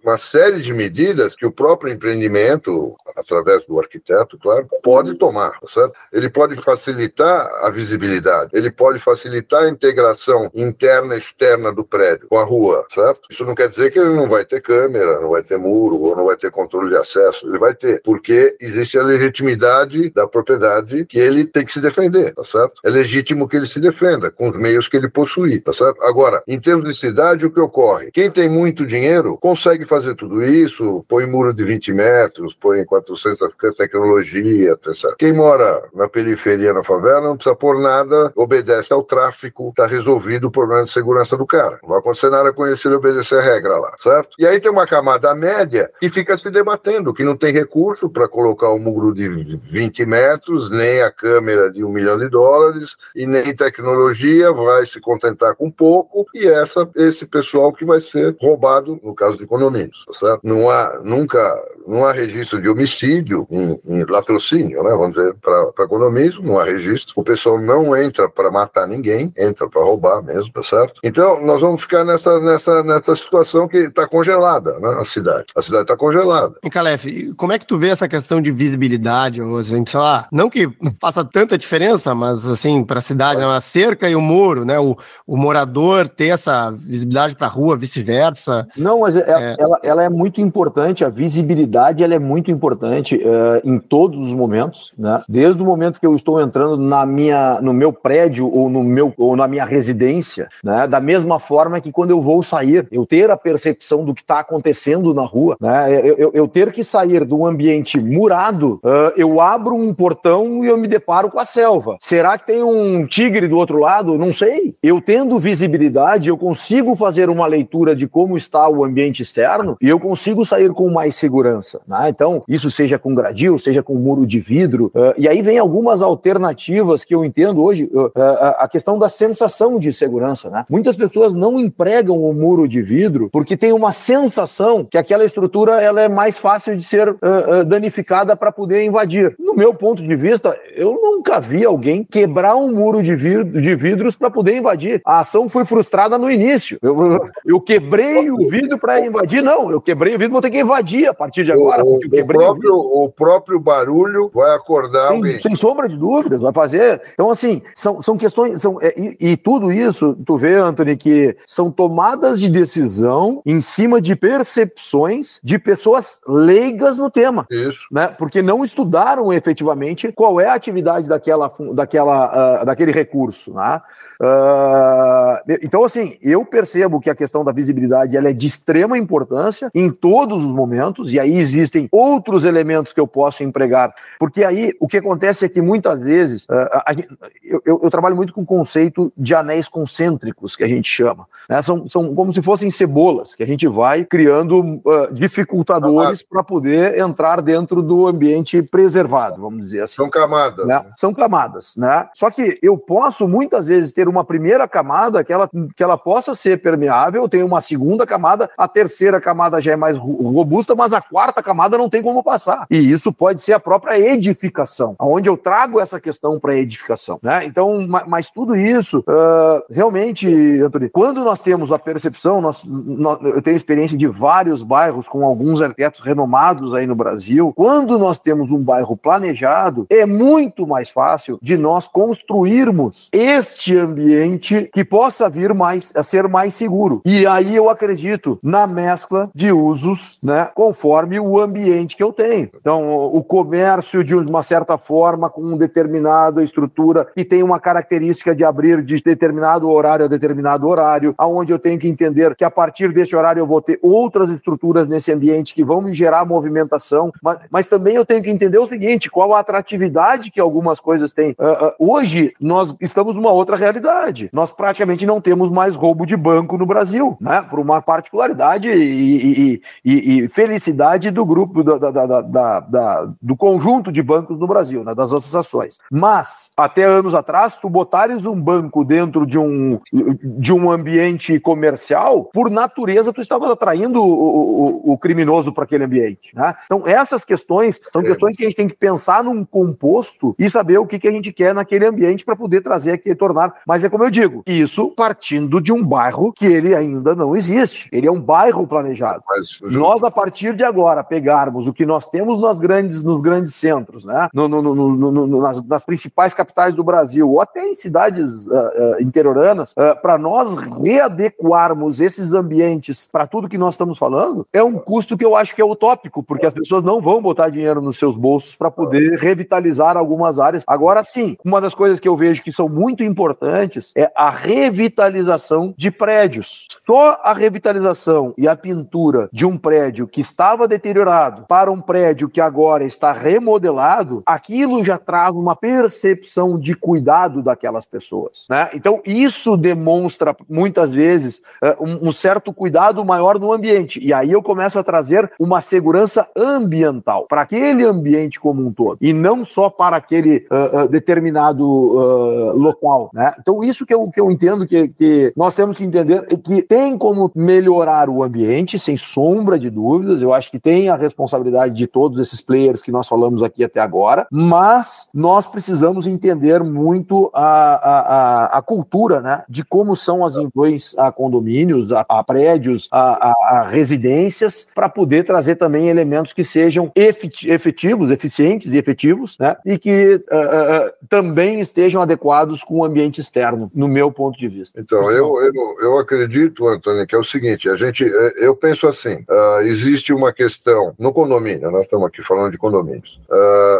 uma 0.03 0.17
série 0.17 0.61
de 0.61 0.73
medidas 0.73 1.35
que 1.35 1.45
o 1.45 1.51
próprio 1.51 1.93
empreendimento, 1.93 2.95
através 3.15 3.65
do 3.65 3.79
arquiteto, 3.79 4.37
claro, 4.37 4.67
pode 4.83 5.15
tomar, 5.15 5.59
tá 5.59 5.67
certo? 5.67 5.93
Ele 6.11 6.29
pode 6.29 6.55
facilitar 6.57 7.49
a 7.61 7.69
visibilidade, 7.69 8.51
ele 8.53 8.69
pode 8.69 8.99
facilitar 8.99 9.63
a 9.63 9.69
integração 9.69 10.51
interna 10.53 11.15
e 11.15 11.17
externa 11.17 11.71
do 11.71 11.85
prédio 11.85 12.27
com 12.27 12.37
a 12.37 12.43
rua, 12.43 12.85
certo? 12.89 13.21
Isso 13.29 13.45
não 13.45 13.55
quer 13.55 13.69
dizer 13.69 13.91
que 13.91 13.99
ele 13.99 14.13
não 14.13 14.27
vai 14.27 14.43
ter 14.43 14.61
câmera, 14.61 15.21
não 15.21 15.29
vai 15.29 15.43
ter 15.43 15.57
muro, 15.57 16.01
ou 16.01 16.15
não 16.15 16.25
vai 16.25 16.35
ter 16.35 16.51
controle 16.51 16.88
de 16.89 16.97
acesso, 16.97 17.47
ele 17.47 17.57
vai 17.57 17.73
ter, 17.73 18.01
porque 18.03 18.55
existe 18.59 18.97
a 18.97 19.03
legitimidade 19.03 20.09
da 20.11 20.27
propriedade 20.27 21.05
que 21.05 21.17
ele 21.17 21.45
tem 21.45 21.65
que 21.65 21.73
se 21.73 21.81
defender, 21.81 22.33
tá 22.33 22.43
certo? 22.43 22.81
É 22.83 22.89
legítimo 22.89 23.47
que 23.47 23.57
ele 23.57 23.67
se 23.67 23.79
defenda 23.79 24.31
com 24.31 24.49
os 24.49 24.55
meios 24.55 24.87
que 24.87 24.97
ele 24.97 25.09
possui, 25.09 25.59
tá 25.59 25.73
certo? 25.73 26.01
Agora, 26.03 26.43
em 26.47 26.59
termos 26.59 26.89
de 26.89 26.97
cidade, 26.97 27.45
o 27.45 27.51
que 27.51 27.59
ocorre? 27.59 28.11
Quem 28.11 28.29
tem 28.31 28.49
muito 28.49 28.85
dinheiro 28.85 29.37
consegue 29.37 29.85
fazer 29.85 30.15
tudo 30.15 30.43
isso, 30.43 31.05
põe 31.07 31.25
muro 31.25 31.53
de 31.53 31.63
20 31.63 31.93
metros, 31.93 32.53
põe 32.53 32.83
400 32.85 33.53
tecnologia, 33.77 34.73
etc. 34.73 35.15
Quem 35.17 35.33
mora 35.33 35.83
na 35.93 36.07
periferia, 36.07 36.73
na 36.73 36.83
favela, 36.83 37.21
não 37.21 37.35
precisa 37.35 37.55
pôr 37.55 37.79
nada, 37.79 38.31
obedece 38.35 38.93
ao 38.93 39.03
tráfico, 39.03 39.69
está 39.69 39.85
resolvido 39.85 40.47
o 40.47 40.51
problema 40.51 40.83
de 40.83 40.89
segurança 40.89 41.37
do 41.37 41.45
cara. 41.45 41.79
Não 41.81 41.89
vai 41.89 41.99
acontecer 41.99 42.29
nada 42.29 42.53
com 42.53 42.65
ele 42.65 42.75
se 42.75 42.87
ele 42.87 42.95
obedecer 42.95 43.39
a 43.39 43.41
regra 43.41 43.77
lá, 43.77 43.93
certo? 43.97 44.29
E 44.39 44.45
aí 44.45 44.59
tem 44.59 44.71
uma 44.71 44.87
camada 44.87 45.33
média 45.35 45.91
que 45.99 46.09
fica 46.09 46.37
se 46.37 46.49
debatendo, 46.49 46.78
que 47.13 47.23
não 47.23 47.36
tem 47.36 47.53
recurso 47.53 48.09
para 48.09 48.27
colocar 48.27 48.71
um 48.71 48.80
muro 48.80 49.13
de 49.13 49.27
20 49.27 50.05
metros, 50.05 50.69
nem 50.71 51.01
a 51.01 51.11
câmera 51.11 51.71
de 51.71 51.84
um 51.84 51.89
milhão 51.89 52.17
de 52.17 52.30
dólares, 52.30 52.95
e 53.15 53.25
nem 53.25 53.55
tecnologia, 53.55 54.51
vai 54.51 54.86
se 54.86 54.99
contentar 54.99 55.55
com 55.55 55.69
pouco, 55.69 56.25
e 56.34 56.47
essa, 56.47 56.89
esse 56.95 57.25
pessoal 57.25 57.73
que 57.73 57.86
vai 57.86 58.01
ser 58.01 58.36
roubado 58.39 58.99
no 59.03 59.13
caso 59.13 59.38
de 59.38 59.45
condomínios, 59.45 60.05
tá 60.05 60.13
certo? 60.13 60.41
Não 60.43 60.69
há, 60.69 60.99
nunca, 61.03 61.55
não 61.88 62.05
há 62.05 62.11
registro 62.11 62.61
de 62.61 62.69
homicídio 62.69 63.47
em, 63.49 63.80
em 63.86 64.05
latrocínio, 64.05 64.84
né? 64.84 64.89
Vamos 64.91 65.15
dizer, 65.15 65.36
para 65.36 65.88
condomínio, 65.88 66.41
não 66.41 66.59
há 66.59 66.63
registro. 66.63 67.13
O 67.15 67.23
pessoal 67.23 67.59
não 67.59 67.95
entra 67.95 68.30
para 68.30 68.51
matar 68.51 68.88
ninguém, 68.88 69.34
entra 69.38 69.67
para 69.69 69.82
roubar 69.82 70.21
mesmo, 70.21 70.51
tá 70.51 70.63
certo? 70.63 70.99
Então, 71.03 71.41
nós 71.41 71.61
vamos 71.61 71.82
ficar 71.82 72.03
nessa, 72.03 72.39
nessa, 72.39 72.84
nessa 72.84 73.15
situação 73.15 73.67
que 73.67 73.77
está 73.77 74.07
congelada, 74.07 74.80
né? 74.80 74.89
A 74.99 75.05
cidade. 75.05 75.47
A 75.55 75.61
cidade 75.61 75.84
está 75.84 75.97
congelada. 75.97 76.55
E 76.70 76.72
Calef, 76.72 77.34
como 77.36 77.51
é 77.51 77.59
que 77.59 77.65
tu 77.65 77.78
vê 77.78 77.89
essa 77.89 78.07
questão 78.07 78.39
de 78.39 78.51
visibilidade, 78.51 79.41
ou 79.41 79.57
assim, 79.57 79.84
sei 79.86 79.99
lá, 79.99 80.28
não 80.32 80.49
que 80.49 80.70
faça 81.01 81.26
tanta 81.26 81.57
diferença, 81.57 82.13
mas 82.13 82.47
assim, 82.47 82.84
para 82.84 82.99
a 82.99 83.01
cidade, 83.01 83.39
né? 83.39 83.45
a 83.47 83.59
cerca 83.59 84.07
e 84.09 84.15
o 84.15 84.22
muro, 84.22 84.63
né? 84.63 84.80
O, 84.80 84.95
o 85.26 85.36
morador 85.36 86.07
ter 86.07 86.28
essa 86.28 86.72
visibilidade 86.72 87.36
para 87.36 87.47
a 87.47 87.49
rua, 87.49 87.76
vice-versa. 87.76 88.67
Não, 88.78 88.99
mas 88.99 89.15
é, 89.15 89.20
é... 89.22 89.55
Ela, 89.59 89.80
ela 89.84 90.03
é 90.03 90.09
muito 90.09 90.39
importante, 90.39 91.03
a 91.03 91.09
visibilidade 91.09 92.03
ela 92.03 92.13
é 92.13 92.20
muito 92.20 92.51
importante 92.51 93.15
uh, 93.15 93.67
em 93.67 93.80
todos 93.80 94.28
os 94.28 94.34
momentos, 94.34 94.93
né? 94.97 95.24
Desde 95.28 95.61
o 95.61 95.65
momento 95.65 95.99
que 95.99 96.05
eu 96.05 96.15
estou 96.15 96.39
entrando 96.39 96.78
na 96.78 97.05
minha, 97.05 97.59
no 97.61 97.74
meu 97.74 97.91
prédio 97.91 98.47
ou 98.53 98.70
no 98.70 98.84
meu 98.84 99.13
ou 99.17 99.36
na 99.36 99.47
minha 99.47 99.65
residência, 99.65 100.47
né? 100.63 100.88
Da 100.88 100.99
mesma 100.99 101.39
forma 101.39 101.82
que 101.82 101.91
quando 101.91 102.11
eu 102.11 102.22
vou 102.22 102.43
sair, 102.43 102.88
eu 102.91 103.05
ter 103.05 103.32
a 103.32 103.38
percepção 103.38 104.05
do 104.05 104.13
que 104.13 104.22
está 104.22 104.39
acontecendo 104.39 105.13
na 105.13 105.24
rua, 105.24 105.57
né? 105.59 105.99
Eu, 105.99 106.15
eu, 106.17 106.32
eu, 106.34 106.47
ter 106.47 106.59
que 106.68 106.84
sair 106.84 107.26
de 107.26 107.34
um 107.34 107.45
ambiente 107.45 107.99
murado, 107.99 108.80
uh, 108.84 109.14
eu 109.16 109.39
abro 109.39 109.76
um 109.76 109.93
portão 109.93 110.64
e 110.64 110.68
eu 110.68 110.78
me 110.78 110.88
deparo 110.88 111.30
com 111.30 111.39
a 111.39 111.45
selva. 111.45 111.97
Será 112.01 112.38
que 112.38 112.45
tem 112.45 112.62
um 112.62 113.07
tigre 113.07 113.47
do 113.47 113.57
outro 113.57 113.80
lado? 113.80 114.18
Não 114.18 114.34
sei. 114.34 114.74
Eu 114.84 115.01
tendo 115.01 115.39
visibilidade, 115.39 116.30
eu 116.30 116.38
consigo 116.38 116.95
fazer 116.95 117.30
uma 117.30 117.47
leitura 117.47 117.95
de 117.95 118.07
como 118.07 118.36
está 118.36 118.68
o 118.68 118.84
ambiente 118.84 119.22
externo 119.24 119.78
e 119.82 119.88
eu 119.88 119.99
consigo 119.99 120.45
sair 120.45 120.72
com 120.72 120.89
mais 120.89 121.16
segurança. 121.16 121.82
Né? 121.88 122.10
Então, 122.10 122.43
isso 122.47 122.70
seja 122.70 122.99
com 122.99 123.16
gradil, 123.16 123.57
seja 123.57 123.82
com 123.82 123.95
muro 123.95 124.26
de 124.26 124.39
vidro. 124.39 124.91
Uh, 124.95 125.14
e 125.18 125.28
aí 125.28 125.41
vem 125.41 125.57
algumas 125.57 126.01
alternativas 126.01 127.03
que 127.03 127.16
eu 127.16 127.24
entendo 127.24 127.64
hoje, 127.64 127.89
uh, 127.93 128.12
a 128.57 128.68
questão 128.68 128.99
da 128.99 129.07
sensação 129.07 129.80
de 129.80 129.93
segurança. 129.93 130.49
Né? 130.49 130.66
Muitas 130.70 130.95
pessoas 130.95 131.34
não 131.34 131.60
empregam 131.60 132.18
o 132.18 132.34
muro 132.34 132.68
de 132.68 132.82
vidro 132.82 133.30
porque 133.32 133.55
tem 133.55 133.72
uma 133.72 133.91
sensação 133.91 134.86
que 134.86 134.97
aquela 134.97 135.24
estrutura 135.24 135.82
ela 135.82 136.01
é 136.01 136.10
mais 136.10 136.38
fácil 136.38 136.48
de 136.57 136.83
ser 136.83 137.09
uh, 137.09 137.65
danificada 137.65 138.35
para 138.35 138.51
poder 138.51 138.83
invadir. 138.83 139.35
No 139.39 139.53
meu 139.53 139.73
ponto 139.73 140.03
de 140.03 140.15
vista, 140.15 140.57
eu 140.75 140.93
nunca 140.93 141.39
vi 141.39 141.65
alguém 141.65 142.03
quebrar 142.03 142.55
um 142.55 142.73
muro 142.73 143.01
de, 143.03 143.15
vidro, 143.15 143.61
de 143.61 143.75
vidros 143.75 144.15
para 144.15 144.29
poder 144.29 144.55
invadir. 144.55 145.01
A 145.05 145.19
ação 145.19 145.49
foi 145.49 145.65
frustrada 145.65 146.17
no 146.17 146.29
início. 146.29 146.79
Eu, 146.81 147.29
eu 147.45 147.59
quebrei 147.59 148.29
o 148.31 148.49
vidro 148.49 148.77
para 148.77 149.05
invadir, 149.05 149.41
não. 149.41 149.71
Eu 149.71 149.81
quebrei 149.81 150.15
o 150.15 150.17
vidro, 150.17 150.33
vou 150.33 150.41
ter 150.41 150.49
que 150.49 150.61
invadir 150.61 151.07
a 151.07 151.13
partir 151.13 151.43
de 151.43 151.51
agora. 151.51 151.83
O, 151.83 151.97
o 151.97 152.25
próprio, 152.25 152.73
o, 152.73 153.03
o, 153.05 153.09
próprio 153.09 153.59
barulho 153.59 154.31
vai 154.33 154.55
acordar 154.55 155.07
sem, 155.07 155.17
alguém. 155.17 155.39
Sem 155.39 155.55
sombra 155.55 155.87
de 155.87 155.97
dúvidas, 155.97 156.39
vai 156.39 156.53
fazer. 156.53 157.01
Então, 157.13 157.29
assim, 157.29 157.61
são, 157.75 158.01
são 158.01 158.17
questões. 158.17 158.61
São, 158.61 158.79
é, 158.81 158.93
e, 158.97 159.31
e 159.31 159.37
tudo 159.37 159.71
isso, 159.71 160.17
tu 160.25 160.37
vê, 160.37 160.55
Anthony, 160.55 160.97
que 160.97 161.35
são 161.45 161.71
tomadas 161.71 162.39
de 162.39 162.49
decisão 162.49 163.41
em 163.45 163.61
cima 163.61 164.01
de 164.01 164.15
percepções 164.15 165.39
de 165.43 165.59
pessoas 165.59 166.21
leigas 166.39 166.97
no 166.97 167.09
tema. 167.09 167.45
Isso. 167.49 167.85
Né? 167.91 168.07
Porque 168.07 168.41
não 168.41 168.63
estudaram 168.63 169.31
efetivamente 169.33 170.11
qual 170.11 170.39
é 170.39 170.47
a 170.47 170.53
atividade 170.53 171.07
daquela, 171.07 171.51
daquela, 171.73 172.61
uh, 172.61 172.65
daquele 172.65 172.91
recurso. 172.91 173.53
Né? 173.53 173.81
Uh, 174.22 175.39
então, 175.61 175.84
assim, 175.84 176.17
eu 176.22 176.43
percebo 176.43 176.99
que 176.99 177.09
a 177.09 177.15
questão 177.15 177.43
da 177.43 177.53
visibilidade 177.53 178.17
ela 178.17 178.30
é 178.30 178.34
de 178.34 178.47
extrema 178.47 178.97
importância 178.97 179.72
em 179.74 179.89
todos 179.89 180.43
os 180.43 180.51
momentos, 180.51 181.13
e 181.13 181.20
aí 181.20 181.38
existem 181.38 181.88
outros 181.89 182.43
elementos 182.43 182.91
que 182.91 182.99
eu 182.99 183.07
posso 183.07 183.43
empregar, 183.43 183.93
porque 184.20 184.43
aí 184.43 184.74
o 184.80 184.88
que 184.88 184.97
acontece 184.97 185.45
é 185.45 185.49
que 185.49 185.61
muitas 185.61 186.01
vezes 186.01 186.43
uh, 186.45 186.67
a, 186.74 186.93
eu, 187.41 187.61
eu, 187.65 187.80
eu, 187.84 187.89
trabalho 187.89 188.15
muito 188.15 188.34
com 188.34 188.41
o 188.41 188.45
conceito 188.45 189.11
de 189.17 189.34
anéis 189.34 189.70
concêntricos, 189.70 190.55
que 190.55 190.65
a 190.65 190.67
gente 190.67 190.89
chama. 190.89 191.26
Né? 191.47 191.61
São, 191.61 191.88
são 191.88 192.13
como 192.13 192.34
se 192.34 192.41
fossem 192.41 192.70
cebolas, 192.70 193.36
que 193.36 193.43
a 193.43 193.47
gente 193.47 193.67
vai 193.67 194.03
criando 194.03 194.59
uh, 194.59 195.13
dificultadores 195.13 196.22
para 196.22 196.43
poder 196.43 196.99
entrar 196.99 197.41
dentro 197.41 197.82
do 197.82 198.05
ambiente 198.05 198.61
preservado, 198.63 199.41
vamos 199.41 199.61
dizer 199.61 199.84
assim. 199.84 199.95
São 199.95 200.09
camadas. 200.09 200.67
Né? 200.67 200.86
São 200.97 201.13
camadas, 201.13 201.76
né? 201.78 202.09
Só 202.13 202.30
que 202.30 202.59
eu 202.61 202.78
posso 202.78 203.26
muitas 203.28 203.65
vezes 203.65 203.93
ter 203.93 204.09
uma 204.10 204.24
primeira 204.24 204.68
camada 204.68 205.24
que 205.24 205.32
ela, 205.32 205.49
que 205.76 205.84
ela 205.84 205.97
possa 205.97 206.36
ser 206.36 206.62
permeável, 206.62 207.30
tem 207.30 207.43
uma 207.43 207.62
segunda 207.62 208.05
camada, 208.05 208.49
a 208.57 208.68
terceira 208.68 209.22
camada 209.22 209.62
já 209.62 209.74
é 209.74 209.76
mais 209.76 209.95
robusta, 209.95 210.76
mas 210.76 210.93
a 210.93 211.01
quarta 211.01 211.41
camada 211.41 211.78
não 211.78 211.89
tem 211.89 212.01
como 212.01 212.24
passar. 212.24 212.66
E 212.70 212.91
isso 212.91 213.14
pode 213.14 213.41
ser 213.41 213.53
a 213.53 213.60
própria 213.60 213.97
edificação, 213.97 214.95
onde 214.99 215.30
eu 215.30 215.38
trago 215.38 215.80
essa 215.80 215.99
questão 215.99 216.39
para 216.39 216.55
edificação. 216.55 217.20
Né? 217.22 217.45
Então, 217.45 217.88
mas 218.07 218.30
tudo 218.30 218.55
isso, 218.55 218.99
uh, 218.99 219.64
realmente, 219.70 220.28
Antônio, 220.62 220.89
quando 220.91 221.24
nós 221.24 221.39
temos 221.39 221.72
a 221.72 221.80
percepção, 221.80 222.41
nós, 222.41 222.64
nós, 222.66 223.20
eu 223.24 223.41
tenho 223.41 223.57
experiência 223.57 223.97
de 223.97 224.07
vários 224.07 224.64
bairros 224.64 225.07
com 225.07 225.24
alguns 225.24 225.62
arquitetos 225.62 226.01
renomados 226.01 226.74
aí 226.74 226.88
no 226.88 226.95
Brasil, 226.95 227.53
quando 227.55 227.97
nós 227.97 228.20
temos 228.20 228.51
um 228.51 228.62
bairro 228.62 228.97
planejado, 228.97 229.86
é 229.89 230.05
muito 230.05 230.66
mais 230.66 230.89
fácil 230.89 231.38
de 231.41 231.57
nós 231.57 231.88
construirmos 231.88 233.10
este 233.12 233.78
ambiente 233.78 233.98
ambiente 233.99 234.69
que 234.73 234.85
possa 234.85 235.29
vir 235.29 235.53
mais 235.53 235.91
a 235.95 236.01
ser 236.01 236.27
mais 236.27 236.53
seguro. 236.53 237.01
E 237.05 237.27
aí 237.27 237.55
eu 237.55 237.69
acredito 237.69 238.39
na 238.41 238.65
mescla 238.65 239.29
de 239.35 239.51
usos, 239.51 240.17
né, 240.23 240.49
conforme 240.55 241.19
o 241.19 241.39
ambiente 241.39 241.97
que 241.97 242.03
eu 242.03 242.13
tenho. 242.13 242.49
Então, 242.55 242.89
o 242.89 243.21
comércio 243.23 244.03
de 244.03 244.15
uma 244.15 244.41
certa 244.41 244.77
forma 244.77 245.29
com 245.29 245.41
uma 245.41 245.57
determinada 245.57 246.43
estrutura 246.43 247.07
que 247.15 247.25
tem 247.25 247.43
uma 247.43 247.59
característica 247.59 248.33
de 248.33 248.43
abrir 248.43 248.83
de 248.83 249.01
determinado 249.01 249.69
horário 249.69 250.05
a 250.05 250.07
determinado 250.07 250.67
horário, 250.67 251.13
aonde 251.17 251.51
eu 251.51 251.59
tenho 251.59 251.79
que 251.79 251.87
entender 251.87 252.35
que 252.35 252.45
a 252.45 252.51
partir 252.51 252.93
desse 252.93 253.15
horário 253.15 253.41
eu 253.41 253.47
vou 253.47 253.61
ter 253.61 253.79
outras 253.81 254.29
estruturas 254.29 254.87
nesse 254.87 255.11
ambiente 255.11 255.53
que 255.53 255.63
vão 255.63 255.81
me 255.81 255.93
gerar 255.93 256.25
movimentação, 256.25 257.11
mas, 257.21 257.39
mas 257.49 257.67
também 257.67 257.95
eu 257.95 258.05
tenho 258.05 258.23
que 258.23 258.29
entender 258.29 258.57
o 258.57 258.67
seguinte, 258.67 259.09
qual 259.09 259.33
a 259.33 259.39
atratividade 259.39 260.31
que 260.31 260.39
algumas 260.39 260.79
coisas 260.79 261.11
têm. 261.11 261.31
Uh, 261.31 261.67
uh, 261.67 261.73
hoje 261.93 262.33
nós 262.39 262.75
estamos 262.79 263.15
numa 263.15 263.31
outra 263.31 263.55
realidade 263.55 263.88
realidade. 263.89 264.29
Nós 264.31 264.51
praticamente 264.51 265.05
não 265.05 265.19
temos 265.19 265.49
mais 265.51 265.75
roubo 265.75 266.05
de 266.05 266.15
banco 266.15 266.57
no 266.57 266.65
Brasil, 266.65 267.17
né? 267.19 267.45
Por 267.49 267.59
uma 267.59 267.81
particularidade 267.81 268.69
e, 268.69 269.53
e, 269.53 269.61
e, 269.83 270.23
e 270.23 270.27
felicidade 270.29 271.11
do 271.11 271.25
grupo, 271.25 271.63
da, 271.63 271.77
da, 271.77 272.61
da, 272.61 273.13
do 273.21 273.35
conjunto 273.35 273.91
de 273.91 274.01
bancos 274.01 274.37
no 274.37 274.47
Brasil, 274.47 274.83
né? 274.83 274.93
das 274.93 275.13
associações. 275.13 275.77
Mas, 275.91 276.51
até 276.55 276.83
anos 276.83 277.13
atrás, 277.13 277.57
tu 277.57 277.69
botares 277.69 278.25
um 278.25 278.39
banco 278.39 278.83
dentro 278.83 279.25
de 279.25 279.37
um, 279.37 279.79
de 280.23 280.53
um 280.53 280.71
ambiente 280.71 281.39
comercial, 281.39 282.25
por 282.33 282.49
natureza, 282.49 283.13
tu 283.13 283.21
estava 283.21 283.51
atraindo 283.51 284.01
o, 284.01 284.89
o, 284.89 284.93
o 284.93 284.97
criminoso 284.97 285.53
para 285.53 285.63
aquele 285.63 285.83
ambiente. 285.83 286.35
Né? 286.35 286.53
Então, 286.65 286.83
essas 286.85 287.25
questões 287.25 287.79
são 287.91 288.01
questões 288.01 288.35
que 288.35 288.43
a 288.43 288.47
gente 288.47 288.55
tem 288.55 288.67
que 288.67 288.75
pensar 288.75 289.23
num 289.23 289.43
composto 289.43 290.35
e 290.37 290.49
saber 290.49 290.77
o 290.77 290.85
que, 290.85 290.99
que 290.99 291.07
a 291.07 291.11
gente 291.11 291.31
quer 291.31 291.53
naquele 291.53 291.85
ambiente 291.85 292.25
para 292.25 292.35
poder 292.35 292.61
trazer 292.61 292.91
aqui, 292.91 293.13
tornar 293.15 293.53
mas 293.80 293.86
é 293.86 293.89
como 293.89 294.03
eu 294.03 294.09
digo, 294.09 294.43
isso 294.45 294.93
partindo 294.93 295.61
de 295.61 295.71
um 295.71 295.82
bairro 295.82 296.34
que 296.34 296.45
ele 296.45 296.75
ainda 296.75 297.15
não 297.15 297.34
existe. 297.34 297.88
Ele 297.93 298.07
é 298.07 298.11
um 298.11 298.21
bairro 298.21 298.67
planejado. 298.67 299.23
Mas, 299.25 299.57
nós, 299.73 300.03
a 300.03 300.11
partir 300.11 300.53
de 300.53 300.65
agora, 300.65 301.01
pegarmos 301.01 301.65
o 301.65 301.71
que 301.71 301.86
nós 301.86 302.05
temos 302.05 302.41
nas 302.41 302.59
grandes, 302.59 303.01
nos 303.01 303.21
grandes 303.21 303.55
centros, 303.55 304.03
né? 304.03 304.27
No, 304.34 304.49
no, 304.49 304.61
no, 304.61 305.41
nas, 305.41 305.65
nas, 305.65 305.84
principais 305.86 306.34
capitais 306.34 306.73
do 306.73 306.84
Brasil, 306.84 307.30
ou 307.30 307.39
até 307.39 307.65
em 307.65 307.73
cidades 307.73 308.47
uh, 308.47 308.51
uh, 308.51 309.01
interioranas, 309.01 309.71
uh, 309.71 309.99
para 310.01 310.17
nós 310.17 310.55
readequarmos 310.55 312.01
esses 312.01 312.34
ambientes 312.34 313.07
para 313.09 313.27
tudo 313.27 313.47
que 313.47 313.57
nós 313.57 313.75
estamos 313.75 313.97
falando, 313.97 314.45
é 314.51 314.61
um 314.61 314.73
custo 314.73 315.17
que 315.17 315.23
eu 315.23 315.38
acho 315.38 315.55
que 315.55 315.61
é 315.61 315.65
utópico, 315.65 316.21
porque 316.21 316.45
as 316.45 316.53
pessoas 316.53 316.84
não 316.84 316.99
vão 316.99 317.21
botar 317.21 317.49
dinheiro 317.49 317.82
nos 317.82 317.97
seus 317.97 318.17
bolsos 318.17 318.57
para 318.57 318.69
poder 318.69 319.17
revitalizar 319.17 319.95
algumas 319.95 320.38
áreas. 320.38 320.65
Agora 320.67 321.01
sim, 321.01 321.38
uma 321.45 321.61
das 321.61 321.73
coisas 321.73 321.97
que 321.97 322.07
eu 322.07 322.17
vejo 322.17 322.43
que 322.43 322.51
são 322.51 322.67
muito 322.67 323.03
importantes 323.03 323.68
antes, 323.70 323.93
é 323.95 324.11
a 324.15 324.30
revitalização 324.32 325.74
de 325.78 325.91
prédios. 325.91 326.65
Só 326.86 327.20
a 327.24 327.34
revitalização 327.34 328.34
e 328.36 328.47
a 328.47 328.55
pintura 328.55 329.30
de 329.32 329.45
um 329.45 329.57
prédio 329.57 330.07
que 330.07 330.20
estava 330.20 330.67
deteriorado 330.67 331.45
para 331.47 331.72
um 331.72 331.80
prédio 331.80 332.28
que 332.28 332.41
agora 332.41 332.84
está 332.84 333.11
remodelado, 333.11 334.24
aquilo 334.26 334.84
já 334.84 334.97
traz 334.97 335.36
uma 335.36 335.55
percepção 335.55 336.59
de 336.59 336.74
cuidado 336.74 337.43
daquelas 337.43 337.86
pessoas. 337.86 338.47
Né? 338.49 338.70
Então, 338.74 339.01
isso 339.05 339.55
demonstra 339.55 340.36
muitas 340.49 340.91
vezes 340.91 341.41
eh, 341.61 341.78
um, 341.80 342.11
certo 342.11 342.51
cuidado 342.51 343.05
maior 343.05 343.39
no 343.39 343.53
ambiente. 343.53 344.03
E 344.03 344.11
aí 344.11 344.32
eu 344.32 344.41
começo 344.41 344.80
a 344.80 344.84
trazer 344.84 345.32
uma 345.39 345.61
segurança 345.61 346.28
ambiental 346.36 347.26
para 347.28 347.41
aquele 347.41 347.84
ambiente 347.84 348.39
como 348.39 348.65
um 348.65 348.72
todo, 348.72 348.97
e 348.99 349.13
não 349.13 349.45
só 349.45 349.70
para 349.70 349.97
aquele 349.97 350.47
uh, 350.51 350.84
uh, 350.84 350.88
determinado 350.88 351.65
uh, 351.65 352.57
local. 352.57 353.09
Né? 353.13 353.34
Então, 353.39 353.48
isso 353.63 353.85
que 353.85 353.93
eu, 353.93 354.07
que 354.09 354.19
eu 354.19 354.31
entendo 354.31 354.65
que, 354.65 354.87
que 354.89 355.33
nós 355.35 355.55
temos 355.55 355.77
que 355.77 355.83
entender 355.83 356.25
é 356.29 356.35
que 356.35 356.61
tem 356.61 356.97
como 356.97 357.31
melhorar 357.35 358.09
o 358.09 358.23
ambiente, 358.23 358.77
sem 358.77 358.97
sombra 358.97 359.57
de 359.57 359.69
dúvidas. 359.69 360.21
Eu 360.21 360.33
acho 360.33 360.51
que 360.51 360.59
tem 360.59 360.89
a 360.89 360.95
responsabilidade 360.95 361.73
de 361.73 361.87
todos 361.87 362.19
esses 362.19 362.41
players 362.41 362.81
que 362.81 362.91
nós 362.91 363.07
falamos 363.07 363.41
aqui 363.43 363.63
até 363.63 363.79
agora, 363.79 364.27
mas 364.31 365.07
nós 365.13 365.47
precisamos 365.47 366.07
entender 366.07 366.63
muito 366.63 367.29
a, 367.33 367.43
a, 367.43 367.99
a, 367.99 368.57
a 368.57 368.61
cultura 368.61 369.21
né, 369.21 369.43
de 369.49 369.63
como 369.63 369.95
são 369.95 370.25
as 370.25 370.35
invasões 370.35 370.97
a 370.97 371.11
condomínios, 371.11 371.91
a, 371.91 372.05
a 372.07 372.23
prédios, 372.23 372.87
a, 372.91 373.29
a 373.29 373.69
residências, 373.69 374.67
para 374.73 374.89
poder 374.89 375.23
trazer 375.23 375.55
também 375.55 375.87
elementos 375.89 376.33
que 376.33 376.43
sejam 376.43 376.91
efetivos, 376.95 378.11
eficientes 378.11 378.73
e 378.73 378.77
efetivos, 378.77 379.37
né, 379.39 379.55
e 379.65 379.77
que 379.77 380.15
uh, 380.15 380.17
uh, 380.17 380.91
também 381.07 381.59
estejam 381.59 382.01
adequados 382.01 382.63
com 382.63 382.79
o 382.79 382.83
ambiente 382.83 383.21
externo, 383.21 383.38
no 383.73 383.87
meu 383.87 384.11
ponto 384.11 384.37
de 384.37 384.47
vista. 384.47 384.79
Então, 384.79 385.09
eu, 385.11 385.33
eu, 385.41 385.77
eu 385.81 385.97
acredito, 385.97 386.67
Antônio, 386.67 387.05
que 387.05 387.15
é 387.15 387.17
o 387.17 387.23
seguinte: 387.23 387.69
a 387.69 387.75
gente, 387.75 388.03
é, 388.03 388.45
eu 388.45 388.55
penso 388.55 388.87
assim, 388.87 389.25
uh, 389.29 389.61
existe 389.61 390.13
uma 390.13 390.33
questão 390.33 390.93
no 390.97 391.13
condomínio, 391.13 391.71
nós 391.71 391.83
estamos 391.83 392.07
aqui 392.07 392.21
falando 392.23 392.51
de 392.51 392.57
condomínios, 392.57 393.19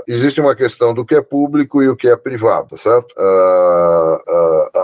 existe 0.08 0.42
uma 0.42 0.56
questão 0.56 0.94
do 0.94 1.06
que 1.06 1.16
é 1.16 1.22
público 1.22 1.82
e 1.82 1.90
o 1.90 1.96
que 1.96 2.08
é 2.08 2.16
privado, 2.16 2.78
certo? 2.78 3.14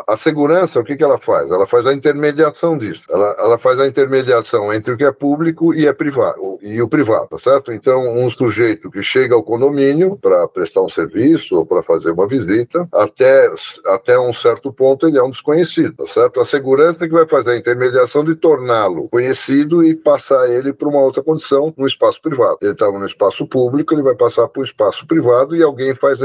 a 0.07 0.17
segurança, 0.17 0.79
o 0.79 0.83
que, 0.83 0.95
que 0.95 1.03
ela 1.03 1.17
faz? 1.17 1.49
Ela 1.51 1.67
faz 1.67 1.85
a 1.85 1.93
intermediação 1.93 2.77
disso. 2.77 3.03
Ela, 3.09 3.35
ela 3.39 3.57
faz 3.57 3.79
a 3.79 3.87
intermediação 3.87 4.73
entre 4.73 4.93
o 4.93 4.97
que 4.97 5.03
é 5.03 5.11
público 5.11 5.73
e 5.73 5.87
é 5.87 5.93
privado 5.93 6.59
e 6.61 6.81
o 6.81 6.87
privado, 6.87 7.37
certo? 7.37 7.71
Então, 7.71 8.11
um 8.17 8.29
sujeito 8.29 8.89
que 8.89 9.03
chega 9.03 9.35
ao 9.35 9.43
condomínio 9.43 10.17
para 10.17 10.47
prestar 10.47 10.81
um 10.81 10.89
serviço 10.89 11.55
ou 11.55 11.65
para 11.65 11.83
fazer 11.83 12.11
uma 12.11 12.27
visita, 12.27 12.87
até, 12.91 13.49
até 13.85 14.19
um 14.19 14.33
certo 14.33 14.64
ponto 14.71 15.07
ele 15.07 15.17
é 15.17 15.23
um 15.23 15.29
desconhecido, 15.29 16.07
certo? 16.07 16.39
A 16.39 16.45
segurança 16.45 17.05
é 17.05 17.07
que 17.07 17.13
vai 17.13 17.27
fazer 17.27 17.51
a 17.51 17.57
intermediação 17.57 18.23
de 18.23 18.35
torná-lo 18.35 19.09
conhecido 19.09 19.83
e 19.83 19.95
passar 19.95 20.49
ele 20.49 20.73
para 20.73 20.87
uma 20.87 21.01
outra 21.01 21.23
condição 21.23 21.73
no 21.77 21.87
espaço 21.87 22.21
privado. 22.21 22.57
Ele 22.61 22.71
estava 22.71 22.97
no 22.97 23.05
espaço 23.05 23.47
público, 23.47 23.93
ele 23.93 24.01
vai 24.01 24.15
passar 24.15 24.47
para 24.47 24.61
o 24.61 24.63
espaço 24.63 25.05
privado 25.07 25.55
e 25.55 25.63
alguém 25.63 25.95
faz 25.95 26.19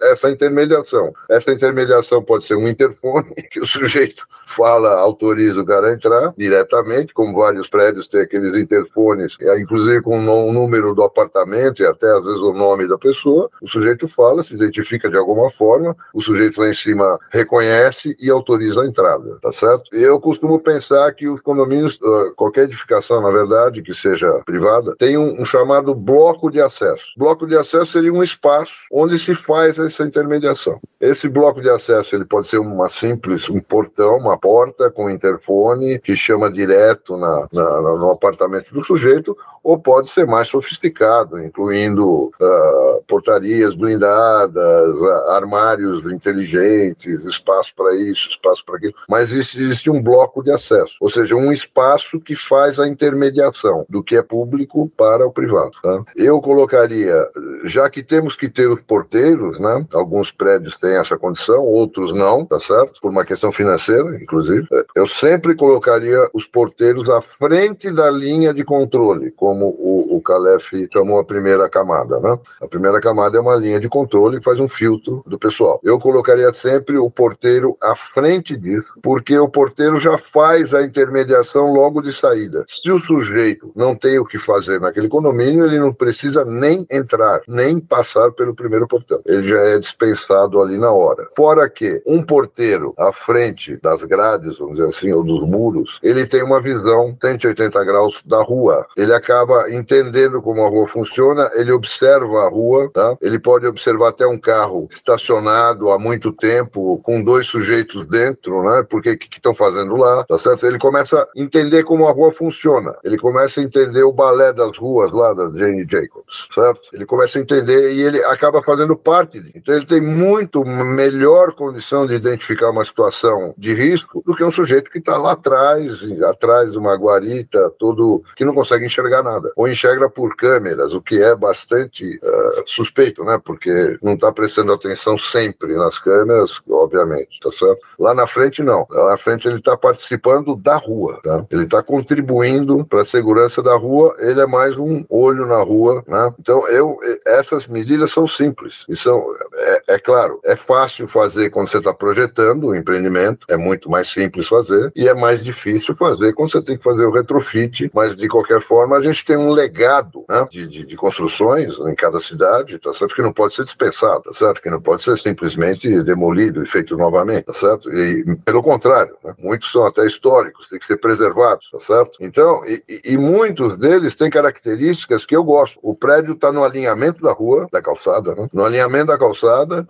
essa 0.00 0.30
intermediação. 0.30 1.12
Essa 1.28 1.52
intermediação 1.52 2.22
pode 2.22 2.44
ser 2.44 2.56
um 2.56 2.68
interfone 2.68 3.32
que 3.50 3.60
o 3.60 3.66
sujeito 3.66 4.26
fala, 4.46 4.94
autoriza 4.98 5.60
o 5.60 5.66
cara 5.66 5.88
a 5.88 5.92
entrar 5.92 6.32
diretamente, 6.36 7.14
como 7.14 7.38
vários 7.38 7.68
prédios 7.68 8.06
têm 8.08 8.20
aqueles 8.20 8.54
interfones, 8.54 9.36
inclusive 9.58 10.02
com 10.02 10.18
o 10.18 10.52
número 10.52 10.94
do 10.94 11.02
apartamento 11.02 11.82
e 11.82 11.86
até 11.86 12.06
às 12.06 12.24
vezes 12.24 12.40
o 12.40 12.52
nome 12.52 12.86
da 12.86 12.98
pessoa. 12.98 13.50
O 13.60 13.68
sujeito 13.68 14.06
fala, 14.06 14.42
se 14.42 14.54
identifica 14.54 15.08
de 15.08 15.16
alguma 15.16 15.50
forma, 15.50 15.96
o 16.12 16.22
sujeito 16.22 16.60
lá 16.60 16.68
em 16.68 16.74
cima 16.74 17.18
reconhece 17.30 17.81
e 18.18 18.30
autoriza 18.30 18.82
a 18.82 18.86
entrada, 18.86 19.38
tá 19.40 19.52
certo? 19.52 19.84
Eu 19.92 20.20
costumo 20.20 20.58
pensar 20.58 21.12
que 21.14 21.28
os 21.28 21.40
condomínios, 21.40 21.98
ah, 22.02 22.32
qualquer 22.36 22.64
edificação, 22.64 23.20
na 23.20 23.30
verdade, 23.30 23.82
que 23.82 23.94
seja 23.94 24.30
privada, 24.44 24.94
tem 24.96 25.16
um, 25.16 25.40
um 25.40 25.44
chamado 25.44 25.94
bloco 25.94 26.50
de 26.50 26.60
acesso. 26.60 27.12
Bloco 27.16 27.46
de 27.46 27.56
acesso 27.56 27.92
seria 27.92 28.12
um 28.12 28.22
espaço 28.22 28.86
onde 28.90 29.18
se 29.18 29.34
faz 29.34 29.78
essa 29.78 30.04
intermediação. 30.04 30.78
Esse 31.00 31.28
bloco 31.28 31.60
de 31.60 31.70
acesso 31.70 32.14
ele 32.14 32.24
pode 32.24 32.46
ser 32.46 32.58
uma 32.58 32.88
simples, 32.88 33.48
um 33.48 33.60
portão, 33.60 34.16
uma 34.18 34.38
porta 34.38 34.90
com 34.90 35.10
interfone 35.10 35.98
que 35.98 36.16
chama 36.16 36.50
direto 36.50 37.16
na, 37.16 37.48
na, 37.52 37.80
no 37.80 38.10
apartamento 38.10 38.72
do 38.72 38.84
sujeito, 38.84 39.36
ou 39.62 39.78
pode 39.78 40.08
ser 40.08 40.26
mais 40.26 40.48
sofisticado, 40.48 41.42
incluindo 41.42 42.24
uh, 42.40 43.02
portarias 43.06 43.74
blindadas, 43.74 44.94
uh, 45.00 45.30
armários 45.30 46.04
inteligentes, 46.06 47.24
espaço 47.24 47.74
para 47.74 47.94
isso, 47.94 48.28
espaço 48.30 48.64
para 48.64 48.76
aquilo. 48.76 48.94
Mas 49.08 49.32
existe 49.32 49.90
um 49.90 50.02
bloco 50.02 50.42
de 50.42 50.50
acesso, 50.50 50.96
ou 51.00 51.10
seja, 51.10 51.34
um 51.34 51.52
espaço 51.52 52.20
que 52.20 52.34
faz 52.34 52.78
a 52.78 52.88
intermediação 52.88 53.86
do 53.88 54.02
que 54.02 54.16
é 54.16 54.22
público 54.22 54.90
para 54.96 55.26
o 55.26 55.32
privado. 55.32 55.72
Tá? 55.82 56.02
Eu 56.16 56.40
colocaria, 56.40 57.28
já 57.64 57.88
que 57.88 58.02
temos 58.02 58.36
que 58.36 58.48
ter 58.48 58.68
os 58.68 58.82
porteiros, 58.82 59.58
né? 59.60 59.86
alguns 59.92 60.30
prédios 60.30 60.76
têm 60.76 60.96
essa 60.96 61.16
condição, 61.16 61.64
outros 61.64 62.12
não, 62.12 62.44
tá 62.44 62.58
certo? 62.58 63.00
Por 63.00 63.10
uma 63.10 63.24
questão 63.24 63.52
financeira, 63.52 64.16
inclusive. 64.20 64.66
Eu 64.94 65.06
sempre 65.06 65.54
colocaria 65.54 66.18
os 66.32 66.46
porteiros 66.46 67.08
à 67.08 67.20
frente 67.20 67.90
da 67.92 68.10
linha 68.10 68.52
de 68.52 68.64
controle, 68.64 69.30
como 69.52 69.66
o, 69.78 70.16
o 70.16 70.22
Calef 70.22 70.88
chamou 70.90 71.18
a 71.18 71.24
primeira 71.24 71.68
camada, 71.68 72.18
né? 72.20 72.38
A 72.58 72.66
primeira 72.66 72.98
camada 73.02 73.36
é 73.36 73.40
uma 73.40 73.54
linha 73.54 73.78
de 73.78 73.86
controle 73.86 74.38
que 74.38 74.44
faz 74.44 74.58
um 74.58 74.68
filtro 74.68 75.22
do 75.26 75.38
pessoal. 75.38 75.78
Eu 75.84 75.98
colocaria 75.98 76.50
sempre 76.54 76.96
o 76.96 77.10
porteiro 77.10 77.76
à 77.82 77.94
frente 77.94 78.56
disso, 78.56 78.94
porque 79.02 79.38
o 79.38 79.48
porteiro 79.48 80.00
já 80.00 80.16
faz 80.16 80.72
a 80.72 80.82
intermediação 80.82 81.70
logo 81.70 82.00
de 82.00 82.14
saída. 82.14 82.64
Se 82.66 82.90
o 82.90 82.98
sujeito 82.98 83.70
não 83.76 83.94
tem 83.94 84.18
o 84.18 84.24
que 84.24 84.38
fazer 84.38 84.80
naquele 84.80 85.08
condomínio, 85.08 85.66
ele 85.66 85.78
não 85.78 85.92
precisa 85.92 86.46
nem 86.46 86.86
entrar, 86.90 87.42
nem 87.46 87.78
passar 87.78 88.32
pelo 88.32 88.54
primeiro 88.54 88.88
portão. 88.88 89.20
Ele 89.26 89.50
já 89.50 89.60
é 89.60 89.78
dispensado 89.78 90.62
ali 90.62 90.78
na 90.78 90.90
hora. 90.90 91.28
Fora 91.36 91.68
que 91.68 92.02
um 92.06 92.22
porteiro 92.22 92.94
à 92.96 93.12
frente 93.12 93.78
das 93.82 94.02
grades, 94.02 94.58
vamos 94.58 94.76
dizer 94.76 94.88
assim, 94.88 95.12
ou 95.12 95.22
dos 95.22 95.46
muros, 95.46 96.00
ele 96.02 96.26
tem 96.26 96.42
uma 96.42 96.60
visão 96.60 97.14
180 97.22 97.84
graus 97.84 98.22
da 98.24 98.42
rua. 98.42 98.86
Ele 98.96 99.12
acaba 99.12 99.41
acaba 99.42 99.70
entendendo 99.70 100.40
como 100.40 100.64
a 100.64 100.68
rua 100.68 100.86
funciona, 100.86 101.50
ele 101.54 101.72
observa 101.72 102.46
a 102.46 102.48
rua, 102.48 102.90
tá? 102.92 103.16
ele 103.20 103.38
pode 103.38 103.66
observar 103.66 104.08
até 104.08 104.26
um 104.26 104.38
carro 104.38 104.88
estacionado 104.92 105.90
há 105.90 105.98
muito 105.98 106.32
tempo, 106.32 107.00
com 107.02 107.22
dois 107.22 107.46
sujeitos 107.46 108.06
dentro, 108.06 108.62
né? 108.62 108.84
Porque 108.88 109.16
que 109.16 109.36
estão 109.36 109.54
fazendo 109.54 109.96
lá, 109.96 110.24
tá 110.24 110.38
certo? 110.38 110.66
Ele 110.66 110.78
começa 110.78 111.22
a 111.22 111.28
entender 111.36 111.82
como 111.84 112.06
a 112.06 112.12
rua 112.12 112.32
funciona, 112.32 112.94
ele 113.04 113.18
começa 113.18 113.60
a 113.60 113.62
entender 113.62 114.02
o 114.02 114.12
balé 114.12 114.52
das 114.52 114.76
ruas 114.78 115.12
lá 115.12 115.34
da 115.34 115.44
Jane 115.50 115.86
Jacobs, 115.88 116.48
certo? 116.54 116.80
Ele 116.92 117.04
começa 117.04 117.38
a 117.38 117.42
entender 117.42 117.92
e 117.92 118.02
ele 118.02 118.22
acaba 118.24 118.62
fazendo 118.62 118.96
parte 118.96 119.40
disso. 119.40 119.52
Então 119.54 119.74
ele 119.74 119.86
tem 119.86 120.00
muito 120.00 120.64
melhor 120.64 121.52
condição 121.54 122.06
de 122.06 122.14
identificar 122.14 122.70
uma 122.70 122.84
situação 122.84 123.54
de 123.58 123.74
risco 123.74 124.22
do 124.24 124.34
que 124.34 124.44
um 124.44 124.50
sujeito 124.50 124.90
que 124.90 124.98
está 124.98 125.16
lá 125.16 125.32
atrás, 125.32 126.00
atrás 126.28 126.72
de 126.72 126.78
uma 126.78 126.94
guarita, 126.94 127.70
todo 127.78 128.22
que 128.36 128.44
não 128.44 128.54
consegue 128.54 128.86
enxergar 128.86 129.22
nada 129.22 129.31
nada. 129.32 129.52
Ou 129.56 129.68
enxerga 129.68 130.08
por 130.08 130.36
câmeras, 130.36 130.92
o 130.94 131.00
que 131.00 131.22
é 131.22 131.34
bastante 131.34 132.20
uh, 132.22 132.62
suspeito, 132.66 133.24
né? 133.24 133.40
Porque 133.42 133.98
não 134.02 134.14
está 134.14 134.30
prestando 134.32 134.72
atenção 134.72 135.16
sempre 135.16 135.74
nas 135.74 135.98
câmeras, 135.98 136.60
obviamente, 136.68 137.40
tá 137.40 137.50
certo? 137.50 137.80
Lá 137.98 138.14
na 138.14 138.26
frente, 138.26 138.62
não. 138.62 138.86
Lá 138.90 139.10
na 139.10 139.16
frente 139.16 139.46
ele 139.48 139.58
está 139.58 139.76
participando 139.76 140.56
da 140.56 140.76
rua, 140.76 141.20
tá? 141.22 141.44
Ele 141.50 141.64
está 141.64 141.82
contribuindo 141.82 142.84
para 142.84 143.02
a 143.02 143.04
segurança 143.04 143.62
da 143.62 143.76
rua, 143.76 144.14
ele 144.18 144.40
é 144.40 144.46
mais 144.46 144.78
um 144.78 145.04
olho 145.08 145.46
na 145.46 145.62
rua, 145.62 146.04
né? 146.06 146.32
Então, 146.38 146.66
eu, 146.68 146.98
essas 147.26 147.66
medidas 147.66 148.10
são 148.10 148.26
simples. 148.26 148.84
E 148.88 148.96
são, 148.96 149.24
é, 149.54 149.82
é 149.94 149.98
claro, 149.98 150.40
é 150.44 150.56
fácil 150.56 151.06
fazer 151.08 151.50
quando 151.50 151.68
você 151.68 151.78
está 151.78 151.92
projetando 151.92 152.68
o 152.68 152.76
empreendimento, 152.76 153.46
é 153.48 153.56
muito 153.56 153.90
mais 153.90 154.08
simples 154.08 154.48
fazer, 154.48 154.92
e 154.94 155.08
é 155.08 155.14
mais 155.14 155.42
difícil 155.42 155.94
fazer 155.94 156.32
quando 156.32 156.50
você 156.50 156.62
tem 156.62 156.76
que 156.76 156.82
fazer 156.82 157.04
o 157.04 157.10
retrofit, 157.10 157.90
mas 157.94 158.16
de 158.16 158.28
qualquer 158.28 158.60
forma 158.60 158.96
a 158.96 159.00
gente 159.00 159.21
gente 159.22 159.24
tem 159.24 159.36
um 159.36 159.50
legado 159.50 160.24
né, 160.28 160.46
de, 160.50 160.66
de, 160.66 160.84
de, 160.84 160.96
construções 160.96 161.78
em 161.78 161.94
cada 161.94 162.20
cidade, 162.20 162.78
tá 162.78 162.92
certo? 162.92 163.14
Que 163.14 163.22
não 163.22 163.32
pode 163.32 163.54
ser 163.54 163.64
dispensado, 163.64 164.22
tá 164.24 164.32
certo? 164.32 164.60
Que 164.60 164.70
não 164.70 164.80
pode 164.80 165.02
ser 165.02 165.18
simplesmente 165.18 166.02
demolido 166.02 166.62
e 166.62 166.66
feito 166.66 166.96
novamente, 166.96 167.44
tá 167.44 167.54
certo? 167.54 167.90
E, 167.92 168.36
pelo 168.44 168.62
contrário, 168.62 169.16
né, 169.24 169.34
muitos 169.38 169.70
são 169.70 169.86
até 169.86 170.04
históricos, 170.06 170.68
têm 170.68 170.78
que 170.78 170.86
ser 170.86 170.96
preservados, 170.96 171.70
tá 171.70 171.80
certo? 171.80 172.18
Então, 172.20 172.62
e, 172.66 172.82
e 173.04 173.16
muitos 173.16 173.78
deles 173.78 174.14
têm 174.14 174.30
características 174.30 175.24
que 175.24 175.36
eu 175.36 175.44
gosto. 175.44 175.78
O 175.82 175.94
prédio 175.94 176.34
está 176.34 176.52
no 176.52 176.64
alinhamento 176.64 177.22
da 177.22 177.32
rua, 177.32 177.68
da 177.72 177.80
calçada, 177.80 178.34
né? 178.34 178.48
No 178.52 178.64
alinhamento 178.64 179.06
da 179.06 179.18
calçada, 179.18 179.86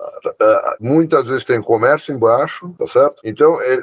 muitas 0.81 1.27
vezes 1.27 1.45
tem 1.45 1.61
comércio 1.61 2.15
embaixo, 2.15 2.75
tá 2.79 2.87
certo? 2.87 3.17
Então, 3.25 3.61
ele, 3.63 3.83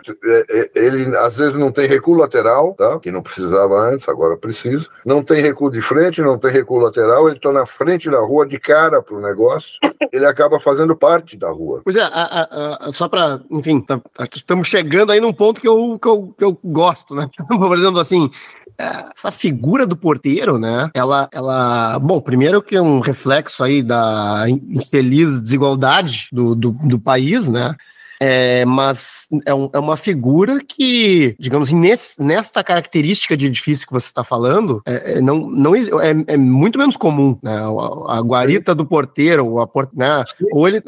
ele, 0.50 0.72
ele 0.76 1.18
às 1.18 1.38
vezes 1.38 1.54
não 1.54 1.72
tem 1.72 1.88
recuo 1.88 2.16
lateral, 2.16 2.74
tá? 2.74 3.00
Que 3.00 3.12
não 3.12 3.22
precisava 3.22 3.76
antes, 3.80 4.08
agora 4.08 4.38
precisa. 4.38 4.88
Não 5.06 5.24
tem 5.24 5.39
tem 5.40 5.44
recuo 5.44 5.72
de 5.72 5.82
frente, 5.82 6.22
não 6.22 6.38
tem 6.38 6.52
recuo 6.52 6.80
lateral, 6.80 7.28
ele 7.28 7.38
está 7.38 7.52
na 7.52 7.66
frente 7.66 8.10
da 8.10 8.20
rua, 8.20 8.46
de 8.46 8.60
cara 8.60 9.02
para 9.02 9.16
o 9.16 9.22
negócio, 9.22 9.80
ele 10.12 10.26
acaba 10.26 10.60
fazendo 10.60 10.96
parte 10.96 11.38
da 11.38 11.50
rua. 11.50 11.82
Pois 11.84 11.96
é, 11.96 12.02
a, 12.02 12.08
a, 12.08 12.88
a, 12.88 12.92
só 12.92 13.08
para, 13.08 13.40
enfim, 13.50 13.80
tá, 13.80 14.02
estamos 14.36 14.68
chegando 14.68 15.12
aí 15.12 15.22
num 15.22 15.34
ponto 15.34 15.62
que 15.62 15.68
eu, 15.68 15.98
que 15.98 16.08
eu, 16.08 16.36
que 16.38 16.44
eu 16.44 16.60
gosto, 16.64 17.16
né? 17.16 17.28
Por 17.48 17.78
exemplo, 17.78 18.00
assim, 18.00 18.30
essa 18.78 19.32
figura 19.32 19.86
do 19.86 19.96
porteiro, 19.96 20.60
né? 20.60 20.90
Ela, 20.94 21.30
ela, 21.32 21.98
bom, 22.00 22.20
primeiro 22.20 22.62
que 22.62 22.76
é 22.76 22.82
um 22.82 23.00
reflexo 23.00 23.64
aí 23.64 23.82
da 23.82 24.46
infeliz 24.50 25.42
desigualdade 25.42 26.28
do, 26.34 26.54
do, 26.54 26.72
do 26.72 27.00
país, 27.00 27.48
né? 27.48 27.76
É, 28.22 28.66
mas 28.66 29.28
é, 29.46 29.54
um, 29.54 29.70
é, 29.74 29.80
uma 29.80 29.96
figura 29.96 30.60
que, 30.60 31.36
digamos, 31.40 31.72
nesse, 31.72 32.22
nesta 32.22 32.64
característica 32.64 33.38
de 33.38 33.46
edifício 33.46 33.88
que 33.88 33.94
você 33.94 34.08
está 34.08 34.24
falando, 34.24 34.82
é, 34.86 35.14
é, 35.14 35.22
não, 35.22 35.50
não 35.50 35.76
é, 35.76 36.10
é, 36.28 36.38
muito 36.38 36.78
menos 36.78 36.98
comum. 36.98 37.38
Né? 37.42 37.56
A, 37.56 38.18
a 38.18 38.22
guarita 38.22 38.76
do 38.76 38.86
porteiro, 38.86 39.46
ou, 39.46 39.62
a 39.62 39.68
port, 39.68 39.90
né? 39.94 40.24
ou 40.52 40.68
ele 40.68 40.84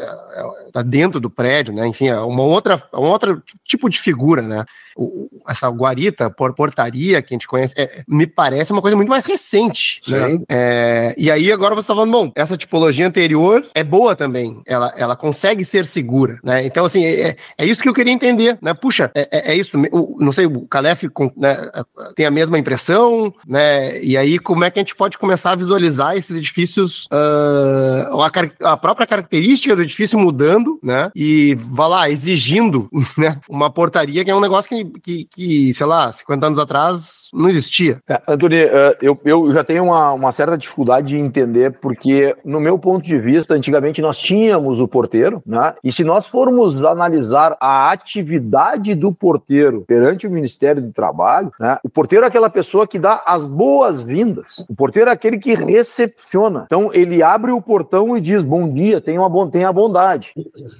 está 0.67 0.81
dentro 0.81 1.19
do 1.19 1.29
prédio, 1.29 1.73
né? 1.73 1.87
enfim, 1.87 2.07
é 2.07 2.19
uma 2.19 2.43
outra, 2.43 2.81
um 2.93 3.07
outro 3.07 3.41
tipo 3.65 3.89
de 3.89 3.99
figura. 3.99 4.41
Né? 4.41 4.65
essa 5.47 5.69
guarita, 5.69 6.29
por 6.29 6.53
portaria 6.53 7.21
que 7.21 7.33
a 7.33 7.35
gente 7.35 7.47
conhece, 7.47 7.73
é, 7.77 8.03
me 8.07 8.27
parece 8.27 8.71
uma 8.71 8.81
coisa 8.81 8.95
muito 8.95 9.09
mais 9.09 9.25
recente. 9.25 10.01
Né? 10.07 10.39
É, 10.49 11.15
e 11.17 11.31
aí 11.31 11.51
agora 11.51 11.73
você 11.73 11.81
está 11.81 11.93
falando, 11.93 12.11
bom, 12.11 12.31
essa 12.35 12.57
tipologia 12.57 13.07
anterior 13.07 13.65
é 13.73 13.83
boa 13.83 14.15
também, 14.15 14.61
ela, 14.65 14.93
ela 14.97 15.15
consegue 15.15 15.63
ser 15.63 15.85
segura, 15.85 16.39
né? 16.43 16.65
Então, 16.65 16.85
assim, 16.85 17.03
é, 17.21 17.35
é 17.57 17.65
isso 17.65 17.81
que 17.81 17.89
eu 17.89 17.93
queria 17.93 18.13
entender, 18.13 18.57
né? 18.61 18.73
Puxa, 18.73 19.11
é, 19.15 19.27
é, 19.31 19.51
é 19.51 19.55
isso, 19.55 19.77
o, 19.91 20.17
não 20.19 20.31
sei, 20.31 20.45
o 20.45 20.67
Calef 20.67 21.03
né, 21.35 21.57
tem 22.15 22.25
a 22.25 22.31
mesma 22.31 22.57
impressão, 22.57 23.33
né? 23.47 24.01
E 24.01 24.17
aí 24.17 24.39
como 24.39 24.63
é 24.63 24.71
que 24.71 24.79
a 24.79 24.81
gente 24.81 24.95
pode 24.95 25.17
começar 25.17 25.51
a 25.51 25.55
visualizar 25.55 26.15
esses 26.15 26.35
edifícios, 26.35 27.05
uh, 27.05 28.21
a, 28.21 28.71
a, 28.71 28.77
própria 28.77 29.07
característica 29.07 29.75
do 29.75 29.81
edifício 29.81 30.17
mudando, 30.17 30.79
né? 30.83 31.11
E, 31.15 31.55
vá 31.55 31.87
lá, 31.87 32.09
exigindo 32.09 32.89
né, 33.17 33.37
uma 33.49 33.69
portaria 33.69 34.23
que 34.23 34.31
é 34.31 34.35
um 34.35 34.39
negócio 34.39 34.69
que 34.69 34.81
que, 35.01 35.25
que, 35.25 35.73
sei 35.73 35.85
lá, 35.85 36.11
50 36.11 36.45
anos 36.45 36.59
atrás 36.59 37.29
não 37.33 37.49
existia. 37.49 37.99
É, 38.07 38.21
Antônio, 38.27 38.57
é, 38.57 38.97
eu, 39.01 39.19
eu 39.25 39.51
já 39.51 39.63
tenho 39.63 39.83
uma, 39.85 40.13
uma 40.13 40.31
certa 40.31 40.57
dificuldade 40.57 41.09
de 41.09 41.17
entender, 41.17 41.77
porque, 41.81 42.35
no 42.45 42.59
meu 42.59 42.77
ponto 42.77 43.05
de 43.05 43.17
vista, 43.17 43.53
antigamente 43.53 44.01
nós 44.01 44.17
tínhamos 44.17 44.79
o 44.79 44.87
porteiro, 44.87 45.41
né? 45.45 45.73
E 45.83 45.91
se 45.91 46.03
nós 46.03 46.27
formos 46.27 46.83
analisar 46.83 47.10
a 47.59 47.91
atividade 47.91 48.95
do 48.95 49.13
porteiro 49.13 49.83
perante 49.87 50.27
o 50.27 50.31
Ministério 50.31 50.81
do 50.81 50.91
Trabalho, 50.91 51.51
né? 51.59 51.77
O 51.83 51.89
porteiro 51.89 52.25
é 52.25 52.27
aquela 52.27 52.49
pessoa 52.49 52.87
que 52.87 52.99
dá 52.99 53.21
as 53.25 53.45
boas-vindas. 53.45 54.63
O 54.69 54.75
porteiro 54.75 55.09
é 55.09 55.13
aquele 55.13 55.37
que 55.37 55.53
recepciona. 55.53 56.63
Então, 56.65 56.91
ele 56.93 57.21
abre 57.23 57.51
o 57.51 57.61
portão 57.61 58.17
e 58.17 58.21
diz: 58.21 58.43
bom 58.43 58.71
dia, 58.71 59.01
tenha, 59.01 59.21
uma, 59.21 59.47
tenha 59.49 59.71
bondade. 59.71 60.33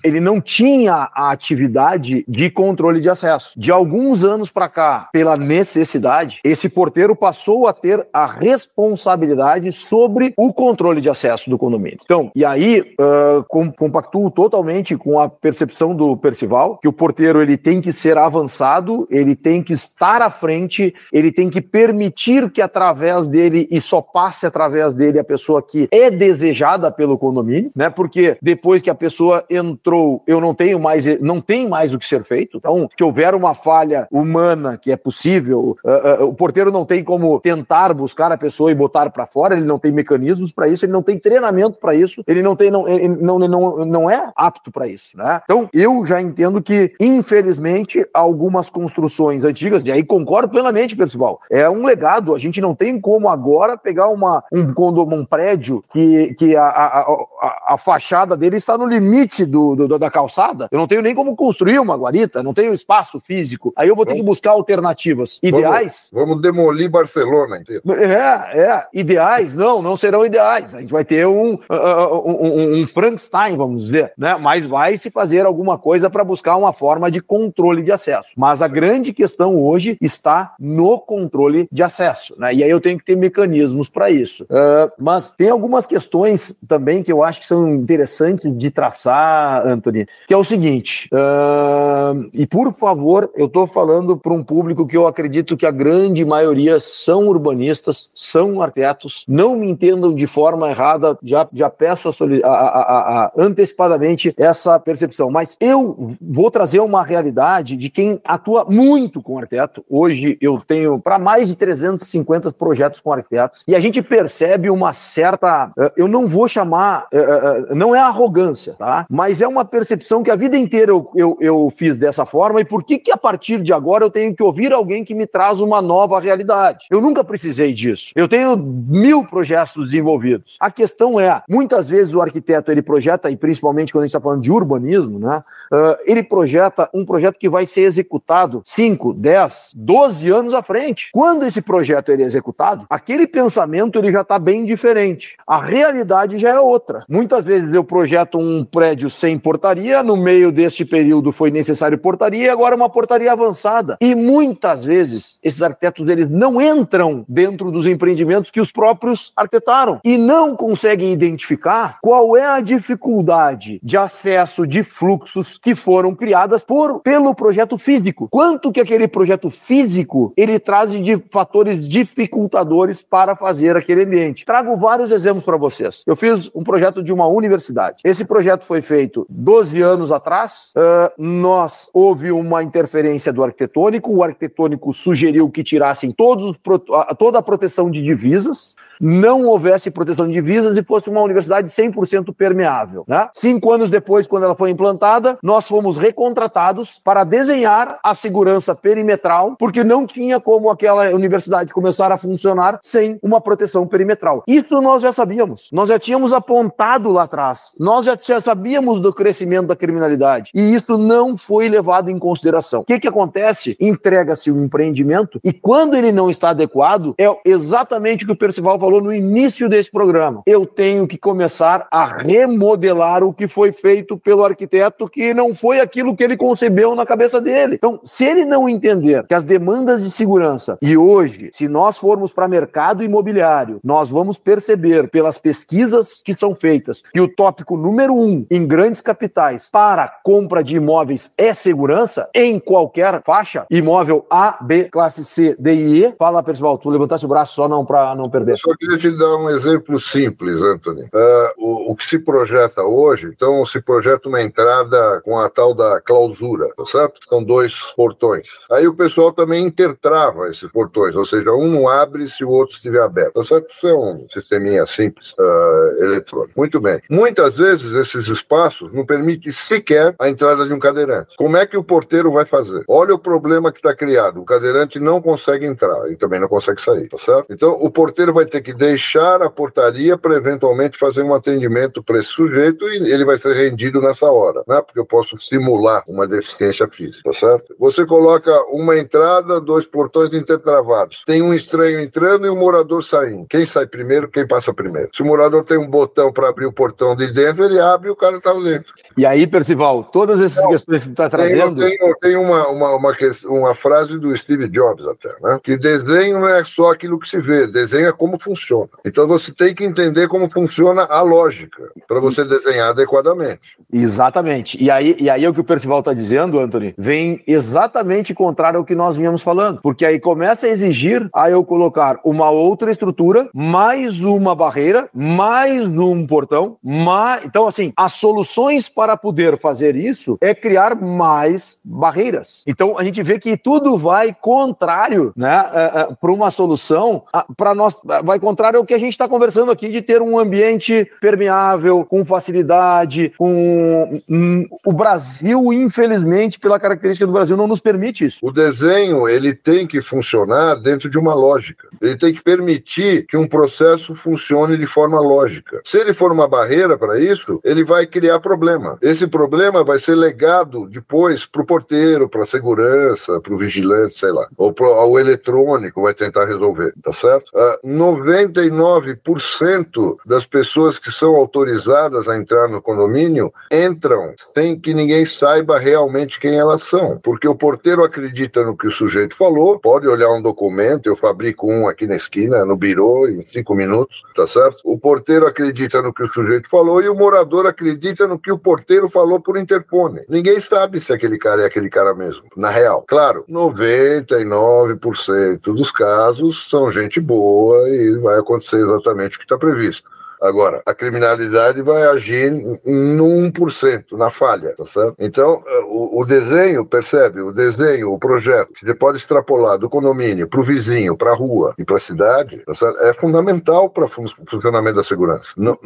Ele 0.04 0.20
não 0.20 0.40
tinha 0.40 1.10
a 1.14 1.32
atividade 1.32 2.24
de 2.28 2.50
controle 2.50 3.02
de 3.02 3.10
acesso. 3.10 3.60
De 3.60 3.72
alguns 3.72 4.24
anos 4.24 4.52
para 4.52 4.70
cá, 4.70 5.10
pela 5.12 5.36
necessidade, 5.38 6.40
esse 6.44 6.70
porteiro 6.70 7.16
passou 7.16 7.68
a 7.68 7.74
ter 7.74 8.06
a 8.14 8.26
responsabilidade 8.26 9.72
sobre 9.72 10.34
o 10.38 10.54
controle 10.54 11.02
de 11.02 11.10
acesso 11.10 11.50
do 11.50 11.58
condomínio. 11.58 12.00
Então, 12.04 12.32
e 12.36 12.46
aí 12.46 12.96
uh, 13.00 13.72
compactuo 13.78 14.30
totalmente 14.30 14.96
com 14.96 15.20
a 15.20 15.30
percepção 15.30 15.96
do 15.96 16.18
Percival 16.22 16.78
que 16.78 16.88
o 16.88 16.94
porteiro 16.94 17.42
ele 17.42 17.58
tem 17.58 17.82
que 17.82 17.92
ser 17.92 18.18
avançado, 18.18 19.08
ele 19.10 19.36
tem 19.36 19.62
que 19.62 19.74
estar 19.74 20.22
à 20.22 20.30
frente, 20.30 20.94
ele 21.12 21.32
tem 21.32 21.50
que 21.50 21.62
permitir 21.62 22.50
que 22.52 22.62
através 22.62 23.28
dele 23.28 23.68
e 23.70 23.82
só 23.82 24.02
passe 24.02 24.46
através 24.46 24.94
dele 24.94 25.20
a 25.20 25.24
pessoa 25.24 25.62
que 25.62 25.88
é 25.92 26.10
desejada 26.10 26.92
pelo 26.92 27.18
condomínio, 27.18 27.72
né? 27.76 27.90
Porque 27.90 28.38
depois 28.42 28.82
que 28.82 28.90
a 28.90 28.96
pessoa 28.96 29.44
entrou, 29.50 30.24
eu 30.26 30.40
não 30.40 30.54
tenho 30.54 30.80
mais, 30.80 31.06
não 31.20 31.42
tem 31.42 31.68
mais 31.68 31.94
o 31.94 32.00
que 32.00 32.08
ser 32.08 32.24
feito. 32.24 32.58
Então, 32.58 32.88
se 32.96 33.04
houver 33.04 33.34
uma 33.36 33.54
falha 33.54 34.08
humana 34.12 34.78
que 34.78 34.92
é 34.92 34.98
possível. 34.98 35.78
Uh, 35.84 36.24
uh, 36.24 36.28
o 36.28 36.34
porteiro 36.34 36.72
não 36.72 36.86
tem 36.86 37.04
como 37.04 37.40
tentar 37.40 37.94
buscar 37.94 38.32
a 38.32 38.38
pessoa 38.38 38.72
e 38.72 38.76
botar 38.76 39.10
para 39.10 39.26
fora, 39.26 39.56
ele 39.56 39.66
não 39.66 39.80
tem 39.80 39.92
mecanismos 39.92 40.52
para 40.52 40.68
isso, 40.68 40.86
ele 40.86 40.92
não 40.92 41.04
tem 41.04 41.18
treinamento 41.18 41.80
para 41.80 41.96
isso, 41.96 42.24
ele 42.28 42.42
não 42.42 42.56
tem 42.56 42.72
não, 42.72 42.88
ele 42.88 43.08
não, 43.08 43.40
não, 43.40 43.86
não 43.86 44.10
é 44.10 44.32
apto 44.36 44.72
para 44.72 44.88
isso, 44.88 45.18
né? 45.18 45.42
Então, 45.44 45.70
eu 45.74 46.06
já 46.06 46.11
entendo 46.20 46.62
que, 46.62 46.94
infelizmente, 47.00 48.04
algumas 48.12 48.70
construções 48.70 49.46
antigas, 49.46 49.86
e 49.86 49.92
aí 49.92 50.04
concordo 50.04 50.50
plenamente, 50.50 50.96
pessoal, 50.96 51.40
é 51.50 51.70
um 51.70 51.86
legado, 51.86 52.34
a 52.34 52.40
gente 52.40 52.60
não 52.60 52.74
tem 52.74 53.00
como 53.00 53.30
agora 53.30 53.78
pegar 53.78 54.10
uma, 54.10 54.44
um 54.52 54.74
condomínio, 54.74 55.22
um 55.22 55.26
prédio 55.26 55.84
que, 55.92 56.34
que 56.36 56.56
a, 56.56 56.64
a, 56.64 57.02
a, 57.02 57.74
a 57.74 57.78
fachada 57.78 58.36
dele 58.36 58.58
está 58.58 58.78
no 58.78 58.88
limite 58.88 59.46
do, 59.46 59.76
do, 59.76 60.00
da 60.00 60.10
calçada, 60.10 60.68
eu 60.72 60.80
não 60.80 60.88
tenho 60.88 61.02
nem 61.02 61.14
como 61.14 61.36
construir 61.36 61.78
uma 61.78 61.96
guarita, 61.96 62.42
não 62.42 62.54
tenho 62.54 62.74
espaço 62.74 63.20
físico, 63.20 63.72
Aí 63.76 63.88
eu 63.88 63.96
vou 63.96 64.06
ter 64.06 64.16
que 64.16 64.24
buscar 64.24 64.52
alternativas. 64.52 65.40
Ideais? 65.42 66.10
Vamos, 66.12 66.28
vamos 66.28 66.42
demolir 66.42 66.90
Barcelona 66.90 67.58
inteiro. 67.58 67.84
É, 67.94 68.60
é. 68.60 68.86
Ideais? 68.94 69.56
Não, 69.56 69.82
não 69.82 69.98
serão 69.98 70.26
ideais. 70.26 70.74
A 70.76 70.82
gente 70.82 70.92
vai 70.92 71.04
ter 71.04 71.28
um, 71.28 71.54
uh, 71.54 71.60
uh 71.70 72.46
um, 72.46 72.82
um 72.82 72.88
Frankenstein, 72.88 73.56
vamos 73.56 73.86
dizer, 73.86 74.14
né? 74.18 74.38
Mas 74.40 74.66
vai 74.66 74.98
se 74.98 75.10
fazer 75.10 75.46
alguma 75.46 75.78
coisa 75.78 76.01
para 76.10 76.24
buscar 76.24 76.56
uma 76.56 76.74
forma 76.74 77.10
de 77.10 77.22
controle 77.22 77.82
de 77.82 77.92
acesso. 77.92 78.30
Mas 78.36 78.62
a 78.62 78.68
grande 78.68 79.14
questão 79.14 79.56
hoje 79.56 79.98
está 80.02 80.54
no 80.60 81.00
controle 81.00 81.68
de 81.72 81.84
acesso, 81.84 82.36
né? 82.38 82.54
E 82.54 82.64
aí 82.64 82.70
eu 82.70 82.82
tenho 82.82 82.98
que 82.98 83.06
ter 83.06 83.16
mecanismos 83.16 83.90
para 83.90 84.10
isso. 84.10 84.44
Uh, 84.44 84.92
mas 85.00 85.32
tem 85.32 85.50
algumas 85.50 85.86
questões 85.86 86.56
também 86.68 87.04
que 87.04 87.12
eu 87.12 87.24
acho 87.24 87.40
que 87.40 87.48
são 87.48 87.70
interessantes 87.70 88.52
de 88.58 88.72
traçar, 88.72 89.66
Anthony, 89.66 90.08
que 90.28 90.34
é 90.34 90.38
o 90.38 90.44
seguinte, 90.44 91.10
uh, 91.14 92.30
e 92.34 92.46
por 92.46 92.74
favor, 92.74 93.32
eu 93.36 93.46
estou 93.46 93.68
falando 93.68 94.18
para 94.18 94.34
um 94.34 94.44
público 94.44 94.86
que 94.86 94.98
eu 94.98 95.08
acredito 95.08 95.58
que 95.58 95.66
a 95.66 95.72
grande 95.72 96.24
maioria 96.26 96.80
são 96.80 97.28
urbanistas, 97.28 98.10
são 98.14 98.62
arquitetos. 98.62 99.26
Não 99.28 99.56
me 99.56 99.70
entendam 99.70 100.14
de 100.14 100.28
forma 100.28 100.70
errada, 100.70 101.18
já, 101.24 101.48
já 101.54 101.70
peço 101.70 102.10
a, 102.10 102.48
a, 102.48 103.26
a, 103.26 103.32
antecipadamente 103.38 104.34
essa 104.38 104.80
percepção. 104.80 105.30
Mas 105.30 105.58
eu 105.60 105.81
vou 106.22 106.50
trazer 106.52 106.80
uma 106.80 107.04
realidade 107.04 107.76
de 107.76 107.90
quem 107.90 108.20
atua 108.26 108.66
muito 108.66 109.22
com 109.22 109.38
arquiteto. 109.38 109.84
Hoje 109.90 110.38
eu 110.42 110.62
tenho 110.66 111.00
para 111.00 111.20
mais 111.20 111.48
de 111.48 111.56
350 111.56 112.52
projetos 112.52 113.00
com 113.00 113.12
arquitetos 113.12 113.64
e 113.68 113.76
a 113.76 113.80
gente 113.80 114.02
percebe 114.02 114.70
uma 114.70 114.94
certa. 114.94 115.70
Eh, 115.78 115.94
eu 115.98 116.08
não 116.08 116.28
vou 116.28 116.48
chamar. 116.48 117.08
Eh, 117.12 117.20
eh, 117.20 117.76
não 117.76 117.96
é 117.96 118.00
arrogância, 118.00 118.74
tá? 118.74 119.06
Mas 119.10 119.42
é 119.42 119.48
uma 119.48 119.66
percepção 119.66 120.24
que 120.24 120.32
a 120.32 120.36
vida 120.36 120.58
inteira 120.58 120.92
eu, 120.92 121.10
eu, 121.16 121.38
eu 121.40 121.74
fiz 121.76 121.98
dessa 122.00 122.26
forma 122.26 122.62
e 122.62 122.66
por 122.66 122.84
que, 122.84 122.98
que 122.98 123.12
a 123.12 123.18
partir 123.18 123.62
de 123.62 123.74
agora 123.74 124.04
eu 124.04 124.12
tenho 124.12 124.36
que 124.36 124.44
ouvir 124.44 124.74
alguém 124.74 125.04
que 125.04 125.14
me 125.14 125.26
traz 125.26 125.60
uma 125.60 125.82
nova 125.82 126.20
realidade. 126.20 126.86
Eu 126.90 127.02
nunca 127.02 127.24
precisei 127.24 127.74
disso. 127.74 128.12
Eu 128.16 128.28
tenho 128.28 128.56
mil 128.58 129.24
projetos 129.24 129.86
desenvolvidos. 129.86 130.58
A 130.60 130.72
questão 130.72 131.20
é, 131.20 131.42
muitas 131.50 131.90
vezes 131.90 132.14
o 132.14 132.22
arquiteto 132.22 132.72
ele 132.72 132.82
projeta, 132.82 133.30
e 133.30 133.36
principalmente 133.36 133.92
quando 133.92 134.04
a 134.04 134.08
gente 134.08 134.16
está 134.16 134.22
falando 134.22 134.42
de 134.42 134.52
urbanismo, 134.52 135.20
né? 135.20 135.42
Uh, 135.72 135.96
ele 136.06 136.22
projeta 136.22 136.90
um 136.94 137.06
projeto 137.06 137.38
que 137.38 137.48
vai 137.48 137.66
ser 137.66 137.82
executado 137.82 138.62
5, 138.66 139.14
10, 139.14 139.72
12 139.74 140.30
anos 140.30 140.54
à 140.54 140.62
frente. 140.62 141.10
Quando 141.14 141.46
esse 141.46 141.62
projeto 141.62 142.10
ele 142.10 142.24
é 142.24 142.26
executado, 142.26 142.86
aquele 142.90 143.26
pensamento 143.26 143.98
ele 143.98 144.12
já 144.12 144.22
está 144.22 144.38
bem 144.38 144.66
diferente. 144.66 145.38
A 145.48 145.62
realidade 145.62 146.38
já 146.38 146.50
é 146.50 146.60
outra. 146.60 147.06
Muitas 147.08 147.46
vezes 147.46 147.74
eu 147.74 147.84
projeto 147.84 148.38
um 148.38 148.66
prédio 148.66 149.10
sem 149.10 149.40
portaria, 149.40 150.04
no 150.04 150.18
meio 150.18 150.52
deste 150.52 150.84
período 150.84 151.32
foi 151.32 151.52
necessário 151.52 151.98
portaria, 151.98 152.46
e 152.46 152.50
agora 152.50 152.76
uma 152.76 152.90
portaria 152.90 153.32
avançada. 153.32 153.98
E 154.02 154.14
muitas 154.14 154.84
vezes 154.84 155.40
esses 155.42 155.62
arquitetos 155.64 156.10
eles 156.10 156.30
não 156.30 156.62
entram 156.62 157.24
dentro 157.28 157.72
dos 157.72 157.86
empreendimentos 157.86 158.52
que 158.52 158.60
os 158.60 158.72
próprios 158.72 159.32
arquitetaram 159.36 160.00
e 160.04 160.18
não 160.18 160.56
conseguem 160.56 161.14
identificar 161.14 162.00
qual 162.02 162.36
é 162.36 162.46
a 162.46 162.60
dificuldade 162.60 163.80
de 163.84 163.98
acesso 163.98 164.68
de 164.68 164.84
fluxos 164.84 165.61
que 165.62 165.76
foram 165.76 166.16
criadas 166.16 166.64
por 166.64 167.02
pelo 167.02 167.34
projeto 167.36 167.78
físico. 167.78 168.28
Quanto 168.30 168.72
que 168.72 168.80
aquele 168.80 169.08
projeto 169.08 169.50
físico 169.50 170.34
ele 170.36 170.60
traz 170.60 170.92
de 170.92 171.18
fatores 171.30 171.88
dificultadores 171.88 173.02
para 173.02 173.36
fazer 173.36 173.76
aquele 173.76 174.04
ambiente. 174.04 174.46
Trago 174.46 174.76
vários 174.76 175.12
exemplos 175.12 175.44
para 175.44 175.58
vocês. 175.58 176.04
Eu 176.06 176.16
fiz 176.16 176.50
um 176.56 176.64
projeto 176.64 177.04
de 177.04 177.14
uma 177.14 177.28
universidade. 177.28 178.02
Esse 178.04 178.26
projeto 178.26 178.66
foi 178.66 178.82
feito 178.82 179.26
12 179.30 179.82
anos 179.82 180.12
atrás. 180.12 180.72
Uh, 180.76 181.22
nós 181.22 181.90
houve 181.94 182.32
uma 182.32 182.64
interferência 182.64 183.32
do 183.32 183.44
arquitetônico, 183.44 184.12
o 184.12 184.24
arquitetônico 184.24 184.94
sugeriu 184.94 185.50
que 185.50 185.64
tirassem 185.64 186.12
toda 186.12 187.40
a 187.40 187.44
proteção 187.44 187.90
de 187.90 188.02
divisas, 188.02 188.76
não 189.02 189.46
houvesse 189.46 189.90
proteção 189.90 190.28
de 190.28 190.34
divisas 190.34 190.78
e 190.78 190.84
fosse 190.84 191.10
uma 191.10 191.22
universidade 191.22 191.68
100% 191.68 192.34
permeável. 192.36 193.04
Né? 193.08 193.28
Cinco 193.34 193.72
anos 193.72 193.90
depois, 193.90 194.28
quando 194.28 194.44
ela 194.44 194.56
foi 194.56 194.70
implantada, 194.70 195.40
nós 195.42 195.68
fomos 195.68 195.98
recontratados 195.98 197.00
para 197.04 197.24
desenhar 197.24 198.00
a 198.04 198.14
segurança 198.14 198.76
perimetral, 198.76 199.56
porque 199.58 199.84
não 199.84 200.06
tinha 200.06 200.40
como 200.40 200.70
aquela 200.70 201.10
universidade 201.10 201.74
começar 201.74 202.12
a 202.12 202.18
funcionar 202.18 202.80
sem 202.82 203.18
uma 203.24 203.42
proteção 203.42 203.88
perimetral. 203.88 204.44
Isso 204.48 204.80
nós 204.82 205.02
já 205.02 205.12
sabíamos, 205.12 205.70
nós 205.72 205.90
já 205.90 205.98
tínhamos 205.98 206.32
apontado 206.32 207.12
lá 207.12 207.24
atrás, 207.24 207.76
nós 207.80 208.06
já, 208.06 208.40
sabíamos 208.40 209.00
do 209.00 209.14
crescimento 209.14 209.68
da 209.68 209.76
criminalidade 209.76 210.52
e 210.54 210.74
isso 210.74 210.98
não 210.98 211.38
foi 211.38 211.70
levado 211.70 212.10
em 212.10 212.20
consideração. 212.20 212.82
O 212.82 212.86
que, 212.86 213.00
que 213.00 213.08
acontece? 213.08 213.76
Entrega-se 213.80 214.52
um 214.52 214.64
empreendimento 214.64 215.40
e 215.44 215.54
quando 215.54 215.96
ele 215.96 216.12
não 216.12 216.30
está 216.30 216.50
adequado, 216.50 217.16
é 217.18 217.28
exatamente 217.46 218.24
o 218.24 218.28
que 218.28 218.34
o 218.34 218.38
Percival 218.38 218.80
falou 218.80 218.91
no 219.00 219.14
início 219.14 219.70
desse 219.70 219.92
programa. 219.92 220.42
Eu 220.46 220.66
tenho 220.66 221.08
que 221.08 221.18
começar 221.18 221.88
a 221.92 222.04
remodelar 222.04 223.24
o 223.24 223.34
que 223.34 223.48
foi 223.48 223.72
feito 223.72 224.18
pelo 224.18 224.44
arquiteto, 224.44 225.08
que 225.08 225.34
não 225.34 225.56
foi 225.56 225.80
aquilo 225.80 226.16
que 226.16 226.24
ele 226.24 226.36
concebeu 226.36 226.96
na 226.96 227.06
cabeça 227.06 227.40
dele. 227.40 227.76
Então, 227.76 228.00
se 228.04 228.26
ele 228.26 228.44
não 228.44 228.68
entender 228.68 229.26
que 229.28 229.34
as 229.34 229.44
demandas 229.44 230.04
de 230.04 230.12
segurança, 230.12 230.78
e 230.82 230.98
hoje, 230.98 231.52
se 231.54 231.68
nós 231.68 231.98
formos 231.98 232.34
para 232.34 232.48
mercado 232.48 233.04
imobiliário, 233.04 233.80
nós 233.84 234.10
vamos 234.10 234.38
perceber 234.38 235.10
pelas 235.10 235.38
pesquisas 235.38 236.22
que 236.24 236.34
são 236.34 236.56
feitas 236.56 237.04
que 237.14 237.22
o 237.22 237.28
tópico 237.28 237.78
número 237.78 238.14
um 238.16 238.46
em 238.50 238.66
grandes 238.66 239.02
capitais 239.02 239.70
para 239.70 240.08
compra 240.24 240.64
de 240.64 240.78
imóveis 240.78 241.34
é 241.38 241.54
segurança 241.54 242.28
em 242.34 242.60
qualquer 242.60 243.22
faixa, 243.24 243.66
imóvel 243.70 244.26
A, 244.30 244.58
B, 244.62 244.86
classe 244.86 245.24
C, 245.24 245.56
D 245.60 245.74
e 245.74 246.06
E. 246.06 246.14
Fala, 246.18 246.42
pessoal, 246.42 246.78
tu 246.78 246.90
levantasse 246.90 247.26
o 247.26 247.28
braço 247.28 247.56
só 247.56 247.68
não 247.68 247.86
para 247.86 248.16
não 248.16 248.30
perder. 248.30 248.56
Queria 248.82 248.98
te 248.98 249.12
dar 249.12 249.38
um 249.38 249.48
exemplo 249.48 250.00
simples, 250.00 250.60
Anthony. 250.60 251.04
Uh, 251.04 251.52
o, 251.56 251.92
o, 251.92 251.96
que 251.96 252.04
se 252.04 252.18
projeta 252.18 252.82
hoje, 252.82 253.28
então 253.28 253.64
se 253.64 253.80
projeta 253.80 254.28
uma 254.28 254.42
entrada 254.42 255.22
com 255.24 255.38
a 255.38 255.48
tal 255.50 255.74
da 255.76 256.02
clausura, 256.02 256.68
tá 256.76 256.86
certo? 256.88 257.20
São 257.30 257.44
dois 257.44 257.94
portões. 257.96 258.48
Aí 258.72 258.88
o 258.88 258.96
pessoal 258.96 259.32
também 259.32 259.64
intertrava 259.64 260.50
esses 260.50 260.70
portões, 260.72 261.16
ou 261.16 261.26
seja, 261.26 261.52
um 261.52 261.68
não 261.68 261.88
abre 261.88 262.28
se 262.28 262.44
o 262.44 262.50
outro 262.50 262.76
estiver 262.76 263.02
aberto, 263.02 263.34
tá 263.34 263.44
certo? 263.44 263.72
Isso 263.72 263.88
é 263.88 263.94
um 263.94 264.26
sisteminha 264.34 264.86
simples 264.88 265.34
uh, 265.34 266.04
eletrônico. 266.04 266.54
Muito 266.58 266.80
bem. 266.80 267.02
Muitas 267.08 267.58
vezes 267.58 267.92
esses 267.92 268.28
espaços 268.28 268.92
não 268.92 269.06
permitem 269.06 269.52
sequer 269.52 270.16
a 270.18 270.28
entrada 270.28 270.66
de 270.66 270.74
um 270.74 270.80
cadeirante. 270.80 271.36
Como 271.38 271.56
é 271.56 271.68
que 271.68 271.78
o 271.78 271.84
porteiro 271.84 272.32
vai 272.32 272.46
fazer? 272.46 272.84
Olha 272.88 273.14
o 273.14 273.20
problema 273.20 273.72
que 273.72 273.78
está 273.78 273.94
criado. 273.94 274.42
O 274.42 274.46
cadeirante 274.46 275.00
não 275.00 275.22
consegue 275.22 275.68
entrar 275.68 276.12
e 276.12 276.16
também 276.16 276.40
não 276.40 276.48
consegue 276.48 276.82
sair, 276.82 277.08
tá 277.08 277.20
certo? 277.20 277.46
Então 277.52 277.78
o 277.80 277.92
porteiro 277.92 278.34
vai 278.34 278.46
ter 278.46 278.61
que 278.62 278.74
deixar 278.74 279.42
a 279.42 279.50
portaria 279.50 280.18
para 280.18 280.36
eventualmente 280.36 280.98
fazer 280.98 281.24
um 281.24 281.34
atendimento 281.34 282.04
para 282.04 282.20
esse 282.20 282.30
sujeito 282.30 282.88
e 282.90 283.12
ele 283.12 283.26
vai 283.26 283.38
ser 283.38 283.54
rendido 283.56 284.02
nessa 284.02 284.32
hora, 284.32 284.64
né? 284.68 284.82
Porque 284.82 285.00
eu 285.00 285.06
posso 285.06 285.38
simular 285.38 286.04
uma 286.08 286.28
deficiência 286.28 286.88
física, 286.88 287.22
tá 287.24 287.34
certo? 287.34 287.76
Você 287.80 288.06
coloca 288.06 288.52
uma 288.66 288.98
entrada, 288.98 289.60
dois 289.60 289.86
portões 289.86 290.34
intertravados. 290.34 291.24
Tem 291.26 291.42
um 291.42 291.54
estranho 291.54 292.00
entrando 292.00 292.46
e 292.46 292.50
um 292.50 292.58
morador 292.58 293.04
saindo. 293.04 293.46
Quem 293.50 293.66
sai 293.66 293.86
primeiro, 293.86 294.30
quem 294.30 294.48
passa 294.48 294.74
primeiro. 294.74 295.10
Se 295.14 295.22
o 295.22 295.26
morador 295.26 295.64
tem 295.64 295.78
um 295.78 295.90
botão 295.90 296.32
para 296.32 296.50
abrir 296.50 296.66
o 296.66 296.74
portão 296.74 297.16
de 297.16 297.28
dentro, 297.32 297.64
ele 297.64 297.80
abre 297.80 298.10
e 298.10 298.12
o 298.12 298.16
cara 298.16 298.38
está 298.38 298.54
dentro. 298.54 298.94
E 299.18 299.26
aí, 299.26 299.46
Percival, 299.46 300.04
todas 300.04 300.42
essas 300.42 300.64
Não, 300.64 300.72
questões 300.72 301.00
que 301.00 301.06
tu 301.08 301.12
está 301.12 301.30
trazendo. 301.30 301.82
Tem, 301.82 301.98
tem 302.22 302.36
uma, 302.36 302.68
uma, 302.68 302.96
uma, 302.96 303.16
uma, 303.46 303.76
frase 303.76 304.18
do 304.18 304.36
Steve 304.38 304.68
Jobs 304.68 305.06
até, 305.06 305.30
né? 305.42 305.60
Que 305.64 305.78
desenho 305.78 306.40
não 306.40 306.50
é 306.50 306.64
só 306.64 306.92
aquilo 306.92 307.20
que 307.20 307.28
se 307.28 307.40
vê, 307.40 307.68
desenho 307.68 308.08
é 308.08 308.12
como 308.12 308.40
funciona. 308.40 308.90
Então 309.06 309.28
você 309.28 309.52
tem 309.52 309.74
que 309.74 309.84
entender 309.84 310.28
como 310.28 310.50
funciona 310.50 311.04
a 311.04 311.22
lógica 311.22 311.92
para 312.08 312.20
você 312.20 312.44
desenhar 312.44 312.90
adequadamente. 312.90 313.62
Exatamente. 313.92 314.82
E 314.82 314.90
aí, 314.90 315.16
e 315.20 315.30
aí 315.30 315.44
é 315.44 315.50
o 315.50 315.54
que 315.54 315.60
o 315.60 315.64
Percival 315.64 316.00
está 316.00 316.14
dizendo, 316.14 316.60
Anthony, 316.60 316.94
vem 316.98 317.42
exatamente 317.46 318.34
contrário 318.34 318.78
ao 318.78 318.86
que 318.86 318.96
nós 318.96 319.18
vínhamos 319.18 319.42
falando. 319.42 319.82
Porque 319.82 320.06
aí 320.06 320.20
começa 320.20 320.66
a 320.66 320.70
exigir 320.70 321.30
a 321.34 321.50
eu 321.50 321.64
colocar 321.64 322.20
uma 322.24 322.50
outra 322.50 322.92
estrutura, 322.92 323.50
mais 323.54 324.24
uma 324.24 324.56
barreira, 324.56 325.10
mais 325.14 325.84
um 325.98 326.26
portão, 326.26 326.78
mais. 326.84 327.44
Então, 327.46 327.68
assim, 327.68 327.92
as 327.96 328.14
soluções 328.14 328.88
para 328.88 329.01
poder 329.18 329.58
fazer 329.58 329.96
isso 329.96 330.38
é 330.42 330.54
criar 330.54 330.96
mais 330.96 331.80
barreiras. 331.84 332.64
Então, 332.66 332.98
a 332.98 333.04
gente 333.04 333.22
vê 333.22 333.40
que 333.40 333.58
tudo 333.58 333.98
vai 333.98 334.34
contrário, 334.34 335.34
né, 335.36 335.70
é, 335.74 336.02
é, 336.02 336.08
para 336.20 336.32
uma 336.32 336.52
solução, 336.52 337.24
para 337.56 337.76
nós, 337.76 338.00
vai 338.24 338.40
contrário 338.40 338.80
ao 338.80 338.86
que 338.86 338.94
a 338.94 339.00
gente 339.00 339.12
está 339.12 339.28
conversando 339.28 339.72
aqui 339.72 339.90
de 339.90 340.02
ter 340.02 340.22
um 340.22 340.40
ambiente 340.40 341.10
permeável, 341.20 342.06
com 342.06 342.26
facilidade, 342.26 343.34
com. 343.38 344.22
Hum, 344.30 344.68
o 344.86 344.94
Brasil, 344.94 345.74
infelizmente, 345.74 346.60
pela 346.60 346.80
característica 346.80 347.26
do 347.26 347.34
Brasil, 347.34 347.58
não 347.58 347.68
nos 347.68 347.80
permite 347.80 348.26
isso. 348.26 348.40
O 348.42 348.52
desenho, 348.52 349.28
ele 349.28 349.54
tem 349.54 349.86
que 349.88 350.02
funcionar 350.02 350.76
dentro 350.76 351.10
de 351.10 351.18
uma 351.18 351.34
lógica. 351.34 351.88
Ele 352.02 352.18
tem 352.18 352.34
que 352.34 352.44
permitir 352.44 353.26
que 353.28 353.38
um 353.38 353.48
processo 353.48 354.16
funcione 354.16 354.78
de 354.78 354.86
forma 354.86 355.20
lógica. 355.20 355.82
Se 355.84 355.98
ele 355.98 356.14
for 356.14 356.32
uma 356.32 356.48
barreira 356.48 356.98
para 356.98 357.20
isso, 357.20 357.60
ele 357.64 357.84
vai 357.84 358.06
criar 358.06 358.40
problema. 358.40 358.91
Esse 359.02 359.28
problema 359.28 359.84
vai 359.84 360.00
ser 360.00 360.16
legado 360.16 360.88
depois 360.88 361.46
para 361.46 361.62
o 361.62 361.66
porteiro, 361.66 362.30
para 362.30 362.44
a 362.44 362.48
segurança, 362.48 363.40
para 363.40 363.54
o 363.54 363.58
vigilante, 363.58 364.18
sei 364.18 364.32
lá, 364.32 364.48
ou 364.58 364.74
para 364.74 364.88
o 364.88 365.20
eletrônico 365.20 366.02
vai 366.02 366.14
tentar 366.14 366.46
resolver, 366.46 366.94
tá 367.02 367.14
certo? 367.14 367.50
Uh, 367.54 367.60
ah, 367.60 367.80
99% 367.86 370.18
das 370.26 370.46
pessoas 370.46 371.00
que 371.00 371.12
são 371.12 371.36
autorizadas 371.36 372.28
a 372.28 372.38
entrar 372.38 372.68
no 372.68 372.82
condomínio 372.82 373.54
entram 373.72 374.34
sem 374.38 374.78
que 374.80 374.94
ninguém 374.94 375.26
saiba 375.26 375.80
realmente 375.80 376.40
quem 376.40 376.58
elas 376.58 376.84
são, 376.84 377.20
porque 377.20 377.48
o 377.48 377.56
porteiro 377.56 378.04
acredita 378.04 378.64
no 378.64 378.76
que 378.76 378.88
o 378.88 378.92
sujeito 378.92 379.36
falou, 379.36 379.80
pode 379.80 380.08
olhar 380.08 380.32
um 380.32 380.42
documento, 380.42 381.08
eu 381.08 381.16
fabrico 381.16 381.72
um 381.72 381.88
aqui 381.88 382.08
na 382.08 382.16
esquina, 382.16 382.66
no 382.66 382.76
birô, 382.76 383.28
em 383.28 383.46
cinco 383.46 383.74
minutos, 383.74 384.24
tá 384.36 384.46
certo? 384.48 384.80
O 384.84 384.98
porteiro 384.98 385.48
acredita 385.48 386.02
no 386.02 386.14
que 386.14 386.24
o 386.24 386.28
sujeito 386.28 386.70
falou 386.70 387.02
e 387.02 387.10
o 387.10 387.16
morador 387.16 387.66
acredita 387.66 388.28
no 388.28 388.40
que 388.40 388.52
o 388.52 388.58
porteiro 388.58 388.81
falou 389.10 389.40
por 389.40 389.58
interfone. 389.58 390.22
Ninguém 390.28 390.60
sabe 390.60 391.00
se 391.00 391.14
aquele 391.14 391.38
cara 391.38 391.64
é 391.64 391.66
aquele 391.66 391.90
cara 391.90 392.14
mesmo, 392.14 392.44
na 392.56 392.70
real. 392.70 393.04
Claro, 393.08 393.46
99% 393.50 395.62
dos 395.62 395.92
casos 395.92 396.70
são 396.70 396.92
gente 396.92 397.20
boa 397.20 397.90
e 397.90 398.18
vai 398.18 398.40
acontecer 398.40 398.78
exatamente 398.78 399.36
o 399.36 399.40
que 399.40 399.46
está 399.46 399.58
previsto. 399.58 400.10
Agora, 400.42 400.82
a 400.88 400.94
criminalidade 400.96 401.84
vai 401.84 402.02
agir 402.02 402.52
no 402.52 403.26
1%, 403.26 404.14
na 404.14 404.32
falha, 404.32 404.74
tá 404.76 404.84
certo? 404.88 405.14
Então, 405.20 405.64
o, 405.84 406.20
o 406.20 406.26
desenho, 406.26 406.84
percebe? 406.84 407.42
O 407.42 407.52
desenho, 407.52 408.12
o 408.12 408.18
projeto, 408.18 408.74
que 408.74 408.84
você 408.84 408.96
pode 408.96 409.20
extrapolar 409.20 409.78
do 409.78 409.88
condomínio 409.88 410.48
para 410.48 410.60
o 410.60 410.64
vizinho, 410.64 411.16
para 411.16 411.32
a 411.32 411.36
rua 411.36 411.76
e 411.78 411.86
para 411.86 411.98
a 411.98 412.00
cidade, 412.00 412.64
tá 412.66 412.74
é 413.02 413.14
fundamental 413.14 413.88
para 413.88 414.06
o 414.06 414.10
fun 414.10 414.26
funcionamento 414.48 414.96
da 414.96 415.04
segurança. 415.04 415.54
Não, 415.56 415.78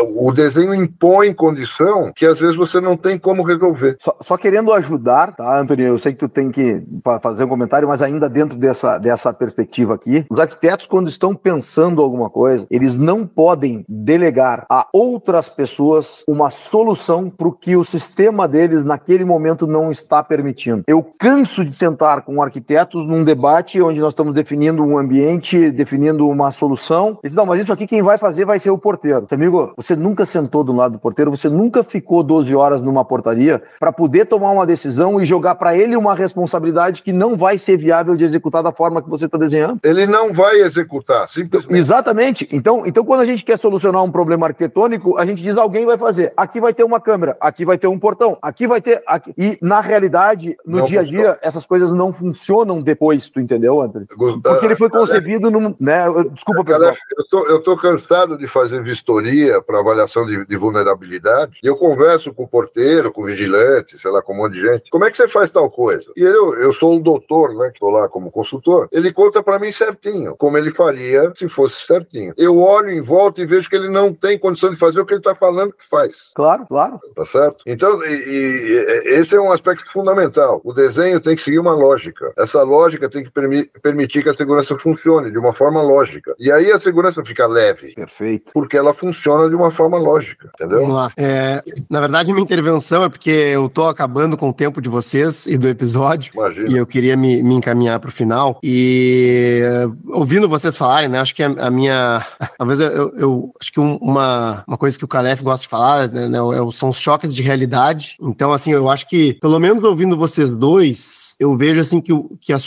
o 0.00 0.32
desenho 0.32 0.74
impõe 0.74 1.32
condição 1.32 2.12
que 2.14 2.26
às 2.26 2.38
vezes 2.38 2.56
você 2.56 2.80
não 2.80 2.96
tem 2.96 3.18
como 3.18 3.42
resolver. 3.42 3.96
Só, 4.00 4.16
só 4.20 4.36
querendo 4.36 4.72
ajudar, 4.72 5.34
tá, 5.34 5.60
Antônio? 5.60 5.86
Eu 5.86 5.98
sei 5.98 6.12
que 6.12 6.18
tu 6.18 6.28
tem 6.28 6.50
que 6.50 6.82
fazer 7.22 7.44
um 7.44 7.48
comentário, 7.48 7.88
mas 7.88 8.02
ainda 8.02 8.28
dentro 8.28 8.58
dessa, 8.58 8.98
dessa 8.98 9.32
perspectiva 9.32 9.94
aqui, 9.94 10.24
os 10.30 10.38
arquitetos, 10.38 10.86
quando 10.86 11.08
estão 11.08 11.34
pensando 11.34 12.02
alguma 12.02 12.30
coisa, 12.30 12.66
eles 12.70 12.96
não 12.96 13.26
podem 13.26 13.84
delegar 13.88 14.66
a 14.70 14.86
outras 14.92 15.48
pessoas 15.48 16.24
uma 16.26 16.50
solução 16.50 17.30
para 17.30 17.48
o 17.48 17.52
que 17.52 17.76
o 17.76 17.84
sistema 17.84 18.46
deles 18.46 18.84
naquele 18.84 19.24
momento 19.24 19.66
não 19.66 19.90
está 19.90 20.22
permitindo. 20.22 20.82
Eu 20.86 21.02
canso 21.18 21.64
de 21.64 21.72
sentar 21.72 22.22
com 22.22 22.42
arquitetos 22.42 23.06
num 23.06 23.24
debate 23.24 23.80
onde 23.80 24.00
nós 24.00 24.12
estamos 24.12 24.34
definindo 24.34 24.84
um 24.84 24.98
ambiente, 24.98 25.70
definindo 25.70 26.28
uma 26.28 26.50
solução. 26.50 27.18
Eles 27.22 27.34
não, 27.34 27.46
mas 27.46 27.60
isso 27.60 27.72
aqui 27.72 27.86
quem 27.86 28.02
vai 28.02 28.18
fazer 28.18 28.44
vai 28.44 28.58
ser 28.58 28.70
o 28.70 28.78
porteiro. 28.78 29.26
Amigo, 29.30 29.72
você 29.76 29.89
nunca 29.96 30.24
sentou 30.24 30.64
do 30.64 30.72
lado 30.72 30.92
do 30.92 30.98
porteiro, 30.98 31.30
você 31.30 31.48
nunca 31.48 31.82
ficou 31.84 32.22
12 32.22 32.54
horas 32.54 32.80
numa 32.80 33.04
portaria 33.04 33.62
para 33.78 33.92
poder 33.92 34.26
tomar 34.26 34.50
uma 34.50 34.66
decisão 34.66 35.20
e 35.20 35.24
jogar 35.24 35.54
para 35.54 35.76
ele 35.76 35.96
uma 35.96 36.14
responsabilidade 36.14 37.02
que 37.02 37.12
não 37.12 37.36
vai 37.36 37.58
ser 37.58 37.76
viável 37.76 38.16
de 38.16 38.24
executar 38.24 38.62
da 38.62 38.72
forma 38.72 39.02
que 39.02 39.08
você 39.08 39.26
está 39.26 39.38
desenhando. 39.38 39.80
Ele 39.82 40.06
não 40.06 40.32
vai 40.32 40.60
executar, 40.60 41.28
simplesmente. 41.28 41.76
Exatamente. 41.76 42.48
Então, 42.52 42.86
então 42.86 43.04
quando 43.04 43.20
a 43.20 43.26
gente 43.26 43.44
quer 43.44 43.56
solucionar 43.56 44.02
um 44.02 44.10
problema 44.10 44.46
arquitetônico, 44.46 45.16
a 45.16 45.26
gente 45.26 45.42
diz 45.42 45.56
alguém 45.56 45.86
vai 45.86 45.98
fazer. 45.98 46.32
Aqui 46.36 46.60
vai 46.60 46.72
ter 46.72 46.84
uma 46.84 47.00
câmera, 47.00 47.36
aqui 47.40 47.64
vai 47.64 47.78
ter 47.78 47.86
um 47.86 47.98
portão, 47.98 48.38
aqui 48.40 48.66
vai 48.66 48.80
ter. 48.80 49.02
Aqui. 49.06 49.34
E 49.36 49.58
na 49.60 49.80
realidade, 49.80 50.56
no 50.64 50.78
não 50.78 50.84
dia 50.84 51.00
a 51.00 51.02
dia, 51.02 51.38
essas 51.42 51.64
coisas 51.64 51.92
não 51.92 52.12
funcionam 52.12 52.80
depois, 52.80 53.28
tu 53.30 53.40
entendeu, 53.40 53.80
André? 53.80 54.04
Porque 54.42 54.66
ele 54.66 54.76
foi 54.76 54.90
concebido 54.90 55.50
num. 55.50 55.74
Né? 55.78 56.04
Desculpa, 56.32 56.64
pessoal. 56.64 56.94
Eu 57.16 57.24
tô, 57.28 57.46
eu 57.46 57.62
tô 57.62 57.76
cansado 57.76 58.36
de 58.36 58.46
fazer 58.46 58.82
vistoria 58.82 59.60
avaliação 59.80 60.24
de, 60.26 60.44
de, 60.46 60.56
vulnerabilidade, 60.56 61.58
e 61.62 61.66
eu 61.66 61.76
converso 61.76 62.32
com 62.32 62.44
o 62.44 62.48
porteiro, 62.48 63.12
com 63.12 63.22
o 63.22 63.26
vigilante, 63.26 63.98
sei 63.98 64.10
lá, 64.10 64.22
com 64.22 64.32
um 64.32 64.36
monte 64.36 64.54
de 64.54 64.62
gente. 64.62 64.90
Como 64.90 65.04
é 65.04 65.10
que 65.10 65.16
você 65.16 65.28
faz 65.28 65.50
tal 65.50 65.70
coisa? 65.70 66.10
E 66.16 66.22
eu, 66.22 66.54
eu 66.54 66.72
sou 66.72 66.96
o 66.96 67.00
doutor, 67.00 67.54
né, 67.54 67.68
que 67.68 67.76
estou 67.76 67.90
lá 67.90 68.08
como 68.08 68.30
consultor, 68.30 68.88
ele 68.92 69.12
conta 69.12 69.42
para 69.42 69.58
mim 69.58 69.72
certinho, 69.72 70.36
como 70.36 70.58
ele 70.58 70.70
faria 70.70 71.32
se 71.36 71.48
fosse 71.48 71.86
certinho. 71.86 72.32
Eu 72.36 72.58
olho 72.58 72.90
em 72.90 73.00
volta 73.00 73.40
e 73.40 73.46
vejo 73.46 73.68
que 73.68 73.76
ele 73.76 73.88
não 73.88 74.12
tem 74.12 74.38
condição 74.38 74.70
de 74.70 74.76
fazer 74.76 75.00
o 75.00 75.06
que 75.06 75.14
ele 75.14 75.20
está 75.20 75.34
falando 75.34 75.72
que 75.72 75.88
faz. 75.88 76.30
Claro, 76.34 76.66
claro. 76.66 77.00
Tá 77.14 77.24
certo? 77.26 77.64
Então, 77.66 78.04
e, 78.04 78.12
e, 78.12 79.14
esse 79.14 79.34
é 79.34 79.40
um 79.40 79.52
aspecto 79.52 79.90
fundamental. 79.92 80.60
O 80.64 80.72
desenho 80.72 81.20
tem 81.20 81.36
que 81.36 81.42
seguir 81.42 81.58
uma 81.58 81.74
lógica. 81.74 82.32
Essa 82.36 82.62
lógica 82.62 83.08
tem 83.08 83.24
que 83.24 83.30
permi 83.30 83.64
permitir 83.82 84.22
que 84.22 84.28
a 84.28 84.34
segurança 84.34 84.78
funcione 84.78 85.30
de 85.30 85.38
uma 85.38 85.52
forma 85.52 85.82
lógica. 85.82 86.34
E 86.38 86.50
aí 86.50 86.70
a 86.70 86.80
segurança 86.80 87.24
fica 87.24 87.46
leve. 87.46 87.94
Perfeito. 87.94 88.52
Porque 88.52 88.76
ela 88.76 88.94
funciona 88.94 89.48
de 89.48 89.54
uma 89.54 89.69
forma 89.70 89.98
lógica, 89.98 90.50
entendeu? 90.54 90.80
Vamos 90.80 90.96
lá. 90.96 91.12
É, 91.16 91.62
na 91.88 92.00
verdade, 92.00 92.32
minha 92.32 92.42
intervenção 92.42 93.04
é 93.04 93.08
porque 93.08 93.30
eu 93.30 93.68
tô 93.68 93.86
acabando 93.86 94.36
com 94.36 94.50
o 94.50 94.52
tempo 94.52 94.80
de 94.80 94.88
vocês 94.88 95.46
e 95.46 95.56
do 95.56 95.68
episódio. 95.68 96.32
Imagina. 96.34 96.68
E 96.68 96.76
eu 96.76 96.86
queria 96.86 97.16
me, 97.16 97.42
me 97.42 97.54
encaminhar 97.54 97.98
para 98.00 98.08
o 98.08 98.12
final. 98.12 98.58
E 98.62 99.62
ouvindo 100.08 100.48
vocês 100.48 100.76
falarem, 100.76 101.08
né? 101.08 101.20
Acho 101.20 101.34
que 101.34 101.42
a, 101.42 101.48
a 101.48 101.70
minha. 101.70 102.24
Talvez 102.58 102.80
eu, 102.80 103.12
eu, 103.16 103.52
acho 103.60 103.72
que 103.72 103.80
uma, 103.80 104.64
uma 104.66 104.76
coisa 104.76 104.98
que 104.98 105.04
o 105.04 105.08
Calef 105.08 105.42
gosta 105.42 105.62
de 105.62 105.68
falar 105.68 106.08
né, 106.08 106.28
né, 106.28 106.38
é 106.38 106.72
são 106.72 106.90
os 106.90 106.98
choques 106.98 107.34
de 107.34 107.42
realidade. 107.42 108.16
Então, 108.20 108.52
assim, 108.52 108.72
eu 108.72 108.88
acho 108.88 109.08
que, 109.08 109.34
pelo 109.34 109.58
menos 109.58 109.82
ouvindo 109.82 110.16
vocês 110.16 110.54
dois, 110.54 111.36
eu 111.40 111.56
vejo 111.56 111.80
assim 111.80 112.00
que, 112.00 112.12
que, 112.40 112.52
a, 112.52 112.58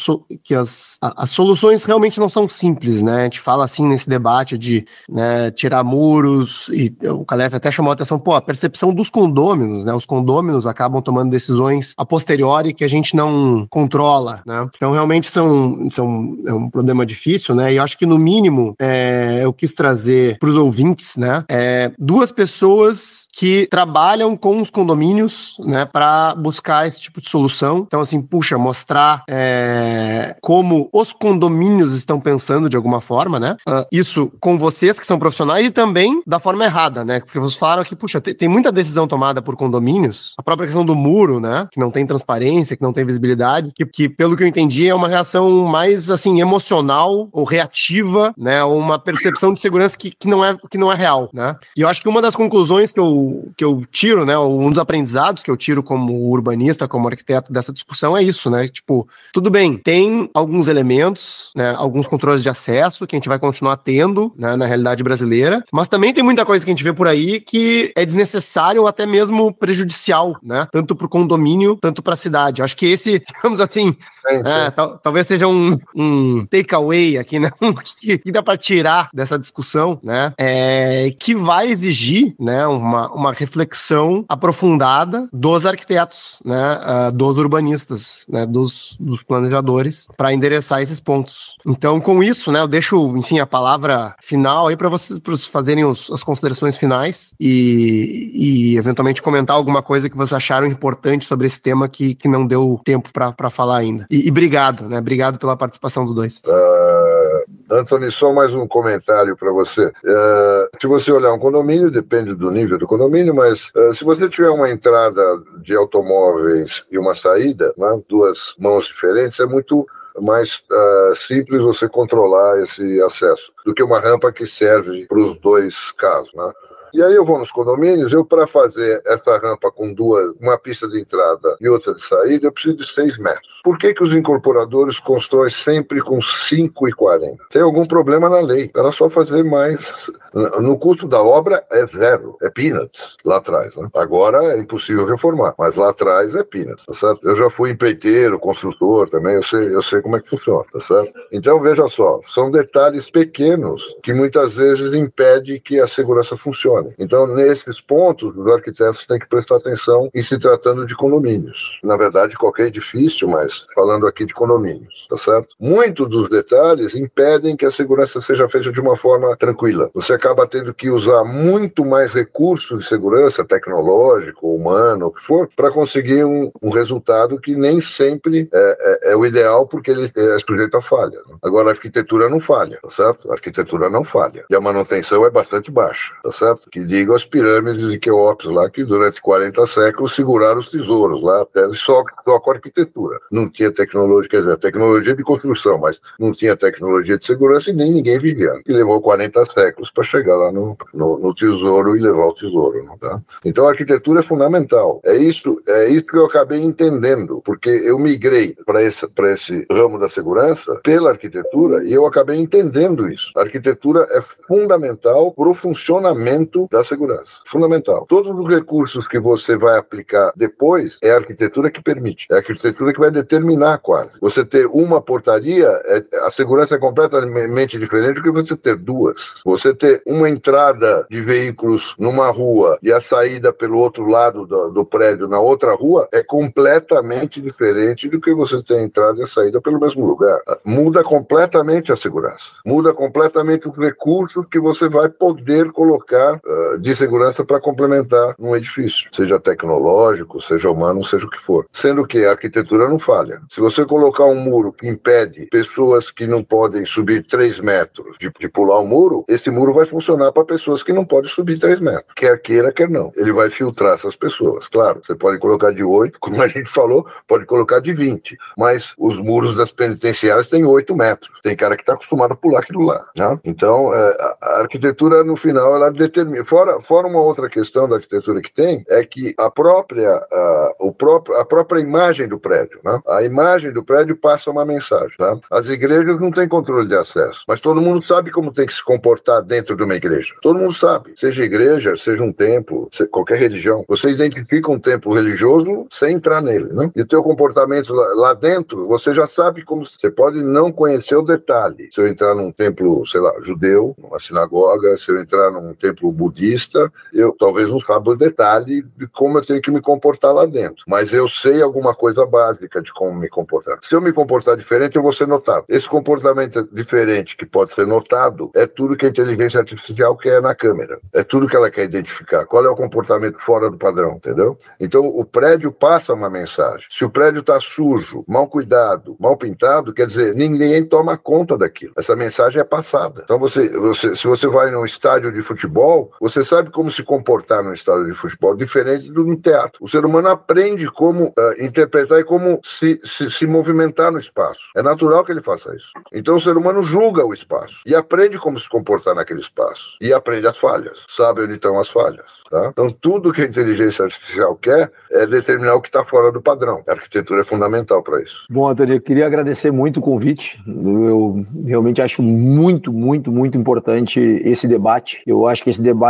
que 0.44 0.56
as, 0.56 0.98
a, 1.02 1.24
as 1.24 1.30
soluções 1.30 1.84
realmente 1.84 2.20
não 2.20 2.30
são 2.30 2.48
simples, 2.48 3.02
né? 3.02 3.22
A 3.22 3.24
gente 3.24 3.40
fala 3.40 3.64
assim 3.64 3.88
nesse 3.88 4.08
debate 4.10 4.58
de 4.58 4.86
né, 5.10 5.52
tirar 5.52 5.84
muros, 5.84 6.70
e 6.70 6.83
o 7.04 7.26
Calef 7.26 7.54
até 7.54 7.72
chamou 7.72 7.92
a 7.92 7.94
atenção, 7.94 8.20
pô, 8.20 8.36
a 8.36 8.42
percepção 8.42 8.94
dos 8.94 9.10
condôminos, 9.10 9.86
né? 9.86 9.94
Os 9.94 10.06
condôminos 10.06 10.66
acabam 10.66 11.02
tomando 11.02 11.30
decisões 11.30 11.94
a 11.98 12.06
posteriori 12.06 12.74
que 12.74 12.84
a 12.84 12.88
gente 12.88 13.16
não 13.16 13.66
controla, 13.70 14.42
né? 14.46 14.68
Então, 14.76 14.92
realmente 14.92 15.30
são, 15.30 15.88
são 15.90 16.38
é 16.46 16.54
um 16.54 16.70
problema 16.70 17.06
difícil, 17.06 17.56
né? 17.56 17.74
E 17.74 17.78
eu 17.78 17.84
acho 17.84 17.98
que, 17.98 18.06
no 18.06 18.18
mínimo, 18.18 18.76
é, 18.80 19.42
eu 19.44 19.54
quis 19.54 19.74
trazer 19.74 20.38
para 20.40 20.50
os 20.50 20.56
ouvintes, 20.56 21.18
né? 21.18 21.44
É, 21.50 21.92
duas 21.98 22.32
pessoas 22.32 23.28
que 23.32 23.68
trabalham 23.70 24.36
com 24.36 24.62
os 24.62 24.70
condomínios, 24.70 25.58
né? 25.60 25.86
Para 25.86 26.36
buscar 26.36 26.88
esse 26.88 27.00
tipo 27.02 27.22
de 27.22 27.30
solução. 27.30 27.84
Então, 27.88 28.02
assim, 28.02 28.22
puxa, 28.22 28.58
mostrar 28.58 29.24
é, 29.30 30.36
como 30.42 30.90
os 30.92 31.14
condomínios 31.14 31.94
estão 31.96 32.20
pensando 32.20 32.70
de 32.70 32.76
alguma 32.76 33.02
forma, 33.02 33.40
né? 33.40 33.58
Uh, 33.68 33.86
isso 33.92 34.32
com 34.40 34.58
vocês 34.58 35.00
que 35.00 35.06
são 35.06 35.20
profissionais 35.20 35.66
e 35.66 35.72
também 35.72 36.22
da 36.26 36.40
forma 36.40 36.66
errada, 36.66 36.73
né? 37.06 37.20
Porque 37.20 37.40
vocês 37.40 37.58
falaram 37.58 37.84
que, 37.84 37.96
puxa, 37.96 38.20
tem, 38.20 38.34
tem 38.34 38.48
muita 38.48 38.72
decisão 38.72 39.08
tomada 39.08 39.42
por 39.42 39.56
condomínios, 39.56 40.34
a 40.38 40.44
própria 40.44 40.68
questão 40.68 40.86
do 40.86 40.96
muro, 40.96 41.40
né? 41.40 41.68
Que 41.72 41.80
não 41.80 41.92
tem 41.92 42.06
transparência, 42.06 42.76
que 42.76 42.82
não 42.82 42.94
tem 42.94 43.06
visibilidade, 43.06 43.72
que, 43.76 43.86
que 43.86 44.10
pelo 44.10 44.36
que 44.36 44.44
eu 44.44 44.48
entendi 44.48 44.88
é 44.88 44.96
uma 44.96 45.08
reação 45.08 45.66
mais, 45.66 46.10
assim, 46.10 46.42
emocional 46.42 47.30
ou 47.32 47.44
reativa, 47.44 48.34
né? 48.38 48.64
Uma 48.64 48.98
percepção 49.00 49.54
de 49.54 49.60
segurança 49.60 49.98
que, 49.98 50.12
que, 50.12 50.28
não, 50.28 50.44
é, 50.44 50.58
que 50.70 50.78
não 50.78 50.92
é 50.92 50.96
real, 50.96 51.30
né? 51.34 51.56
E 51.78 51.82
eu 51.82 51.88
acho 51.88 52.02
que 52.02 52.10
uma 52.10 52.22
das 52.22 52.36
conclusões 52.36 52.92
que 52.92 53.00
eu, 53.00 53.52
que 53.56 53.64
eu 53.64 53.84
tiro, 53.92 54.26
né? 54.26 54.38
Um 54.38 54.70
dos 54.70 54.80
aprendizados 54.80 55.44
que 55.44 55.52
eu 55.52 55.58
tiro 55.58 55.84
como 55.84 56.30
urbanista, 56.30 56.88
como 56.88 57.08
arquiteto 57.08 57.52
dessa 57.52 57.72
discussão 57.72 58.18
é 58.18 58.24
isso, 58.24 58.50
né? 58.50 58.68
Tipo, 58.68 59.08
tudo 59.32 59.50
bem, 59.50 59.78
tem 59.78 60.30
alguns 60.34 60.68
elementos, 60.68 61.52
né? 61.56 61.74
Alguns 61.78 62.08
controles 62.08 62.42
de 62.42 62.50
acesso 62.50 63.06
que 63.06 63.16
a 63.16 63.18
gente 63.18 63.30
vai 63.30 63.40
continuar 63.40 63.78
tendo, 63.78 64.34
né? 64.38 64.56
Na 64.56 64.66
realidade 64.66 65.04
brasileira, 65.04 65.64
mas 65.72 65.88
também 65.88 66.14
tem 66.14 66.24
muita 66.24 66.46
coisa 66.46 66.63
que 66.66 66.72
a 66.72 66.74
gente 66.74 66.84
vê 66.84 66.94
por 66.94 67.08
aí 67.08 67.40
que 67.40 67.92
é 67.96 68.06
desnecessário 68.06 68.82
ou 68.82 68.88
até 68.88 69.06
mesmo 69.06 69.54
prejudicial, 69.54 70.38
né? 70.42 70.68
Tanto 70.72 70.96
para 70.96 71.06
o 71.06 71.10
condomínio, 71.10 71.78
tanto 71.82 72.02
para 72.02 72.14
a 72.14 72.18
cidade. 72.18 72.62
Acho 72.62 72.76
que 72.76 72.86
esse, 72.86 73.20
digamos 73.36 73.60
assim, 73.60 73.96
é, 74.28 74.72
tal, 74.72 74.98
talvez 74.98 75.28
seja 75.28 75.48
um, 75.48 75.78
um 75.96 76.46
takeaway 76.46 77.18
aqui, 77.18 77.40
né? 77.40 77.50
que, 78.00 78.18
que 78.18 78.32
dá 78.32 78.42
para 78.42 78.58
tirar 78.58 79.10
dessa 79.14 79.38
discussão, 79.38 80.00
né? 80.02 80.34
É, 80.38 81.14
que 81.20 81.36
vai 81.36 81.70
exigir, 81.70 82.34
né? 82.40 82.66
Uma, 82.68 83.12
uma 83.12 83.34
reflexão 83.34 84.24
aprofundada 84.30 85.28
dos 85.32 85.66
arquitetos, 85.66 86.40
né? 86.46 86.80
Uh, 87.10 87.12
dos 87.12 87.38
urbanistas, 87.38 88.26
né? 88.30 88.46
Dos, 88.46 88.96
dos 89.00 89.22
planejadores, 89.24 90.08
para 90.18 90.34
endereçar 90.34 90.82
esses 90.82 91.00
pontos. 91.00 91.56
Então, 91.66 92.00
com 92.00 92.24
isso, 92.24 92.52
né? 92.52 92.62
Eu 92.62 92.68
deixo, 92.68 93.18
enfim, 93.18 93.40
a 93.40 93.46
palavra 93.46 94.16
final 94.22 94.68
aí 94.68 94.78
para 94.78 94.90
vocês, 94.90 95.20
vocês 95.20 95.48
fazerem 95.48 95.84
os, 95.84 96.10
as 96.12 96.24
considerações 96.24 96.53
finais 96.78 97.34
e, 97.40 98.32
e, 98.34 98.78
eventualmente, 98.78 99.22
comentar 99.22 99.56
alguma 99.56 99.82
coisa 99.82 100.10
que 100.10 100.18
vocês 100.18 100.34
acharam 100.34 100.68
importante 100.68 101.26
sobre 101.26 101.48
esse 101.48 101.62
tema 101.62 101.88
que, 101.88 102.16
que 102.16 102.28
não 102.28 102.46
deu 102.46 102.80
tempo 102.84 103.10
para 103.12 103.50
falar 103.50 103.78
ainda. 103.78 104.06
E, 104.10 104.28
e, 104.28 104.30
obrigado, 104.30 104.88
né? 104.88 105.00
Obrigado 105.00 105.38
pela 105.38 105.56
participação 105.56 106.06
dos 106.06 106.14
dois. 106.14 106.42
Uh, 106.46 107.74
Anthony, 107.76 108.12
só 108.12 108.34
mais 108.34 108.54
um 108.54 108.68
comentário 108.68 109.36
para 109.36 109.52
você. 109.52 109.88
Uh, 109.88 110.80
se 110.80 110.88
você 110.88 111.12
olhar 111.12 111.34
um 111.34 111.40
condomínio, 111.40 111.92
depende 111.92 112.34
do 112.34 112.52
nível 112.52 112.78
do 112.78 112.88
condomínio, 112.88 113.36
mas 113.36 113.72
uh, 113.76 113.94
se 113.94 114.04
você 114.04 114.30
tiver 114.30 114.50
uma 114.50 114.70
entrada 114.70 115.22
de 115.62 115.76
automóveis 115.76 116.86
e 116.92 116.98
uma 116.98 117.16
saída, 117.16 117.74
né, 117.78 118.02
duas 118.08 118.56
mãos 118.60 118.88
diferentes, 118.88 119.40
é 119.40 119.46
muito 119.46 119.88
mais 120.22 120.64
uh, 120.72 121.16
simples 121.16 121.62
você 121.62 121.88
controlar 121.90 122.62
esse 122.62 123.02
acesso 123.02 123.52
do 123.66 123.74
que 123.74 123.84
uma 123.84 124.00
rampa 124.00 124.32
que 124.32 124.46
serve 124.46 125.08
para 125.08 125.18
os 125.18 125.38
dois 125.38 125.92
casos. 125.92 126.32
Né? 126.34 126.52
E 126.94 127.02
aí 127.02 127.16
eu 127.16 127.26
vou 127.26 127.40
nos 127.40 127.52
condomínios, 127.52 128.14
eu 128.14 128.24
para 128.24 128.46
fazer 128.46 129.02
essa 129.08 129.36
rampa 129.40 129.72
com 129.72 129.92
duas, 129.92 130.36
uma 130.40 130.60
pista 130.60 130.88
de 130.88 131.00
entrada 131.00 131.58
e 131.60 131.68
outra 131.68 131.96
de 131.96 132.02
saída, 132.04 132.46
eu 132.46 132.52
preciso 132.52 132.76
de 132.76 132.88
6 132.88 133.18
metros. 133.18 133.62
Por 133.64 133.80
que, 133.80 133.94
que 133.96 134.04
os 134.04 134.16
incorporadores 134.16 135.00
constroem 135.00 135.50
sempre 135.50 136.02
com 136.02 136.20
5,40? 136.20 137.38
Tem 137.50 137.62
algum 137.62 137.86
problema 137.86 138.30
na 138.30 138.42
lei. 138.42 138.70
Era 138.76 138.92
só 138.92 139.10
fazer 139.10 139.44
mais. 139.44 140.12
No 140.60 140.78
custo 140.78 141.08
da 141.08 141.22
obra 141.22 141.64
é 141.72 141.86
zero, 141.86 142.38
é 142.42 142.50
peanuts 142.50 143.16
lá 143.24 143.38
atrás. 143.38 143.76
Né? 143.76 143.88
Agora 143.96 144.44
é 144.54 144.58
impossível 144.58 145.06
reformar, 145.06 145.54
mas 145.58 145.76
lá 145.76 145.90
atrás 145.90 146.34
é 146.34 146.44
peanuts, 146.44 146.86
tá 146.86 146.94
certo? 146.94 147.28
Eu 147.28 147.36
já 147.36 147.50
fui 147.50 147.72
empreiteiro, 147.72 148.40
construtor 148.40 149.10
também, 149.10 149.36
eu 149.36 149.44
sei, 149.44 149.74
eu 149.74 149.82
sei 149.84 150.02
como 150.02 150.18
é 150.18 150.22
que 150.22 150.30
funciona, 150.30 150.66
tá 150.72 150.80
certo? 150.80 151.14
Então 151.32 151.60
veja 151.60 151.88
só, 151.88 152.20
são 152.34 152.50
detalhes 152.50 153.10
pequenos 153.10 153.84
que 154.04 154.14
muitas 154.14 154.56
vezes 154.56 154.94
impedem 154.94 155.60
que 155.60 155.80
a 155.80 155.88
segurança 155.88 156.36
funcione. 156.36 156.83
Então, 156.98 157.28
nesses 157.28 157.80
pontos, 157.80 158.36
os 158.36 158.52
arquitetos 158.52 159.06
têm 159.06 159.20
que 159.20 159.28
prestar 159.28 159.58
atenção 159.58 160.10
em 160.14 160.24
se 160.24 160.38
tratando 160.38 160.86
de 160.86 160.96
condomínios. 160.96 161.80
Na 161.84 161.98
verdade, 161.98 162.36
qualquer 162.36 162.68
edifício, 162.68 163.28
mas 163.28 163.66
falando 163.74 164.08
aqui 164.08 164.26
de 164.26 164.34
condomínios, 164.34 165.08
tá 165.10 165.18
certo? 165.18 165.56
Muitos 165.60 166.08
dos 166.08 166.30
detalhes 166.30 166.96
impedem 166.96 167.56
que 167.56 167.66
a 167.66 167.72
segurança 167.72 168.20
seja 168.22 168.50
feita 168.50 168.72
de 168.72 168.80
uma 168.80 168.96
forma 168.96 169.36
tranquila. 169.36 169.90
Você 169.94 170.14
acaba 170.14 170.48
tendo 170.48 170.74
que 170.74 170.90
usar 170.90 171.24
muito 171.24 171.86
mais 171.86 172.12
recursos 172.14 172.84
de 172.84 172.90
segurança, 172.90 173.44
tecnológico, 173.44 174.54
humano, 174.54 175.08
o 175.08 175.12
que 175.12 175.22
for, 175.22 175.50
para 175.56 175.72
conseguir 175.72 176.24
um, 176.24 176.52
um, 176.62 176.70
resultado 176.70 177.40
que 177.40 177.56
nem 177.56 177.80
sempre 177.80 178.50
é, 178.54 178.78
é, 178.80 179.12
é, 179.12 179.16
o 179.16 179.26
ideal, 179.26 179.68
porque 179.68 179.92
ele 179.92 180.12
é 180.16 180.38
sujeito 180.40 180.78
a 180.78 180.82
falha. 180.82 181.20
Né? 181.28 181.36
Agora, 181.42 181.70
a 181.70 181.74
arquitetura 181.74 182.30
não 182.30 182.40
falha, 182.40 182.80
tá 182.82 182.90
certo? 182.90 183.32
A 183.32 183.36
arquitetura 183.36 183.90
não 183.90 184.04
falha. 184.04 184.46
E 184.50 184.56
a 184.56 184.62
manutenção 184.62 185.26
é 185.26 185.30
bastante 185.30 185.72
baixa, 185.72 186.14
tá 186.24 186.32
certo? 186.32 186.70
Que 186.74 186.84
digo 186.84 187.14
as 187.14 187.24
pirâmides 187.24 187.88
de 187.88 188.00
Queops 188.00 188.48
lá, 188.48 188.68
que 188.68 188.84
durante 188.84 189.22
40 189.22 189.68
séculos 189.68 190.16
seguraram 190.16 190.60
os 190.60 190.68
tesouros 190.68 191.22
lá, 191.22 191.44
até 191.44 191.68
só, 191.74 192.04
só 192.26 192.40
com 192.40 192.50
arquitetura. 192.50 193.20
Não 193.32 193.48
tinha 193.48 193.72
tecnologia, 193.72 194.28
quer 194.28 194.42
dizer, 194.42 194.58
tecnologia 194.58 195.16
de 195.16 195.22
construção, 195.22 195.78
mas 195.78 196.02
não 196.20 196.32
tinha 196.32 196.58
tecnologia 196.58 197.16
de 197.16 197.24
segurança 197.24 197.70
e 197.70 197.74
nem 197.74 197.92
ninguém 197.92 198.18
vivia. 198.18 198.60
E 198.66 198.74
levou 198.74 199.00
40 199.00 199.46
séculos 199.46 199.92
para 199.92 200.04
chegar 200.04 200.36
lá 200.36 200.52
no, 200.52 200.76
no, 200.92 201.20
no, 201.20 201.36
tesouro 201.36 201.96
e 201.96 202.00
levar 202.00 202.26
o 202.26 202.34
tesouro. 202.34 202.74
Tá? 203.00 203.22
Então 203.46 203.68
a 203.68 203.70
arquitetura 203.70 204.22
é 204.22 204.24
fundamental. 204.24 205.00
É 205.06 205.16
isso, 205.16 205.62
é 205.68 205.90
isso 205.90 206.10
que 206.10 206.18
eu 206.18 206.26
acabei 206.26 206.60
entendendo, 206.60 207.40
porque 207.46 207.70
eu 207.70 208.00
migrei 208.00 208.56
para 208.66 208.82
esse, 208.82 209.08
esse 209.26 209.64
ramo 209.72 210.00
da 210.00 210.10
segurança 210.10 210.82
pela 210.84 211.12
arquitetura 211.12 211.84
e 211.84 211.94
eu 211.94 212.08
acabei 212.08 212.40
entendendo 212.40 213.08
isso. 213.08 213.32
A 213.38 213.42
arquitetura 213.42 214.08
é 214.10 214.24
fundamental 214.48 215.32
para 215.34 215.50
o 215.50 215.54
funcionamento 215.54 216.63
da 216.72 216.84
segurança. 216.84 217.32
Fundamental. 217.46 218.06
Todos 218.08 218.38
os 218.38 218.50
recursos 218.50 219.08
que 219.08 219.20
você 219.20 219.58
vai 219.58 219.78
aplicar 219.78 220.32
depois 220.36 220.98
é 221.02 221.12
a 221.12 221.18
arquitetura 221.18 221.72
que 221.72 221.82
permite. 221.82 222.28
É 222.30 222.36
a 222.36 222.38
arquitetura 222.38 222.94
que 222.94 223.00
vai 223.00 223.12
determinar 223.12 223.78
quase. 223.80 224.12
Você 224.22 224.44
ter 224.46 224.66
uma 224.68 225.02
portaria, 225.02 225.68
é, 225.86 226.04
a 226.26 226.32
segurança 226.32 226.76
é 226.76 226.80
completamente 226.80 227.78
diferente 227.78 228.16
do 228.16 228.24
que 228.24 228.32
você 228.32 228.56
ter 228.56 228.76
duas. 228.76 229.36
Você 229.46 229.74
ter 229.74 230.02
uma 230.06 230.30
entrada 230.30 231.06
de 231.10 231.22
veículos 231.22 231.96
numa 231.98 232.30
rua 232.30 232.78
e 232.82 232.92
a 232.92 233.00
saída 233.00 233.52
pelo 233.52 233.80
outro 233.80 234.06
lado 234.06 234.46
do, 234.46 234.70
do 234.70 234.86
prédio 234.86 235.28
na 235.28 235.40
outra 235.40 235.74
rua 235.74 236.08
é 236.12 236.24
completamente 236.24 237.42
diferente 237.42 238.10
do 238.10 238.20
que 238.20 238.34
você 238.34 238.62
ter 238.64 238.78
a 238.78 238.84
entrada 238.84 239.20
e 239.20 239.24
a 239.24 239.28
saída 239.28 239.62
pelo 239.62 239.80
mesmo 239.80 240.06
lugar. 240.06 240.40
Muda 240.64 241.04
completamente 241.04 241.92
a 241.92 241.96
segurança. 241.96 242.46
Muda 242.66 242.94
completamente 242.94 243.68
os 243.68 243.78
recursos 243.78 244.46
que 244.46 244.60
você 244.60 244.88
vai 244.88 245.10
poder 245.10 245.72
colocar 245.72 246.40
de 246.80 246.96
segurança 246.96 247.44
para 247.44 247.60
complementar 247.60 248.36
um 248.40 248.56
edifício, 248.56 249.10
seja 249.12 249.40
tecnológico, 249.40 250.42
seja 250.42 250.70
humano, 250.70 251.04
seja 251.04 251.26
o 251.26 251.30
que 251.30 251.42
for. 251.42 251.66
Sendo 251.72 252.06
que 252.06 252.26
a 252.26 252.32
arquitetura 252.32 252.88
não 252.88 253.00
falha. 253.00 253.42
Se 253.50 253.60
você 253.60 253.86
colocar 253.86 254.26
um 254.26 254.36
muro 254.36 254.74
que 254.74 254.88
impede 254.88 255.48
pessoas 255.48 256.12
que 256.12 256.28
não 256.28 256.44
podem 256.44 256.86
subir 256.86 257.26
3 257.26 257.60
metros 257.60 258.18
de, 258.20 258.32
de 258.40 258.50
pular 258.50 258.80
o 258.80 258.84
um 258.84 258.88
muro, 258.88 259.26
esse 259.28 259.50
muro 259.50 259.74
vai 259.74 259.86
funcionar 259.86 260.32
para 260.32 260.46
pessoas 260.46 260.84
que 260.84 260.94
não 260.94 261.06
podem 261.06 261.30
subir 261.30 261.60
3 261.60 261.80
metros. 261.80 262.14
Quer 262.16 262.42
queira, 262.42 262.72
quer 262.72 262.90
não. 262.90 263.12
Ele 263.16 263.32
vai 263.32 263.50
filtrar 263.50 263.94
essas 263.94 264.16
pessoas. 264.16 264.68
Claro, 264.68 265.02
você 265.04 265.16
pode 265.16 265.40
colocar 265.40 265.72
de 265.72 265.84
8, 265.84 266.20
como 266.20 266.42
a 266.42 266.48
gente 266.48 266.70
falou, 266.70 267.06
pode 267.28 267.46
colocar 267.46 267.80
de 267.80 267.94
20. 267.94 268.38
Mas 268.58 268.94
os 268.98 269.18
muros 269.18 269.56
das 269.56 269.72
penitenciárias 269.72 270.48
têm 270.48 270.66
8 270.66 270.96
metros. 270.96 271.40
Tem 271.42 271.56
cara 271.56 271.76
que 271.76 271.82
está 271.82 271.94
acostumado 271.94 272.34
a 272.34 272.36
pular 272.36 272.60
aquilo 272.60 272.84
lá. 272.84 273.06
Né? 273.16 273.40
Então, 273.44 273.94
é, 273.94 274.38
a 274.42 274.60
arquitetura, 274.60 275.24
no 275.24 275.36
final, 275.36 275.76
ela 275.76 275.92
determina. 275.92 276.33
Fora, 276.46 276.82
fora 276.82 277.08
uma 277.08 277.22
outra 277.22 277.50
questão 277.50 277.88
da 277.88 277.96
arquitetura 277.96 278.42
que 278.42 278.54
tem, 278.54 278.84
é 278.90 279.04
que 279.04 279.34
a 279.38 279.50
própria, 279.50 280.10
a, 280.10 280.76
o 280.80 280.92
próprio, 280.92 281.38
a 281.38 281.46
própria 281.46 281.80
imagem 281.80 282.28
do 282.28 282.40
prédio, 282.40 282.80
né? 282.84 283.00
a 283.08 283.24
imagem 283.24 283.72
do 283.72 283.84
prédio 283.84 284.16
passa 284.16 284.50
uma 284.50 284.66
mensagem. 284.66 285.16
Tá? 285.18 285.38
As 285.52 285.68
igrejas 285.68 286.20
não 286.20 286.32
têm 286.32 286.48
controle 286.48 286.88
de 286.88 286.96
acesso, 286.96 287.44
mas 287.48 287.62
todo 287.62 287.82
mundo 287.82 288.02
sabe 288.02 288.32
como 288.32 288.52
tem 288.52 288.66
que 288.66 288.74
se 288.74 288.84
comportar 288.84 289.42
dentro 289.42 289.76
de 289.76 289.84
uma 289.84 289.96
igreja. 289.96 290.34
Todo 290.42 290.60
mundo 290.60 290.74
sabe. 290.74 291.14
Seja 291.16 291.44
igreja, 291.44 291.96
seja 291.98 292.24
um 292.24 292.32
templo, 292.32 292.88
seja 292.92 293.10
qualquer 293.10 293.38
religião. 293.38 293.84
Você 293.88 294.10
identifica 294.10 294.72
um 294.72 294.80
templo 294.80 295.14
religioso 295.14 295.88
sem 295.92 296.16
entrar 296.16 296.42
nele. 296.42 296.72
Né? 296.74 296.92
E 296.96 297.02
o 297.02 297.08
teu 297.08 297.22
comportamento 297.22 297.94
lá, 297.94 298.08
lá 298.16 298.34
dentro, 298.34 298.88
você 298.88 299.14
já 299.14 299.28
sabe 299.28 299.64
como. 299.64 299.84
Você 299.86 300.10
pode 300.10 300.42
não 300.42 300.72
conhecer 300.72 301.16
o 301.16 301.22
detalhe. 301.22 301.90
Se 301.92 302.00
eu 302.00 302.08
entrar 302.08 302.34
num 302.34 302.52
templo, 302.52 303.06
sei 303.06 303.20
lá, 303.20 303.34
judeu, 303.42 303.96
numa 303.98 304.20
sinagoga, 304.20 304.98
se 304.98 305.12
eu 305.12 305.20
entrar 305.20 305.52
num 305.52 305.74
templo 305.74 306.12
budista, 306.24 306.92
eu 307.14 307.36
talvez 307.38 307.70
não 307.70 307.80
saiba 307.80 308.12
o 308.12 308.16
detalhe 308.16 308.84
de 308.96 309.08
como 309.08 309.38
eu 309.38 309.46
tenho 309.46 309.62
que 309.62 309.72
me 309.72 309.82
comportar 309.82 310.34
lá 310.34 310.46
dentro. 310.46 310.84
Mas 310.88 311.14
eu 311.14 311.28
sei 311.28 311.62
alguma 311.62 311.94
coisa 311.94 312.26
básica 312.26 312.82
de 312.82 312.94
como 312.94 313.14
me 313.14 313.30
comportar. 313.30 313.78
Se 313.82 313.96
eu 313.96 314.02
me 314.02 314.14
comportar 314.14 314.56
diferente, 314.56 314.96
eu 314.96 315.04
vou 315.04 315.14
ser 315.14 315.28
notado. 315.28 315.66
Esse 315.68 315.88
comportamento 315.88 316.68
diferente 316.72 317.36
que 317.36 317.46
pode 317.46 317.72
ser 317.72 317.86
notado 317.86 318.52
é 318.54 318.66
tudo 318.66 318.96
que 318.96 319.06
a 319.06 319.10
inteligência 319.10 319.60
artificial 319.60 320.16
quer 320.16 320.42
na 320.42 320.56
câmera. 320.56 321.00
É 321.12 321.24
tudo 321.24 321.48
que 321.48 321.56
ela 321.56 321.70
quer 321.70 321.84
identificar. 321.84 322.46
Qual 322.46 322.66
é 322.66 322.70
o 322.70 322.76
comportamento 322.76 323.38
fora 323.40 323.70
do 323.70 323.78
padrão, 323.78 324.16
entendeu? 324.16 324.58
Então 324.80 325.06
o 325.06 325.26
prédio 325.26 325.72
passa 325.72 326.14
uma 326.14 326.30
mensagem. 326.30 326.86
Se 326.90 327.04
o 327.04 327.10
prédio 327.10 327.42
está 327.42 327.60
sujo, 327.60 328.24
mal 328.28 328.48
cuidado, 328.48 329.16
mal 329.20 329.36
pintado, 329.36 329.94
quer 329.94 330.08
dizer, 330.08 330.34
ninguém 330.34 330.86
toma 330.86 331.18
conta 331.18 331.58
daquilo. 331.58 331.94
Essa 331.98 332.16
mensagem 332.16 332.62
é 332.62 332.64
passada. 332.64 333.22
Então 333.24 333.40
você, 333.40 333.70
você 333.70 334.16
se 334.16 334.28
você 334.28 334.48
vai 334.48 334.72
num 334.72 334.86
estádio 334.86 335.32
de 335.32 335.42
futebol, 335.42 336.12
você 336.20 336.44
sabe 336.44 336.70
como 336.70 336.92
se 336.92 337.04
comportar 337.04 337.64
num 337.64 337.74
estádio 337.74 338.06
de 338.06 338.14
futebol, 338.14 338.56
diferente 338.56 339.12
do 339.12 339.24
no 339.24 339.38
teatro. 339.38 339.84
O 339.84 339.88
ser 339.88 340.06
humano 340.06 340.30
aprende 340.30 340.90
como 340.90 341.26
uh, 341.26 341.34
interpretar 341.64 342.20
e 342.20 342.24
como 342.24 342.60
se, 342.64 343.00
se, 343.04 343.30
se 343.30 343.48
movimentar 343.48 344.12
no 344.12 344.20
espaço. 344.20 344.62
É 344.76 344.82
natural 344.82 345.24
que 345.26 345.32
ele 345.32 345.42
faça 345.42 345.76
isso. 345.76 345.92
Então 346.12 346.36
o 346.36 346.42
ser 346.42 346.58
humano 346.58 346.84
julga 346.84 347.26
o 347.26 347.34
espaço 347.34 347.82
e 347.86 347.96
aprende 347.96 348.38
como 348.38 348.60
se 348.60 348.70
comportar 348.70 349.16
naquele 349.16 349.42
espaço. 349.42 349.98
E 350.02 350.14
aprende 350.14 350.48
as 350.48 350.58
falhas, 350.58 351.00
sabe 351.16 351.42
onde 351.42 351.56
estão 351.56 351.80
as 351.80 351.90
falhas. 351.90 352.44
Tá? 352.50 352.70
Então 352.72 352.90
tudo 352.90 353.34
que 353.34 353.42
a 353.42 353.46
inteligência 353.46 354.06
artificial 354.06 354.56
quer 354.56 354.92
é 355.12 355.26
determinar 355.26 355.76
o 355.76 355.82
que 355.82 355.90
está 355.90 356.06
fora 356.06 356.32
do 356.32 356.42
padrão. 356.42 356.84
A 356.88 356.92
arquitetura 356.92 357.42
é 357.42 357.44
fundamental 357.44 358.04
para 358.04 358.22
isso. 358.22 358.46
Bom, 358.50 358.70
Antônio, 358.70 358.96
eu 358.96 359.02
queria 359.02 359.26
agradecer 359.26 359.72
muito 359.72 360.00
o 360.00 360.04
convite. 360.04 360.62
Eu 360.68 361.44
realmente 361.66 362.02
acho 362.02 362.22
muito, 362.22 362.92
muito, 362.94 363.32
muito 363.32 363.58
importante 363.58 364.20
esse 364.20 364.68
debate. 364.68 365.22
Eu 365.26 365.48
acho 365.48 365.64
que 365.64 365.70
esse 365.70 365.82
debate, 365.82 366.03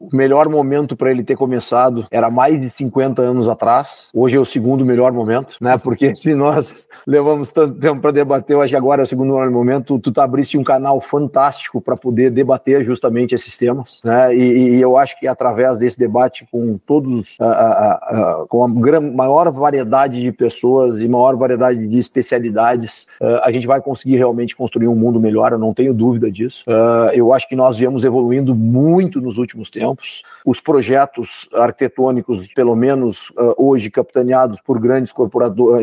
o 0.00 0.16
melhor 0.16 0.48
momento 0.48 0.96
para 0.96 1.10
ele 1.10 1.24
ter 1.24 1.36
começado 1.36 2.06
era 2.10 2.30
mais 2.30 2.60
de 2.60 2.70
50 2.70 3.20
anos 3.20 3.48
atrás. 3.48 4.10
Hoje 4.14 4.36
é 4.36 4.40
o 4.40 4.44
segundo 4.44 4.84
melhor 4.84 5.12
momento, 5.12 5.56
né? 5.60 5.76
Porque 5.76 6.14
se 6.16 6.34
nós 6.34 6.88
levamos 7.06 7.50
tanto 7.50 7.78
tempo 7.80 8.00
para 8.00 8.12
debater, 8.12 8.54
eu 8.54 8.62
acho 8.62 8.70
que 8.70 8.76
agora 8.76 9.02
é 9.02 9.04
o 9.04 9.06
segundo 9.06 9.32
melhor 9.32 9.50
momento. 9.50 9.98
Tu 9.98 10.12
tá 10.12 10.22
abriste 10.22 10.56
um 10.56 10.62
canal 10.62 11.00
fantástico 11.00 11.80
para 11.80 11.96
poder 11.96 12.30
debater 12.30 12.84
justamente 12.84 13.34
esses 13.34 13.58
temas, 13.58 14.00
né? 14.04 14.34
E, 14.34 14.76
e, 14.76 14.80
eu 14.80 14.96
acho 14.96 15.18
que 15.18 15.26
através 15.26 15.78
desse 15.78 15.98
debate 15.98 16.46
com 16.50 16.78
todos, 16.86 17.36
uh, 17.40 17.44
uh, 17.44 18.42
uh, 18.42 18.46
com 18.46 18.64
a 18.64 18.68
maior 19.00 19.50
variedade 19.52 20.20
de 20.22 20.32
pessoas 20.32 21.00
e 21.00 21.08
maior 21.08 21.36
variedade 21.36 21.86
de 21.86 21.98
especialidades, 21.98 23.06
a 23.42 23.50
gente 23.50 23.66
vai 23.66 23.80
conseguir 23.80 24.16
realmente 24.16 24.54
construir 24.54 24.88
um 24.88 24.94
mundo 24.94 25.20
melhor. 25.20 25.52
Eu 25.52 25.58
não 25.58 25.74
tenho 25.74 25.92
dúvida 25.92 26.30
disso. 26.30 26.64
eu 27.12 27.32
acho 27.32 27.48
que 27.48 27.56
nós 27.56 27.78
viemos 27.78 28.04
evoluindo 28.04 28.54
muito 28.54 28.91
nos 29.20 29.38
últimos 29.38 29.70
tempos. 29.70 30.22
Os 30.44 30.60
projetos 30.60 31.48
arquitetônicos, 31.54 32.52
pelo 32.52 32.74
menos 32.74 33.32
hoje 33.56 33.90
capitaneados 33.90 34.60
por 34.60 34.78
grandes 34.78 35.12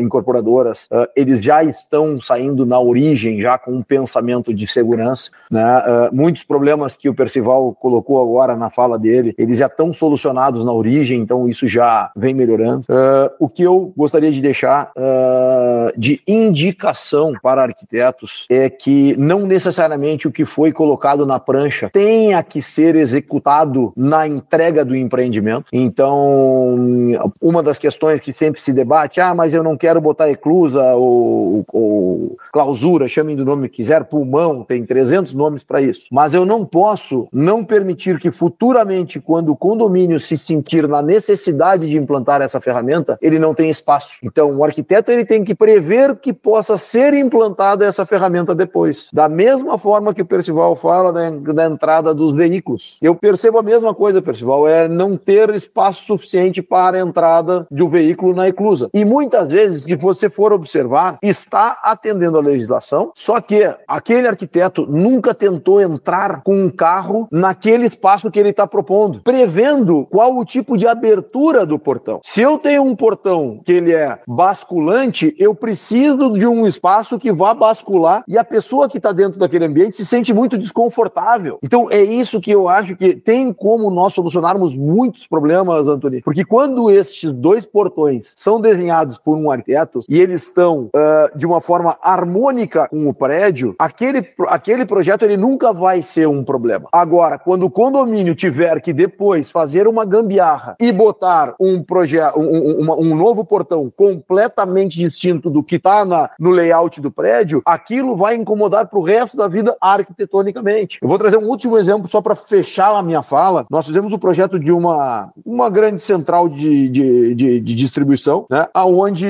incorporadoras, 0.00 0.88
eles 1.16 1.42
já 1.42 1.62
estão 1.62 2.20
saindo 2.20 2.66
na 2.66 2.78
origem, 2.78 3.40
já 3.40 3.58
com 3.58 3.72
um 3.72 3.82
pensamento 3.82 4.52
de 4.52 4.66
segurança. 4.66 5.30
Né? 5.50 6.10
muitos 6.12 6.44
problemas 6.44 6.96
que 6.96 7.08
o 7.08 7.14
Percival 7.14 7.74
colocou 7.74 8.20
agora 8.20 8.56
na 8.56 8.70
fala 8.70 8.98
dele, 8.98 9.34
eles 9.36 9.58
já 9.58 9.66
estão 9.66 9.92
solucionados 9.92 10.64
na 10.64 10.72
origem, 10.72 11.20
então 11.20 11.48
isso 11.48 11.66
já 11.66 12.10
vem 12.16 12.34
melhorando. 12.34 12.84
Uh, 12.88 13.30
o 13.38 13.48
que 13.48 13.62
eu 13.62 13.92
gostaria 13.96 14.30
de 14.30 14.40
deixar 14.40 14.90
uh, 14.96 15.98
de 15.98 16.20
indicação 16.26 17.32
para 17.42 17.62
arquitetos 17.62 18.46
é 18.50 18.68
que 18.68 19.16
não 19.16 19.46
necessariamente 19.46 20.28
o 20.28 20.32
que 20.32 20.44
foi 20.44 20.72
colocado 20.72 21.26
na 21.26 21.38
prancha 21.38 21.90
tenha 21.92 22.42
que 22.42 22.62
ser 22.62 22.94
executado 22.94 23.92
na 23.96 24.26
entrega 24.50 24.84
do 24.84 24.96
empreendimento. 24.96 25.66
Então, 25.72 27.16
uma 27.40 27.62
das 27.62 27.78
questões 27.78 28.20
que 28.20 28.34
sempre 28.34 28.60
se 28.60 28.72
debate, 28.72 29.20
ah, 29.20 29.32
mas 29.32 29.54
eu 29.54 29.62
não 29.62 29.76
quero 29.76 30.00
botar 30.00 30.28
eclusa 30.28 30.94
ou, 30.96 31.64
ou 31.72 32.36
clausura, 32.52 33.06
chamem 33.06 33.36
do 33.36 33.44
nome 33.44 33.68
que 33.68 33.76
quiser, 33.76 34.04
pulmão, 34.04 34.64
tem 34.64 34.84
300 34.84 35.34
nomes 35.34 35.62
para 35.62 35.80
isso. 35.80 36.08
Mas 36.10 36.34
eu 36.34 36.44
não 36.44 36.64
posso 36.66 37.28
não 37.32 37.64
permitir 37.64 38.18
que 38.18 38.30
futuramente, 38.32 39.20
quando 39.20 39.52
o 39.52 39.56
condomínio 39.56 40.18
se 40.18 40.36
sentir 40.36 40.88
na 40.88 41.00
necessidade 41.00 41.88
de 41.88 41.96
implantar 41.96 42.42
essa 42.42 42.60
ferramenta, 42.60 43.18
ele 43.22 43.38
não 43.38 43.54
tem 43.54 43.70
espaço. 43.70 44.18
Então, 44.22 44.56
o 44.56 44.64
arquiteto 44.64 45.12
ele 45.12 45.24
tem 45.24 45.44
que 45.44 45.54
prever 45.54 46.16
que 46.16 46.32
possa 46.32 46.76
ser 46.76 47.14
implantada 47.14 47.86
essa 47.86 48.04
ferramenta 48.04 48.54
depois. 48.54 49.08
Da 49.12 49.28
mesma 49.28 49.78
forma 49.78 50.12
que 50.12 50.22
o 50.22 50.26
Percival 50.26 50.74
fala 50.74 51.12
da, 51.12 51.30
da 51.52 51.66
entrada 51.66 52.12
dos 52.12 52.34
veículos. 52.34 52.98
Eu 53.00 53.14
percebo 53.14 53.58
a 53.58 53.62
mesma 53.62 53.94
coisa, 53.94 54.20
Percival, 54.20 54.39
é 54.68 54.88
não 54.88 55.16
ter 55.16 55.50
espaço 55.50 56.04
suficiente 56.04 56.62
para 56.62 56.96
a 56.96 57.00
entrada 57.00 57.66
de 57.70 57.82
um 57.82 57.88
veículo 57.88 58.34
na 58.34 58.48
eclusa. 58.48 58.88
E 58.92 59.04
muitas 59.04 59.48
vezes, 59.48 59.84
se 59.84 59.94
você 59.94 60.28
for 60.28 60.52
observar, 60.52 61.18
está 61.22 61.78
atendendo 61.82 62.38
a 62.38 62.42
legislação, 62.42 63.12
só 63.14 63.40
que 63.40 63.68
aquele 63.86 64.26
arquiteto 64.26 64.86
nunca 64.86 65.34
tentou 65.34 65.80
entrar 65.80 66.42
com 66.42 66.54
um 66.54 66.70
carro 66.70 67.28
naquele 67.30 67.84
espaço 67.84 68.30
que 68.30 68.38
ele 68.38 68.50
está 68.50 68.66
propondo, 68.66 69.20
prevendo 69.22 70.06
qual 70.06 70.36
o 70.36 70.44
tipo 70.44 70.76
de 70.76 70.86
abertura 70.86 71.66
do 71.66 71.78
portão. 71.78 72.20
Se 72.24 72.40
eu 72.40 72.58
tenho 72.58 72.82
um 72.82 72.96
portão 72.96 73.60
que 73.64 73.72
ele 73.72 73.92
é 73.92 74.18
basculante, 74.26 75.34
eu 75.38 75.54
preciso 75.54 76.38
de 76.38 76.46
um 76.46 76.66
espaço 76.66 77.18
que 77.18 77.32
vá 77.32 77.54
bascular 77.54 78.22
e 78.26 78.38
a 78.38 78.44
pessoa 78.44 78.88
que 78.88 78.96
está 78.96 79.12
dentro 79.12 79.38
daquele 79.38 79.64
ambiente 79.64 79.96
se 79.96 80.06
sente 80.06 80.32
muito 80.32 80.56
desconfortável. 80.56 81.58
Então 81.62 81.90
é 81.90 82.02
isso 82.02 82.40
que 82.40 82.50
eu 82.50 82.68
acho 82.68 82.96
que 82.96 83.14
tem 83.14 83.52
como 83.52 83.90
nós 83.90 84.14
solucionarmos 84.14 84.29
muitos 84.76 85.26
problemas, 85.26 85.88
Antônio, 85.88 86.22
porque 86.24 86.44
quando 86.44 86.90
estes 86.90 87.32
dois 87.32 87.64
portões 87.64 88.32
são 88.36 88.60
desenhados 88.60 89.16
por 89.16 89.36
um 89.36 89.50
arquiteto 89.50 90.00
e 90.08 90.20
eles 90.20 90.42
estão 90.42 90.90
uh, 90.94 91.38
de 91.38 91.46
uma 91.46 91.60
forma 91.60 91.96
harmônica 92.02 92.88
com 92.88 93.08
o 93.08 93.14
prédio, 93.14 93.74
aquele, 93.78 94.26
aquele 94.48 94.84
projeto 94.84 95.24
ele 95.24 95.36
nunca 95.36 95.72
vai 95.72 96.02
ser 96.02 96.26
um 96.26 96.44
problema. 96.44 96.88
Agora, 96.92 97.38
quando 97.38 97.64
o 97.64 97.70
condomínio 97.70 98.34
tiver 98.34 98.80
que 98.80 98.92
depois 98.92 99.50
fazer 99.50 99.86
uma 99.86 100.04
gambiarra 100.04 100.76
e 100.80 100.92
botar 100.92 101.54
um 101.60 101.82
projeto, 101.82 102.38
um, 102.38 102.82
um, 102.82 103.12
um, 103.12 103.16
novo 103.16 103.44
portão 103.44 103.92
completamente 103.94 104.98
distinto 104.98 105.50
do 105.50 105.62
que 105.62 105.76
está 105.76 106.00
no 106.38 106.50
layout 106.50 107.00
do 107.00 107.10
prédio, 107.10 107.62
aquilo 107.64 108.16
vai 108.16 108.34
incomodar 108.34 108.86
para 108.86 108.98
o 108.98 109.02
resto 109.02 109.36
da 109.36 109.48
vida 109.48 109.76
arquitetonicamente. 109.80 110.98
Eu 111.02 111.08
vou 111.08 111.18
trazer 111.18 111.36
um 111.36 111.48
último 111.48 111.78
exemplo 111.78 112.08
só 112.08 112.20
para 112.20 112.34
fechar 112.34 112.94
a 112.94 113.02
minha 113.02 113.22
fala. 113.22 113.66
Nós 113.70 113.86
fizemos 113.86 114.12
o 114.12 114.18
projeto 114.20 114.58
de 114.58 114.70
uma, 114.70 115.32
uma 115.44 115.68
grande 115.68 116.00
central 116.00 116.48
de, 116.48 116.88
de, 116.88 117.34
de, 117.34 117.60
de 117.60 117.74
distribuição, 117.74 118.46
né, 118.48 118.66
onde 118.76 119.26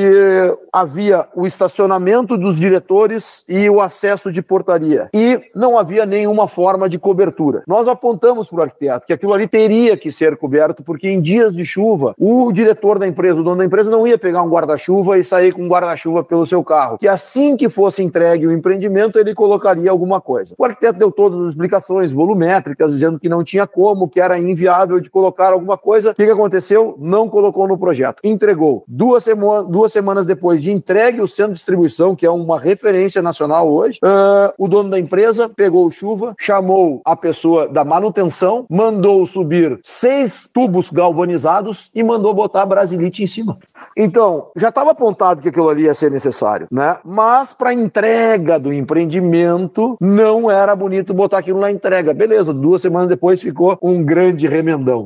havia 0.72 1.26
o 1.34 1.46
estacionamento 1.46 2.36
dos 2.36 2.56
diretores 2.56 3.44
e 3.48 3.70
o 3.70 3.80
acesso 3.80 4.32
de 4.32 4.42
portaria. 4.42 5.08
E 5.14 5.40
não 5.54 5.78
havia 5.78 6.04
nenhuma 6.04 6.48
forma 6.48 6.88
de 6.88 6.98
cobertura. 6.98 7.62
Nós 7.66 7.88
apontamos 7.88 8.48
para 8.48 8.58
o 8.58 8.62
arquiteto 8.62 9.06
que 9.06 9.12
aquilo 9.12 9.32
ali 9.32 9.46
teria 9.46 9.96
que 9.96 10.10
ser 10.10 10.36
coberto, 10.36 10.82
porque 10.82 11.08
em 11.08 11.20
dias 11.20 11.54
de 11.54 11.64
chuva, 11.64 12.14
o 12.18 12.52
diretor 12.52 12.98
da 12.98 13.06
empresa, 13.06 13.40
o 13.40 13.44
dono 13.44 13.58
da 13.58 13.64
empresa, 13.64 13.90
não 13.90 14.06
ia 14.06 14.18
pegar 14.18 14.42
um 14.42 14.50
guarda-chuva 14.50 15.18
e 15.18 15.24
sair 15.24 15.52
com 15.52 15.62
um 15.62 15.68
guarda-chuva 15.68 16.24
pelo 16.24 16.46
seu 16.46 16.62
carro. 16.64 16.98
Que 16.98 17.08
assim 17.08 17.56
que 17.56 17.68
fosse 17.68 18.02
entregue 18.02 18.46
o 18.46 18.52
empreendimento, 18.52 19.18
ele 19.18 19.34
colocaria 19.34 19.90
alguma 19.90 20.20
coisa. 20.20 20.54
O 20.58 20.64
arquiteto 20.64 20.98
deu 20.98 21.10
todas 21.10 21.40
as 21.40 21.48
explicações 21.50 22.12
volumétricas, 22.12 22.92
dizendo 22.92 23.18
que 23.18 23.28
não 23.28 23.44
tinha 23.44 23.66
como, 23.66 24.08
que 24.08 24.20
era 24.20 24.38
inviável 24.38 24.79
de 24.86 25.10
colocar 25.10 25.52
alguma 25.52 25.76
coisa. 25.76 26.12
O 26.12 26.14
que, 26.14 26.24
que 26.24 26.30
aconteceu? 26.30 26.96
Não 26.98 27.28
colocou 27.28 27.66
no 27.66 27.78
projeto. 27.78 28.20
Entregou. 28.24 28.84
Duas, 28.86 29.24
sema 29.24 29.62
duas 29.62 29.92
semanas 29.92 30.26
depois 30.26 30.62
de 30.62 30.70
entregue 30.70 31.20
o 31.20 31.28
centro 31.28 31.52
de 31.52 31.58
distribuição, 31.58 32.14
que 32.14 32.26
é 32.26 32.30
uma 32.30 32.58
referência 32.58 33.22
nacional 33.22 33.70
hoje, 33.70 33.98
uh, 34.02 34.52
o 34.58 34.68
dono 34.68 34.90
da 34.90 34.98
empresa 34.98 35.48
pegou 35.48 35.90
chuva, 35.90 36.34
chamou 36.38 37.00
a 37.04 37.16
pessoa 37.16 37.68
da 37.68 37.84
manutenção, 37.84 38.66
mandou 38.68 39.26
subir 39.26 39.78
seis 39.82 40.48
tubos 40.52 40.90
galvanizados 40.90 41.90
e 41.94 42.02
mandou 42.02 42.32
botar 42.32 42.62
a 42.62 42.66
brasilite 42.66 43.22
em 43.22 43.26
cima. 43.26 43.58
Então, 43.96 44.48
já 44.56 44.68
estava 44.68 44.92
apontado 44.92 45.42
que 45.42 45.48
aquilo 45.48 45.68
ali 45.68 45.82
ia 45.82 45.94
ser 45.94 46.10
necessário, 46.10 46.66
né? 46.70 46.98
Mas 47.04 47.52
para 47.52 47.72
entrega 47.72 48.58
do 48.58 48.72
empreendimento, 48.72 49.96
não 50.00 50.50
era 50.50 50.74
bonito 50.74 51.12
botar 51.12 51.38
aquilo 51.38 51.60
na 51.60 51.70
entrega. 51.70 52.14
Beleza, 52.14 52.54
duas 52.54 52.82
semanas 52.82 53.08
depois 53.08 53.40
ficou 53.40 53.78
um 53.82 54.02
grande 54.02 54.46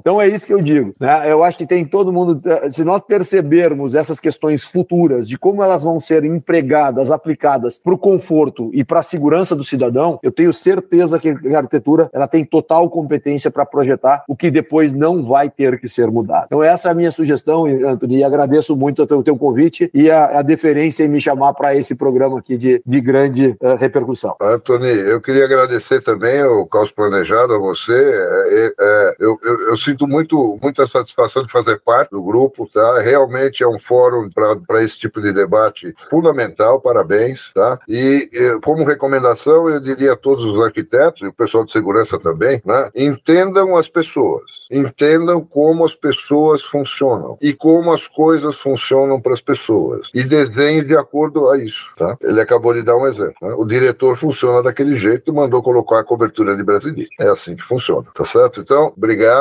Então 0.00 0.20
é 0.20 0.28
isso 0.28 0.46
que 0.46 0.52
eu 0.52 0.62
digo, 0.62 0.92
né? 1.00 1.30
Eu 1.30 1.42
acho 1.42 1.58
que 1.58 1.66
tem 1.66 1.84
todo 1.84 2.12
mundo, 2.12 2.40
se 2.70 2.84
nós 2.84 3.00
percebermos 3.00 3.94
essas 3.94 4.20
questões 4.20 4.64
futuras 4.64 5.28
de 5.28 5.38
como 5.38 5.62
elas 5.62 5.82
vão 5.82 6.00
ser 6.00 6.24
empregadas, 6.24 7.10
aplicadas 7.10 7.78
para 7.78 7.94
o 7.94 7.98
conforto 7.98 8.70
e 8.72 8.84
para 8.84 9.00
a 9.00 9.02
segurança 9.02 9.54
do 9.54 9.64
cidadão, 9.64 10.18
eu 10.22 10.32
tenho 10.32 10.52
certeza 10.52 11.18
que 11.18 11.28
a 11.28 11.58
arquitetura 11.58 12.10
ela 12.12 12.26
tem 12.26 12.44
total 12.44 12.88
competência 12.90 13.50
para 13.50 13.66
projetar 13.66 14.24
o 14.28 14.36
que 14.36 14.50
depois 14.50 14.92
não 14.92 15.24
vai 15.24 15.50
ter 15.50 15.78
que 15.78 15.88
ser 15.88 16.10
mudado. 16.10 16.46
Então 16.46 16.62
essa 16.62 16.88
é 16.88 16.92
a 16.92 16.94
minha 16.94 17.10
sugestão, 17.10 17.66
Antônio, 17.66 18.18
e 18.18 18.24
agradeço 18.24 18.76
muito 18.76 19.02
o 19.02 19.22
teu, 19.22 19.36
convite 19.36 19.90
e 19.92 20.10
a, 20.10 20.38
a, 20.38 20.42
deferência 20.42 21.04
em 21.04 21.08
me 21.08 21.20
chamar 21.20 21.54
para 21.54 21.74
esse 21.74 21.94
programa 21.94 22.38
aqui 22.38 22.56
de, 22.56 22.80
de 22.86 23.00
grande 23.00 23.56
uh, 23.60 23.74
repercussão. 23.76 24.36
Antônio, 24.40 24.88
eu 24.88 25.20
queria 25.20 25.44
agradecer 25.44 26.02
também 26.02 26.42
o 26.44 26.66
Caos 26.66 26.90
Planejado 26.90 27.52
a 27.52 27.58
você. 27.58 27.92
É, 27.92 28.54
é, 28.54 28.72
é, 28.78 29.16
eu, 29.18 29.38
eu, 29.54 29.68
eu, 29.68 29.76
sinto 29.76 30.06
muito, 30.06 30.58
muita 30.62 30.86
satisfação 30.86 31.44
de 31.44 31.52
fazer 31.52 31.80
parte 31.80 32.10
do 32.10 32.22
grupo, 32.22 32.68
tá? 32.72 33.00
Realmente 33.00 33.62
é 33.62 33.68
um 33.68 33.78
fórum 33.78 34.30
para 34.30 34.82
esse 34.82 34.98
tipo 34.98 35.20
de 35.20 35.32
debate 35.32 35.94
fundamental, 36.10 36.80
parabéns, 36.80 37.52
tá? 37.52 37.78
E 37.88 38.28
como 38.62 38.84
recomendação, 38.84 39.68
eu 39.68 39.80
diria 39.80 40.12
a 40.12 40.16
todos 40.16 40.44
os 40.44 40.62
arquitetos 40.62 41.22
e 41.22 41.26
o 41.26 41.32
pessoal 41.32 41.64
de 41.64 41.72
segurança 41.72 42.18
também, 42.18 42.62
né? 42.64 42.88
Entendam 42.94 43.76
as 43.76 43.88
pessoas, 43.88 44.44
entendam 44.70 45.40
como 45.42 45.84
as 45.84 45.94
pessoas 45.94 46.62
funcionam 46.62 47.36
e 47.40 47.52
como 47.52 47.92
as 47.92 48.06
coisas 48.06 48.56
funcionam 48.58 49.20
para 49.20 49.34
as 49.34 49.40
pessoas 49.40 50.10
e 50.14 50.24
desenhem 50.24 50.84
de 50.84 50.96
acordo 50.96 51.50
a 51.50 51.58
isso, 51.58 51.92
tá? 51.96 52.16
Ele 52.22 52.40
acabou 52.40 52.72
de 52.72 52.82
dar 52.82 52.96
um 52.96 53.06
exemplo, 53.06 53.36
né? 53.42 53.54
O 53.54 53.64
diretor 53.64 54.16
funciona 54.16 54.62
daquele 54.62 54.96
jeito 54.96 55.34
mandou 55.34 55.62
colocar 55.62 55.98
a 55.98 56.04
cobertura 56.04 56.56
de 56.56 56.62
Brasileiro. 56.62 57.10
É 57.20 57.28
assim 57.28 57.56
que 57.56 57.62
funciona, 57.62 58.06
tá 58.14 58.24
certo? 58.24 58.60
Então, 58.60 58.92
obrigado. 58.96 59.33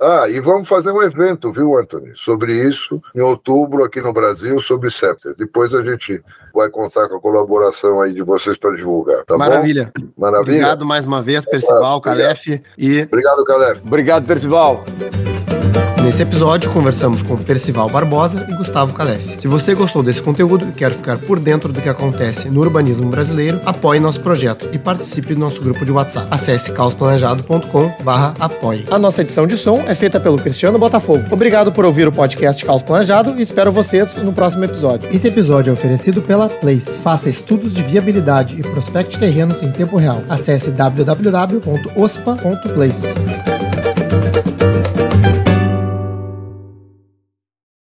Ah, 0.00 0.28
e 0.28 0.40
vamos 0.40 0.68
fazer 0.68 0.90
um 0.90 1.02
evento, 1.02 1.52
viu, 1.52 1.76
Anthony, 1.76 2.12
sobre 2.14 2.52
isso 2.52 3.02
em 3.14 3.20
outubro 3.20 3.84
aqui 3.84 4.00
no 4.00 4.12
Brasil, 4.12 4.60
sobre 4.60 4.90
Scepter. 4.90 5.34
Depois 5.36 5.74
a 5.74 5.82
gente 5.82 6.22
vai 6.54 6.68
contar 6.68 7.08
com 7.08 7.16
a 7.16 7.20
colaboração 7.20 8.00
aí 8.00 8.12
de 8.12 8.22
vocês 8.22 8.56
para 8.56 8.74
divulgar, 8.76 9.24
tá 9.24 9.36
Maravilha. 9.36 9.92
bom? 9.98 10.06
Maravilha. 10.16 10.40
Obrigado 10.40 10.86
mais 10.86 11.04
uma 11.04 11.22
vez, 11.22 11.44
Percival, 11.44 12.00
Calef. 12.00 12.62
E... 12.76 13.02
Obrigado, 13.02 13.44
Calef. 13.44 13.80
Obrigado, 13.84 14.26
Percival. 14.26 14.84
Nesse 16.02 16.22
episódio, 16.22 16.68
conversamos 16.72 17.22
com 17.22 17.36
Percival 17.36 17.88
Barbosa 17.88 18.44
e 18.50 18.56
Gustavo 18.56 18.92
Calef. 18.92 19.40
Se 19.40 19.46
você 19.46 19.72
gostou 19.72 20.02
desse 20.02 20.20
conteúdo 20.20 20.68
e 20.68 20.72
quer 20.72 20.92
ficar 20.92 21.16
por 21.16 21.38
dentro 21.38 21.72
do 21.72 21.80
que 21.80 21.88
acontece 21.88 22.50
no 22.50 22.58
urbanismo 22.60 23.08
brasileiro, 23.08 23.60
apoie 23.64 24.00
nosso 24.00 24.20
projeto 24.20 24.68
e 24.72 24.78
participe 24.78 25.32
do 25.32 25.40
nosso 25.40 25.62
grupo 25.62 25.84
de 25.84 25.92
WhatsApp. 25.92 26.26
Acesse 26.28 26.72
caosplanejado.com 26.72 27.92
apoie. 28.40 28.84
A 28.90 28.98
nossa 28.98 29.20
edição 29.20 29.46
de 29.46 29.56
som 29.56 29.80
é 29.86 29.94
feita 29.94 30.18
pelo 30.18 30.38
Cristiano 30.38 30.76
Botafogo. 30.76 31.22
Obrigado 31.30 31.70
por 31.70 31.84
ouvir 31.84 32.08
o 32.08 32.12
podcast 32.12 32.64
Caos 32.64 32.82
Planejado 32.82 33.38
e 33.38 33.42
espero 33.42 33.70
vocês 33.70 34.16
no 34.16 34.32
próximo 34.32 34.64
episódio. 34.64 35.08
Esse 35.12 35.28
episódio 35.28 35.70
é 35.70 35.72
oferecido 35.72 36.20
pela 36.20 36.48
Place. 36.48 37.00
Faça 37.00 37.28
estudos 37.28 37.72
de 37.72 37.82
viabilidade 37.84 38.58
e 38.58 38.62
prospecte 38.62 39.20
terrenos 39.20 39.62
em 39.62 39.70
tempo 39.70 39.96
real. 39.96 40.20
Acesse 40.28 40.72
www.ospa.place. 40.72 43.14